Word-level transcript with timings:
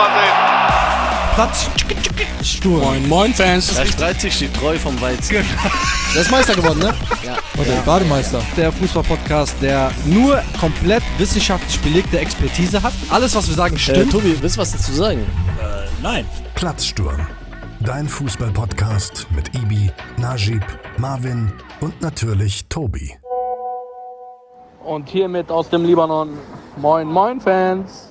nochmal 0.00 0.20
sehen. 0.20 1.34
Platz. 1.34 1.70
Sturm. 2.42 2.80
Moin, 2.80 3.08
moin, 3.08 3.34
Fans. 3.34 3.74
Da 3.74 3.84
streitet 3.86 4.20
sich 4.22 4.38
die 4.38 4.48
Treu 4.48 4.76
vom 4.78 5.00
Weizen. 5.00 5.36
Der 6.14 6.22
ist 6.22 6.30
Meister 6.30 6.54
geworden, 6.54 6.80
ne? 6.80 6.94
Ja. 7.24 7.36
Oder 7.60 7.80
Bademeister. 7.84 8.42
Der 8.56 8.72
Fußball-Podcast, 8.72 9.54
der 9.62 9.90
nur 10.06 10.42
komplett 10.58 11.02
wissenschaftlich 11.18 11.78
belegte 11.80 12.18
Expertise 12.18 12.82
hat. 12.82 12.92
Alles, 13.10 13.34
was 13.34 13.46
wir 13.48 13.54
sagen, 13.54 13.76
Äh, 13.76 13.78
stimmt. 13.78 14.12
Tobi, 14.12 14.36
willst 14.40 14.56
du 14.56 14.60
was 14.60 14.72
dazu 14.72 14.92
sagen? 14.92 15.24
Nein. 16.02 16.26
Platzsturm. 16.54 17.26
Dein 17.80 18.08
Fußball-Podcast 18.08 19.26
mit 19.34 19.54
Ibi, 19.54 19.90
Najib, 20.18 20.62
Marvin 20.98 21.52
und 21.80 22.00
natürlich 22.02 22.66
Tobi. 22.68 23.16
Und 24.84 25.08
hiermit 25.08 25.50
aus 25.50 25.68
dem 25.70 25.84
Libanon. 25.84 26.30
Moin, 26.76 27.06
moin, 27.06 27.40
Fans. 27.40 28.09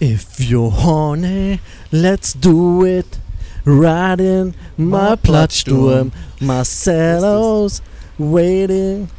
If 0.00 0.40
you're 0.40 0.70
horny, 0.70 1.60
let's 1.92 2.32
do 2.32 2.84
it. 2.86 3.18
Riding 3.66 4.54
my 4.78 5.14
Plattsturm. 5.14 6.12
Marcelo's 6.40 7.82
waiting. 8.18 9.10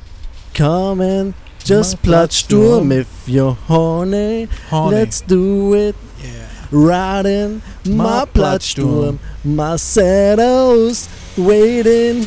Coming, 0.56 1.36
just 1.64 2.02
Plattsturm. 2.02 2.92
If 2.92 3.30
you're 3.30 3.54
horny, 3.54 4.48
Horny. 4.70 4.96
let's 4.96 5.22
do 5.22 5.76
it. 5.76 5.96
Riding 6.72 7.62
my 7.86 8.26
Plattsturm. 8.26 9.20
Marcelo's 9.44 11.08
waiting. 11.38 12.26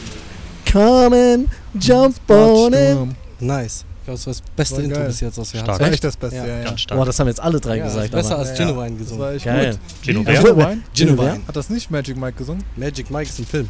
Coming, 0.65 1.51
jump 1.77 2.31
on 2.31 2.73
it. 2.75 3.17
Nice. 3.41 3.85
Ich 4.05 4.07
glaube, 4.07 4.19
das 4.19 4.27
war 4.27 4.33
das 4.35 4.43
beste 4.55 4.77
War 4.77 4.85
Intro 4.85 4.99
geil. 4.99 5.07
bis 5.07 5.21
jetzt, 5.21 5.39
was 5.39 5.53
wir 5.55 5.61
Stark. 5.61 5.69
hatten. 5.69 5.79
Das 5.79 5.87
war 5.89 5.93
echt 5.95 6.05
das 6.05 6.17
Beste, 6.19 6.37
Ja. 6.37 6.47
ja, 6.47 6.59
ja. 6.59 6.65
Ganz 6.65 6.81
stark. 6.83 6.99
Boah, 6.99 7.07
das 7.07 7.19
haben 7.21 7.27
jetzt 7.29 7.41
alle 7.41 7.59
drei 7.59 7.79
Ja, 7.79 7.85
gesagt. 7.87 8.11
besser 8.11 8.33
aber- 8.33 8.39
als 8.41 8.59
Ja. 8.59 8.67
Genuine 8.67 8.91
Das 8.91 8.99
gesungen. 8.99 9.21
war 9.23 9.33
echt 9.33 9.45
Geil. 9.47 9.79
wer? 10.05 10.15
Genuine? 10.15 10.79
Genuine. 10.95 11.41
Hat 11.49 11.57
das 11.57 11.71
nicht 11.71 11.91
Magic 11.91 12.17
Mike 12.19 12.37
gesungen? 12.37 12.63
Magic 12.77 13.11
Mike 13.11 13.31
ist 13.31 13.39
ein 13.39 13.47
Film. 13.47 13.69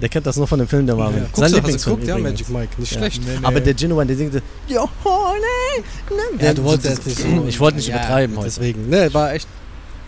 Der 0.00 0.08
kennt 0.08 0.26
das 0.26 0.36
nur 0.36 0.48
von 0.48 0.58
dem 0.58 0.66
Film, 0.66 0.84
der 0.86 0.96
Marvin. 0.96 1.18
Ja. 1.18 1.22
Sein 1.22 1.30
Guckst 1.30 1.42
hast 1.44 1.52
du 1.52 1.56
Lieblingsfilm 1.58 2.00
geguckt? 2.00 2.08
Ja. 2.18 2.18
Magic 2.30 2.48
Mike. 2.48 2.68
Nicht 2.78 2.90
Ja. 2.92 2.98
schlecht. 2.98 3.22
Nee, 3.24 3.38
nee. 3.40 3.46
Aber 3.46 3.60
der 3.60 3.74
Genuine, 3.74 4.06
der 4.08 4.16
singte, 4.16 4.42
You're 4.68 4.88
horny. 5.04 5.84
Ne? 6.10 6.44
Ja, 6.44 6.54
du 6.54 6.64
wolltest 6.64 6.88
jetzt 6.96 7.06
nicht 7.06 7.18
so. 7.36 7.44
Ich 7.46 7.60
wollte 7.60 7.76
nicht 7.76 7.86
Ja, 7.86 7.94
übertreiben 7.98 8.36
heute. 8.36 8.46
Deswegen. 8.46 8.88
Ne, 8.90 9.14
war 9.14 9.32
echt 9.32 9.46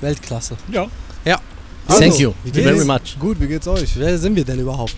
Weltklasse. 0.00 0.56
Ja. 0.72 0.88
Ja. 1.24 1.38
Thank 1.86 2.02
Also, 2.02 2.18
you 2.22 2.32
wie 2.42 2.62
very 2.62 2.84
much. 2.84 3.16
Gut, 3.20 3.38
wie 3.40 3.46
geht's 3.46 3.68
euch? 3.68 3.96
Wer 3.96 4.18
sind 4.18 4.34
wir 4.34 4.44
denn 4.44 4.58
überhaupt? 4.58 4.96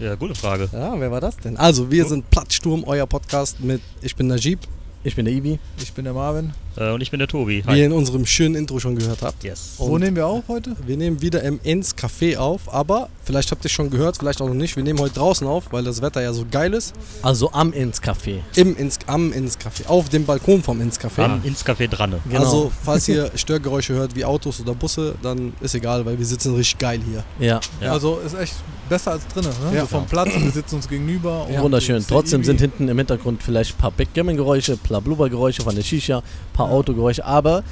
Ja, 0.00 0.14
gute 0.14 0.34
Frage. 0.34 0.70
Ja, 0.72 0.98
wer 0.98 1.10
war 1.10 1.20
das 1.20 1.36
denn? 1.36 1.58
Also, 1.58 1.90
wir 1.90 2.06
sind 2.06 2.30
Plattsturm, 2.30 2.84
euer 2.86 3.06
Podcast 3.06 3.60
mit 3.60 3.82
Ich 4.00 4.16
bin 4.16 4.28
Najib, 4.28 4.60
Ich 5.04 5.14
bin 5.14 5.26
der 5.26 5.34
Ibi. 5.34 5.58
Ich 5.76 5.92
bin 5.92 6.04
der 6.06 6.14
Marvin. 6.14 6.54
Äh, 6.76 6.90
und 6.92 7.00
ich 7.00 7.10
bin 7.10 7.18
der 7.18 7.28
Tobi. 7.28 7.62
wie 7.66 7.78
ihr 7.78 7.86
in 7.86 7.92
unserem 7.92 8.26
schönen 8.26 8.54
Intro 8.54 8.78
schon 8.78 8.96
gehört 8.96 9.22
habt. 9.22 9.42
Yes. 9.44 9.74
Wo 9.78 9.98
nehmen 9.98 10.16
wir 10.16 10.26
auf 10.26 10.44
heute? 10.48 10.76
wir 10.86 10.96
nehmen 10.96 11.20
wieder 11.22 11.42
im 11.42 11.60
Ins 11.62 11.96
Café 11.96 12.36
auf, 12.36 12.72
aber 12.72 13.08
vielleicht 13.24 13.50
habt 13.50 13.62
ihr 13.64 13.66
es 13.66 13.72
schon 13.72 13.90
gehört, 13.90 14.16
vielleicht 14.18 14.40
auch 14.40 14.46
noch 14.48 14.54
nicht. 14.54 14.76
Wir 14.76 14.82
nehmen 14.82 14.98
heute 15.00 15.14
draußen 15.14 15.46
auf, 15.46 15.72
weil 15.72 15.84
das 15.84 16.00
Wetter 16.02 16.22
ja 16.22 16.32
so 16.32 16.44
geil 16.50 16.72
ist. 16.74 16.94
Also 17.22 17.52
am 17.52 17.72
ins 17.72 18.00
Café. 18.02 18.38
Im 18.56 18.76
Ins, 18.76 18.98
am 19.06 19.32
Ins 19.32 19.58
Café, 19.58 19.86
auf 19.86 20.08
dem 20.08 20.24
Balkon 20.24 20.62
vom 20.62 20.80
Ins 20.80 20.98
Café. 21.00 21.22
Am 21.24 21.40
ins 21.44 21.64
Café 21.64 21.88
dran. 21.88 22.14
Genau. 22.28 22.40
Also, 22.40 22.72
falls 22.84 23.08
ihr 23.08 23.30
Störgeräusche 23.34 23.94
hört 23.94 24.14
wie 24.14 24.24
Autos 24.24 24.60
oder 24.60 24.74
Busse, 24.74 25.14
dann 25.22 25.52
ist 25.60 25.74
egal, 25.74 26.04
weil 26.06 26.18
wir 26.18 26.26
sitzen 26.26 26.54
richtig 26.54 26.78
geil 26.78 27.00
hier. 27.08 27.24
Ja, 27.46 27.60
Ja. 27.80 27.92
Also 27.92 28.18
ist 28.24 28.34
echt 28.38 28.54
besser 28.88 29.12
als 29.12 29.26
drinnen. 29.28 29.52
Ne? 29.70 29.76
Ja. 29.76 29.80
So 29.82 29.86
vom 29.88 30.06
Platz, 30.06 30.30
wir 30.36 30.50
sitzen 30.50 30.76
uns 30.76 30.88
gegenüber. 30.88 31.46
und 31.48 31.60
wunderschön. 31.60 32.04
Trotzdem 32.06 32.42
sind 32.44 32.60
hinten 32.60 32.88
im 32.88 32.98
Hintergrund 32.98 33.42
vielleicht 33.42 33.74
ein 33.76 33.78
paar 33.78 33.90
Backgammon-Geräusche, 33.92 34.72
ein 34.72 34.78
paar 34.78 35.00
Blubbergeräusche 35.00 35.62
von 35.62 35.74
der 35.74 35.82
Shisha, 35.82 36.18
ein 36.18 36.22
paar 36.54 36.69
Autogeräusche, 36.70 37.24
aber 37.24 37.62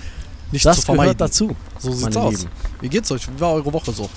Nicht 0.52 0.64
das 0.66 0.76
zu 0.80 0.82
vermeiden. 0.82 1.16
gehört 1.16 1.20
dazu. 1.30 1.54
So 1.78 1.92
sieht's 1.92 2.02
meine 2.14 2.20
aus. 2.26 2.38
Lieben. 2.40 2.50
Wie 2.80 2.88
geht's 2.88 3.10
euch? 3.12 3.26
Wie 3.28 3.40
war 3.40 3.52
eure 3.52 3.72
Woche 3.72 3.92
so? 3.92 4.08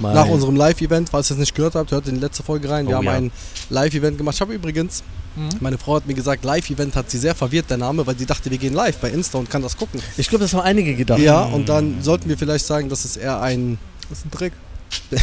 Mein- 0.00 0.14
Nach 0.14 0.28
unserem 0.28 0.54
Live-Event, 0.54 1.08
falls 1.10 1.28
ihr 1.30 1.34
es 1.34 1.40
nicht 1.40 1.54
gehört 1.54 1.74
habt, 1.74 1.90
hört 1.90 2.06
in 2.06 2.14
die 2.14 2.20
letzte 2.20 2.42
Folge 2.44 2.70
rein. 2.70 2.86
Wir 2.86 2.94
Oh 2.94 2.98
haben 2.98 3.04
ja. 3.06 3.12
ein 3.14 3.32
Live-Event 3.70 4.16
gemacht. 4.16 4.36
Ich 4.36 4.40
habe 4.40 4.54
übrigens, 4.54 5.02
Mhm. 5.34 5.48
meine 5.60 5.76
Frau 5.78 5.96
hat 5.96 6.06
mir 6.06 6.14
gesagt, 6.14 6.44
Live-Event 6.44 6.94
hat 6.94 7.10
sie 7.10 7.18
sehr 7.18 7.34
verwirrt, 7.34 7.68
der 7.70 7.78
Name, 7.78 8.06
weil 8.06 8.16
sie 8.16 8.24
dachte, 8.26 8.48
wir 8.50 8.58
gehen 8.58 8.74
live 8.74 8.96
bei 8.98 9.10
Insta 9.10 9.38
und 9.38 9.50
kann 9.50 9.62
das 9.62 9.76
gucken. 9.76 10.00
Ich 10.16 10.28
glaube, 10.28 10.44
das 10.44 10.54
haben 10.54 10.60
einige 10.62 10.94
gedacht. 10.94 11.18
Ja, 11.18 11.42
und 11.44 11.68
dann 11.68 12.00
sollten 12.02 12.28
wir 12.28 12.38
vielleicht 12.38 12.64
sagen, 12.66 12.88
das 12.88 13.04
ist 13.04 13.16
eher 13.16 13.40
ein, 13.40 13.78
Das 14.08 14.18
ist 14.18 14.26
ein 14.26 14.30
Trick. 14.30 14.52
das 15.10 15.20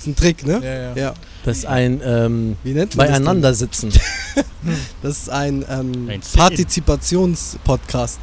ist 0.00 0.06
ein 0.06 0.16
Trick, 0.16 0.46
ne? 0.46 0.60
Ja, 0.64 0.74
ja. 0.74 0.96
Ja. 0.96 1.14
Das 1.48 1.58
ist 1.58 1.66
ein 1.66 2.00
ähm, 2.04 2.56
Wie 2.62 2.72
nennt 2.74 2.94
man 2.96 3.06
Beieinander 3.08 3.54
sitzen. 3.54 3.90
das? 3.90 4.00
denn? 4.64 4.74
Das 5.02 5.18
ist 5.18 5.30
ein, 5.30 5.64
ähm, 5.70 6.08
Ein. 6.08 6.20
Partizipations-Podcast, 6.36 8.18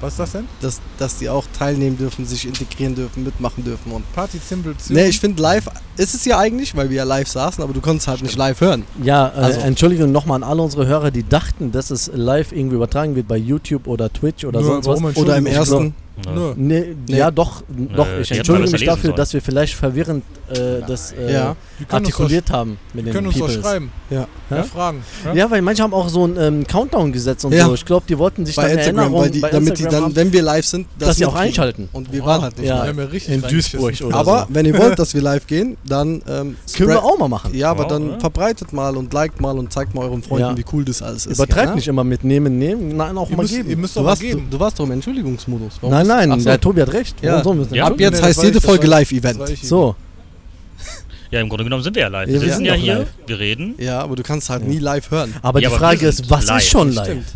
Was 0.00 0.14
ist 0.14 0.18
das 0.18 0.32
denn? 0.32 0.48
dass, 0.60 0.80
dass 0.98 1.18
die 1.18 1.28
auch 1.28 1.44
teilnehmen 1.56 1.96
dürfen, 1.96 2.26
sich 2.26 2.46
integrieren 2.46 2.94
dürfen, 2.94 3.22
mitmachen 3.24 3.64
dürfen. 3.64 3.92
Und 3.92 4.10
Partizipation. 4.12 4.96
Ne, 4.96 5.06
ich 5.06 5.20
finde 5.20 5.40
live 5.40 5.68
ist 5.96 6.14
es 6.14 6.24
ja 6.24 6.38
eigentlich, 6.38 6.74
weil 6.76 6.90
wir 6.90 6.96
ja 6.98 7.04
live 7.04 7.28
saßen, 7.28 7.62
aber 7.62 7.72
du 7.72 7.80
konntest 7.80 8.08
halt 8.08 8.22
nicht 8.22 8.36
live 8.36 8.60
hören. 8.60 8.82
Ja, 9.02 9.28
äh, 9.28 9.30
Also- 9.40 9.60
Entschuldigung 9.60 10.10
nochmal 10.12 10.42
an 10.42 10.48
alle 10.48 10.62
unsere 10.62 10.86
Hörer, 10.86 11.10
die 11.10 11.22
dachten, 11.22 11.70
dass 11.72 11.90
es 11.90 12.10
live 12.12 12.52
irgendwie 12.52 12.76
übertragen 12.76 13.14
wird 13.14 13.28
bei 13.28 13.36
YouTube 13.36 13.86
oder 13.86 14.12
Twitch 14.12 14.44
oder 14.44 14.60
Nur, 14.60 14.82
sonst 14.82 15.02
was. 15.02 15.16
Oder 15.16 15.36
im 15.36 15.46
ersten. 15.46 15.94
Ja. 16.24 16.32
Nö. 16.32 16.52
Nee, 16.56 16.96
Nee. 17.08 17.16
Ja, 17.16 17.30
doch, 17.30 17.62
doch. 17.68 18.06
Äh, 18.06 18.20
Ich 18.20 18.28
die 18.28 18.38
entschuldige 18.38 18.70
mich 18.70 18.84
dafür, 18.84 19.02
sollen. 19.08 19.16
dass 19.16 19.32
wir 19.32 19.42
vielleicht 19.42 19.74
verwirrend 19.74 20.22
äh, 20.50 20.80
das 20.86 21.12
äh, 21.12 21.32
Ja. 21.32 21.56
Die 21.80 21.92
artikuliert 21.92 22.50
haben 22.52 22.78
mit 22.92 23.04
doch, 23.04 23.04
den 23.06 23.12
können 23.12 23.26
uns 23.26 23.38
doch 23.38 23.50
schreiben. 23.50 23.90
Ja. 24.10 24.26
Ja, 24.50 24.56
Ja? 24.58 24.62
fragen. 24.62 25.02
Ja, 25.34 25.50
weil 25.50 25.60
manche 25.62 25.82
haben 25.82 25.92
auch 25.92 26.08
so 26.08 26.22
einen 26.24 26.36
ähm, 26.36 26.66
Countdown 26.66 27.12
gesetzt 27.12 27.44
und 27.44 27.52
Ja. 27.52 27.66
so. 27.66 27.74
Ich 27.74 27.84
glaube, 27.84 28.06
die 28.08 28.16
wollten 28.16 28.46
sich 28.46 28.54
Bei 28.54 28.68
dann 28.68 28.78
Instagram, 28.78 28.98
Erinnerung 28.98 29.22
weil 29.22 29.30
die, 29.30 29.40
bei 29.40 29.50
damit 29.50 29.78
die 29.78 29.82
dann, 29.84 30.04
haben, 30.04 30.16
wenn 30.16 30.32
wir 30.32 30.42
live 30.42 30.64
sind, 30.66 30.86
das 30.98 31.08
dass 31.08 31.16
sie 31.16 31.26
auch 31.26 31.34
einschalten. 31.34 31.88
Und 31.92 32.12
wir 32.12 32.22
Oha. 32.22 32.28
waren 32.28 32.42
halt 32.42 32.58
nicht 32.58 32.68
Ja. 32.68 32.74
Wir 32.74 32.78
live. 32.80 32.88
haben 32.90 32.98
ja 32.98 33.04
richtig 33.06 33.34
In. 33.34 33.42
Duisburg 33.42 34.00
oder 34.02 34.16
Aber 34.16 34.40
so. 34.48 34.54
wenn 34.54 34.66
ihr 34.66 34.78
wollt, 34.78 34.98
dass 35.00 35.14
wir 35.14 35.22
live 35.22 35.46
gehen, 35.48 35.76
dann 35.84 36.22
ähm, 36.28 36.56
Können 36.76 36.88
wir 36.90 37.02
auch 37.02 37.18
mal 37.18 37.28
machen. 37.28 37.52
Ja, 37.54 37.70
aber 37.70 37.84
Wow, 37.84 37.88
dann 37.88 38.10
ja. 38.10 38.20
verbreitet 38.20 38.72
mal 38.72 38.96
und 38.96 39.12
liked 39.12 39.40
mal 39.40 39.58
und 39.58 39.72
zeigt 39.72 39.94
mal 39.94 40.02
euren 40.04 40.22
Freunden, 40.22 40.50
Ja. 40.50 40.56
wie 40.56 40.64
cool 40.72 40.84
das 40.84 41.02
alles 41.02 41.26
ist. 41.26 41.38
Übertreibt 41.38 41.70
ja, 41.70 41.74
nicht 41.74 41.88
immer 41.88 42.04
mit 42.04 42.22
nehmen, 42.22 42.56
nehmen. 42.58 42.96
Nein, 42.96 43.18
auch 43.18 43.30
mal 43.30 43.46
geben. 43.46 43.68
ihr 43.68 43.76
müsst 43.76 43.96
doch 43.96 44.04
mal 44.04 44.16
geben. 44.16 44.46
du 44.50 44.60
warst 44.60 44.78
doch 44.78 44.84
im 44.84 44.92
Entschuldigungsmodus. 44.92 45.78
Warum 45.80 46.03
nein, 46.06 46.28
nein, 46.28 46.38
Ach 46.38 46.42
so. 46.42 46.48
der 46.50 46.60
Tobi 46.60 46.80
hat 46.82 46.92
recht. 46.92 47.16
Ja. 47.22 47.42
Nicht 47.42 47.72
Ja. 47.72 47.86
Ab 47.86 47.94
jetzt 47.98 48.22
heißt 48.22 48.42
jede 48.42 48.60
Folge. 48.60 48.86
Live-Event. 48.86 49.40
So, 49.62 49.94
Ja, 51.30 51.40
im 51.40 51.48
Grunde 51.48 51.64
genommen 51.64 51.82
sind 51.82 51.96
wir 51.96 52.02
ja 52.02 52.08
live. 52.08 52.28
Ja, 52.28 52.34
Wir 52.34 52.40
wir 52.40 52.46
sitzen 52.46 52.56
sind 52.58 52.64
ja 52.66 52.74
hier, 52.74 52.94
live. 52.98 53.08
wir 53.26 53.38
reden. 53.40 53.74
Ja, 53.78 54.00
aber 54.00 54.14
du 54.14 54.22
kannst 54.22 54.50
halt 54.50 54.62
Ja. 54.62 54.68
nie 54.68 54.78
live 54.78 55.10
hören. 55.10 55.34
aber 55.42 55.58
Ja, 55.60 55.68
die 55.68 55.74
aber 55.74 55.78
Frage 55.84 56.06
ist, 56.06 56.30
was 56.30 56.46
live. 56.46 56.58
ist 56.58 56.68
schon 56.68 56.92
live? 56.92 57.06
Stimmt. 57.06 57.26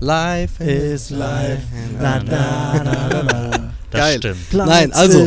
Live 0.00 0.60
Ist 0.60 1.10
live. 1.10 1.58
Na, 2.00 2.20
na, 2.24 2.82
na, 2.84 3.22
na. 3.22 3.73
Das 3.94 4.00
Geil. 4.02 4.18
stimmt. 4.18 4.50
Platz 4.50 4.68
Nein, 4.68 4.92
also. 4.92 5.24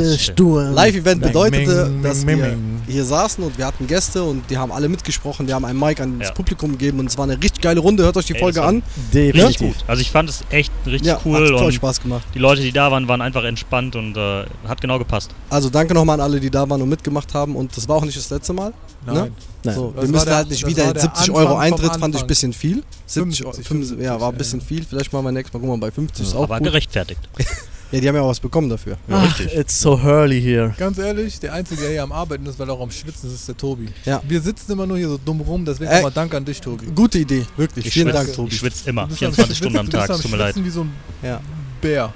Live-Event 0.73 1.22
bedeutete, 1.22 1.91
dass 2.03 2.25
wir 2.28 2.57
hier 2.88 3.05
saßen 3.05 3.44
und 3.44 3.57
wir 3.57 3.66
hatten 3.66 3.88
Gäste 3.88 4.23
und 4.23 4.50
die 4.50 4.57
haben 4.57 4.72
alle 4.72 4.89
mitgesprochen. 4.89 5.47
Wir 5.47 5.55
haben 5.55 5.66
ein 5.66 5.78
Mic 5.78 6.01
an 6.01 6.19
das 6.19 6.29
Ja. 6.29 6.33
Publikum 6.33 6.72
gegeben 6.73 7.00
und 7.00 7.07
es 7.07 7.17
war 7.17 7.23
eine 7.23 7.33
richtig 7.41 7.61
geile 7.61 7.79
Runde. 7.79 8.03
Hört 8.03 8.17
euch 8.17 8.25
die 8.25 8.33
Ey, 8.33 8.39
Folge 8.39 8.55
das 8.55 8.63
war- 8.63 8.69
an. 8.69 8.83
Definitiv. 9.13 9.44
Richtig 9.61 9.67
gut. 9.78 9.85
Also 9.88 10.01
ich 10.01 10.11
fand 10.11 10.29
es 10.29 10.44
echt 10.50 10.72
richtig 10.85 11.07
Ja, 11.07 11.19
cool 11.25 11.35
hat 11.41 11.47
voll 11.59 11.63
und 11.67 11.73
Spaß 11.73 12.01
gemacht. 12.01 12.25
die 12.33 12.39
Leute, 12.39 12.61
die 12.61 12.72
da 12.72 12.91
waren, 12.91 13.07
waren 13.07 13.22
einfach 13.22 13.44
entspannt 13.44 13.95
und 13.95 14.16
äh, 14.17 14.44
hat 14.67 14.81
genau 14.81 14.99
gepasst. 14.99 15.31
Also 15.49 15.69
danke 15.69 15.94
nochmal 15.94 16.16
an 16.19 16.22
alle, 16.29 16.39
die 16.39 16.49
da 16.49 16.69
waren 16.69 16.81
und 16.81 16.89
mitgemacht 16.89 17.34
haben. 17.34 17.55
Und 17.55 17.75
das 17.75 17.88
war 17.88 17.95
auch 17.97 18.05
nicht 18.05 18.17
das 18.17 18.29
letzte 18.29 18.53
Mal. 18.53 18.73
Nein. 19.05 19.16
Ne? 19.16 19.31
Nein. 19.63 19.75
So, 19.75 19.94
wir 19.97 20.07
müssen 20.07 20.25
der- 20.25 20.35
halt 20.35 20.49
nicht 20.49 20.66
wieder 20.67 20.85
war 20.88 20.94
der 20.94 21.01
70 21.03 21.29
Anfang 21.29 21.35
Euro 21.35 21.57
Eintritt, 21.57 21.95
fand 21.97 22.16
ich 22.16 22.22
ein 22.22 22.28
bisschen 22.28 22.53
viel. 22.53 22.84
70, 23.05 23.38
75, 23.39 23.67
75, 23.67 24.05
ja, 24.05 24.19
war 24.19 24.29
ein 24.29 24.34
ja. 24.34 24.38
bisschen 24.38 24.61
viel. 24.61 24.84
Vielleicht 24.85 25.11
machen 25.13 25.25
wir 25.25 25.31
nächstes 25.31 25.53
Mal, 25.53 25.59
gucken 25.59 25.73
wir 25.73 25.78
mal, 25.78 25.88
bei 25.88 25.91
50 25.91 26.25
ist 26.25 26.35
auch 26.35 26.44
Aber 26.44 26.57
gut. 26.59 26.67
gerechtfertigt. 26.67 27.19
Ja, 27.91 28.01
die 28.01 28.07
haben 28.09 28.15
ja 28.15 28.21
auch 28.21 28.27
was 28.29 28.39
bekommen 28.39 28.69
dafür. 28.69 28.97
Ja, 29.07 29.15
Ach, 29.25 29.39
richtig. 29.39 29.57
it's 29.57 29.79
so 29.79 29.97
early 29.97 30.41
here. 30.41 30.73
Ganz 30.77 30.97
ehrlich, 30.97 31.39
der 31.39 31.53
Einzige, 31.53 31.81
der 31.81 31.91
hier 31.91 32.03
am 32.03 32.11
Arbeiten 32.11 32.45
ist, 32.45 32.59
weil 32.59 32.67
er 32.67 32.73
auch 32.73 32.81
am 32.81 32.91
Schwitzen 32.91 33.29
ist, 33.29 33.35
ist 33.35 33.47
der 33.47 33.55
Tobi. 33.55 33.87
Ja. 34.05 34.21
Wir 34.27 34.41
sitzen 34.41 34.73
immer 34.73 34.85
nur 34.85 34.97
hier 34.97 35.07
so 35.07 35.17
dumm 35.17 35.39
rum, 35.41 35.63
deswegen 35.63 35.89
Äh, 35.89 35.95
nochmal 35.97 36.11
Dank 36.11 36.33
an 36.35 36.43
dich, 36.43 36.59
Tobi. 36.59 36.87
Gute 36.93 37.19
Idee, 37.19 37.45
wirklich. 37.55 37.85
Ich 37.85 37.93
Vielen 37.93 38.07
schwitze, 38.09 38.25
Dank, 38.25 38.35
Tobi. 38.35 38.49
Ich 38.51 38.57
schwitze 38.57 38.89
immer, 38.89 39.03
Du 39.03 39.07
bist 39.09 39.19
24 39.19 39.49
am 39.51 39.55
Stunden 39.55 39.78
am 39.78 39.89
Tag, 39.89 40.07
tut 40.22 40.31
mir 40.31 40.37
leid. 40.37 40.55
Wie 40.61 40.69
so 40.69 40.81
ein 40.81 40.91
Ja, 41.23 41.39
Bär. 41.81 42.13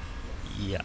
Ja, 0.69 0.79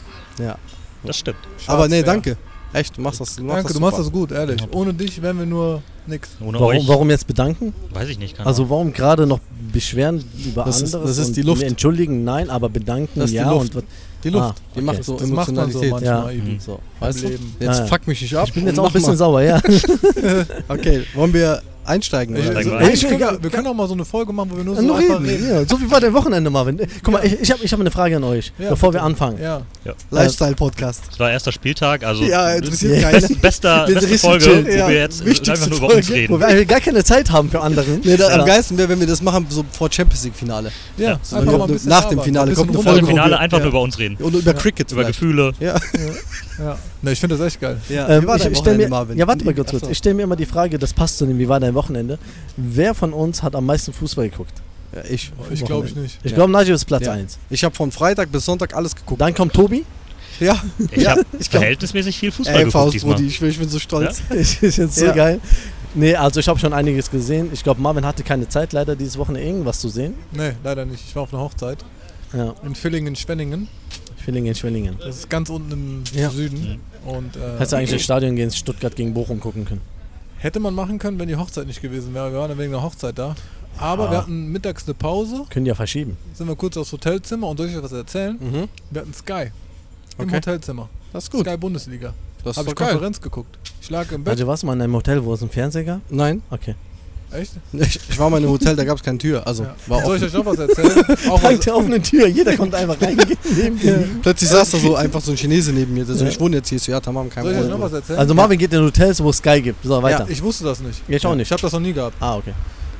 ja. 0.44 0.56
das 1.04 1.18
stimmt. 1.18 1.38
Aber 1.66 1.88
nee, 1.88 1.96
Schwarzbär. 1.96 2.12
danke. 2.14 2.36
Echt, 2.72 2.96
du 2.96 3.00
machst 3.00 3.20
das. 3.20 3.36
Du 3.36 3.42
machst 3.42 3.56
Danke, 3.56 3.68
das 3.68 3.72
du 3.74 3.80
machst 3.80 3.98
das 3.98 4.12
gut, 4.12 4.32
ehrlich. 4.32 4.60
Ohne 4.72 4.92
dich 4.92 5.20
wären 5.22 5.38
wir 5.38 5.46
nur 5.46 5.82
nix. 6.06 6.30
Ohne 6.40 6.58
Warum, 6.60 6.76
euch, 6.76 6.86
warum 6.88 7.10
jetzt 7.10 7.26
bedanken? 7.26 7.72
weiß 7.92 8.08
ich 8.08 8.18
nicht. 8.18 8.36
Keine 8.36 8.46
Also 8.46 8.68
warum 8.68 8.92
gerade 8.92 9.26
noch 9.26 9.40
beschweren 9.72 10.22
über 10.44 10.64
Das 10.64 10.82
ist- 10.82 10.94
anderes? 10.94 11.16
das 11.16 11.18
ist 11.18 11.28
und 11.28 11.36
die 11.36 11.42
Luft. 11.42 11.62
Entschuldigen, 11.62 12.22
nein, 12.24 12.50
aber 12.50 12.68
bedanken, 12.68 13.12
Das 13.20 13.26
ist 13.26 13.30
die 13.32 13.36
ja. 13.36 13.50
Luft. 13.50 13.74
Und 13.76 13.84
was, 13.84 13.84
Die 14.24 14.30
Luft, 14.30 14.44
Ah, 14.44 14.54
die 14.74 14.78
okay. 14.78 14.86
macht 14.86 15.04
so 15.04 15.16
Das 15.16 15.28
macht 15.28 15.52
man 15.52 15.70
so 15.70 15.80
Emotionalität. 15.82 15.90
manchmal, 16.10 16.36
Ja. 16.36 16.42
Mhm. 16.54 16.60
so, 16.60 16.78
weißt 17.00 17.22
du? 17.22 17.28
Jetzt 17.28 17.40
Ja, 17.60 17.72
ja. 17.78 17.86
fuck 17.86 18.06
mich 18.08 18.20
nicht 18.22 18.34
ab. 18.34 18.44
ich 18.48 18.54
bin 18.54 18.66
jetzt 18.66 18.78
auch 18.78 18.86
ein 18.86 18.92
bisschen 18.92 19.16
sauer, 19.16 19.42
ja. 19.42 19.60
Okay, 20.68 21.04
wollen 21.14 21.32
wir 21.32 21.62
einsteigen. 21.86 22.34
Oder? 22.36 22.44
Steigen 22.52 22.70
so, 22.70 22.70
wir 22.78 22.80
ey, 22.80 22.92
ein. 22.92 23.00
wir, 23.00 23.18
können, 23.18 23.42
wir 23.42 23.50
können 23.50 23.66
auch 23.66 23.74
mal 23.74 23.86
so 23.88 23.94
eine 23.94 24.04
Folge 24.04 24.32
machen, 24.32 24.50
wo 24.52 24.56
wir 24.56 24.64
nur 24.64 24.76
so 24.76 24.82
Nur 24.82 24.98
einfach 24.98 25.22
reden. 25.22 25.48
Ja. 25.48 25.64
So 25.66 25.80
wie 25.80 25.90
war 25.90 26.00
dein 26.00 26.12
Wochenende, 26.14 26.50
Marvin? 26.50 26.80
Guck 27.02 27.12
mal, 27.14 27.24
ich, 27.24 27.40
ich 27.40 27.50
habe 27.50 27.64
ich 27.64 27.72
hab 27.72 27.80
eine 27.80 27.90
Frage 27.90 28.16
an 28.16 28.24
euch, 28.24 28.52
Ja, 28.58 28.70
bevor 28.70 28.88
wir 28.90 28.98
bitte. 29.00 29.04
anfangen. 29.04 29.38
Ja. 29.40 29.62
Lifestyle-Podcast. 30.10 31.02
Es 31.12 31.18
war 31.20 31.30
erster 31.30 31.52
Spieltag, 31.52 32.04
also 32.04 32.24
Ja, 32.24 32.50
interessiert 32.54 32.96
Ja. 33.00 33.10
keinen. 33.10 33.20
best, 33.20 33.40
bester, 33.42 33.88
Wir 33.88 33.94
beste 33.96 34.18
Folge, 34.18 34.44
chill, 34.44 34.66
wo 34.66 34.70
ja. 34.70 34.88
wir 34.88 34.96
jetzt 35.00 35.24
Wichtigste 35.24 35.52
einfach 35.52 35.68
nur 35.68 35.78
über 35.78 35.94
uns 35.96 36.10
reden. 36.10 36.34
Wo 36.34 36.40
wir 36.40 36.46
eigentlich 36.46 36.68
gar 36.68 36.80
keine 36.80 37.04
Zeit 37.04 37.30
haben 37.30 37.50
für 37.50 37.60
anderen. 37.60 38.00
Nee, 38.04 38.16
da, 38.16 38.28
am 38.28 38.44
geilsten 38.46 38.76
wäre, 38.78 38.88
wenn 38.88 39.00
wir 39.00 39.06
das 39.06 39.22
machen, 39.22 39.46
so 39.48 39.64
vor 39.72 39.90
Champions 39.90 40.24
League-Finale. 40.24 40.70
Ja, 40.96 41.18
einfach 41.32 41.68
Nach 41.84 42.04
dem 42.06 42.20
Finale 42.20 42.54
kommt 42.54 42.70
eine 42.74 42.82
Folge, 42.82 43.00
dem 43.00 43.06
wo 43.06 43.10
Finale 43.10 43.30
wir- 43.32 43.38
einfach 43.40 43.58
nur 43.58 43.68
über 43.68 43.80
uns 43.80 43.98
reden. 43.98 44.16
Und 44.16 44.34
über 44.34 44.54
Cricket 44.54 44.90
Über. 44.92 45.04
Gefühle. 45.04 45.52
Ja. 45.60 45.76
Ja. 47.02 47.08
Ne, 47.08 47.12
ich 47.12 47.20
finde 47.20 47.36
das 47.36 47.46
echt 47.46 47.60
geil. 47.60 47.76
ja. 47.88 48.08
Ähm, 48.08 48.22
Wie 48.22 48.26
war 48.26 48.36
ich 48.36 48.42
dein 48.42 48.52
ich 48.52 48.58
stell 48.58 48.72
Wochenende, 48.74 48.84
mir, 48.84 48.90
Marvin? 48.90 49.18
ja, 49.18 49.26
warte 49.26 49.44
mal 49.44 49.54
kurz. 49.54 49.70
kurz. 49.70 49.82
Achso. 49.82 49.92
Ich 49.92 49.98
stelle 49.98 50.14
mir 50.14 50.22
immer 50.22 50.36
die 50.36 50.46
Frage, 50.46 50.78
das 50.78 50.92
passt 50.94 51.18
zu 51.18 51.26
dem, 51.26 51.38
wie 51.38 51.48
war 51.48 51.60
dein 51.60 51.74
Wochenende? 51.74 52.18
Wer 52.56 52.94
von 52.94 53.12
uns 53.12 53.42
hat 53.42 53.54
am 53.54 53.66
meisten 53.66 53.92
Fußball 53.92 54.28
geguckt? 54.30 54.52
Ja, 54.94 55.02
ich. 55.08 55.30
Ich 55.50 55.64
glaube 55.64 55.86
ich 55.86 55.94
nicht. 55.96 56.18
Ich 56.24 56.30
Ja. 56.30 56.36
glaube, 56.36 56.52
Najib 56.52 56.74
ist 56.74 56.84
Platz 56.86 57.04
Ja. 57.06 57.12
1. 57.12 57.38
Ich 57.50 57.62
habe 57.64 57.74
von 57.74 57.90
Freitag 57.92 58.32
bis 58.32 58.44
Sonntag 58.44 58.74
alles 58.74 58.94
geguckt. 58.96 59.20
Dann 59.20 59.34
kommt 59.34 59.52
Tobi. 59.52 59.84
Ja, 60.40 60.62
Ich 60.90 61.02
Ja, 61.02 61.10
habe 61.12 61.22
ich 61.38 61.48
verhältnismäßig 61.50 62.18
viel 62.18 62.30
Fußball 62.32 62.54
ey, 62.54 62.58
geguckt 62.60 62.72
Faust, 62.72 62.94
diesmal. 62.94 63.14
Brudi, 63.14 63.26
ich, 63.28 63.40
bin- 63.40 63.48
ich 63.50 63.58
bin 63.58 63.68
so 63.68 63.78
stolz. 63.78 64.22
Das 64.28 64.54
ist 64.62 64.76
jetzt 64.78 64.96
so 64.96 65.06
Ja. 65.06 65.12
geil. 65.12 65.40
Nee, 65.94 66.14
also 66.14 66.40
ich 66.40 66.48
habe 66.48 66.58
schon 66.58 66.72
einiges 66.74 67.10
gesehen. 67.10 67.48
Ich 67.52 67.62
glaube, 67.64 67.80
Marvin 67.80 68.04
hatte 68.04 68.22
keine 68.22 68.48
Zeit, 68.48 68.72
leider 68.74 68.96
dieses 68.96 69.16
Wochenende 69.18 69.48
irgendwas 69.48 69.80
zu 69.80 69.88
sehen. 69.88 70.14
Nee, 70.32 70.52
leider 70.62 70.84
nicht. 70.84 71.02
Ich 71.08 71.16
war 71.16 71.22
auf 71.22 71.32
einer 71.32 71.42
Hochzeit 71.42 71.78
Ja, 72.36 72.54
in 72.64 72.74
Villingen-Schwenningen. 72.74 73.68
Schwillingen, 74.26 74.54
Schwellingen. 74.56 74.96
Das 74.98 75.18
ist 75.18 75.30
ganz 75.30 75.48
unten 75.50 75.70
im 75.72 76.02
Ja. 76.12 76.30
Süden. 76.30 76.80
Und, 77.06 77.36
äh, 77.36 77.40
Hättest 77.52 77.72
du 77.72 77.76
eigentlich 77.76 77.92
ins 77.92 78.02
Stadion 78.02 78.34
gehen, 78.34 78.50
Stuttgart 78.50 78.96
gegen 78.96 79.14
Bochum 79.14 79.38
gucken 79.38 79.64
können. 79.64 79.80
Hätte 80.38 80.58
man 80.58 80.74
machen 80.74 80.98
können, 80.98 81.16
wenn 81.20 81.28
die 81.28 81.36
Hochzeit 81.36 81.68
nicht 81.68 81.80
gewesen 81.80 82.12
wäre. 82.12 82.32
Wir 82.32 82.38
waren 82.40 82.50
ja 82.50 82.58
wegen 82.58 82.72
der 82.72 82.82
Hochzeit 82.82 83.16
da. 83.16 83.36
Aber 83.78 84.08
Ah. 84.08 84.10
wir 84.10 84.18
hatten 84.18 84.50
mittags 84.50 84.84
eine 84.86 84.94
Pause, 84.94 85.44
Können 85.50 85.64
die 85.64 85.68
ja 85.68 85.74
verschieben. 85.76 86.16
sind 86.34 86.48
wir 86.48 86.56
kurz 86.56 86.76
aufs 86.76 86.90
Hotelzimmer 86.92 87.46
und 87.48 87.56
soll 87.58 87.68
ich 87.68 87.76
euch 87.76 87.82
was 87.84 87.92
erzählen? 87.92 88.36
Mhm. 88.40 88.68
Wir 88.90 89.00
hatten 89.02 89.14
Sky 89.14 89.52
im 90.18 90.24
Okay. 90.24 90.36
Hotelzimmer. 90.38 90.88
Das 91.12 91.24
ist 91.24 91.30
gut. 91.30 91.46
Sky 91.46 91.56
Bundesliga. 91.56 92.12
Das 92.42 92.52
ist 92.52 92.56
Habe 92.58 92.70
ich 92.70 92.74
geil. 92.74 92.88
Konferenz 92.90 93.20
geguckt. 93.20 93.56
Ich 93.80 93.90
lag 93.90 94.10
im 94.10 94.24
Bett. 94.24 94.32
Also 94.32 94.46
warst 94.48 94.62
du 94.64 94.66
mal 94.66 94.72
in 94.72 94.82
einem 94.82 94.94
Hotel, 94.94 95.24
wo 95.24 95.34
es 95.34 95.40
einen 95.40 95.50
Fernseher 95.50 95.84
gab? 95.84 96.00
Nein, 96.10 96.42
Okay. 96.50 96.74
Echt? 97.32 97.52
ich, 97.72 98.00
ich 98.08 98.18
war 98.18 98.30
mal 98.30 98.38
in 98.38 98.44
einem 98.44 98.52
Hotel, 98.52 98.76
da 98.76 98.84
gab 98.84 98.96
es 98.98 99.02
keine 99.02 99.18
Tür. 99.18 99.46
Also 99.46 99.64
Ja. 99.64 99.74
war 99.88 100.04
Soll 100.04 100.16
ich 100.18 100.22
euch 100.24 100.32
noch 100.32 100.46
was 100.46 100.58
erzählen? 100.58 101.04
Auch 101.30 101.40
Dank 101.40 101.60
der 101.60 101.76
offenen 101.76 102.02
Tür, 102.02 102.26
jeder 102.28 102.56
konnte 102.56 102.76
einfach 102.76 103.00
reingehen. 103.00 103.36
neben 103.56 103.78
dir. 103.78 104.08
Plötzlich 104.22 104.48
saß 104.50 104.70
da 104.70 104.78
so 104.78 104.94
einfach 104.94 105.20
so 105.20 105.32
ein 105.32 105.36
Chinese 105.36 105.72
neben 105.72 105.92
mir. 105.92 106.06
Also 106.08 106.24
Ja. 106.24 106.30
ich 106.30 106.38
wohne 106.40 106.56
jetzt 106.56 106.68
hier, 106.68 106.78
so 106.78 106.92
ja, 106.92 107.00
tamam, 107.00 107.28
kein 107.28 107.42
soll 107.42 107.52
ich 107.52 107.58
euch 107.58 107.64
noch 107.64 107.70
Problem. 107.72 107.84
was 107.86 107.92
erzählen? 107.94 108.18
Also 108.20 108.34
Marvin 108.34 108.58
geht 108.58 108.72
in 108.72 108.80
Hotels, 108.82 109.22
wo 109.22 109.30
es 109.30 109.38
Sky 109.38 109.60
gibt. 109.60 109.84
So, 109.84 110.02
weiter. 110.02 110.20
ja, 110.24 110.26
ich 110.30 110.42
wusste 110.42 110.64
das 110.64 110.80
nicht. 110.80 111.02
Ich 111.08 111.26
auch 111.26 111.34
nicht. 111.34 111.46
Ich 111.48 111.52
habe 111.52 111.62
das 111.62 111.72
noch 111.72 111.80
nie 111.80 111.92
gehabt. 111.92 112.16
ah, 112.20 112.36
okay. 112.36 112.52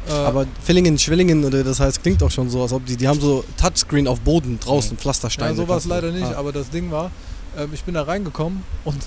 Äh, 0.08 0.12
Aber 0.12 0.46
Villingen, 0.62 0.98
Schwillingen 0.98 1.44
oder 1.44 1.64
das 1.64 1.80
heißt, 1.80 2.02
klingt 2.02 2.22
auch 2.22 2.30
schon 2.30 2.48
so, 2.50 2.62
als 2.62 2.72
ob 2.72 2.84
die, 2.86 2.96
die 2.96 3.08
haben 3.08 3.20
so 3.20 3.42
Touchscreen 3.60 4.06
auf 4.08 4.20
Boden 4.20 4.58
draußen, 4.60 4.96
Pflastersteine. 4.96 5.50
ja, 5.50 5.56
so 5.56 5.66
war 5.68 5.78
es 5.78 5.84
kannst 5.88 6.02
du- 6.02 6.06
leider 6.06 6.10
nicht, 6.12 6.34
Ah. 6.34 6.38
aber 6.38 6.52
das 6.52 6.70
Ding 6.70 6.90
war, 6.90 7.10
ähm, 7.58 7.70
ich 7.72 7.82
bin 7.84 7.94
da 7.94 8.02
reingekommen 8.02 8.62
und 8.84 8.98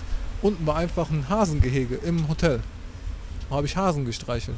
unten 0.42 0.66
war 0.66 0.76
einfach 0.78 1.10
ein 1.10 1.26
Hasengehege 1.30 2.00
im 2.06 2.28
Hotel. 2.28 2.60
Da 3.50 3.56
habe 3.56 3.66
ich 3.66 3.76
Hasen 3.78 4.06
gestreichelt. 4.06 4.58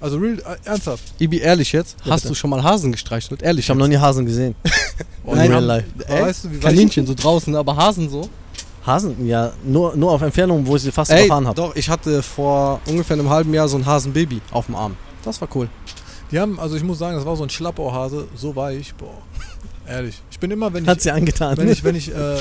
Also 0.00 0.18
real, 0.18 0.38
äh, 0.38 0.68
ernsthaft. 0.68 1.02
Ibi, 1.18 1.38
ehrlich 1.38 1.72
jetzt, 1.72 1.96
Ja, 2.04 2.12
hast 2.12 2.22
bitte. 2.22 2.28
du 2.32 2.34
schon 2.34 2.50
mal 2.50 2.62
Hasen 2.62 2.92
gestreichelt? 2.92 3.42
Ehrlich 3.42 3.64
Ich 3.64 3.70
habe 3.70 3.78
noch 3.80 3.88
nie 3.88 3.96
Hasen 3.96 4.26
gesehen. 4.26 4.54
In 5.26 5.34
Nein. 5.36 5.50
real 5.50 5.64
life. 5.64 5.86
Aber 6.08 6.20
weißt 6.22 6.44
du, 6.44 6.50
wie 6.50 6.54
weit 6.56 6.62
Kaninchen 6.62 7.06
so 7.06 7.14
draußen, 7.14 7.54
aber 7.56 7.74
Hasen 7.76 8.08
so? 8.10 8.28
Hasen? 8.86 9.26
Ja, 9.26 9.52
nur, 9.64 9.96
nur 9.96 10.12
auf 10.12 10.22
Entfernung, 10.22 10.66
wo 10.66 10.76
ich 10.76 10.82
sie 10.82 10.92
fast 10.92 11.10
Ey, 11.10 11.20
überfahren 11.24 11.46
habe. 11.46 11.56
doch, 11.56 11.74
ich 11.74 11.88
hatte 11.88 12.22
vor 12.22 12.80
ungefähr 12.86 13.14
einem 13.18 13.28
halben 13.30 13.52
Jahr 13.52 13.68
so 13.68 13.76
ein 13.76 13.84
Hasenbaby 13.86 14.40
auf 14.52 14.66
dem 14.66 14.76
Arm. 14.76 14.96
Das 15.24 15.40
war 15.40 15.48
cool. 15.56 15.68
Die 16.30 16.38
haben, 16.38 16.60
also 16.60 16.76
ich 16.76 16.82
muss 16.84 16.98
sagen, 16.98 17.16
das 17.16 17.24
war 17.26 17.34
so 17.36 17.42
ein 17.42 17.50
Schlappohrhase, 17.50 18.28
so 18.36 18.54
weich, 18.54 18.94
boah. 18.94 19.10
Ehrlich. 19.88 20.20
Ich 20.30 20.38
bin 20.38 20.50
immer, 20.50 20.72
wenn 20.72 20.84
ich, 20.84 20.88
Hat 20.90 21.00
sie 21.00 21.10
angetan. 21.10 21.56
wenn 21.56 21.68
ich, 21.68 21.82
wenn 21.82 21.94
ich 21.96 22.12
äh, 22.14 22.36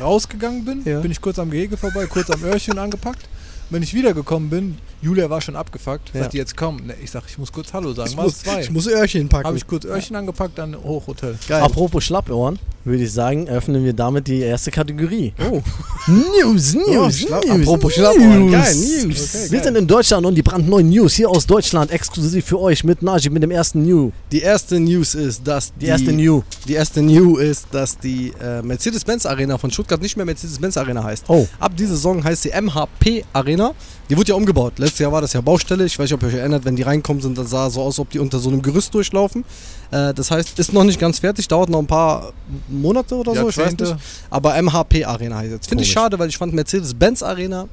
rausgegangen 0.00 0.64
bin, 0.64 0.82
Ja. 0.84 1.00
bin 1.00 1.10
ich 1.10 1.20
kurz 1.20 1.38
am 1.38 1.50
Gehege 1.50 1.76
vorbei, 1.76 2.06
kurz 2.06 2.30
am 2.30 2.42
Öhrchen 2.44 2.78
angepackt. 2.78 3.28
Wenn 3.70 3.82
ich 3.82 3.94
wiedergekommen 3.94 4.50
bin, 4.50 4.78
Julia 5.02 5.30
war 5.30 5.40
schon 5.40 5.54
abgefuckt, 5.56 6.10
Ja. 6.12 6.22
sagt 6.22 6.32
die 6.34 6.38
jetzt 6.38 6.56
komm. 6.56 6.76
Ne, 6.86 6.94
ich 7.02 7.10
sag, 7.10 7.22
ich 7.28 7.38
muss 7.38 7.52
kurz 7.52 7.72
Hallo 7.72 7.92
sagen. 7.94 8.10
Ich 8.10 8.16
muss, 8.16 8.38
zwei? 8.40 8.60
ich 8.62 8.70
muss 8.70 8.86
Öhrchen 8.88 9.28
packen. 9.28 9.46
Habe 9.46 9.56
ich 9.56 9.66
kurz 9.66 9.84
Öhrchen 9.84 10.16
angepackt, 10.16 10.58
dann 10.58 10.76
hoch 10.76 11.06
Hotel. 11.06 11.36
Geil. 11.48 11.62
Apropos 11.62 12.02
Schlappohren, 12.04 12.58
würde 12.84 13.04
ich 13.04 13.12
sagen, 13.12 13.48
öffnen 13.48 13.84
wir 13.84 13.92
damit 13.92 14.26
die 14.26 14.40
erste 14.40 14.70
Kategorie. 14.70 15.32
Oh. 15.50 15.62
News, 16.06 16.74
News, 16.74 16.86
Oh, 16.88 17.06
Schla- 17.08 17.46
News. 17.46 17.60
apropos 17.68 17.92
Schlappohren, 17.94 18.40
News. 18.46 18.52
geil, 18.52 18.74
News. 19.06 19.34
Okay, 19.34 19.50
Wir 19.52 19.62
sind 19.62 19.76
in 19.76 19.86
Deutschland 19.86 20.26
und 20.26 20.34
die 20.34 20.42
brandneuen 20.42 20.88
News 20.90 21.14
hier 21.14 21.28
aus 21.30 21.46
Deutschland 21.46 21.90
exklusiv 21.90 22.44
für 22.44 22.58
euch 22.60 22.82
mit 22.84 23.02
Najib 23.02 23.32
mit 23.32 23.42
dem 23.42 23.50
ersten 23.52 23.82
New. 23.82 24.10
Die 24.32 24.40
erste 24.40 24.80
News 24.80 25.14
ist, 25.14 25.46
dass 25.46 25.72
Die 25.80 25.86
erste 25.86 26.12
New. 26.12 26.42
Die 26.66 26.74
erste 26.74 27.02
New 27.02 27.36
ist, 27.36 27.66
dass 27.70 27.96
die 27.98 28.32
äh, 28.42 28.62
Mercedes-Benz 28.62 29.26
Arena 29.26 29.56
von 29.58 29.70
Stuttgart 29.70 30.00
nicht 30.02 30.16
mehr 30.16 30.26
Mercedes-Benz 30.26 30.76
Arena 30.76 31.04
heißt. 31.04 31.24
Oh, 31.28 31.46
Ab 31.60 31.76
dieser 31.76 31.94
Saison 31.94 32.22
heißt 32.24 32.42
sie 32.42 32.50
MHP 32.50 33.24
Arena. 33.32 33.59
Die 34.08 34.16
wurde 34.16 34.30
ja 34.30 34.34
umgebaut. 34.34 34.78
Letztes 34.78 35.00
Jahr 35.00 35.12
war 35.12 35.20
das 35.20 35.32
ja 35.32 35.40
Baustelle. 35.40 35.84
Ich 35.84 35.98
weiß 35.98 36.04
nicht, 36.04 36.14
ob 36.14 36.22
ihr 36.22 36.28
euch 36.28 36.34
erinnert, 36.34 36.64
wenn 36.64 36.76
die 36.76 36.82
reinkommen 36.82 37.22
sind, 37.22 37.38
das 37.38 37.50
sah 37.50 37.70
so 37.70 37.80
aus, 37.80 37.94
als 37.94 37.98
ob 38.00 38.10
die 38.10 38.18
unter 38.18 38.38
so 38.38 38.48
einem 38.48 38.62
Gerüst 38.62 38.92
durchlaufen. 38.94 39.44
Äh, 39.90 40.14
das 40.14 40.30
heißt, 40.30 40.58
ist 40.58 40.72
noch 40.72 40.84
nicht 40.84 40.98
ganz 40.98 41.18
fertig, 41.18 41.46
dauert 41.48 41.68
noch 41.68 41.78
ein 41.78 41.86
paar 41.86 42.32
Monate 42.68 43.14
oder 43.14 43.34
so, 43.34 43.48
ich 43.48 43.56
weiß 43.58 43.76
nicht. 43.76 43.96
Aber 44.30 44.60
MHP 44.60 45.04
Arena 45.04 45.38
heißt 45.38 45.52
jetzt. 45.52 45.68
Finde 45.68 45.84
ich 45.84 45.92
schade, 45.92 46.18
weil 46.18 46.28
ich 46.28 46.38
fand 46.38 46.52
Mercedes-Benz 46.52 47.22
Arena 47.22 47.68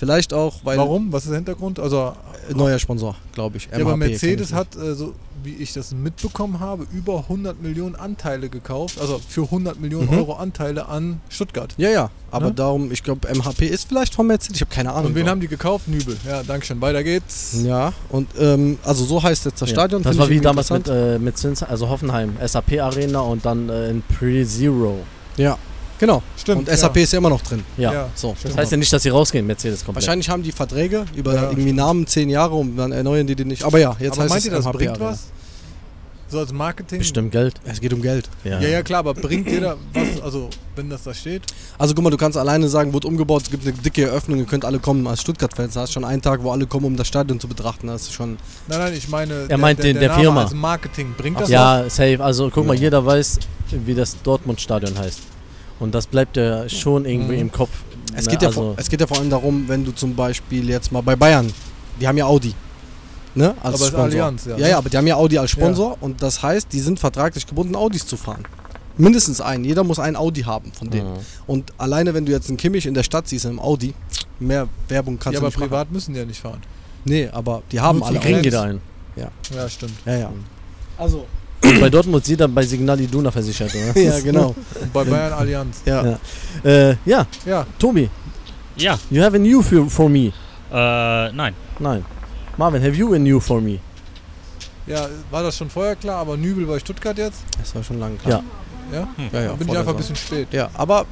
vielleicht 0.00 0.32
auch, 0.32 0.56
weil 0.64 0.78
Warum? 0.78 1.12
Was 1.12 1.24
ist 1.24 1.28
der 1.28 1.36
Hintergrund? 1.36 1.78
Also, 1.78 2.14
äh, 2.50 2.54
neuer 2.54 2.78
Sponsor, 2.78 3.14
glaube 3.32 3.58
ich. 3.58 3.68
ja, 3.70 3.78
aber 3.78 3.96
Mercedes 3.96 4.52
hat, 4.52 4.74
äh, 4.74 4.94
so 4.94 5.12
wie 5.44 5.54
ich 5.54 5.72
das 5.72 5.92
mitbekommen 5.94 6.58
habe, 6.60 6.86
über 6.92 7.18
100 7.28 7.62
Millionen 7.62 7.94
Anteile 7.94 8.48
gekauft. 8.50 9.00
Also 9.00 9.20
für 9.26 9.42
100 9.50 9.80
Millionen 9.80 10.08
Mhm. 10.10 10.18
Euro 10.18 10.32
Anteile 10.34 10.86
an 10.88 11.20
Stuttgart. 11.30 11.72
Ja, 11.78 11.88
ja, 11.90 12.10
aber 12.30 12.46
Ne? 12.48 12.54
darum, 12.54 12.92
ich 12.92 13.02
glaube, 13.02 13.26
MHP 13.28 13.62
ist 13.66 13.88
vielleicht 13.88 14.14
von 14.14 14.26
Mercedes. 14.26 14.56
Ich 14.56 14.60
habe 14.62 14.74
keine 14.74 14.92
Ahnung. 14.92 15.06
Und 15.06 15.14
wen 15.14 15.28
haben 15.28 15.40
die 15.40 15.48
gekauft? 15.48 15.86
Nübel. 15.88 16.16
Ja, 16.26 16.42
dankeschön. 16.42 16.80
Weiter 16.82 17.02
geht's. 17.04 17.62
Ja, 17.62 17.92
und 18.10 18.28
ähm, 18.38 18.78
also 18.84 19.04
so 19.04 19.22
heißt 19.22 19.44
jetzt 19.46 19.62
das 19.62 19.70
ja. 19.70 19.74
Stadion. 19.76 20.02
Das 20.02 20.18
war 20.18 20.28
wie 20.28 20.40
damals 20.40 20.70
mit, 20.70 20.88
äh, 20.88 21.18
mit 21.18 21.38
Zins, 21.38 21.62
also 21.62 21.88
Hoffenheim, 21.88 22.36
SAP 22.44 22.78
Arena 22.80 23.20
und 23.20 23.44
dann 23.46 23.68
äh, 23.70 23.88
in 23.90 24.02
Pre-Zero. 24.02 24.96
Ja, 25.36 25.56
genau. 26.00 26.22
Stimmt. 26.36 26.68
Und 26.68 26.76
SAP 26.76 26.96
ist 26.96 27.12
ja 27.12 27.18
immer 27.18 27.30
noch 27.30 27.42
drin. 27.42 27.62
Ja. 27.76 27.92
Ja. 27.92 28.08
So. 28.16 28.34
Das 28.42 28.56
heißt 28.56 28.72
ja 28.72 28.78
nicht, 28.78 28.92
dass 28.92 29.02
sie 29.04 29.10
rausgehen, 29.10 29.46
Mercedes 29.46 29.84
komplett. 29.84 30.04
Wahrscheinlich 30.06 30.28
haben 30.28 30.42
die 30.42 30.50
Verträge 30.52 31.04
über 31.14 31.34
Ja. 31.34 31.42
irgendwie 31.50 31.72
Namen 31.72 32.06
zehn 32.08 32.28
Jahre 32.28 32.56
und 32.56 32.76
dann 32.76 32.90
erneuern 32.90 33.26
die 33.28 33.36
die 33.36 33.44
nicht. 33.44 33.62
Aber 33.62 33.78
ja, 33.78 33.94
jetzt 34.00 34.14
aber 34.14 34.22
heißt 34.24 34.30
meint 34.30 34.40
es 34.40 34.46
ihr, 34.46 34.50
das 34.52 34.64
MHP 34.64 34.72
bringt 34.78 34.90
Arena. 34.92 35.10
was? 35.10 35.26
So 36.32 36.38
als 36.38 36.52
Marketing? 36.52 36.98
Bestimmt 37.00 37.32
Geld. 37.32 37.54
Es 37.64 37.80
geht 37.80 37.92
um 37.92 38.00
Geld. 38.02 38.28
Ja. 38.44 38.60
Ja, 38.60 38.68
ja, 38.68 38.82
klar, 38.84 39.00
aber 39.00 39.14
bringt 39.14 39.48
dir 39.48 39.60
da 39.60 39.76
was, 39.92 40.22
also 40.22 40.48
wenn 40.76 40.88
das 40.88 41.02
da 41.02 41.12
steht? 41.12 41.42
Also 41.76 41.92
guck 41.92 42.04
mal, 42.04 42.10
du 42.10 42.16
kannst 42.16 42.38
alleine 42.38 42.68
sagen, 42.68 42.92
wird 42.92 43.04
umgebaut, 43.04 43.42
es 43.42 43.50
gibt 43.50 43.64
eine 43.66 43.72
dicke 43.72 44.02
Eröffnung, 44.04 44.38
ihr 44.38 44.44
könnt 44.44 44.64
alle 44.64 44.78
kommen 44.78 45.04
als 45.08 45.22
Stuttgart-Fans. 45.22 45.74
Da 45.74 45.80
hast 45.80 45.92
schon 45.92 46.04
einen 46.04 46.22
Tag, 46.22 46.44
wo 46.44 46.52
alle 46.52 46.66
kommen, 46.68 46.86
um 46.86 46.96
das 46.96 47.08
Stadion 47.08 47.40
zu 47.40 47.48
betrachten. 47.48 47.88
Das 47.88 48.02
ist 48.02 48.12
schon. 48.12 48.38
Nein, 48.68 48.78
nein, 48.78 48.92
ich 48.94 49.08
meine, 49.08 49.46
Er 49.48 49.58
meint 49.58 49.82
den- 49.82 49.98
der 49.98 50.10
Name 50.10 50.20
Firma. 50.22 50.42
als 50.44 50.54
Marketing. 50.54 51.14
Bringt 51.18 51.34
das 51.38 51.42
was? 51.44 51.50
Ja, 51.50 51.90
safe. 51.90 52.22
Also 52.22 52.48
guck 52.48 52.64
mal, 52.64 52.74
Ja. 52.76 52.82
jeder 52.82 53.04
weiß, 53.04 53.40
wie 53.84 53.94
das 53.96 54.16
Dortmund-Stadion 54.22 54.96
heißt. 54.96 55.18
Und 55.80 55.94
das 55.94 56.06
bleibt 56.06 56.36
ja 56.36 56.68
schon 56.68 57.04
irgendwie 57.04 57.34
Mhm. 57.34 57.40
im 57.40 57.52
Kopf. 57.52 57.70
Es 58.14 58.26
Ne, 58.26 58.32
geht, 58.32 58.42
ja 58.42 58.48
also, 58.48 58.60
vor, 58.60 58.74
es 58.76 58.88
geht 58.88 59.00
ja 59.00 59.06
vor 59.06 59.18
allem 59.18 59.30
darum, 59.30 59.64
wenn 59.68 59.84
du 59.84 59.92
zum 59.92 60.14
Beispiel 60.14 60.68
jetzt 60.68 60.92
mal 60.92 61.00
bei 61.00 61.16
Bayern, 61.16 61.52
die 62.00 62.06
haben 62.06 62.16
ja 62.18 62.26
Audi. 62.26 62.54
Ne? 63.34 63.54
Als 63.62 63.74
Aber 63.76 63.86
Sponsor. 63.86 64.00
Allianz, 64.00 64.44
ja, 64.44 64.50
ja. 64.52 64.56
ne? 64.58 64.68
Ja, 64.70 64.78
aber 64.78 64.90
die 64.90 64.96
haben 64.96 65.06
ja 65.06 65.14
Audi 65.16 65.38
als 65.38 65.50
Sponsor 65.52 65.96
und 66.00 66.20
das 66.22 66.42
heißt, 66.42 66.68
die 66.72 66.80
sind 66.80 66.98
vertraglich 66.98 67.46
gebunden, 67.46 67.76
Audis 67.76 68.04
zu 68.06 68.16
fahren. 68.16 68.44
Mindestens 68.98 69.40
einen. 69.40 69.64
Jeder 69.64 69.84
muss 69.84 69.98
einen 70.00 70.16
Audi 70.16 70.42
haben 70.42 70.72
von 70.72 70.90
denen. 70.90 71.12
Mhm. 71.14 71.18
Und 71.46 71.72
alleine, 71.78 72.12
wenn 72.12 72.26
du 72.26 72.32
jetzt 72.32 72.48
einen 72.48 72.56
Kimmich 72.58 72.86
in 72.86 72.94
der 72.94 73.04
Stadt 73.04 73.28
siehst, 73.28 73.44
im 73.44 73.60
Audi, 73.60 73.94
mehr 74.40 74.68
Werbung 74.88 75.18
kannst 75.18 75.34
Ja, 75.34 75.40
du 75.40 75.46
aber 75.46 75.46
nicht 75.48 75.58
machen. 75.58 75.68
privat 75.70 75.92
müssen 75.92 76.12
die 76.12 76.18
ja 76.18 76.26
nicht 76.26 76.40
fahren. 76.40 76.60
Nee, 77.04 77.28
aber 77.32 77.62
die 77.70 77.80
haben 77.80 78.00
Nur 78.00 78.08
alle 78.08 78.18
Die 78.18 78.24
kriegen 78.26 78.42
jeder 78.42 78.62
ein. 78.62 78.80
Ja, 79.16 79.68
stimmt. 79.68 79.92
Ja, 80.04 80.16
ja. 80.16 80.32
Also, 80.98 81.26
bei 81.60 81.90
Dortmund 81.90 82.24
sieht 82.24 82.40
er 82.40 82.48
bei 82.48 82.62
Signal 82.64 83.00
Iduna 83.00 83.30
versichert, 83.30 83.74
oder? 83.74 84.00
ja, 84.00 84.20
genau. 84.20 84.54
und 84.80 84.92
bei 84.92 85.04
Bayern 85.04 85.32
Allianz. 85.32 85.82
Ja. 85.84 86.04
Ja. 86.04 86.18
Äh, 86.64 86.96
ja, 87.04 87.26
Ja, 87.44 87.66
Tobi, 87.78 88.08
Ja, 88.76 88.98
you 89.10 89.22
have 89.22 89.36
a 89.36 89.38
new 89.38 89.62
for, 89.62 89.88
for 89.88 90.08
me. 90.08 90.32
äh, 90.72 91.32
nein. 91.32 91.54
Nein. 91.78 92.04
Marvin, 92.56 92.82
have 92.82 92.94
you 92.96 93.12
a 93.14 93.18
new 93.18 93.40
for 93.40 93.60
me? 93.60 93.78
ja, 94.86 95.08
war 95.30 95.42
das 95.42 95.56
schon 95.56 95.70
vorher 95.70 95.96
klar, 95.96 96.16
aber 96.18 96.36
Nübel 96.36 96.66
bei 96.66 96.78
Stuttgart 96.78 97.16
jetzt? 97.16 97.42
Das 97.58 97.74
war 97.74 97.82
schon 97.84 98.00
lange 98.00 98.16
klar. 98.16 98.42
Ja? 98.92 99.08
Ja, 99.32 99.40
ja, 99.40 99.48
Dann 99.48 99.58
bin 99.58 99.68
ich 99.68 99.78
einfach 99.78 99.92
ein 99.92 99.96
bisschen 99.96 100.16
spät. 100.16 100.48
Ja, 100.52 100.68
aber 100.74 101.06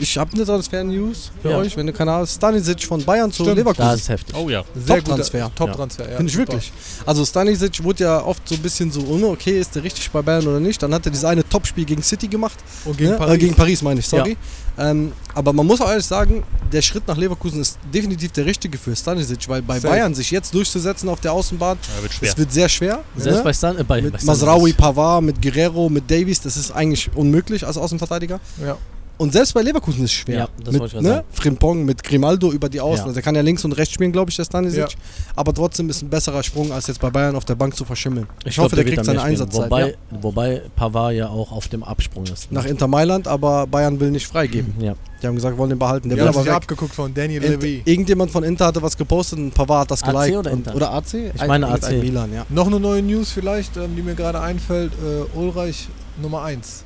ich 0.00 0.16
habe 0.18 0.32
eine 0.34 0.44
Transfer-News 0.44 1.30
für 1.42 1.50
Ja. 1.50 1.56
euch, 1.58 1.76
wenn 1.76 1.86
du 1.86 1.92
keine 1.92 2.10
Ahnung 2.12 2.22
hast. 2.22 2.34
Stanisic 2.36 2.82
von 2.84 3.04
Bayern 3.04 3.30
zu 3.32 3.42
Stimmt. 3.44 3.58
Leverkusen. 3.58 3.86
Da 3.88 3.94
ist 3.94 4.08
heftig. 4.08 4.34
Oh 4.36 4.48
ja. 4.50 4.64
Sehr 4.74 4.96
Top-Transfer. 4.98 5.38
guter- 5.40 5.54
Top-Transfer, 5.54 6.10
ja. 6.10 6.16
Finde 6.16 6.30
ich 6.30 6.36
super. 6.36 6.52
wirklich. 6.52 6.72
Also 7.06 7.24
Stanisic 7.24 7.82
wurde 7.82 8.04
ja 8.04 8.22
oft 8.24 8.48
so 8.48 8.54
ein 8.54 8.60
bisschen 8.62 8.90
so, 8.90 9.00
oh, 9.02 9.32
okay, 9.32 9.58
ist 9.60 9.74
der 9.74 9.82
richtig 9.82 10.10
bei 10.10 10.22
Bayern 10.22 10.46
oder 10.46 10.60
nicht? 10.60 10.82
Dann 10.82 10.92
hat 10.94 11.04
er 11.06 11.10
dieses 11.10 11.24
eine 11.24 11.48
Topspiel 11.48 11.84
gegen 11.84 12.02
City 12.02 12.28
gemacht. 12.28 12.58
Und 12.84 12.96
gegen 12.98 13.10
ne? 13.10 13.16
Paris. 13.18 13.34
Äh, 13.34 13.38
gegen 13.38 13.54
Paris 13.54 13.82
meine 13.82 14.00
ich, 14.00 14.06
sorry. 14.08 14.36
Ähm, 14.76 15.12
aber 15.34 15.52
man 15.52 15.66
muss 15.66 15.80
auch 15.80 15.88
ehrlich 15.88 16.04
sagen, 16.04 16.42
der 16.72 16.82
Schritt 16.82 17.06
nach 17.06 17.16
Leverkusen 17.16 17.60
ist 17.60 17.78
definitiv 17.92 18.32
der 18.32 18.44
richtige 18.44 18.76
für 18.76 18.96
Stanisic, 18.96 19.48
weil 19.48 19.62
bei 19.62 19.78
Safe. 19.78 19.88
Bayern 19.94 20.14
sich 20.14 20.32
jetzt 20.32 20.52
durchzusetzen 20.52 21.08
auf 21.08 21.20
der 21.20 21.32
Außenbahn, 21.32 21.78
ja 21.96 22.02
wird 22.02 22.12
schwer. 22.12 22.28
das 22.30 22.38
wird 22.38 22.52
sehr 22.52 22.68
schwer. 22.68 23.04
Selbst 23.16 23.36
ne? 23.38 23.44
bei 23.44 23.52
Stan, 23.52 23.76
äh, 23.78 23.84
bei, 23.84 24.00
bei 24.00 24.10
mit 24.10 24.14
Stan- 24.16 24.26
Masraoui, 24.26 24.72
Pavard, 24.72 25.22
mit 25.22 25.40
Guerrero, 25.40 25.88
mit 25.88 26.10
Davies, 26.10 26.40
das 26.40 26.56
ist 26.56 26.72
eigentlich 26.72 27.08
unmöglich 27.14 27.64
als 27.64 27.76
Außenverteidiger. 27.76 28.40
Ja. 28.64 28.76
Und 29.24 29.32
selbst 29.32 29.54
bei 29.54 29.62
Leverkusen 29.62 30.04
ist 30.04 30.10
es 30.10 30.16
schwer. 30.16 30.36
Ja, 30.36 30.48
das 30.62 30.72
mit, 30.72 30.82
wollte 30.82 30.96
ich 30.98 31.02
ne? 31.02 31.08
sagen. 31.08 31.26
Frimpong 31.32 31.84
mit 31.86 32.04
Grimaldo 32.04 32.52
über 32.52 32.68
die 32.68 32.78
Außen. 32.78 32.98
Ja. 32.98 33.02
Also 33.04 33.14
der 33.14 33.22
kann 33.22 33.34
ja 33.34 33.40
links 33.40 33.64
und 33.64 33.72
rechts 33.72 33.94
spielen, 33.94 34.12
glaube 34.12 34.30
ich, 34.30 34.36
der 34.36 34.44
Stanisic. 34.44 34.80
Ja. 34.80 34.88
Aber 35.34 35.54
trotzdem 35.54 35.88
ist 35.88 36.02
ein 36.02 36.10
besserer 36.10 36.42
Sprung, 36.42 36.70
als 36.72 36.88
jetzt 36.88 37.00
bei 37.00 37.08
Bayern 37.08 37.34
auf 37.34 37.46
der 37.46 37.54
Bank 37.54 37.74
zu 37.74 37.86
verschimmeln. 37.86 38.26
Ich, 38.44 38.56
glaub, 38.56 38.66
hoffe, 38.66 38.76
der, 38.76 38.84
wird 38.84 38.96
kriegt 38.96 39.06
seine. 39.06 39.22
Einsatzzeit. 39.22 39.64
Wobei, 39.70 39.88
ja. 39.88 39.94
wobei 40.20 40.62
Pavard 40.76 41.14
ja 41.14 41.28
auch 41.28 41.52
auf 41.52 41.68
dem 41.68 41.82
Absprung 41.82 42.24
ist. 42.24 42.52
ne? 42.52 42.58
Nach 42.58 42.66
Inter 42.66 42.86
Mailand, 42.86 43.26
aber 43.26 43.66
Bayern 43.66 43.98
will 43.98 44.10
nicht 44.10 44.26
freigeben. 44.26 44.74
Ja. 44.78 44.94
Die 45.22 45.26
haben 45.26 45.36
gesagt, 45.36 45.54
wir 45.54 45.58
wollen 45.58 45.70
den 45.70 45.78
behalten. 45.78 46.10
Der 46.10 46.16
Die 46.18 46.22
will 46.22 46.28
aber 46.28 46.44
weg. 46.44 46.52
abgeguckt 46.52 46.94
von 46.94 47.14
Daniel 47.14 47.42
Int- 47.42 47.62
Levy. 47.62 47.80
Irgendjemand 47.86 48.30
von 48.30 48.44
Inter 48.44 48.66
hatte 48.66 48.82
was 48.82 48.94
gepostet 48.94 49.38
und 49.38 49.54
Pavard 49.54 49.80
hat 49.84 49.90
das 49.92 50.02
AC 50.02 50.12
geliked. 50.12 50.36
oder 50.36 50.52
und, 50.52 50.58
Inter? 50.58 50.74
oder 50.76 50.90
AC? 50.92 51.14
Ich 51.34 51.46
meine 51.46 51.66
AC. 51.68 51.92
Milan, 51.92 52.30
ja. 52.34 52.44
Noch 52.50 52.66
eine 52.66 52.78
neue 52.78 53.00
News 53.00 53.30
vielleicht, 53.32 53.74
ähm, 53.78 53.96
die 53.96 54.02
mir 54.02 54.16
gerade 54.16 54.38
einfällt. 54.42 54.92
Äh, 54.92 55.38
Ulreich 55.38 55.88
Nummer 56.20 56.42
1. 56.42 56.84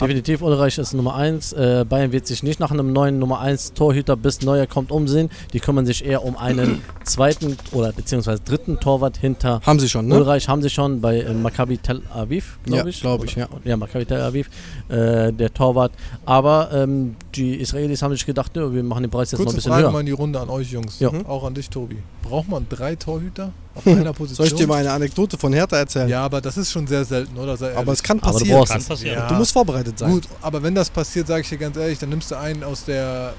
Definitiv 0.00 0.40
Ulreich 0.42 0.78
ist 0.78 0.94
Nummer 0.94 1.14
1. 1.14 1.52
Äh, 1.52 1.84
Bayern 1.88 2.10
wird 2.12 2.26
sich 2.26 2.42
nicht 2.42 2.58
nach 2.58 2.70
einem 2.70 2.92
neuen 2.92 3.18
Nummer 3.18 3.40
1 3.40 3.74
Torhüter 3.74 4.16
bis 4.16 4.40
Neuer 4.40 4.66
kommt 4.66 4.90
umsehen. 4.90 5.28
Die 5.52 5.60
kümmern 5.60 5.84
sich 5.84 6.04
eher 6.04 6.24
um 6.24 6.36
einen 6.38 6.82
zweiten 7.04 7.56
oder 7.72 7.92
beziehungsweise 7.92 8.40
dritten 8.42 8.80
Torwart 8.80 9.18
hinter 9.18 9.60
Haben 9.66 9.78
sie 9.78 9.88
schon, 9.88 10.06
ne? 10.08 10.16
Ulreich 10.16 10.48
haben 10.48 10.62
sie 10.62 10.70
schon 10.70 11.00
bei 11.02 11.20
äh, 11.20 11.34
Maccabi 11.34 11.78
Tel 11.78 12.02
Aviv, 12.14 12.58
glaube 12.64 12.78
Ja, 12.82 12.86
ich. 12.86 13.00
glaub 13.00 13.24
ich, 13.24 13.36
Oder- 13.36 13.48
ja. 13.64 13.70
Ja, 13.70 13.76
Maccabi 13.76 14.06
Tel 14.06 14.20
Aviv, 14.22 14.48
äh, 14.88 15.32
der 15.32 15.52
Torwart. 15.52 15.92
Aber 16.24 16.70
ähm, 16.72 17.16
die 17.34 17.56
Israelis 17.56 18.00
haben 18.02 18.12
sich 18.12 18.24
gedacht, 18.24 18.52
nö, 18.56 18.72
wir 18.72 18.82
machen 18.82 19.02
den 19.02 19.10
Preis 19.10 19.30
jetzt 19.30 19.38
noch 19.38 19.40
ein 19.40 19.44
Kurze 19.46 19.56
bisschen 19.56 19.72
Frage 19.72 19.84
höher. 19.84 19.92
mal 19.92 20.00
in 20.00 20.06
die 20.06 20.12
Runde 20.12 20.40
an 20.40 20.48
euch 20.48 20.70
Jungs. 20.72 20.98
Ja. 20.98 21.10
Auch 21.28 21.44
an 21.44 21.54
dich, 21.54 21.68
Tobi. 21.68 21.98
Braucht 22.22 22.48
man 22.48 22.66
drei 22.68 22.96
Torhüter 22.96 23.52
auf 23.74 23.86
einer 23.86 24.12
Position? 24.12 24.36
Soll 24.36 24.46
ich 24.46 24.54
dir 24.54 24.66
mal 24.66 24.76
eine 24.78 24.92
Anekdote 24.92 25.36
von 25.36 25.52
Hertha 25.52 25.76
erzählen? 25.76 26.08
Ja, 26.08 26.24
aber 26.24 26.40
das 26.40 26.56
ist 26.56 26.70
schon 26.72 26.86
sehr 26.86 27.04
selten, 27.04 27.36
oder? 27.36 27.56
Aber 27.76 27.92
es 27.92 28.02
kann 28.02 28.18
Aber 28.20 28.32
du 28.32 28.38
passieren. 28.38 28.58
brauchst 28.58 28.72
Kann 28.72 28.84
passieren. 28.84 29.18
Ja. 29.18 29.28
Du 29.28 29.34
musst 29.34 29.52
vorbereitet 29.52 29.89
sein. 29.98 30.10
Gut, 30.12 30.28
aber 30.42 30.62
wenn 30.62 30.74
das 30.74 30.90
passiert, 30.90 31.26
sage 31.26 31.42
ich 31.42 31.48
dir 31.48 31.58
ganz 31.58 31.76
ehrlich, 31.76 31.98
dann 31.98 32.08
nimmst 32.10 32.30
du 32.30 32.36
einen 32.38 32.62
aus 32.64 32.84
der, 32.84 33.34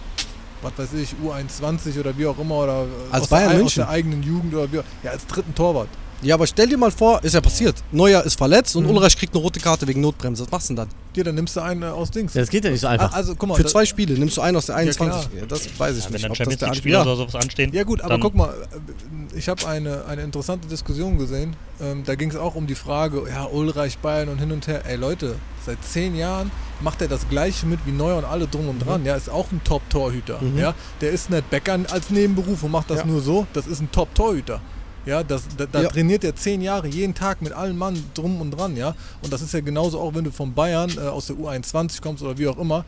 was 0.62 0.74
weiß 0.78 0.94
ich, 0.94 1.16
U21 1.24 2.00
oder 2.00 2.18
wie 2.18 2.26
auch 2.28 2.38
immer 2.40 2.56
oder 2.60 2.86
Als 3.12 3.24
aus, 3.24 3.30
Bayern 3.30 3.50
der, 3.50 3.52
ei- 3.52 3.54
aus 3.56 3.62
München. 3.64 3.82
der 3.84 3.90
eigenen 3.90 4.24
Jugend 4.24 4.54
oder 4.54 4.72
wie 4.72 4.80
auch- 4.80 4.84
ja 5.04 5.12
als 5.12 5.26
dritten 5.28 5.54
Torwart. 5.56 5.90
Ja, 6.24 6.36
aber 6.36 6.46
stell 6.46 6.68
dir 6.68 6.78
mal 6.78 6.92
vor, 6.92 7.24
ist 7.24 7.34
ja 7.34 7.42
passiert. 7.42 7.76
Neuer 7.92 8.24
ist 8.24 8.38
verletzt 8.38 8.76
und 8.76 8.84
Mhm. 8.84 8.92
Ulreich 8.92 9.18
kriegt 9.18 9.34
eine 9.34 9.42
rote 9.44 9.60
Karte 9.60 9.88
wegen 9.88 10.02
Notbremse. 10.02 10.44
Was 10.44 10.52
machst 10.52 10.70
du 10.70 10.76
denn 10.76 10.86
dann? 10.86 10.90
Ja, 11.16 11.24
dann 11.24 11.36
nimmst 11.36 11.56
du 11.56 11.62
einen 11.62 11.82
äh, 11.84 11.88
aus 11.88 12.12
Dings. 12.12 12.34
Ja, 12.36 12.42
das 12.42 12.50
geht 12.50 12.64
ja 12.64 12.70
nicht 12.72 12.80
so 12.82 12.88
Ah, 12.88 12.92
einfach. 12.92 13.12
Also 13.14 13.36
guck 13.36 13.50
mal, 13.50 13.56
Für 13.56 13.66
zwei 13.66 13.86
Spiele 13.86 14.14
nimmst 14.18 14.38
du 14.38 14.42
einen 14.42 14.56
aus 14.56 14.68
der 14.68 14.76
21. 14.76 15.30
klar. 15.32 15.42
Ja, 15.42 15.46
das 15.48 15.62
weiß 15.80 15.98
ich 15.98 16.04
Ja, 16.04 16.10
wenn 16.10 16.14
nicht. 16.14 16.24
dann 16.24 16.32
ob 16.32 16.38
das 16.38 16.38
Champions 16.38 16.60
der 16.60 16.68
League-Spieler 16.70 16.98
ja. 17.00 17.02
oder 17.04 17.16
sowas 17.16 17.36
anstehen. 17.36 17.72
Ja 17.74 17.84
gut, 17.84 18.02
aber 18.02 18.10
dann- 18.12 18.20
guck 18.22 18.36
mal, 18.36 18.50
äh, 18.50 19.38
ich 19.38 19.50
habe 19.50 19.68
eine, 19.68 20.06
eine 20.06 20.22
interessante 20.22 20.68
Diskussion 20.68 21.18
gesehen. 21.18 21.56
Ähm, 21.82 22.04
da 22.06 22.16
ging 22.16 22.30
es 22.30 22.36
auch 22.38 22.54
um 22.56 22.68
die 22.68 22.76
Frage, 22.76 23.24
ja, 23.28 23.46
Ulreich, 23.46 23.98
Bayern 23.98 24.30
und 24.30 24.38
hin 24.38 24.52
und 24.52 24.68
her. 24.68 24.84
Ey 24.86 24.98
Leute, 24.98 25.36
seit 25.66 25.84
zehn 25.84 26.16
Jahren 26.16 26.52
macht 26.82 27.02
er 27.02 27.08
das 27.08 27.28
gleiche 27.30 27.66
mit 27.66 27.80
wie 27.86 27.92
Neuer 27.92 28.18
und 28.18 28.26
alle 28.26 28.48
drum 28.48 28.70
und 28.70 28.80
dran. 28.86 29.04
Ja, 29.06 29.16
ist 29.16 29.30
auch 29.30 29.52
ein 29.52 29.62
Top-Torhüter. 29.64 30.40
Mhm. 30.42 30.58
Ja, 30.60 30.76
der 31.02 31.12
ist 31.12 31.30
nicht 31.32 31.50
Bäcker 31.50 31.80
als 31.92 32.10
Nebenberuf 32.12 32.62
und 32.64 32.72
macht 32.72 32.90
das 32.92 33.00
Ja. 33.00 33.06
nur 33.06 33.22
so. 33.22 33.48
Das 33.54 33.66
ist 33.68 33.82
ein 33.82 33.92
Top-Torhüter. 33.92 34.62
Ja, 35.06 35.24
das, 35.24 35.44
da, 35.58 35.66
da 35.66 35.82
Ja. 35.84 35.90
trainiert 35.90 36.24
er 36.24 36.36
zehn 36.36 36.62
Jahre 36.62 36.88
jeden 36.88 37.14
Tag 37.16 37.42
mit 37.42 37.54
allen 37.54 37.78
Mann 37.78 38.02
drum 38.14 38.40
und 38.42 38.52
dran, 38.52 38.78
ja. 38.78 38.96
Und 39.24 39.34
das 39.34 39.42
ist 39.42 39.54
ja 39.54 39.60
genauso 39.62 40.00
auch, 40.00 40.14
wenn 40.14 40.24
du 40.24 40.32
von 40.32 40.54
Bayern 40.54 40.92
äh, 40.98 41.02
aus 41.02 41.28
der 41.28 41.36
U21 41.38 42.02
kommst 42.02 42.22
oder 42.24 42.38
wie 42.38 42.48
auch 42.48 42.58
immer. 42.58 42.86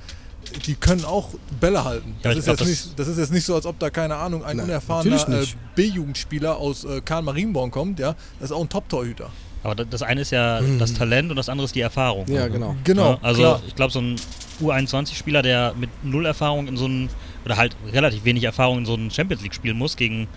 Die 0.65 0.75
können 0.75 1.05
auch 1.05 1.29
Bälle 1.62 1.84
halten. 1.86 2.15
Ja, 2.22 2.29
Das, 2.32 2.38
ist 2.39 2.43
glaub, 2.43 2.60
jetzt 2.60 2.62
das- 2.62 2.67
nicht, 2.88 3.00
das 3.00 3.08
ist 3.08 3.17
jetzt 3.17 3.32
nicht 3.32 3.46
so, 3.46 3.55
als 3.55 3.65
ob 3.65 3.79
da, 3.79 3.89
keine 3.89 4.15
Ahnung, 4.17 4.43
ein 4.43 4.58
Nein, 4.58 4.65
unerfahrener 4.65 5.27
äh. 5.41 5.46
B-Jugendspieler 5.75 6.58
aus 6.58 6.84
äh, 6.84 7.01
Karl 7.01 7.22
Marienborn 7.24 7.72
kommt, 7.72 7.98
ja. 8.00 8.13
Das 8.39 8.50
ist 8.50 8.55
auch 8.55 8.62
ein 8.62 8.67
Top-Torhüter. 8.70 9.29
Aber 9.63 9.75
da- 9.75 9.86
das 9.86 10.01
eine 10.01 10.20
ist 10.22 10.32
ja 10.32 10.60
das 10.77 10.93
Talent 10.93 11.29
und 11.32 11.38
das 11.38 11.48
andere 11.48 11.65
ist 11.65 11.74
die 11.75 11.79
Erfahrung. 11.82 12.25
Ja, 12.27 12.48
genau. 12.50 12.75
Genau. 12.84 13.12
Ja, 13.13 13.20
also 13.22 13.41
klar. 13.41 13.62
ich 13.65 13.75
glaube, 13.75 13.93
so 13.93 14.00
ein 14.01 14.17
U21-Spieler, 14.62 15.41
der 15.41 15.74
mit 15.79 15.89
null 16.03 16.25
Erfahrung 16.25 16.67
in 16.67 16.77
so 16.77 16.88
ein, 16.88 17.10
oder 17.46 17.58
halt 17.58 17.75
relativ 17.91 18.24
wenig 18.25 18.43
Erfahrung 18.43 18.79
in 18.79 18.86
so 18.86 18.96
ein 18.96 19.10
Champions 19.12 19.41
League 19.43 19.55
spielen 19.55 19.77
muss, 19.77 19.96
gegen, 19.96 20.27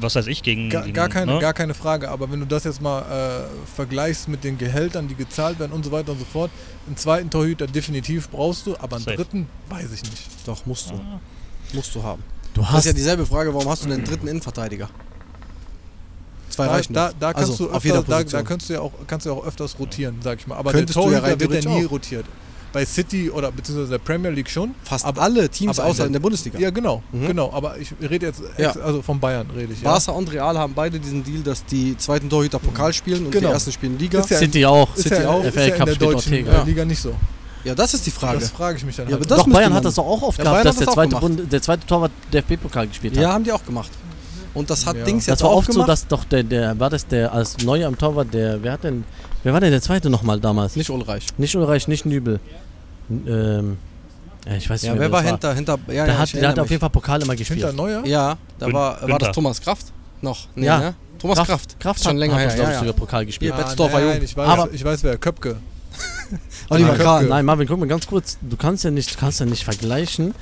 was 0.00 0.14
weiß 0.14 0.26
ich, 0.26 0.42
gegen. 0.42 0.70
Gar, 0.70 0.82
gegen, 0.82 0.94
gar, 0.94 1.08
keine, 1.08 1.34
ne? 1.34 1.38
gar 1.40 1.52
keine 1.54 1.74
Frage, 1.74 2.08
aber 2.10 2.30
wenn 2.30 2.40
du 2.40 2.46
das 2.46 2.64
jetzt 2.64 2.80
mal 2.82 3.00
äh, 3.02 3.74
vergleichst 3.74 4.28
mit 4.28 4.44
den 4.44 4.58
Gehältern, 4.58 5.08
die 5.08 5.14
gezahlt 5.14 5.58
werden 5.58 5.72
und 5.72 5.84
so 5.84 5.90
weiter 5.92 6.12
und 6.12 6.18
so 6.18 6.24
fort, 6.24 6.50
einen 6.86 6.96
zweiten 6.96 7.30
Torhüter 7.30 7.66
definitiv 7.66 8.28
brauchst 8.28 8.66
du, 8.66 8.76
aber 8.78 8.96
einen 8.96 9.04
Safe. 9.04 9.16
dritten 9.16 9.46
weiß 9.68 9.92
ich 9.92 10.02
nicht. 10.02 10.22
Doch, 10.46 10.66
musst 10.66 10.90
du. 10.90 10.94
Ah. 10.94 11.20
Musst 11.72 11.94
du 11.94 12.02
haben. 12.02 12.22
Du 12.54 12.60
Das 12.60 12.70
ist 12.70 12.76
hast 12.76 12.84
ja 12.86 12.92
dieselbe 12.92 13.26
Frage, 13.26 13.52
warum 13.54 13.68
hast 13.68 13.84
du 13.84 13.88
denn 13.88 13.98
einen 13.98 14.06
dritten 14.06 14.26
Innenverteidiger? 14.28 14.88
Zwei 16.50 16.64
Da, 16.66 16.72
reichen. 16.72 16.92
da, 16.94 17.12
da 17.18 17.32
kannst 17.32 17.50
also, 17.52 17.66
du 17.68 17.72
auf 17.72 17.84
jeder 17.84 17.98
öfter, 18.00 18.24
da, 18.24 18.38
da 18.38 18.42
kannst 18.42 18.68
du 18.68 18.72
ja 18.74 18.80
auch 18.80 18.92
kannst 19.06 19.26
du 19.26 19.30
ja 19.30 19.36
auch 19.36 19.44
öfters 19.44 19.78
rotieren, 19.78 20.16
sag 20.22 20.38
ich 20.40 20.46
mal. 20.46 20.56
Aber 20.56 20.72
Könntest 20.72 20.96
der 20.96 21.02
du 21.04 21.10
ja 21.10 21.18
Torhüter 21.20 21.32
rein 21.32 21.40
wird 21.52 21.64
ja 21.64 21.70
nie 21.70 21.86
auch. 21.86 21.90
rotiert. 21.90 22.24
Bei 22.72 22.84
City 22.84 23.30
oder 23.30 23.50
beziehungsweise 23.50 23.90
der 23.90 23.98
Premier 23.98 24.30
League 24.30 24.50
schon. 24.50 24.74
Fast 24.84 25.04
aber- 25.04 25.22
alle 25.22 25.48
Teams 25.48 25.78
aber 25.78 25.88
außer 25.88 26.06
in 26.06 26.12
der 26.12 26.20
Bundesliga. 26.20 26.58
Ja, 26.58 26.70
genau, 26.70 27.02
Mhm. 27.12 27.26
genau. 27.28 27.50
Aber 27.52 27.78
ich 27.78 27.92
rede 28.00 28.26
jetzt, 28.26 28.42
Ja. 28.58 28.72
also 28.72 29.00
von 29.02 29.18
Bayern 29.18 29.46
rede 29.56 29.72
ich. 29.72 29.80
Ja. 29.82 29.90
Barca 29.92 30.12
und 30.12 30.30
Real 30.32 30.58
haben 30.58 30.74
beide 30.74 31.00
diesen 31.00 31.24
Deal, 31.24 31.42
dass 31.42 31.64
die 31.64 31.96
zweiten 31.96 32.28
Torhüter 32.28 32.58
Pokal 32.58 32.92
spielen 32.92 33.26
und 33.26 33.32
Genau. 33.32 33.48
die 33.48 33.52
ersten 33.54 33.72
spielen 33.72 33.98
Liga. 33.98 34.20
Ist 34.20 34.30
ja- 34.30 34.38
City 34.38 34.66
auch. 34.66 34.94
ist 34.94 35.02
City 35.04 35.22
ja, 35.22 35.28
auch. 35.30 35.42
Ist 35.44 35.54
FA 35.54 35.60
ja 35.60 35.66
in 35.66 35.74
Cup 35.78 35.86
der 35.86 35.94
deutschen. 35.96 36.32
Liga 36.66 36.84
nicht 36.84 37.00
so. 37.00 37.14
Ja, 37.64 37.74
das 37.74 37.92
ist 37.94 38.06
die 38.06 38.10
Frage. 38.10 38.38
Das 38.38 38.50
frage 38.50 38.76
ich 38.78 38.84
mich 38.84 38.96
dann 38.96 39.06
Ja, 39.06 39.12
halt. 39.14 39.22
aber 39.24 39.28
das 39.36 39.44
Doch, 39.44 39.52
Bayern 39.52 39.74
hat 39.74 39.84
das 39.84 39.94
doch 39.96 40.06
auch 40.06 40.22
oft 40.22 40.38
Ja, 40.38 40.44
gehabt, 40.44 40.54
Bayern 40.62 40.66
dass 40.66 40.76
der 40.76 40.86
zweite. 40.88 41.16
Bund, 41.16 41.52
der 41.52 41.60
zweite 41.62 41.86
Torwart 41.86 42.12
DFB-Pokal 42.32 42.86
gespielt 42.86 43.16
hat. 43.16 43.22
ja, 43.22 43.32
haben 43.32 43.44
die 43.44 43.52
auch 43.52 43.64
gemacht. 43.64 43.90
Und 44.54 44.70
das 44.70 44.86
hat 44.86 44.96
Ja. 44.96 45.04
Dings 45.04 45.26
Das 45.26 45.34
jetzt 45.34 45.42
war 45.42 45.50
auch 45.50 45.56
oft 45.58 45.66
so, 45.68 45.72
gemacht. 45.74 45.88
dass 45.88 46.06
doch 46.06 46.24
der, 46.24 46.42
der, 46.42 46.78
war 46.80 46.90
das 46.90 47.06
der 47.06 47.32
als 47.32 47.58
Neuer 47.58 47.86
am 47.88 47.96
Torwart, 47.98 48.32
der, 48.32 48.62
wer 48.62 48.72
hat 48.72 48.84
denn, 48.84 49.04
wer 49.42 49.52
war 49.52 49.60
denn 49.60 49.70
der 49.70 49.82
zweite 49.82 50.10
nochmal 50.10 50.40
damals? 50.40 50.74
nicht 50.76 50.90
Ulreich. 50.90 51.26
Nicht 51.38 51.54
Ulreich, 51.56 51.86
nicht 51.88 52.06
Nübel. 52.06 52.40
Ähm, 53.10 53.76
ja, 54.46 54.54
ich 54.56 54.68
weiß 54.68 54.82
nicht 54.82 54.88
Ja, 54.88 54.92
mehr, 54.94 55.00
wer 55.02 55.12
war 55.12 55.22
das 55.22 55.30
hinter, 55.30 55.54
hinter, 55.54 55.78
ja, 55.88 56.04
Der, 56.04 56.14
ja, 56.14 56.18
hat, 56.18 56.32
der 56.34 56.48
hat 56.48 56.58
auf 56.58 56.70
jeden 56.70 56.80
Fall 56.80 56.90
Pokal 56.90 57.22
immer 57.22 57.32
Hinter 57.34 57.44
gespielt. 57.54 57.76
Neuer? 57.76 58.00
mich. 58.02 58.10
Ja, 58.10 58.36
da 58.58 58.66
Gün- 58.66 58.74
war, 58.74 58.92
war 58.92 58.98
das 59.00 59.08
Günther. 59.08 59.32
Thomas 59.32 59.60
Kraft? 59.60 59.86
Noch? 60.20 60.46
Nee, 60.54 60.66
Ja. 60.66 60.78
ne? 60.78 60.94
Thomas 61.18 61.38
Kraft. 61.46 61.80
Kraft 61.80 61.98
Ist 61.98 62.04
schon 62.04 62.12
hat- 62.12 62.18
länger 62.18 62.34
hat, 62.34 62.40
her, 62.40 62.56
ja, 62.56 62.62
ich, 62.64 62.68
ja. 62.74 62.78
sogar 62.78 62.92
Pokal 62.94 63.26
gespielt. 63.26 63.54
Hier, 63.54 63.64
Betzdorfer 63.64 63.98
nein, 64.00 64.14
Jung. 64.14 64.22
ich 64.24 64.36
weiß, 64.36 64.48
Aber- 64.48 64.72
ich 64.72 64.84
weiß 64.84 65.02
wer, 65.02 65.16
Köpke. 65.18 65.56
Oliver. 66.70 66.94
Kahn. 66.96 67.28
Nein, 67.28 67.44
Marvin, 67.44 67.66
guck 67.66 67.78
mal 67.80 67.88
ganz 67.88 68.06
kurz. 68.06 68.38
Du 68.42 68.56
kannst 68.56 68.84
ja 68.84 68.90
nicht, 68.90 69.14
du 69.14 69.18
kannst 69.18 69.40
ja 69.40 69.46
nicht 69.46 69.64
vergleichen. 69.64 70.34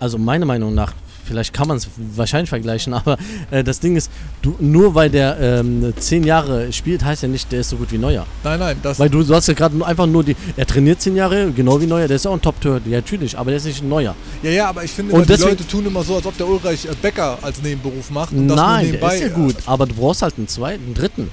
Also 0.00 0.16
meiner 0.18 0.46
Meinung 0.46 0.74
nach, 0.74 0.92
vielleicht 1.28 1.52
kann 1.52 1.68
man 1.68 1.76
es 1.76 1.86
wahrscheinlich 2.16 2.48
vergleichen, 2.48 2.92
aber 3.00 3.16
äh, 3.50 3.62
das 3.62 3.78
Ding 3.80 3.94
ist, 3.96 4.10
du, 4.42 4.56
nur 4.58 4.94
weil 4.94 5.10
der 5.10 5.38
ähm, 5.40 5.92
zehn 5.98 6.24
Jahre 6.24 6.72
spielt, 6.72 7.04
heißt 7.04 7.22
ja 7.22 7.28
nicht, 7.28 7.52
der 7.52 7.60
ist 7.60 7.70
so 7.70 7.76
gut 7.76 7.92
wie 7.92 7.98
Neuer. 7.98 8.26
Nein, 8.42 8.58
nein, 8.58 8.76
das, 8.82 8.98
Weil 8.98 9.10
du, 9.10 9.22
du 9.22 9.34
hast 9.34 9.46
ja 9.48 9.54
gerade 9.54 9.76
nur- 9.76 9.86
einfach 9.86 10.06
nur 10.06 10.24
die, 10.24 10.34
er 10.56 10.66
trainiert 10.66 11.00
zehn 11.00 11.14
Jahre, 11.14 11.52
genau 11.52 11.80
wie 11.80 11.86
Neuer, 11.86 12.08
der 12.08 12.16
ist 12.16 12.26
auch 12.26 12.32
ein 12.32 12.42
Top-Torhüter, 12.42 12.88
ja 12.88 12.96
natürlich, 12.98 13.38
aber 13.38 13.50
der 13.50 13.58
ist 13.58 13.66
nicht 13.66 13.82
ein 13.82 13.88
Neuer. 13.88 14.14
ja, 14.42 14.50
ja, 14.50 14.68
aber 14.68 14.82
ich 14.84 14.90
finde, 14.90 15.12
Und 15.12 15.18
immer, 15.20 15.26
die 15.26 15.32
deswegen- 15.32 15.50
Leute 15.50 15.66
tun 15.68 15.86
immer 15.86 16.02
so, 16.02 16.16
als 16.16 16.26
ob 16.26 16.36
der 16.36 16.48
Ulreich 16.48 16.84
äh, 16.86 16.88
Bäcker 17.00 17.38
als 17.42 17.62
Nebenberuf 17.62 18.10
macht. 18.10 18.32
Und 18.32 18.48
das 18.48 18.56
nur 18.56 18.66
Nein, 18.66 18.92
der 19.00 19.12
ist 19.12 19.20
ja 19.20 19.28
gut, 19.28 19.54
aber 19.66 19.86
du 19.86 19.94
brauchst 19.94 20.22
halt 20.22 20.34
einen 20.38 20.48
zweiten, 20.48 20.84
einen 20.86 20.94
dritten. 20.94 21.30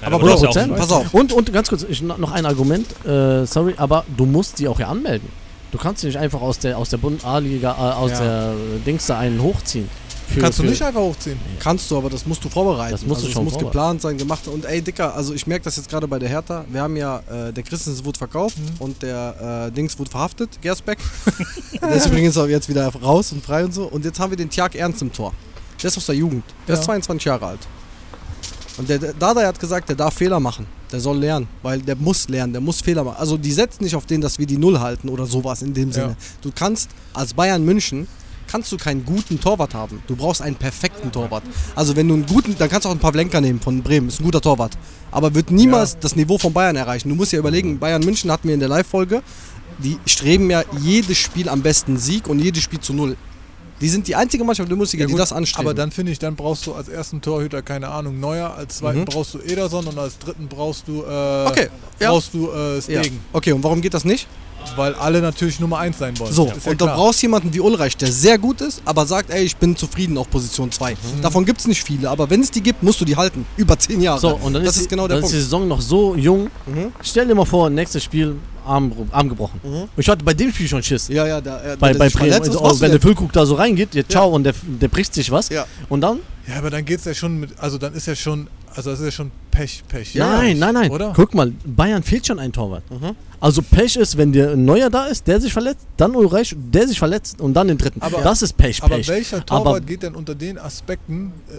Ja, 0.00 0.06
Aber 0.06 0.22
oder 0.22 0.34
ist 0.34 0.42
Bro, 0.42 0.52
ja 0.52 0.64
auch- 0.64 0.76
pass 0.76 0.92
auf. 0.92 1.12
Und, 1.12 1.32
und 1.32 1.52
ganz 1.52 1.68
kurz, 1.68 1.84
ich, 1.88 2.00
noch 2.02 2.30
ein 2.30 2.46
Argument, 2.46 2.86
äh, 3.04 3.44
sorry, 3.46 3.74
aber 3.76 4.04
du 4.16 4.26
musst 4.26 4.58
die 4.60 4.68
auch 4.68 4.78
ja 4.78 4.86
anmelden. 4.88 5.28
Du 5.70 5.78
kannst 5.78 6.02
nicht 6.04 6.16
einfach 6.16 6.40
aus 6.40 6.58
der 6.58 6.78
aus 6.78 6.88
der 6.90 6.96
Bund 6.96 7.24
A-Liga, 7.24 7.72
äh, 7.72 7.94
aus 7.94 8.10
Ja. 8.12 8.20
der 8.20 8.54
Dings 8.86 9.06
da 9.06 9.18
einen 9.18 9.42
hochziehen. 9.42 9.88
Für- 10.28 10.40
Kannst 10.40 10.58
du 10.58 10.62
nicht 10.64 10.82
einfach 10.82 11.00
hochziehen. 11.00 11.38
Kannst 11.58 11.90
du, 11.90 11.96
aber 11.96 12.10
das 12.10 12.26
musst 12.26 12.44
du 12.44 12.50
vorbereiten. 12.50 12.92
Das 12.92 13.06
musst 13.06 13.22
also 13.22 13.32
schon 13.32 13.44
muss 13.44 13.54
vorbereiten. 13.54 13.72
geplant 13.72 14.02
sein, 14.02 14.18
gemacht. 14.18 14.46
Und 14.46 14.66
ey, 14.66 14.82
Dicker, 14.82 15.14
also 15.14 15.32
ich 15.32 15.46
merke 15.46 15.64
das 15.64 15.76
jetzt 15.76 15.88
gerade 15.88 16.06
bei 16.06 16.18
der 16.18 16.28
Hertha. 16.28 16.66
Wir 16.70 16.82
haben 16.82 16.96
ja, 16.96 17.20
äh, 17.30 17.50
der 17.52 17.62
Christensen 17.62 18.04
wurde 18.04 18.18
verkauft 18.18 18.58
Mhm. 18.58 18.64
und 18.78 19.02
der 19.02 19.68
äh, 19.68 19.72
Dings 19.72 19.98
wurde 19.98 20.10
verhaftet, 20.10 20.60
Gersbeck. 20.60 20.98
der 21.80 21.90
ist 21.92 22.06
übrigens 22.06 22.36
auch 22.36 22.46
jetzt 22.46 22.68
wieder 22.68 22.86
raus 22.88 23.32
und 23.32 23.42
frei 23.42 23.64
und 23.64 23.72
so. 23.72 23.84
Und 23.84 24.04
jetzt 24.04 24.20
haben 24.20 24.28
wir 24.30 24.36
den 24.36 24.50
Tjag 24.50 24.74
Ernst 24.74 25.00
im 25.00 25.10
Tor. 25.12 25.32
Der 25.82 25.88
ist 25.88 25.96
aus 25.96 26.04
der 26.06 26.14
Jugend. 26.16 26.44
Der 26.66 26.74
Ja. 26.74 26.80
ist 26.80 26.84
22 26.84 27.24
Jahre 27.24 27.46
alt. 27.46 27.60
Und 28.76 28.88
der, 28.88 28.98
der 28.98 29.12
Dada 29.14 29.46
hat 29.46 29.58
gesagt, 29.58 29.88
der 29.88 29.96
darf 29.96 30.14
Fehler 30.14 30.40
machen. 30.40 30.66
Der 30.90 31.00
soll 31.00 31.18
lernen, 31.18 31.46
weil 31.62 31.80
der 31.82 31.96
muss 31.96 32.28
lernen, 32.28 32.52
der 32.52 32.62
muss 32.62 32.80
Fehler 32.80 33.04
machen. 33.04 33.18
Also 33.18 33.36
die 33.36 33.52
setzen 33.52 33.84
nicht 33.84 33.94
auf 33.94 34.06
den, 34.06 34.20
dass 34.20 34.38
wir 34.38 34.46
die 34.46 34.56
Null 34.56 34.80
halten 34.80 35.08
oder 35.08 35.26
sowas 35.26 35.62
in 35.62 35.74
dem 35.74 35.92
Sinne. 35.92 36.16
Du 36.40 36.50
kannst 36.54 36.90
als 37.12 37.34
Bayern 37.34 37.64
München 37.64 38.08
kannst 38.48 38.72
du 38.72 38.78
keinen 38.78 39.04
guten 39.04 39.38
Torwart 39.38 39.74
haben. 39.74 40.02
Du 40.06 40.16
brauchst 40.16 40.40
einen 40.40 40.56
perfekten 40.56 41.12
Torwart. 41.12 41.42
Also 41.76 41.94
wenn 41.94 42.08
du 42.08 42.14
einen 42.14 42.26
guten, 42.26 42.56
dann 42.58 42.68
kannst 42.68 42.86
du 42.86 42.88
auch 42.88 42.92
einen 42.92 43.00
Pavlenka 43.00 43.40
nehmen 43.40 43.60
von 43.60 43.82
Bremen, 43.82 44.08
ist 44.08 44.20
ein 44.20 44.24
guter 44.24 44.40
Torwart. 44.40 44.76
Aber 45.10 45.34
wird 45.34 45.50
niemals 45.50 45.98
das 45.98 46.16
Niveau 46.16 46.38
von 46.38 46.52
Bayern 46.52 46.74
erreichen. 46.76 47.10
Du 47.10 47.14
musst 47.14 47.32
ja 47.32 47.38
überlegen, 47.38 47.78
Bayern 47.78 48.02
München 48.02 48.32
hatten 48.32 48.48
wir 48.48 48.54
in 48.54 48.60
der 48.60 48.70
Live-Folge, 48.70 49.22
die 49.78 49.98
streben 50.06 50.50
ja 50.50 50.62
jedes 50.80 51.18
Spiel 51.18 51.48
am 51.48 51.62
besten 51.62 51.98
Sieg 51.98 52.26
und 52.28 52.38
jedes 52.40 52.62
Spiel 52.62 52.80
zu 52.80 52.94
null. 52.94 53.16
Die 53.80 53.88
sind 53.88 54.08
die 54.08 54.14
einzige 54.16 54.42
Mannschaft 54.44 54.66
in 54.66 54.70
der 54.70 54.76
Bundesliga, 54.76 55.06
die 55.06 55.12
gut, 55.12 55.20
das 55.20 55.32
anstreben. 55.32 55.68
Aber 55.68 55.74
dann 55.74 55.90
finde 55.90 56.12
ich, 56.12 56.18
dann 56.18 56.34
brauchst 56.36 56.66
du 56.66 56.74
als 56.74 56.88
ersten 56.88 57.20
Torhüter, 57.20 57.62
keine 57.62 57.88
Ahnung, 57.88 58.18
Neuer, 58.18 58.54
als 58.56 58.78
zweiten 58.78 59.00
Mhm. 59.00 59.04
brauchst 59.06 59.34
du 59.34 59.38
Ederson 59.38 59.86
und 59.86 59.98
als 59.98 60.18
dritten 60.18 60.48
brauchst 60.48 60.88
du, 60.88 61.02
äh, 61.02 61.46
Okay, 61.46 61.68
ja. 62.00 62.10
brauchst 62.10 62.34
du 62.34 62.50
äh, 62.50 62.74
ja. 62.92 63.02
Stegen. 63.02 63.20
Okay, 63.32 63.52
und 63.52 63.62
warum 63.62 63.80
geht 63.80 63.94
das 63.94 64.04
nicht? 64.04 64.26
Weil 64.76 64.94
alle 64.96 65.20
natürlich 65.22 65.60
Nummer 65.60 65.78
1 65.78 65.96
sein 65.98 66.18
wollen. 66.18 66.32
So, 66.32 66.46
Ist 66.46 66.66
ja 66.66 66.72
und 66.72 66.80
du 66.80 66.84
klar. 66.86 66.96
brauchst 66.96 67.22
jemanden 67.22 67.54
wie 67.54 67.60
Ulreich, 67.60 67.96
der 67.96 68.10
sehr 68.10 68.36
gut 68.38 68.60
ist, 68.60 68.82
aber 68.84 69.06
sagt, 69.06 69.30
ey, 69.30 69.44
ich 69.44 69.56
bin 69.56 69.76
zufrieden 69.76 70.18
auf 70.18 70.28
Position 70.28 70.70
2. 70.72 70.92
Mhm. 70.92 71.22
Davon 71.22 71.44
gibt 71.46 71.60
es 71.60 71.68
nicht 71.68 71.82
viele, 71.82 72.10
aber 72.10 72.28
wenn 72.28 72.40
es 72.42 72.50
die 72.50 72.60
gibt, 72.60 72.82
musst 72.82 73.00
du 73.00 73.04
die 73.04 73.16
halten. 73.16 73.46
Über 73.56 73.78
10 73.78 74.00
Jahre. 74.02 74.18
So, 74.20 74.34
und 74.34 74.52
dann 74.52 74.64
das 74.64 74.72
ist, 74.74 74.82
ist, 74.82 74.84
die, 74.86 74.88
genau 74.90 75.06
der 75.06 75.18
dann 75.18 75.24
ist 75.24 75.30
die 75.30 75.36
Punkt. 75.36 75.44
Saison 75.44 75.68
noch 75.68 75.80
so 75.80 76.16
jung. 76.16 76.50
Mhm. 76.66 76.92
Stell 77.02 77.28
dir 77.28 77.34
mal 77.36 77.46
vor, 77.46 77.70
nächstes 77.70 78.02
Spiel 78.02 78.34
Arm, 78.68 78.92
Arm 79.10 79.28
gebrochen. 79.28 79.60
Mhm. 79.64 79.84
Ich 79.96 80.08
hatte 80.08 80.24
bei 80.24 80.34
dem 80.34 80.52
Spiel 80.52 80.68
schon 80.68 80.82
Schiss. 80.82 81.08
Ja, 81.08 81.26
ja, 81.26 81.40
der, 81.40 81.72
äh, 81.72 81.76
Bei, 81.76 81.94
bei 81.94 82.08
Bremen. 82.08 82.32
Also, 82.34 82.62
was 82.62 82.80
wenn 82.80 82.90
der? 82.90 83.00
Füllkrug 83.00 83.32
da 83.32 83.44
so 83.46 83.54
reingeht, 83.54 83.94
ja, 83.94 84.02
ciao, 84.06 84.28
und 84.34 84.44
der, 84.44 84.54
der 84.80 84.88
bricht 84.88 85.14
sich 85.14 85.30
was. 85.30 85.48
Ja. 85.48 85.66
Und 85.88 86.02
dann? 86.02 86.18
Ja, 86.46 86.56
aber 86.58 86.70
dann 86.70 86.84
geht's 86.84 87.04
ja 87.04 87.14
schon 87.14 87.40
mit, 87.40 87.50
also 87.58 87.76
dann 87.78 87.92
ist 87.94 88.06
ja 88.06 88.14
schon, 88.14 88.46
also 88.74 88.90
das 88.90 89.00
ist 89.00 89.04
ja 89.06 89.10
schon 89.12 89.30
Pech, 89.50 89.82
Pech. 89.88 90.14
nein, 90.14 90.58
nein, 90.58 90.72
nein. 90.74 90.90
Oder? 90.90 91.12
Guck 91.14 91.34
mal, 91.34 91.52
Bayern 91.66 92.02
fehlt 92.02 92.26
schon 92.26 92.38
ein 92.38 92.52
Torwart. 92.52 92.82
Mhm. 92.90 93.16
Also 93.40 93.60
Pech 93.62 93.96
ist, 93.96 94.16
wenn 94.16 94.32
der 94.32 94.52
ein 94.52 94.64
Neuer 94.64 94.88
da 94.90 95.06
ist, 95.06 95.26
der 95.26 95.40
sich 95.40 95.52
verletzt, 95.52 95.86
dann 95.96 96.14
Ulreich, 96.16 96.54
der 96.56 96.88
sich 96.88 96.98
verletzt 96.98 97.40
und 97.40 97.54
dann 97.54 97.68
den 97.68 97.76
dritten. 97.78 98.00
Aber- 98.02 98.22
das 98.22 98.42
ist 98.42 98.56
Pech, 98.56 98.82
Aber 98.82 98.96
Pech. 98.96 99.08
welcher 99.08 99.44
Torwart 99.44 99.66
Aber- 99.66 99.80
geht 99.80 100.02
denn 100.02 100.14
unter 100.14 100.34
den 100.34 100.58
Aspekten 100.58 101.32
äh, 101.48 101.52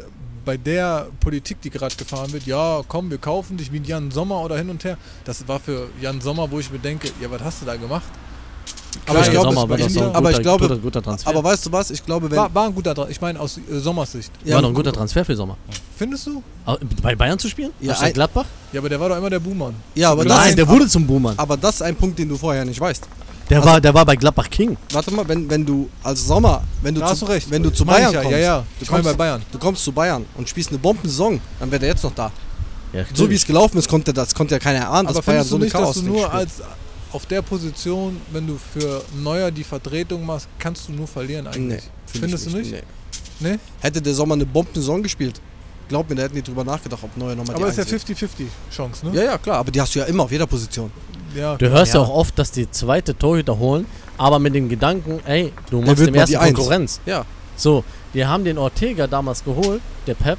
bei 0.49 0.57
der 0.57 1.05
Politik, 1.19 1.61
die 1.61 1.69
gerade 1.69 1.95
gefahren 1.95 2.31
wird, 2.33 2.47
ja, 2.47 2.81
komm, 2.87 3.11
wir 3.11 3.19
kaufen 3.19 3.55
dich 3.55 3.71
wie 3.71 3.77
Jan 3.85 4.09
Sommer 4.09 4.41
oder 4.41 4.57
hin 4.57 4.67
und 4.71 4.83
her. 4.83 4.97
Das 5.23 5.47
war 5.47 5.59
für 5.59 5.89
Jan 6.01 6.19
Sommer, 6.21 6.49
wo 6.49 6.57
ich 6.59 6.71
mir 6.71 6.79
denke, 6.79 7.07
ja, 7.21 7.29
was 7.29 7.39
hast 7.43 7.61
du 7.61 7.67
da 7.67 7.75
gemacht? 7.75 8.07
Aber 9.05 9.19
ich 9.21 9.29
glaube, 9.29 9.49
Sommer 9.53 9.69
war 9.69 9.77
das 9.77 9.95
ein 9.95 10.03
aber 10.03 10.29
guter, 10.29 10.31
ich 10.31 10.41
glaube, 10.41 10.67
guter, 10.67 10.77
guter 10.81 11.01
Transfer. 11.03 11.29
aber 11.29 11.43
weißt 11.43 11.67
du 11.67 11.71
was? 11.71 11.91
Ich 11.91 12.03
glaube, 12.03 12.31
wenn 12.31 12.37
War, 12.39 12.51
war 12.55 12.65
ein 12.65 12.73
guter, 12.73 12.93
Tra- 12.93 13.07
ich 13.09 13.21
meine 13.21 13.39
aus 13.39 13.57
äh, 13.59 13.77
Sommers 13.79 14.11
Sicht. 14.13 14.31
ja, 14.43 14.55
war 14.55 14.63
doch 14.63 14.69
ein 14.69 14.73
guter 14.73 14.91
Transfer 14.91 15.23
für 15.23 15.35
Sommer. 15.35 15.55
Findest 15.95 16.25
du? 16.25 16.41
Bei 17.03 17.13
Bayern 17.15 17.37
zu 17.37 17.47
spielen? 17.47 17.71
Ja, 17.79 17.93
ein- 17.99 18.11
Gladbach? 18.13 18.45
Ja, 18.73 18.79
aber 18.79 18.89
der 18.89 18.99
war 18.99 19.09
doch 19.09 19.17
immer 19.17 19.29
der 19.29 19.39
Buhmann. 19.39 19.75
ja, 19.93 20.09
aber 20.09 20.25
das 20.25 20.35
Nein, 20.35 20.55
der 20.55 20.67
wurde 20.67 20.87
zum 20.87 21.05
Buhmann. 21.05 21.35
aber 21.37 21.55
das 21.57 21.75
ist 21.75 21.81
ein 21.83 21.95
Punkt, 21.95 22.17
den 22.17 22.27
du 22.29 22.35
vorher 22.37 22.65
nicht 22.65 22.79
weißt. 22.81 23.03
Der, 23.49 23.57
also- 23.59 23.69
war, 23.69 23.81
der 23.81 23.93
war 23.93 24.05
bei 24.05 24.15
Gladbach 24.15 24.49
King. 24.49 24.77
Warte 24.91 25.11
mal, 25.11 25.27
wenn, 25.27 25.49
wenn 25.49 25.65
du 25.65 25.89
als 26.03 26.25
Sommer, 26.27 26.63
wenn 26.81 26.93
du 26.95 27.01
Da 27.01 27.09
hast 27.09 27.19
zu, 27.19 27.25
du 27.25 27.31
recht. 27.31 27.49
wenn 27.49 27.63
du 27.63 27.71
zu 27.71 27.83
Bayern 27.85 28.13
ja, 28.13 28.21
kommst, 28.21 28.31
ja, 28.31 28.37
ja. 28.37 28.65
du 28.79 28.85
kommst, 28.85 29.03
bei 29.03 29.13
Bayern. 29.13 29.41
du 29.51 29.57
kommst 29.59 29.83
zu 29.83 29.91
Bayern 29.91 30.25
und 30.35 30.47
spielst 30.47 30.69
eine 30.69 30.77
Bombensaison, 30.79 31.39
dann 31.59 31.71
wäre 31.71 31.79
der 31.79 31.89
jetzt 31.89 32.03
noch 32.03 32.13
da. 32.13 32.31
Ja, 32.93 33.03
So 33.13 33.29
wie 33.29 33.35
es 33.35 33.45
gelaufen 33.45 33.77
ist, 33.77 33.87
konnte 33.87 34.13
das 34.13 34.33
konnte 34.33 34.55
ja 34.55 34.59
keiner 34.59 34.79
erahnen, 34.79 35.07
Aber 35.07 35.15
dass 35.17 35.25
Bayern 35.25 35.45
findest 35.45 35.49
so 35.49 35.55
du 35.57 35.61
eine 35.61 35.65
nicht, 35.65 35.73
dass 35.75 35.81
Chaos 35.81 35.95
du 35.95 36.01
nur 36.03 36.33
als 36.33 36.51
auf 37.11 37.25
der 37.25 37.41
Position, 37.41 38.21
wenn 38.31 38.45
du 38.45 38.57
für 38.73 39.03
Neuer 39.15 39.49
die 39.51 39.63
Vertretung 39.63 40.25
machst, 40.25 40.47
kannst 40.59 40.87
du 40.87 40.93
nur 40.93 41.07
verlieren 41.07 41.45
Nee, 41.45 41.51
eigentlich? 41.55 41.83
find 42.05 42.23
Findest 42.23 42.47
ich 42.47 42.51
du 42.53 42.57
nicht? 42.59 42.71
Nee. 42.71 43.51
Nee? 43.51 43.59
Hätte 43.79 44.01
der 44.01 44.13
Sommer 44.13 44.35
eine 44.35 44.45
Bombensaison 44.45 45.01
gespielt, 45.01 45.39
glaub 45.87 46.07
mir, 46.09 46.15
da 46.15 46.23
hätten 46.23 46.35
die 46.35 46.43
drüber 46.43 46.63
nachgedacht, 46.63 47.01
ob 47.03 47.15
Neuer 47.17 47.35
nochmal 47.35 47.55
die 47.55 47.61
Aber 47.61 47.71
es 47.71 47.77
ist 47.77 47.89
ja 47.89 47.95
Eins 47.97 48.05
50-50 48.05 48.27
Chance, 48.75 49.07
ne? 49.07 49.15
Ja, 49.17 49.23
ja, 49.23 49.37
klar, 49.39 49.57
aber 49.57 49.71
die 49.71 49.81
hast 49.81 49.95
du 49.95 49.99
ja 49.99 50.05
immer 50.05 50.23
auf 50.23 50.31
jeder 50.31 50.45
Position. 50.47 50.91
Ja. 51.35 51.55
Du 51.57 51.69
hörst 51.69 51.93
ja. 51.93 52.01
Ja. 52.01 52.05
auch 52.05 52.13
oft, 52.13 52.37
dass 52.37 52.51
die 52.51 52.69
zweite 52.69 53.17
Torhüter 53.17 53.57
holen, 53.59 53.85
aber 54.17 54.39
mit 54.39 54.55
dem 54.55 54.69
Gedanken, 54.69 55.19
ey, 55.25 55.53
du 55.69 55.81
machst 55.81 55.99
dem 56.05 56.13
die 56.13 56.19
ersten 56.19 56.37
Eins. 56.37 56.53
Konkurrenz. 56.55 57.01
Ja. 57.05 57.25
So, 57.55 57.83
die 58.13 58.25
haben 58.25 58.43
den 58.43 58.57
Ortega 58.57 59.07
damals 59.07 59.43
geholt, 59.43 59.81
der 60.07 60.15
Pep. 60.15 60.37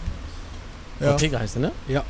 Ja. 1.00 1.12
Ortega 1.12 1.38
heißt 1.38 1.56
er, 1.56 1.60
ne? 1.62 1.72
Ja. 1.88 2.04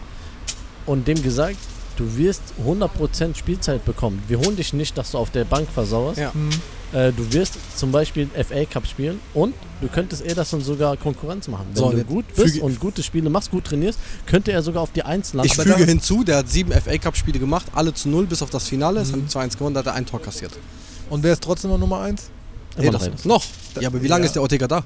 Und 0.87 1.07
dem 1.07 1.23
gesagt, 1.23 1.59
du 1.97 2.17
wirst 2.17 2.43
100% 2.65 3.37
Spielzeit 3.37 3.85
bekommen. 3.85 4.23
Wir 4.29 4.39
holen 4.39 4.57
dich 4.57 4.73
nicht, 4.73 4.97
dass 4.97 5.13
du 5.13 5.19
auf 5.19 5.31
der 5.31 5.45
Bank 5.45 5.69
versauerst. 5.73 6.19
Ja. 6.19 6.31
Mhm. 6.33 6.51
Äh, 6.93 7.13
du 7.13 7.33
wirst 7.33 7.55
zum 7.77 7.93
Beispiel 7.93 8.29
FA 8.35 8.65
Cup 8.65 8.85
spielen 8.87 9.21
und 9.33 9.55
du 9.81 9.87
könntest 9.89 10.25
Ederson 10.25 10.61
sogar 10.61 10.97
Konkurrenz 10.97 11.47
machen. 11.47 11.67
Wenn 11.73 11.77
So, 11.77 11.91
du 11.93 12.03
gut 12.05 12.25
bist 12.35 12.59
und 12.61 12.81
gute 12.81 13.03
Spiele 13.03 13.31
machst, 13.31 13.51
gut 13.53 13.65
trainierst, 13.65 13.99
könnte 14.27 14.51
er 14.51 14.63
sogar 14.63 14.83
auf 14.83 14.91
die 14.93 15.03
1 15.05 15.33
landen. 15.35 15.47
Ich 15.47 15.55
füge 15.55 15.71
da- 15.71 15.77
hinzu, 15.77 16.25
der 16.25 16.39
hat 16.39 16.49
sieben 16.49 16.73
FA 16.73 16.99
Cup 16.99 17.17
Spiele 17.17 17.39
gemacht, 17.39 17.67
alle 17.75 17.95
zu 17.95 18.09
null 18.09 18.27
bis 18.27 18.43
auf 18.43 18.51
das 18.51 18.67
Finale, 18.67 19.01
es 19.01 19.09
Mhm. 19.11 19.13
haben 19.13 19.29
2-1 19.29 19.57
gewonnen, 19.57 19.75
da 19.75 19.81
hat 19.81 19.87
er 19.87 19.95
ein 19.95 20.05
Tor 20.07 20.21
kassiert. 20.21 20.53
Und 21.09 21.23
wer 21.23 21.33
ist 21.33 21.43
trotzdem 21.43 21.71
noch 21.71 21.79
Nummer 21.79 22.01
1? 22.01 22.29
immer 22.77 22.87
noch 22.93 23.01
Ederson. 23.01 23.09
Ederson. 23.13 23.29
Noch. 23.29 23.45
Ja, 23.81 23.89
aber 23.89 24.03
wie 24.03 24.09
lange 24.09 24.23
Ja. 24.25 24.27
ist 24.27 24.35
der 24.35 24.43
Ortega 24.43 24.67
da? 24.67 24.83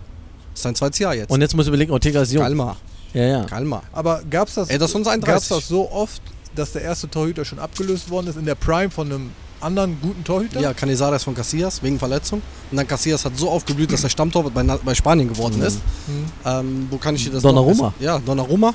ist 0.54 0.62
sein 0.62 0.74
zweites 0.74 0.98
Jahr 1.00 1.14
jetzt. 1.14 1.30
Und 1.30 1.40
jetzt 1.40 1.56
muss 1.56 1.64
ich 1.64 1.68
überlegen, 1.68 1.90
Ortega 1.90 2.22
ist 2.22 2.32
jung. 2.32 2.42
Kalmar. 2.44 2.76
Ja, 3.12 3.22
ja. 3.24 3.44
Kalmar. 3.44 3.82
Aber 3.92 4.22
gab 4.30 4.48
es 4.48 4.54
das, 4.54 4.68
gab's 4.68 4.94
31. 4.94 5.48
das 5.48 5.68
so 5.68 5.90
oft, 5.90 6.22
dass 6.54 6.72
der 6.72 6.82
erste 6.82 7.10
Torhüter 7.10 7.44
schon 7.44 7.58
abgelöst 7.58 8.08
worden 8.10 8.28
ist 8.28 8.36
in 8.36 8.44
der 8.44 8.54
Prime 8.54 8.90
von 8.90 9.10
einem 9.10 9.30
anderen 9.64 9.98
guten 10.00 10.22
Torhüter? 10.22 10.60
Ja, 10.60 10.72
Canizares 10.74 11.24
von 11.24 11.34
Casillas 11.34 11.82
wegen 11.82 11.98
Verletzung. 11.98 12.42
Und 12.70 12.76
dann 12.76 12.86
Casillas 12.86 13.24
hat 13.24 13.36
so 13.36 13.50
aufgeblüht, 13.50 13.92
dass 13.92 14.04
er 14.04 14.10
Stammtorwart 14.10 14.54
bei, 14.54 14.62
bei 14.62 14.94
Spanien 14.94 15.28
geworden 15.28 15.60
ist. 15.62 15.78
Mhm. 16.06 16.24
Ähm, 16.44 16.86
wo 16.90 16.98
kann 16.98 17.14
ich 17.16 17.24
dir 17.24 17.30
das 17.30 17.42
Donnarumma. 17.42 17.92
Ja, 18.00 18.18
Donnarumma. 18.18 18.74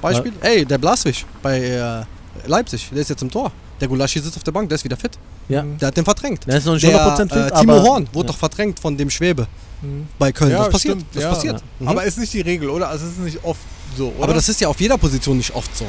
Beispiel. 0.00 0.32
Ey, 0.40 0.64
der 0.64 0.78
Blaswig 0.78 1.24
bei 1.42 1.58
äh, 1.60 2.02
Leipzig, 2.48 2.88
der 2.90 3.02
ist 3.02 3.10
jetzt 3.10 3.22
im 3.22 3.30
Tor. 3.30 3.52
Der 3.80 3.88
Gulaschi 3.88 4.20
sitzt 4.20 4.36
auf 4.36 4.42
der 4.42 4.52
Bank, 4.52 4.68
der 4.68 4.76
ist 4.76 4.84
wieder 4.84 4.96
fit. 4.96 5.12
ja. 5.48 5.62
Mhm. 5.62 5.78
Der 5.78 5.88
hat 5.88 5.96
den 5.96 6.04
verdrängt. 6.04 6.46
Der 6.46 6.58
ist 6.58 6.66
noch 6.66 6.74
nicht 6.74 6.84
Der 6.86 6.98
100% 7.16 7.22
fit, 7.28 7.32
äh, 7.32 7.40
aber... 7.40 7.60
Timo 7.60 7.82
Horn 7.82 8.08
wurde 8.12 8.26
ja. 8.26 8.32
doch 8.32 8.38
verdrängt 8.38 8.80
von 8.80 8.96
dem 8.96 9.10
Schwebe 9.10 9.46
Mhm. 9.82 10.06
bei 10.16 10.30
Köln. 10.30 10.52
Ja, 10.52 10.58
das 10.58 10.68
passiert. 10.70 10.94
stimmt, 10.98 11.06
Das 11.16 11.22
ja. 11.24 11.28
passiert. 11.30 11.62
Mhm. 11.80 11.88
Aber 11.88 12.04
ist 12.04 12.16
nicht 12.16 12.32
die 12.32 12.40
Regel, 12.40 12.70
oder? 12.70 12.88
Also 12.88 13.04
es 13.06 13.12
ist 13.12 13.18
nicht 13.18 13.44
oft 13.44 13.58
so, 13.98 14.08
oder? 14.16 14.22
Aber 14.24 14.34
das 14.34 14.48
ist 14.48 14.60
ja 14.60 14.68
auf 14.68 14.80
jeder 14.80 14.96
Position 14.96 15.36
nicht 15.38 15.52
oft 15.56 15.76
so. 15.76 15.84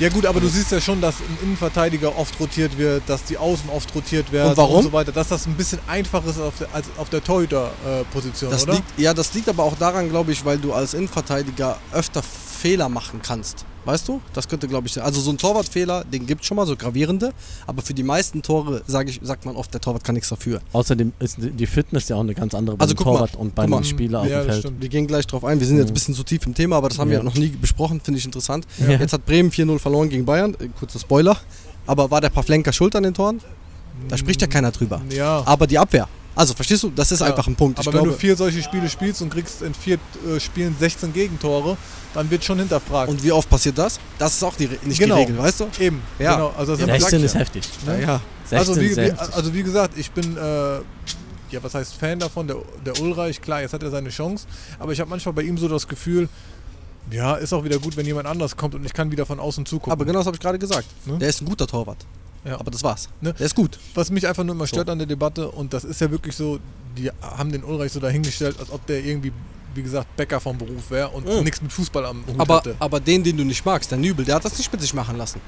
Ja 0.00 0.08
gut, 0.08 0.26
aber 0.26 0.40
du 0.40 0.48
siehst 0.48 0.72
ja 0.72 0.80
schon, 0.80 1.00
dass 1.00 1.16
ein 1.20 1.38
Innenverteidiger 1.42 2.16
oft 2.18 2.38
rotiert 2.40 2.76
wird, 2.76 3.02
dass 3.06 3.22
die 3.24 3.38
Außen 3.38 3.68
oft 3.70 3.94
rotiert 3.94 4.32
werden 4.32 4.50
Und 4.50 4.56
warum? 4.56 4.76
und 4.78 4.82
so 4.84 4.92
weiter. 4.92 5.12
Dass 5.12 5.28
das 5.28 5.46
ein 5.46 5.54
bisschen 5.54 5.78
einfacher 5.86 6.28
ist 6.28 6.40
auf 6.40 6.54
der, 6.58 6.68
als 6.74 6.86
auf 6.96 7.08
der 7.10 7.22
Torhüter-Position, 7.22 8.50
Das 8.50 8.64
oder? 8.64 8.74
liegt, 8.74 8.98
ja, 8.98 9.14
das 9.14 9.32
liegt 9.34 9.48
aber 9.48 9.62
auch 9.62 9.76
daran, 9.76 10.08
glaube 10.10 10.32
ich, 10.32 10.44
weil 10.44 10.58
du 10.58 10.72
als 10.72 10.94
Innenverteidiger 10.94 11.78
öfter 11.92 12.22
Fehler 12.60 12.88
machen 12.88 13.20
kannst. 13.22 13.64
Weißt 13.86 14.06
du? 14.08 14.20
Das 14.34 14.46
könnte, 14.46 14.68
glaube 14.68 14.86
ich, 14.86 14.92
sein. 14.92 15.04
Also 15.04 15.20
so 15.22 15.30
ein 15.30 15.38
Torwartfehler, 15.38 16.04
den 16.04 16.26
gibt 16.26 16.42
es 16.42 16.46
schon 16.46 16.56
mal, 16.58 16.66
so 16.66 16.76
gravierende. 16.76 17.32
Aber 17.66 17.80
für 17.80 17.94
die 17.94 18.02
meisten 18.02 18.42
Tore 18.42 18.82
sag 18.86 19.08
ich, 19.08 19.18
sagt 19.22 19.46
man 19.46 19.56
oft, 19.56 19.72
der 19.72 19.80
Torwart 19.80 20.04
kann 20.04 20.14
nichts 20.14 20.28
dafür. 20.28 20.60
Außerdem 20.74 21.12
ist 21.18 21.38
die 21.40 21.66
Fitness 21.66 22.08
ja 22.10 22.16
auch 22.16 22.20
eine 22.20 22.34
ganz 22.34 22.52
andere 22.54 22.76
bei 22.76 22.82
Also 22.82 22.92
dem 22.94 22.98
guck 22.98 23.06
mal, 23.06 23.12
Torwart 23.14 23.36
und 23.36 23.54
bei 23.54 23.62
einem. 23.62 23.82
Spieler 23.82 24.20
auf 24.20 24.26
ja, 24.28 24.40
dem 24.40 24.46
das 24.46 24.56
Feld. 24.56 24.66
stimmt. 24.66 24.82
Wir 24.82 24.88
gehen 24.90 25.06
gleich 25.06 25.26
drauf 25.26 25.44
ein. 25.44 25.58
Wir 25.60 25.66
sind 25.66 25.78
jetzt 25.78 25.88
ein 25.88 25.94
bisschen 25.94 26.14
zu 26.14 26.22
tief 26.24 26.44
im 26.46 26.54
Thema, 26.54 26.76
aber 26.76 26.90
das 26.90 26.98
haben 26.98 27.10
Ja. 27.10 27.18
wir 27.20 27.22
noch 27.24 27.34
nie 27.34 27.48
besprochen. 27.48 28.00
Finde 28.02 28.18
ich 28.18 28.24
interessant. 28.26 28.66
Ja. 28.78 28.90
Jetzt 28.98 29.14
hat 29.14 29.24
Bremen 29.24 29.50
4-0 29.50 29.78
verloren 29.78 30.10
gegen 30.10 30.26
Bayern. 30.26 30.54
Äh, 30.60 30.68
Kurzer 30.78 30.98
Spoiler. 30.98 31.38
Aber 31.86 32.10
war 32.10 32.20
der 32.20 32.28
Pavlenka 32.28 32.72
schuld 32.72 32.94
an 32.94 33.02
den 33.04 33.14
Toren? 33.14 33.40
Da 34.08 34.16
spricht 34.18 34.42
ja 34.42 34.46
keiner 34.46 34.70
drüber. 34.72 35.00
Ja. 35.10 35.42
Aber 35.46 35.66
die 35.66 35.78
Abwehr. 35.78 36.06
Also, 36.40 36.54
verstehst 36.54 36.82
du? 36.82 36.90
Das 36.90 37.12
ist 37.12 37.20
Ja. 37.20 37.26
einfach 37.26 37.46
ein 37.46 37.54
Punkt. 37.54 37.78
Ich 37.78 37.86
Aber 37.86 37.94
wenn 37.94 38.02
glaube, 38.04 38.14
du 38.14 38.18
vier 38.18 38.34
solche 38.34 38.62
Spiele 38.62 38.88
spielst 38.88 39.20
und 39.20 39.28
kriegst 39.30 39.60
in 39.62 39.74
vier 39.74 39.98
äh, 40.26 40.40
Spielen 40.40 40.74
16 40.78 41.12
Gegentore, 41.12 41.76
dann 42.14 42.30
wird 42.30 42.42
schon 42.44 42.58
hinterfragt. 42.58 43.10
und 43.10 43.22
wie 43.22 43.30
oft 43.30 43.48
passiert 43.50 43.76
das? 43.76 44.00
Das 44.18 44.32
ist 44.34 44.42
auch 44.42 44.54
die, 44.56 44.64
Re- 44.64 44.78
nicht 44.84 44.98
Genau. 44.98 45.16
die 45.16 45.20
Regel, 45.22 45.38
weißt 45.38 45.60
du? 45.60 45.68
Eben, 45.78 46.00
Ja. 46.18 46.34
genau. 46.36 46.54
Also, 46.56 46.72
das 46.76 46.80
Ja, 46.80 46.86
sag 46.86 46.94
ich 46.96 47.00
16 47.02 47.20
ja. 47.20 47.26
ist 47.26 47.34
heftig. 47.34 47.68
Ne? 47.86 48.00
ja. 48.02 48.20
16 48.48 48.58
Also 48.58 48.80
wie, 48.80 48.86
ist 48.86 48.96
wie, 48.96 49.00
heftig. 49.02 49.34
also 49.34 49.54
wie 49.54 49.62
gesagt, 49.62 49.98
ich 49.98 50.10
bin, 50.12 50.36
äh, 50.36 50.40
ja 51.50 51.62
was 51.62 51.74
heißt 51.74 51.94
Fan 51.94 52.18
davon, 52.18 52.46
der, 52.48 52.56
der 52.86 52.98
Ulreich, 53.00 53.40
klar, 53.42 53.60
jetzt 53.60 53.72
hat 53.74 53.82
er 53.82 53.90
seine 53.90 54.08
Chance, 54.08 54.46
aber 54.78 54.92
ich 54.92 55.00
habe 55.00 55.10
manchmal 55.10 55.34
bei 55.34 55.42
ihm 55.42 55.58
so 55.58 55.68
das 55.68 55.86
Gefühl, 55.88 56.28
ja, 57.10 57.34
ist 57.34 57.52
auch 57.52 57.64
wieder 57.64 57.78
gut, 57.78 57.96
wenn 57.96 58.06
jemand 58.06 58.26
anders 58.26 58.56
kommt 58.56 58.74
und 58.74 58.84
ich 58.86 58.92
kann 58.92 59.10
wieder 59.10 59.26
von 59.26 59.38
außen 59.40 59.66
zugucken. 59.66 59.92
Aber 59.92 60.04
genau 60.04 60.20
das 60.20 60.26
habe 60.26 60.36
ich 60.36 60.40
gerade 60.40 60.58
gesagt. 60.58 60.86
Ne? 61.06 61.18
Der 61.18 61.28
ist 61.28 61.42
ein 61.42 61.46
guter 61.46 61.66
Torwart. 61.66 61.98
Ja. 62.44 62.58
Aber 62.58 62.70
das 62.70 62.82
war's. 62.82 63.08
Ne? 63.20 63.32
Der 63.34 63.46
ist 63.46 63.54
gut. 63.54 63.78
Was 63.94 64.10
mich 64.10 64.26
einfach 64.26 64.44
nur 64.44 64.54
immer 64.54 64.66
stört 64.66 64.86
So. 64.86 64.92
an 64.92 64.98
der 64.98 65.06
Debatte, 65.06 65.50
und 65.50 65.72
das 65.72 65.84
ist 65.84 66.00
ja 66.00 66.10
wirklich 66.10 66.34
so, 66.36 66.58
die 66.96 67.10
haben 67.20 67.52
den 67.52 67.62
Ulreich 67.64 67.92
so 67.92 68.00
dahingestellt, 68.00 68.58
als 68.58 68.70
ob 68.70 68.84
der 68.86 69.04
irgendwie, 69.04 69.32
wie 69.74 69.82
gesagt, 69.82 70.16
Bäcker 70.16 70.40
vom 70.40 70.56
Beruf 70.56 70.90
wäre 70.90 71.08
und 71.10 71.26
Mhm. 71.26 71.44
nichts 71.44 71.60
mit 71.60 71.72
Fußball 71.72 72.06
am 72.06 72.24
Hut 72.26 72.38
Aber, 72.40 72.56
hätte. 72.58 72.76
aber 72.78 72.98
den, 73.00 73.22
den 73.22 73.36
du 73.36 73.44
nicht 73.44 73.64
magst, 73.64 73.90
der 73.90 73.98
Nübel, 73.98 74.24
der 74.24 74.36
hat 74.36 74.44
das 74.44 74.56
nicht 74.58 74.72
mit 74.72 74.80
sich 74.80 74.94
machen 74.94 75.16
lassen. 75.18 75.40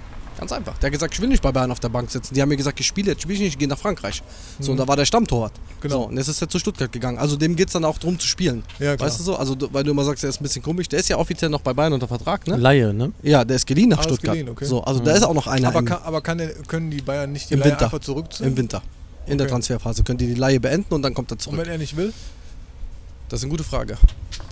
Ganz 0.42 0.50
einfach. 0.50 0.76
Der 0.78 0.88
hat 0.88 0.92
gesagt, 0.92 1.14
ich 1.14 1.20
will 1.20 1.28
nicht 1.28 1.40
bei 1.40 1.52
Bayern 1.52 1.70
auf 1.70 1.78
der 1.78 1.88
Bank 1.88 2.10
sitzen. 2.10 2.34
Die 2.34 2.42
haben 2.42 2.48
mir 2.48 2.56
gesagt, 2.56 2.80
ich 2.80 2.86
spiele 2.88 3.12
jetzt, 3.12 3.22
spiele 3.22 3.34
ich 3.34 3.40
nicht, 3.42 3.48
ich 3.50 3.58
gehe 3.58 3.68
nach 3.68 3.78
Frankreich. 3.78 4.24
So, 4.58 4.72
und 4.72 4.78
da 4.78 4.88
war 4.88 4.96
der 4.96 5.04
Stammtorwart. 5.04 5.52
Genau. 5.80 5.94
So, 5.94 6.08
und 6.08 6.16
jetzt 6.16 6.26
ist 6.26 6.42
er 6.42 6.48
zu 6.48 6.58
Stuttgart 6.58 6.90
gegangen. 6.90 7.16
Also 7.18 7.36
dem 7.36 7.54
geht 7.54 7.68
es 7.68 7.74
dann 7.74 7.84
auch 7.84 7.96
darum 7.96 8.18
zu 8.18 8.26
spielen. 8.26 8.64
Ja, 8.80 8.96
klar. 8.96 9.06
Weißt 9.08 9.20
du 9.20 9.22
so? 9.22 9.36
Also, 9.36 9.54
weil 9.72 9.84
du 9.84 9.92
immer 9.92 10.02
sagst, 10.02 10.24
er 10.24 10.30
ist 10.30 10.40
ein 10.40 10.42
bisschen 10.42 10.62
komisch. 10.64 10.88
Der 10.88 10.98
ist 10.98 11.08
ja 11.08 11.16
offiziell 11.16 11.48
noch 11.48 11.60
bei 11.60 11.72
Bayern 11.72 11.92
unter 11.92 12.08
Vertrag, 12.08 12.44
ne? 12.48 12.56
Laie, 12.56 12.92
ne? 12.92 13.12
Ja, 13.22 13.44
der 13.44 13.54
ist 13.54 13.66
geliehen 13.68 13.90
nach 13.90 14.00
Ah, 14.00 14.02
Stuttgart. 14.02 14.34
geliehen, 14.34 14.48
okay. 14.48 14.64
So, 14.64 14.82
also 14.82 14.98
da 14.98 15.12
ist 15.12 15.22
auch 15.22 15.32
noch 15.34 15.46
einer 15.46 15.68
aber 15.68 15.84
kann, 15.84 16.02
aber 16.02 16.20
kann 16.20 16.38
der, 16.38 16.48
können 16.66 16.90
die 16.90 17.02
Bayern 17.02 17.30
nicht 17.30 17.48
die 17.50 17.54
Im 17.54 17.62
Winter. 17.64 17.84
einfach 17.84 18.00
zurückziehen? 18.00 18.48
im 18.48 18.56
Winter. 18.56 18.82
In 19.26 19.38
der 19.38 19.44
Okay. 19.44 19.52
Transferphase 19.52 20.02
könnt 20.02 20.20
ihr 20.22 20.26
die 20.26 20.34
Laie 20.34 20.58
beenden 20.58 20.92
und 20.92 21.02
dann 21.02 21.14
kommt 21.14 21.30
er 21.30 21.34
Und 21.34 21.42
zurück. 21.42 21.60
wenn 21.60 21.68
er 21.68 21.78
nicht 21.78 21.96
will? 21.96 22.12
Das 23.32 23.40
ist 23.40 23.44
eine 23.44 23.50
gute 23.52 23.64
Frage. 23.64 23.96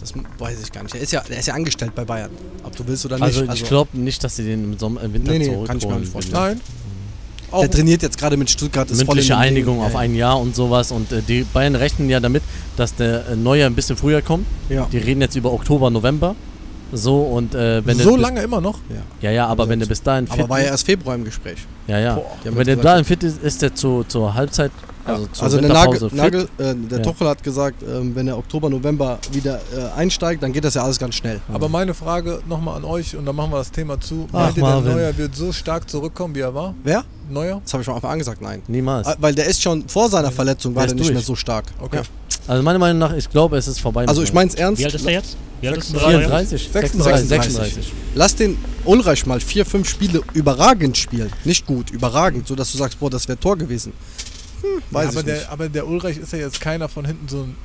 Das 0.01 0.14
weiß 0.38 0.59
ich 0.62 0.73
gar 0.73 0.83
nicht. 0.83 0.95
Er 0.95 1.03
ist 1.03 1.12
ja, 1.12 1.23
er 1.29 1.38
ist 1.38 1.45
ja 1.45 1.53
angestellt 1.53 1.95
bei 1.95 2.03
Bayern. 2.03 2.31
Ob 2.64 2.75
du 2.75 2.87
willst 2.87 3.05
oder 3.05 3.16
nicht. 3.16 3.25
Also 3.25 3.45
ich 3.53 3.64
glaube 3.64 3.99
nicht, 3.99 4.25
dass 4.25 4.37
sie 4.37 4.45
den 4.45 4.73
im 4.73 4.79
Sommer, 4.79 5.03
im 5.03 5.12
Winter 5.12 5.33
Nee, 5.33 5.40
nee, 5.40 5.45
zurückholen. 5.45 5.66
kann 5.66 5.77
ich 5.77 5.87
mir 5.87 6.01
nicht 6.01 6.12
vorstellen. 6.12 6.43
Nein. 6.43 6.61
Auch, 7.51 7.61
der 7.61 7.71
trainiert 7.71 8.01
jetzt 8.03 8.16
gerade 8.16 8.38
mit 8.38 8.49
Stuttgart. 8.49 8.90
Ist 8.90 8.97
voll 8.97 9.03
in 9.03 9.07
Mündliche 9.09 9.33
Ding. 9.35 9.43
Einigung 9.43 9.81
Ja, 9.81 9.85
auf 9.85 9.93
ja. 9.93 9.99
ein 9.99 10.14
Jahr 10.14 10.40
und 10.40 10.57
sowas 10.57 10.93
und 10.93 11.12
äh, 11.12 11.21
die 11.21 11.43
Bayern 11.43 11.75
rechnen 11.75 12.09
ja 12.09 12.21
damit, 12.21 12.43
dass 12.79 12.95
der 12.95 13.29
äh, 13.29 13.37
Neuer 13.37 13.66
ein 13.66 13.75
bisschen 13.75 13.99
früher 13.99 14.23
kommt. 14.23 14.47
Ja. 14.71 14.88
Die 14.90 14.97
reden 14.97 15.21
jetzt 15.21 15.37
über 15.37 15.53
Oktober, 15.53 15.90
November. 15.90 16.35
So 16.90 17.21
und 17.21 17.55
äh, 17.55 17.85
wenn 17.85 17.99
so 17.99 18.16
lange 18.16 18.40
immer 18.40 18.62
noch? 18.62 18.79
Ja, 19.21 19.31
ja, 19.31 19.47
aber 19.47 19.69
wenn 19.69 19.79
du 19.79 19.87
bis 19.87 20.03
dahin 20.03 20.27
fit 20.27 20.38
Aber 20.40 20.49
war 20.49 20.61
ja 20.61 20.69
erst 20.69 20.87
Februar 20.87 21.16
im 21.16 21.25
Gespräch. 21.25 21.59
Ja, 21.87 21.99
ja. 21.99 22.19
Wenn 22.45 22.64
der 22.64 22.77
dahin 22.77 23.05
fit 23.05 23.23
ist, 23.25 23.43
ist 23.43 23.61
der 23.61 23.75
zu, 23.75 24.05
zur 24.09 24.33
Halbzeit, 24.33 24.73
also 25.14 25.27
zur 25.33 25.44
Also 25.44 25.61
der 25.61 25.68
Nagel, 25.73 25.99
fit. 26.01 26.12
Nagel 26.14 26.49
äh, 26.59 26.75
der 26.75 26.99
Ja. 26.99 27.05
Tuchel 27.05 27.29
hat 27.29 27.42
gesagt, 27.42 27.83
ähm, 27.83 28.14
wenn 28.14 28.29
er 28.29 28.38
Oktober, 28.38 28.68
November 28.70 29.18
wieder 29.33 29.61
äh, 29.77 29.99
einsteigt, 29.99 30.42
dann 30.42 30.53
geht 30.53 30.64
das 30.64 30.75
ja 30.75 30.83
alles 30.85 30.99
ganz 30.99 31.14
schnell. 31.14 31.40
Aber 31.53 31.68
meine 31.68 31.94
Frage 31.94 32.40
nochmal 32.49 32.77
an 32.77 32.85
euch 32.85 33.16
und 33.16 33.27
dann 33.27 33.37
machen 33.37 33.53
wir 33.53 33.59
das 33.59 33.70
Thema 33.70 34.01
zu. 34.01 34.27
Ach, 34.33 34.55
Meint 34.55 34.57
ihr, 34.57 34.62
der. 34.62 34.81
Neuer 34.94 35.16
wird 35.18 35.35
so 35.37 35.53
stark 35.53 35.88
zurückkommen, 35.88 36.35
wie 36.35 36.40
er 36.40 36.55
war? 36.55 36.75
Wer? 36.83 37.05
Neuer? 37.29 37.61
Das 37.64 37.73
habe 37.75 37.83
ich 37.83 37.85
von 37.87 37.94
Anfang 37.94 38.11
an 38.12 38.18
gesagt, 38.18 38.40
nein. 38.42 38.62
Niemals. 38.68 39.07
Ah, 39.07 39.16
Weil 39.20 39.35
der 39.35 39.46
ist 39.46 39.62
schon 39.62 39.88
vor 39.88 40.09
seiner 40.09 40.33
Verletzung, 40.33 40.75
war 40.75 40.87
Der 40.87 40.94
nicht 40.94 41.05
durch. 41.07 41.12
mehr 41.14 41.23
so 41.23 41.37
stark. 41.37 41.66
Okay. 41.81 41.96
Ja. 41.99 42.03
Also 42.49 42.62
meiner 42.62 42.79
Meinung 42.79 42.99
nach, 42.99 43.12
ich 43.14 43.31
glaube, 43.31 43.57
es 43.59 43.68
ist 43.68 43.81
vorbei. 43.81 44.07
Also 44.09 44.23
ich 44.23 44.33
meine 44.33 44.49
es 44.49 44.57
ernst. 44.57 44.81
Wie 44.81 44.85
alt 44.87 44.94
ist 44.94 45.05
er 45.07 45.12
jetzt? 45.12 45.37
Wie 45.61 45.68
alt 45.68 45.77
ist 45.79 45.94
er? 45.94 46.01
34, 46.01 46.68
36. 46.73 47.29
36. 47.29 47.92
Lass 48.14 48.35
den 48.35 48.57
Ulreich 48.85 49.27
mal 49.27 49.38
vier, 49.40 49.64
fünf 49.66 49.88
Spiele 49.88 50.23
überragend 50.33 50.96
spielen. 50.96 51.31
Nicht 51.44 51.66
gut, 51.66 51.90
überragend, 51.90 52.49
so 52.49 52.57
dass 52.57 52.73
du 52.73 52.79
sagst, 52.79 52.99
boah, 52.99 53.11
das 53.11 53.29
wäre 53.29 53.38
Tor 53.38 53.57
gewesen. 53.59 53.92
Hm, 54.62 54.83
weiß 54.90 55.09
aber, 55.09 55.20
ich 55.20 55.27
der, 55.27 55.35
nicht. 55.37 55.49
aber 55.51 55.68
der 55.68 55.87
Ulreich 55.87 56.16
ist 56.18 56.33
ja 56.33 56.38
jetzt 56.40 56.61
keiner 56.61 56.88
von 56.88 57.05
hinten 57.05 57.29
so, 57.29 57.42
ein, 57.42 57.57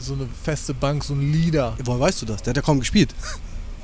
so 0.00 0.14
eine 0.14 0.28
feste 0.42 0.74
Bank, 0.74 1.04
so 1.04 1.14
ein 1.14 1.32
Leader. 1.32 1.76
Woher 1.84 2.00
weißt 2.00 2.22
du 2.22 2.26
das? 2.26 2.42
Der 2.42 2.50
hat 2.50 2.56
ja 2.56 2.62
kaum 2.62 2.78
gespielt. 2.80 3.14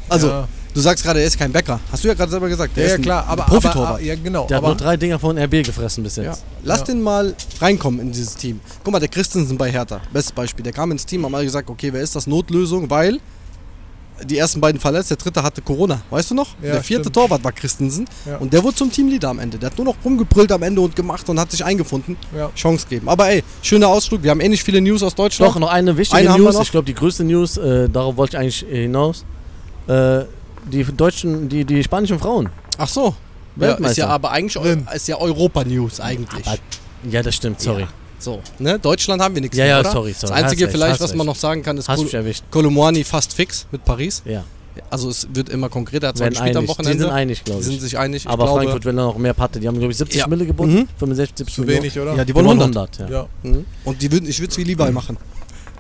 Also, 0.09 0.29
ja, 0.29 0.47
du 0.73 0.81
sagst 0.81 1.03
gerade, 1.03 1.19
er 1.19 1.27
ist 1.27 1.37
kein 1.37 1.51
Bäcker. 1.51 1.81
Hast 1.91 2.05
du 2.05 2.07
ja 2.07 2.15
gerade 2.15 2.31
selber 2.31 2.49
gesagt. 2.49 2.77
Der 2.77 2.85
ja, 2.85 2.87
ist 2.87 2.93
ja 2.93 2.99
ein 2.99 3.03
klar, 3.03 3.27
aber, 3.27 3.43
Profitorwart. 3.43 3.89
aber 3.95 4.01
ja 4.01 4.15
genau. 4.15 4.47
Der 4.47 4.59
hat 4.59 4.63
nur 4.65 4.77
drei 4.77 4.97
Dinger 4.97 5.19
von 5.19 5.37
RB 5.37 5.65
gefressen 5.65 6.05
bis 6.05 6.15
Ja. 6.15 6.23
jetzt. 6.23 6.45
Lass 6.63 6.79
Ja. 6.79 6.85
den 6.85 7.03
mal 7.03 7.35
reinkommen 7.61 7.99
in 7.99 8.13
dieses 8.13 8.37
Team. 8.37 8.61
Guck 8.85 8.93
mal, 8.93 9.01
der 9.01 9.09
Christensen 9.09 9.59
bei 9.59 9.69
Hertha, 9.73 10.01
bestes 10.13 10.31
Beispiel. 10.31 10.63
Der 10.63 10.73
kam 10.73 10.93
ins 10.93 11.05
Team, 11.07 11.25
haben 11.25 11.35
alle 11.35 11.45
gesagt, 11.45 11.69
okay, 11.69 11.93
wer 11.93 12.03
ist 12.03 12.15
das? 12.15 12.29
Notlösung, 12.29 12.89
weil 12.89 13.19
die 14.25 14.39
ersten 14.39 14.61
beiden 14.61 14.81
verletzt, 14.81 15.11
der 15.11 15.17
dritte 15.17 15.43
hatte 15.43 15.61
Corona. 15.63 16.01
Weißt 16.11 16.31
du 16.31 16.35
noch? 16.35 16.49
Ja, 16.63 16.73
der 16.73 16.83
vierte 16.83 17.05
stimmt. 17.05 17.17
Torwart 17.17 17.45
war 17.45 17.53
Christensen 17.53 18.07
Ja. 18.25 18.37
und 18.39 18.53
der 18.53 18.63
wurde 18.63 18.77
zum 18.77 18.91
Teamleader 18.91 19.29
am 19.29 19.39
Ende. 19.39 19.59
Der 19.59 19.71
hat 19.71 19.77
nur 19.79 19.85
noch 19.85 19.97
rumgebrüllt 20.05 20.51
am 20.53 20.63
Ende 20.63 20.81
und 20.81 20.97
gemacht 20.97 21.29
und 21.29 21.39
hat 21.39 21.51
sich 21.51 21.65
eingefunden. 21.65 22.17
ja. 22.37 22.51
Chance 22.55 22.87
geben. 22.89 23.09
Aber 23.09 23.29
ey, 23.29 23.43
schöner 23.63 23.89
Ausflug. 23.89 24.23
Wir 24.23 24.31
haben 24.31 24.41
eh 24.41 24.49
nicht 24.49 24.63
viele 24.65 24.81
News 24.81 25.03
aus 25.03 25.15
Deutschland. 25.15 25.55
Doch, 25.55 25.59
noch 25.61 25.71
eine 25.71 25.97
wichtige 25.97 26.19
Eine 26.21 26.31
haben 26.33 26.43
wir 26.45 26.53
News. 26.53 26.63
Ich 26.63 26.71
glaube, 26.71 26.87
die 26.87 26.95
größte 26.95 27.25
News, 27.25 27.57
äh, 27.57 27.89
darauf 27.89 28.17
wollte 28.17 28.37
ich 28.37 28.41
eigentlich 28.41 28.67
äh, 28.73 28.83
hinaus. 28.83 29.25
Äh, 29.87 30.25
die 30.71 30.83
deutschen, 30.85 31.49
die, 31.49 31.65
die 31.65 31.83
spanischen 31.85 32.19
Frauen. 32.19 32.49
Ach 32.79 32.89
so. 32.89 33.15
Ja, 33.57 33.69
Weltmeister. 33.69 33.91
ist 33.93 33.97
ja 33.99 34.07
aber 34.09 34.31
eigentlich 34.33 34.57
ist 34.95 35.09
ja 35.09 35.17
Europa-News 35.19 36.01
eigentlich. 36.01 36.47
Aber- 36.47 36.59
Ja, 37.11 37.23
das 37.23 37.35
stimmt, 37.37 37.61
sorry. 37.61 37.87
So, 38.19 38.41
ne? 38.59 38.79
Deutschland 38.79 39.21
haben 39.23 39.35
wir 39.35 39.43
nichts 39.43 39.57
Ja, 39.57 39.65
mehr, 39.65 39.75
ja, 39.75 39.81
oder? 39.81 39.91
sorry, 39.93 40.13
sorry. 40.13 40.33
Das 40.33 40.43
Einzige 40.43 40.63
Hast 40.65 40.69
recht, 40.69 40.71
vielleicht, 40.73 40.93
hast 40.95 41.01
was 41.11 41.15
man 41.15 41.27
noch 41.27 41.37
sagen 41.37 41.63
kann, 41.63 41.77
ist 41.77 41.89
erwischt. 41.89 42.45
Kolomwani 42.51 43.05
fast 43.05 43.35
fix 43.35 43.67
mit 43.71 43.85
Paris. 43.85 44.23
Ja. 44.25 44.45
Also 44.91 45.09
es 45.09 45.27
wird 45.33 45.49
immer 45.49 45.69
konkreter. 45.71 46.07
Er 46.07 46.09
hat 46.11 46.17
zwar 46.19 46.25
Werden 46.27 46.35
gespielt 46.35 46.57
am 46.57 46.63
einig. 46.65 46.71
Die 46.71 46.79
Wochenende. 46.79 47.05
sind 47.05 47.13
einig, 47.13 47.39
Die 47.39 47.45
glaube 47.45 47.63
sind 47.63 47.75
ich. 47.75 47.81
sich 47.81 47.99
einig. 47.99 48.27
Aber 48.27 48.45
glaube, 48.45 48.61
Frankfurt 48.61 48.85
will 48.85 48.93
noch 48.93 49.17
mehr 49.17 49.33
Patte. 49.35 49.59
Die 49.59 49.67
haben, 49.69 49.79
glaube 49.79 49.93
ich, 49.93 49.97
70 49.99 50.21
Ja. 50.21 50.27
Mille 50.27 50.45
geboten. 50.47 50.75
Mhm. 50.75 50.89
65, 50.99 51.39
70 51.39 51.55
Zu 51.55 51.61
Millionen. 51.63 51.83
wenig, 51.83 51.99
oder? 51.99 52.15
Ja, 52.15 52.25
die 52.25 52.27
Die 52.27 52.35
wollen 52.35 52.47
wollen 52.47 52.61
100. 52.61 53.01
100, 53.01 53.11
ja. 53.11 53.17
ja. 53.23 53.29
Mhm. 53.51 53.65
Und 53.85 54.03
die 54.03 54.13
würden, 54.13 54.29
ich 54.29 54.39
würde 54.41 54.51
es 54.51 54.59
wie 54.59 54.65
Levi 54.65 54.91
machen. 54.93 55.17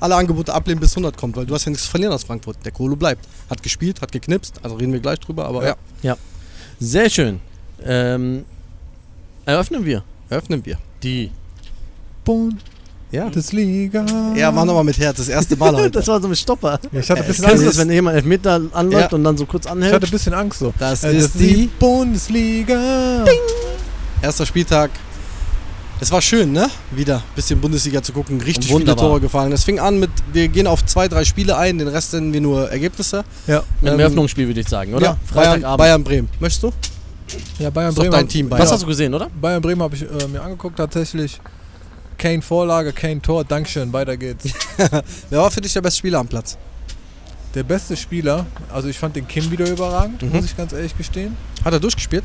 Alle 0.00 0.14
Angebote 0.16 0.52
ablehnen, 0.52 0.80
bis 0.80 0.92
100 0.92 1.16
kommt, 1.16 1.36
weil 1.36 1.46
du 1.46 1.54
hast 1.54 1.64
ja 1.66 1.70
nichts 1.70 1.84
zu 1.84 1.90
verlieren 1.90 2.12
aus 2.12 2.24
Frankfurt. 2.24 2.56
Der 2.64 2.72
Kohle 2.72 2.96
bleibt. 2.96 3.26
Hat 3.50 3.62
gespielt, 3.62 4.00
hat 4.00 4.12
geknipst, 4.12 4.54
also 4.62 4.76
reden 4.76 4.92
wir 4.92 5.00
gleich 5.00 5.18
drüber, 5.20 5.46
aber 5.46 5.64
ja, 5.66 5.76
Ja. 6.02 6.16
Sehr 6.80 7.08
schön. 7.10 7.40
Ähm, 7.84 8.44
eröffnen 9.44 9.84
wir 9.84 10.02
eröffnen 10.30 10.64
wir. 10.64 10.78
die. 11.02 11.30
Ja. 13.12 13.24
Bundesliga. 13.24 14.04
Ja, 14.34 14.50
mach 14.50 14.64
nochmal 14.64 14.82
mit 14.84 14.98
Herz, 14.98 15.18
das 15.18 15.28
erste 15.28 15.56
Mal 15.56 15.74
heute. 15.76 15.90
Das 15.92 16.08
war 16.08 16.20
so 16.20 16.26
ein 16.28 16.34
Stopper. 16.36 16.78
Ja, 16.92 17.00
ich 17.00 17.08
hatte 17.10 17.20
ein 17.22 17.26
bisschen 17.28 17.44
Kennst 17.46 17.62
Angst. 17.64 17.78
das, 17.78 17.86
wenn 17.86 17.92
jemand 17.94 18.16
Elfmeter 18.16 18.60
anläuft 18.72 19.12
Ja. 19.12 19.16
und 19.16 19.24
dann 19.24 19.36
so 19.36 19.46
kurz 19.46 19.64
Ich 19.66 19.70
anhält? 19.70 19.94
hatte 19.94 20.06
ein 20.06 20.10
bisschen 20.10 20.34
Angst 20.34 20.58
so. 20.58 20.74
Das 20.78 21.04
Äh, 21.04 21.16
ist 21.16 21.34
die 21.38 21.70
Bundesliga. 21.78 23.24
erster 24.22 24.44
Spieltag. 24.44 24.90
Es 25.98 26.10
war 26.12 26.20
schön, 26.20 26.52
ne? 26.52 26.68
Wieder 26.90 27.16
ein 27.18 27.22
bisschen 27.36 27.58
Bundesliga 27.60 28.02
zu 28.02 28.12
gucken. 28.12 28.38
Richtig 28.42 28.66
viele 28.66 28.80
Wunderbar. 28.80 29.06
Tore 29.06 29.20
gefallen. 29.20 29.50
Es 29.52 29.64
fing 29.64 29.78
an 29.78 29.98
mit, 29.98 30.10
wir 30.32 30.48
gehen 30.48 30.66
auf 30.66 30.84
zwei, 30.84 31.08
drei 31.08 31.24
Spiele 31.24 31.56
ein, 31.56 31.78
den 31.78 31.88
Rest 31.88 32.12
nennen 32.12 32.34
wir 32.34 32.40
nur 32.42 32.68
Ergebnisse. 32.70 33.24
Ja, 33.46 33.62
Mit 33.80 33.92
dem 33.92 33.94
Ähm, 33.94 34.00
Eröffnungsspiel 34.00 34.46
würde 34.48 34.60
ich 34.60 34.68
sagen, 34.68 34.92
oder? 34.92 35.06
Ja, 35.06 35.16
Bayern, 35.32 35.44
Freitagabend. 35.52 35.78
Bayern 35.78 36.04
Bremen. 36.04 36.28
Möchtest 36.40 36.62
du? 36.64 36.72
ja 37.58 37.70
Bayern 37.70 37.94
Bremen. 37.94 38.10
dein 38.10 38.28
Team, 38.28 38.50
Was 38.50 38.58
Bayern. 38.58 38.72
hast 38.72 38.82
du 38.82 38.86
gesehen, 38.86 39.14
oder? 39.14 39.28
Bayern 39.40 39.62
Bremen 39.62 39.80
habe 39.82 39.96
ich 39.96 40.02
äh, 40.02 40.28
mir 40.30 40.42
angeguckt 40.42 40.76
tatsächlich. 40.76 41.40
Kane 42.18 42.42
Vorlage, 42.42 42.92
Kane 42.92 43.20
Tor, 43.20 43.44
Dankeschön, 43.44 43.92
weiter 43.92 44.16
geht's. 44.16 44.44
Wer 45.30 45.40
war 45.40 45.50
für 45.50 45.60
dich 45.60 45.72
der 45.72 45.82
beste 45.82 45.98
Spieler 45.98 46.18
am 46.18 46.28
Platz? 46.28 46.56
Der 47.54 47.62
beste 47.62 47.96
Spieler, 47.96 48.46
also 48.72 48.88
ich 48.88 48.98
fand 48.98 49.16
den 49.16 49.26
Kim 49.26 49.50
wieder 49.50 49.68
überragend, 49.68 50.22
Mhm. 50.22 50.32
muss 50.32 50.44
ich 50.46 50.56
ganz 50.56 50.72
ehrlich 50.72 50.96
gestehen. 50.96 51.36
Hat 51.64 51.72
er 51.72 51.80
durchgespielt? 51.80 52.24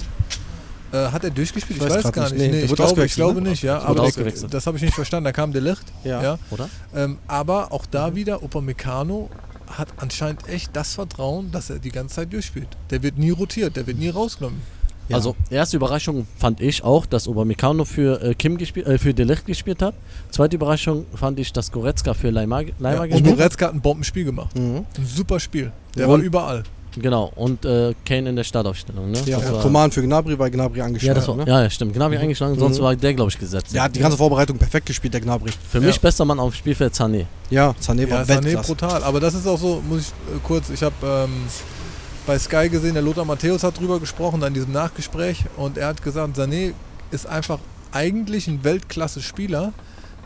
Äh, 0.92 0.98
hat 1.08 1.24
er 1.24 1.30
durchgespielt? 1.30 1.80
Ich 1.80 1.86
Ich, 1.88 1.90
weiß 1.94 2.04
weiß 2.04 2.12
gar 2.12 2.24
nicht. 2.30 2.38
Nee, 2.38 2.48
Nee, 2.50 2.62
ich, 2.64 2.74
glaube, 2.76 3.06
ich 3.06 3.16
glaube 3.16 3.42
ne? 3.42 3.50
nicht, 3.50 3.64
ja. 3.64 3.80
Aber 3.80 4.10
das, 4.12 4.46
das 4.50 4.68
habe 4.68 4.76
ich 4.78 4.84
nicht 4.84 4.94
verstanden. 4.94 5.24
Da 5.26 5.32
kam 5.32 5.54
der 5.54 5.62
Licht. 5.62 5.84
Ja. 6.04 6.22
Ja. 6.22 6.40
Oder? 6.50 6.70
Ähm, 6.94 7.18
aber 7.28 7.72
auch 7.72 7.86
da 7.86 8.14
wieder, 8.14 8.44
Upamecano 8.44 9.30
hat 9.68 9.88
anscheinend 9.98 10.50
echt 10.50 10.76
das 10.76 10.96
Vertrauen, 10.96 11.50
dass 11.52 11.70
er 11.70 11.80
die 11.80 11.92
ganze 11.92 12.16
Zeit 12.16 12.34
durchspielt. 12.34 12.68
Der 12.90 13.02
wird 13.04 13.18
nie 13.18 13.30
rotiert, 13.30 13.78
der 13.78 13.88
wird 13.88 13.98
nie 14.00 14.10
rausgenommen. 14.10 14.62
Ja. 15.12 15.16
Also, 15.18 15.36
erste 15.50 15.78
Überraschung 15.78 16.26
fand 16.38 16.60
ich 16.62 16.84
auch, 16.84 17.06
dass 17.06 17.28
Upamecano 17.28 17.86
für 17.86 18.22
äh, 18.22 18.34
Kim 18.34 18.58
gespielt, 18.58 18.88
äh, 18.88 18.98
für 18.98 19.14
Delicht 19.14 19.46
gespielt 19.46 19.82
hat. 19.82 19.94
Zweite 20.32 20.56
Überraschung 20.56 21.06
fand 21.16 21.40
ich, 21.40 21.54
dass 21.54 21.72
Goretzka 21.72 22.14
für 22.14 22.30
Leimer, 22.32 22.64
Leimer 22.80 22.96
Ja, 22.96 23.02
und 23.04 23.10
gespielt 23.10 23.28
hat. 23.32 23.38
Goretzka 23.38 23.66
hat 23.68 23.74
ein 23.76 23.82
Bombenspiel 23.82 24.26
gemacht. 24.26 24.56
Mhm. 24.58 24.86
Ein 24.98 25.06
super 25.06 25.40
Spiel. 25.40 25.72
Der 25.96 26.08
Und- 26.08 26.20
war 26.20 26.26
überall. 26.26 26.64
Genau, 27.00 27.32
und 27.38 27.64
äh, 27.64 27.94
Kane 28.04 28.28
in 28.32 28.36
der 28.36 28.44
Startaufstellung. 28.44 29.12
Ne? 29.12 29.20
Ja, 29.26 29.40
das 29.40 29.50
war, 29.54 29.62
Coman 29.62 29.90
für 29.94 30.02
Gnabry, 30.02 30.38
weil 30.38 30.52
Gnabry 30.52 30.80
ja, 30.80 30.84
angeschlagen 30.84 31.16
das 31.16 31.26
war, 31.26 31.38
ne? 31.38 31.46
ja, 31.48 31.62
ja, 31.64 31.70
stimmt. 31.70 31.94
Gnabry 31.94 32.18
eingeschlagen, 32.18 32.60
sonst 32.60 32.80
Mhm. 32.80 32.84
war 32.84 32.96
der, 32.98 33.14
glaube 33.14 33.32
ich, 33.32 33.40
gesetzt. 33.40 33.74
Der 33.74 33.84
hat 33.84 33.96
die 33.96 34.02
ganze 34.02 34.18
Vorbereitung 34.18 34.58
perfekt 34.58 34.88
gespielt, 34.88 35.14
der 35.14 35.22
Gnabry. 35.22 35.52
Für 35.70 35.78
Ja. 35.80 35.86
mich 35.88 36.02
bester 36.02 36.26
Mann 36.26 36.38
auf 36.38 36.52
dem 36.54 36.58
Spielfeld 36.58 36.94
Sané. 36.94 37.28
Ja, 37.50 37.74
Sané 37.82 38.10
war 38.12 38.20
Ja, 38.20 38.24
Sané 38.36 38.44
Weltklasse. 38.44 38.68
brutal. 38.68 39.04
Aber 39.06 39.22
das 39.22 39.34
ist 39.36 39.48
auch 39.48 39.58
so, 39.58 39.82
muss 39.88 40.00
ich 40.02 40.08
äh, 40.36 40.40
kurz, 40.44 40.70
ich 40.70 40.84
habe 40.84 40.94
ähm, 41.02 41.30
bei 42.26 42.38
Sky 42.38 42.70
gesehen, 42.70 42.94
der 42.94 43.04
Lothar 43.04 43.26
Matthäus 43.26 43.64
hat 43.64 43.80
drüber 43.80 44.00
gesprochen, 44.00 44.42
in 44.44 44.54
diesem 44.54 44.72
Nachgespräch. 44.72 45.46
Und 45.58 45.78
er 45.78 45.88
hat 45.88 46.04
gesagt, 46.04 46.38
Sané 46.38 46.74
ist 47.12 47.26
einfach 47.28 47.60
eigentlich 47.92 48.48
ein 48.48 48.64
Weltklasse-Spieler, 48.64 49.74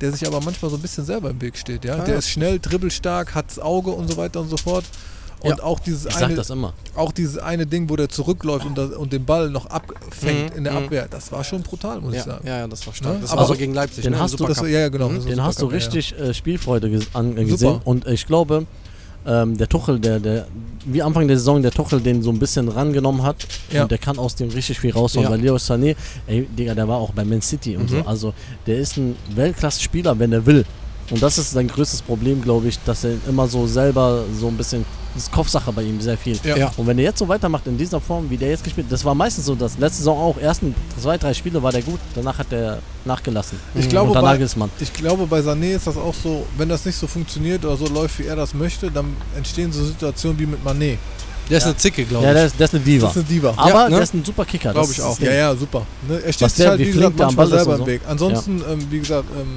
der 0.02 0.12
sich 0.12 0.28
aber 0.28 0.42
manchmal 0.42 0.70
so 0.72 0.78
ein 0.78 0.82
bisschen 0.82 1.06
selber 1.06 1.30
im 1.30 1.42
Weg 1.42 1.58
steht. 1.58 1.86
Ja? 1.86 1.96
Ah, 1.96 2.04
der 2.04 2.18
ist 2.18 2.30
schnell, 2.30 2.60
dribbelstark, 2.60 3.34
hat 3.34 3.46
das 3.50 3.60
Auge 3.60 3.92
und 3.92 4.08
so 4.10 4.18
weiter 4.18 4.42
und 4.42 4.50
so 4.50 4.58
fort. 4.58 4.84
Und 5.40 5.58
Ja. 5.60 5.64
auch 5.64 5.80
dieses 5.80 6.06
Ich 6.06 6.16
eine, 6.16 6.44
auch 6.96 7.12
dieses 7.12 7.38
eine 7.38 7.68
Ding, 7.68 7.90
wo 7.90 7.96
der 7.96 8.10
zurückläuft 8.10 8.66
und, 8.66 8.78
das, 8.78 8.92
und 8.92 9.14
den 9.14 9.26
Ball 9.26 9.50
noch 9.50 9.68
abfängt 9.68 10.52
Mhm, 10.52 10.58
in 10.58 10.64
der 10.64 10.74
mhm. 10.74 10.86
Abwehr, 10.86 11.08
das 11.10 11.32
war 11.32 11.44
schon 11.44 11.62
brutal, 11.62 12.02
muss 12.02 12.14
ich 12.14 12.20
Ja, 12.20 12.24
sagen. 12.26 12.48
ja, 12.48 12.58
ja, 12.60 12.68
das 12.68 12.86
war 12.88 12.94
stark. 12.94 13.14
Ne? 13.16 13.20
Das 13.22 13.32
Aber 13.32 13.42
war 13.42 13.48
so- 13.48 13.54
gegen 13.56 13.74
Leipzig. 13.74 14.04
den 14.04 14.14
ne? 14.14 14.20
hast 14.20 14.40
du-. 14.40 14.46
Das, 14.48 14.62
ja, 14.68 14.90
genau. 14.90 15.10
Mhm. 15.10 15.26
Den 15.26 15.44
hast 15.44 15.62
du 15.62 15.68
richtig 15.68 16.18
äh, 16.20 16.34
Spielfreude 16.34 16.90
ges 16.90 17.08
an, 17.14 17.38
äh, 17.38 17.46
gesehen. 17.46 17.80
Und 17.84 18.08
ich 18.08 18.26
glaube, 18.26 18.66
ähm, 19.28 19.58
der 19.58 19.68
Tuchel, 19.68 20.00
der, 20.00 20.20
der, 20.20 20.48
wie 20.86 21.02
Anfang 21.02 21.28
der 21.28 21.38
Saison 21.38 21.62
der 21.62 21.72
Tuchel 21.72 22.00
den 22.02 22.22
so 22.22 22.30
ein 22.32 22.40
bisschen 22.40 22.68
rangenommen 22.70 23.24
hat 23.24 23.48
Ja. 23.72 23.84
und 23.84 23.92
der 23.92 23.98
kann 23.98 24.18
aus 24.20 24.36
dem 24.36 24.50
richtig 24.50 24.80
viel 24.80 24.92
rausholen. 24.92 25.26
Ja. 25.28 25.32
Weil 25.34 25.42
Leo 25.42 25.56
Sané, 25.56 25.96
ey, 26.28 26.46
Digga, 26.46 26.76
der 26.76 26.88
war 26.88 26.98
auch 26.98 27.12
bei 27.12 27.26
Man 27.26 27.42
City 27.42 27.76
und 27.76 27.84
Mhm. 27.92 27.98
so. 28.02 28.02
Also 28.06 28.34
der 28.68 28.78
ist 28.78 28.98
ein 28.98 29.16
Weltklasse-Spieler, 29.36 30.18
wenn 30.20 30.32
er 30.34 30.46
will. 30.46 30.66
Und 31.12 31.22
das 31.22 31.38
ist 31.38 31.52
sein 31.52 31.68
größtes 31.68 32.02
Problem, 32.02 32.42
glaube 32.42 32.68
ich, 32.68 32.80
dass 32.86 33.04
er 33.04 33.14
immer 33.28 33.48
so 33.48 33.68
selber 33.68 34.24
so 34.40 34.48
ein 34.48 34.58
bisschen, 34.58 34.84
das 35.14 35.24
ist 35.24 35.32
Kopfsache 35.32 35.72
bei 35.72 35.84
ihm 35.84 36.02
sehr 36.02 36.18
viel. 36.18 36.38
Ja. 36.44 36.58
Ja. 36.58 36.72
Und 36.78 36.88
wenn 36.88 36.98
er 36.98 37.04
jetzt 37.06 37.20
so 37.20 37.28
weitermacht 37.28 37.68
in 37.68 37.78
dieser 37.78 38.02
Form, 38.02 38.28
wie 38.30 38.38
der 38.38 38.50
jetzt 38.50 38.64
gespielt 38.64 38.88
das 38.90 39.06
war 39.06 39.14
meistens 39.14 39.46
so, 39.46 39.54
dass 39.54 39.78
letzte 39.78 40.00
Saison 40.00 40.18
auch, 40.18 40.38
ersten 40.40 40.74
zwei, 41.00 41.18
drei 41.20 41.34
Spiele 41.36 41.62
war 41.62 41.72
der 41.72 41.84
gut, 41.84 42.00
danach 42.16 42.40
hat 42.40 42.52
der 42.52 42.80
nachgelassen. 43.06 43.60
Ich 43.76 43.88
glaube, 43.88 44.10
Unter 44.10 44.22
bei- 44.24 44.32
Nagelsmann. 44.32 44.72
Ich 44.80 44.92
glaube, 44.94 45.28
bei 45.28 45.42
Sané 45.42 45.76
ist 45.76 45.86
das 45.86 45.96
auch 45.96 46.16
so, 46.24 46.46
wenn 46.58 46.70
das 46.70 46.84
nicht 46.86 46.98
so 46.98 47.06
funktioniert 47.06 47.64
oder 47.64 47.78
so 47.78 47.86
läuft, 47.88 48.18
wie 48.20 48.24
er 48.26 48.36
das 48.36 48.54
möchte, 48.56 48.90
dann 48.90 49.16
entstehen 49.38 49.72
so 49.72 49.86
Situationen 49.86 50.40
wie 50.40 50.48
mit 50.48 50.66
Mané. 50.66 50.98
Der 51.52 51.60
ist 51.60 51.66
eine 51.66 51.78
Zicke, 51.78 52.04
glaube 52.06 52.24
Ja, 52.26 52.32
ich. 52.32 52.36
der 52.38 52.46
ist, 52.48 52.60
der 52.60 52.66
ist 52.66 52.74
eine 52.74 52.84
Diva. 52.84 53.06
Das 53.06 53.16
ist 53.16 53.22
eine 53.22 53.26
Diva. 53.30 53.54
Aber 53.56 53.70
Ja, 53.70 53.84
ne? 53.84 53.90
der 53.92 54.02
ist 54.02 54.14
ein 54.16 54.26
super 54.26 54.46
Kicker. 54.46 54.72
Glaub 54.72 54.86
das 54.86 54.92
ich 54.94 54.98
ist 54.98 55.04
auch. 55.04 55.20
Ja, 55.20 55.32
ja, 55.32 55.56
super. 55.56 55.86
Ne? 56.10 56.20
Er 56.26 56.34
steht 56.34 56.42
Was 56.48 56.56
sich 56.56 56.66
halt, 56.66 56.80
wie 56.80 56.88
wie 56.88 56.92
gesagt, 56.94 57.16
manchmal 57.20 57.46
Ball 57.48 57.58
ist 57.60 57.64
selber 57.64 57.74
und 57.74 57.80
im 57.82 57.86
so. 57.86 57.92
Weg. 57.92 58.02
Ansonsten, 58.08 58.64
ähm, 58.68 58.88
wie 58.90 58.98
gesagt, 59.00 59.26
ähm, 59.40 59.48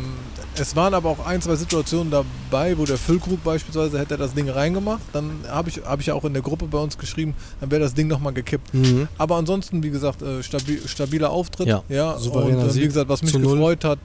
es 0.60 0.76
waren 0.76 0.94
aber 0.94 1.08
auch 1.10 1.24
ein, 1.26 1.40
zwei 1.42 1.56
Situationen 1.56 2.10
dabei, 2.10 2.76
wo 2.78 2.84
der 2.84 2.98
Füllkrug 2.98 3.42
beispielsweise 3.44 3.98
hätte 3.98 4.16
das 4.16 4.34
Ding 4.34 4.48
reingemacht, 4.48 5.00
dann 5.12 5.30
habe 5.48 5.68
ich, 5.70 5.80
hab 5.84 6.00
ich 6.00 6.06
ja 6.06 6.14
auch 6.14 6.24
in 6.24 6.32
der 6.32 6.42
Gruppe 6.42 6.66
bei 6.66 6.78
uns 6.78 6.96
geschrieben, 6.98 7.34
dann 7.60 7.70
wäre 7.70 7.80
das 7.82 7.94
Ding 7.94 8.06
nochmal 8.08 8.32
gekippt. 8.32 8.72
Mhm. 8.74 9.08
Aber 9.18 9.36
ansonsten, 9.36 9.82
wie 9.82 9.90
gesagt, 9.90 10.22
äh, 10.22 10.42
stabil, 10.42 10.80
stabiler 10.86 11.30
Auftritt. 11.30 11.68
Ja. 11.88 12.18
Souveräner 12.18 12.58
und 12.62 12.68
äh, 12.68 12.70
Sieg 12.70 12.82
wie 12.82 12.86
gesagt, 12.88 13.08
was 13.08 13.22
mich 13.22 13.32
zu 13.32 13.38
null. 13.38 13.56
gefreut 13.56 13.84
hat, 13.84 13.98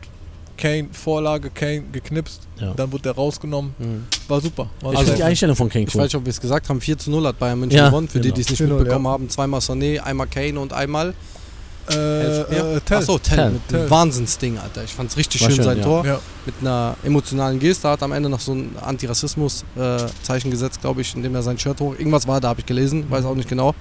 Kane, 0.56 0.88
Vorlage, 0.92 1.50
Kane 1.50 1.84
geknipst, 1.92 2.42
Ja. 2.60 2.74
dann 2.76 2.92
wurde 2.92 3.04
der 3.04 3.14
rausgenommen. 3.14 3.74
Mhm. 3.80 4.04
War 4.28 4.40
super. 4.40 4.70
War 4.82 4.94
Ich 4.94 5.00
finde 5.00 5.16
die. 5.16 5.24
Einstellung 5.24 5.56
von 5.56 5.68
Kane 5.68 5.86
Ich 5.88 5.96
cool. 5.96 6.02
weiß 6.02 6.08
nicht, 6.10 6.16
ob 6.16 6.26
wir 6.26 6.30
es 6.30 6.40
gesagt 6.40 6.70
haben, 6.70 6.80
4 6.80 6.98
zu 6.98 7.10
0 7.10 7.26
hat 7.28 7.40
Bayern 7.40 7.60
München 7.60 7.78
Ja, 7.78 7.90
gewonnen. 7.90 8.08
Für 8.08 8.20
genau. 8.20 8.36
die, 8.36 8.42
die 8.42 8.42
es 8.42 8.50
nicht 8.52 8.62
4-0, 8.62 8.68
mitbekommen 8.78 9.06
ja. 9.06 9.12
haben, 9.12 9.30
zweimal 9.30 9.60
Sané, 9.62 10.00
einmal 10.00 10.28
Kane 10.28 10.60
und 10.60 10.72
einmal 10.72 11.14
Äh, 11.90 12.42
äh, 12.42 12.80
Tell. 12.82 12.98
Achso, 12.98 13.18
Tell. 13.18 13.36
Tell. 13.38 13.52
Mit 13.52 13.68
Tell. 13.68 13.90
Wahnsinnsding, 13.90 14.58
Alter. 14.58 14.84
Ich 14.84 14.94
fand's 14.94 15.18
richtig 15.18 15.42
schön, 15.42 15.52
schön, 15.52 15.64
sein 15.64 15.78
ja. 15.78 15.84
Tor. 15.84 16.06
Ja. 16.06 16.20
Mit 16.46 16.56
einer 16.62 16.96
emotionalen 17.04 17.60
Geste. 17.60 17.90
Hat 17.90 18.04
am 18.04 18.12
Ende 18.12 18.30
noch 18.30 18.40
so 18.40 18.54
ein 18.54 18.76
Antirassismus-Zeichen 18.82 20.52
gesetzt, 20.52 20.82
glaube 20.82 21.02
ich, 21.02 21.16
indem 21.16 21.36
er 21.36 21.44
sein 21.44 21.58
Shirt 21.58 21.80
hoch. 21.80 21.96
Irgendwas 21.98 22.28
war 22.28 22.40
da, 22.42 22.50
habe 22.50 22.62
ich 22.62 22.66
gelesen. 22.66 23.06
Weiß 23.10 23.26
auch 23.26 23.36
nicht 23.36 23.50
genau. 23.50 23.76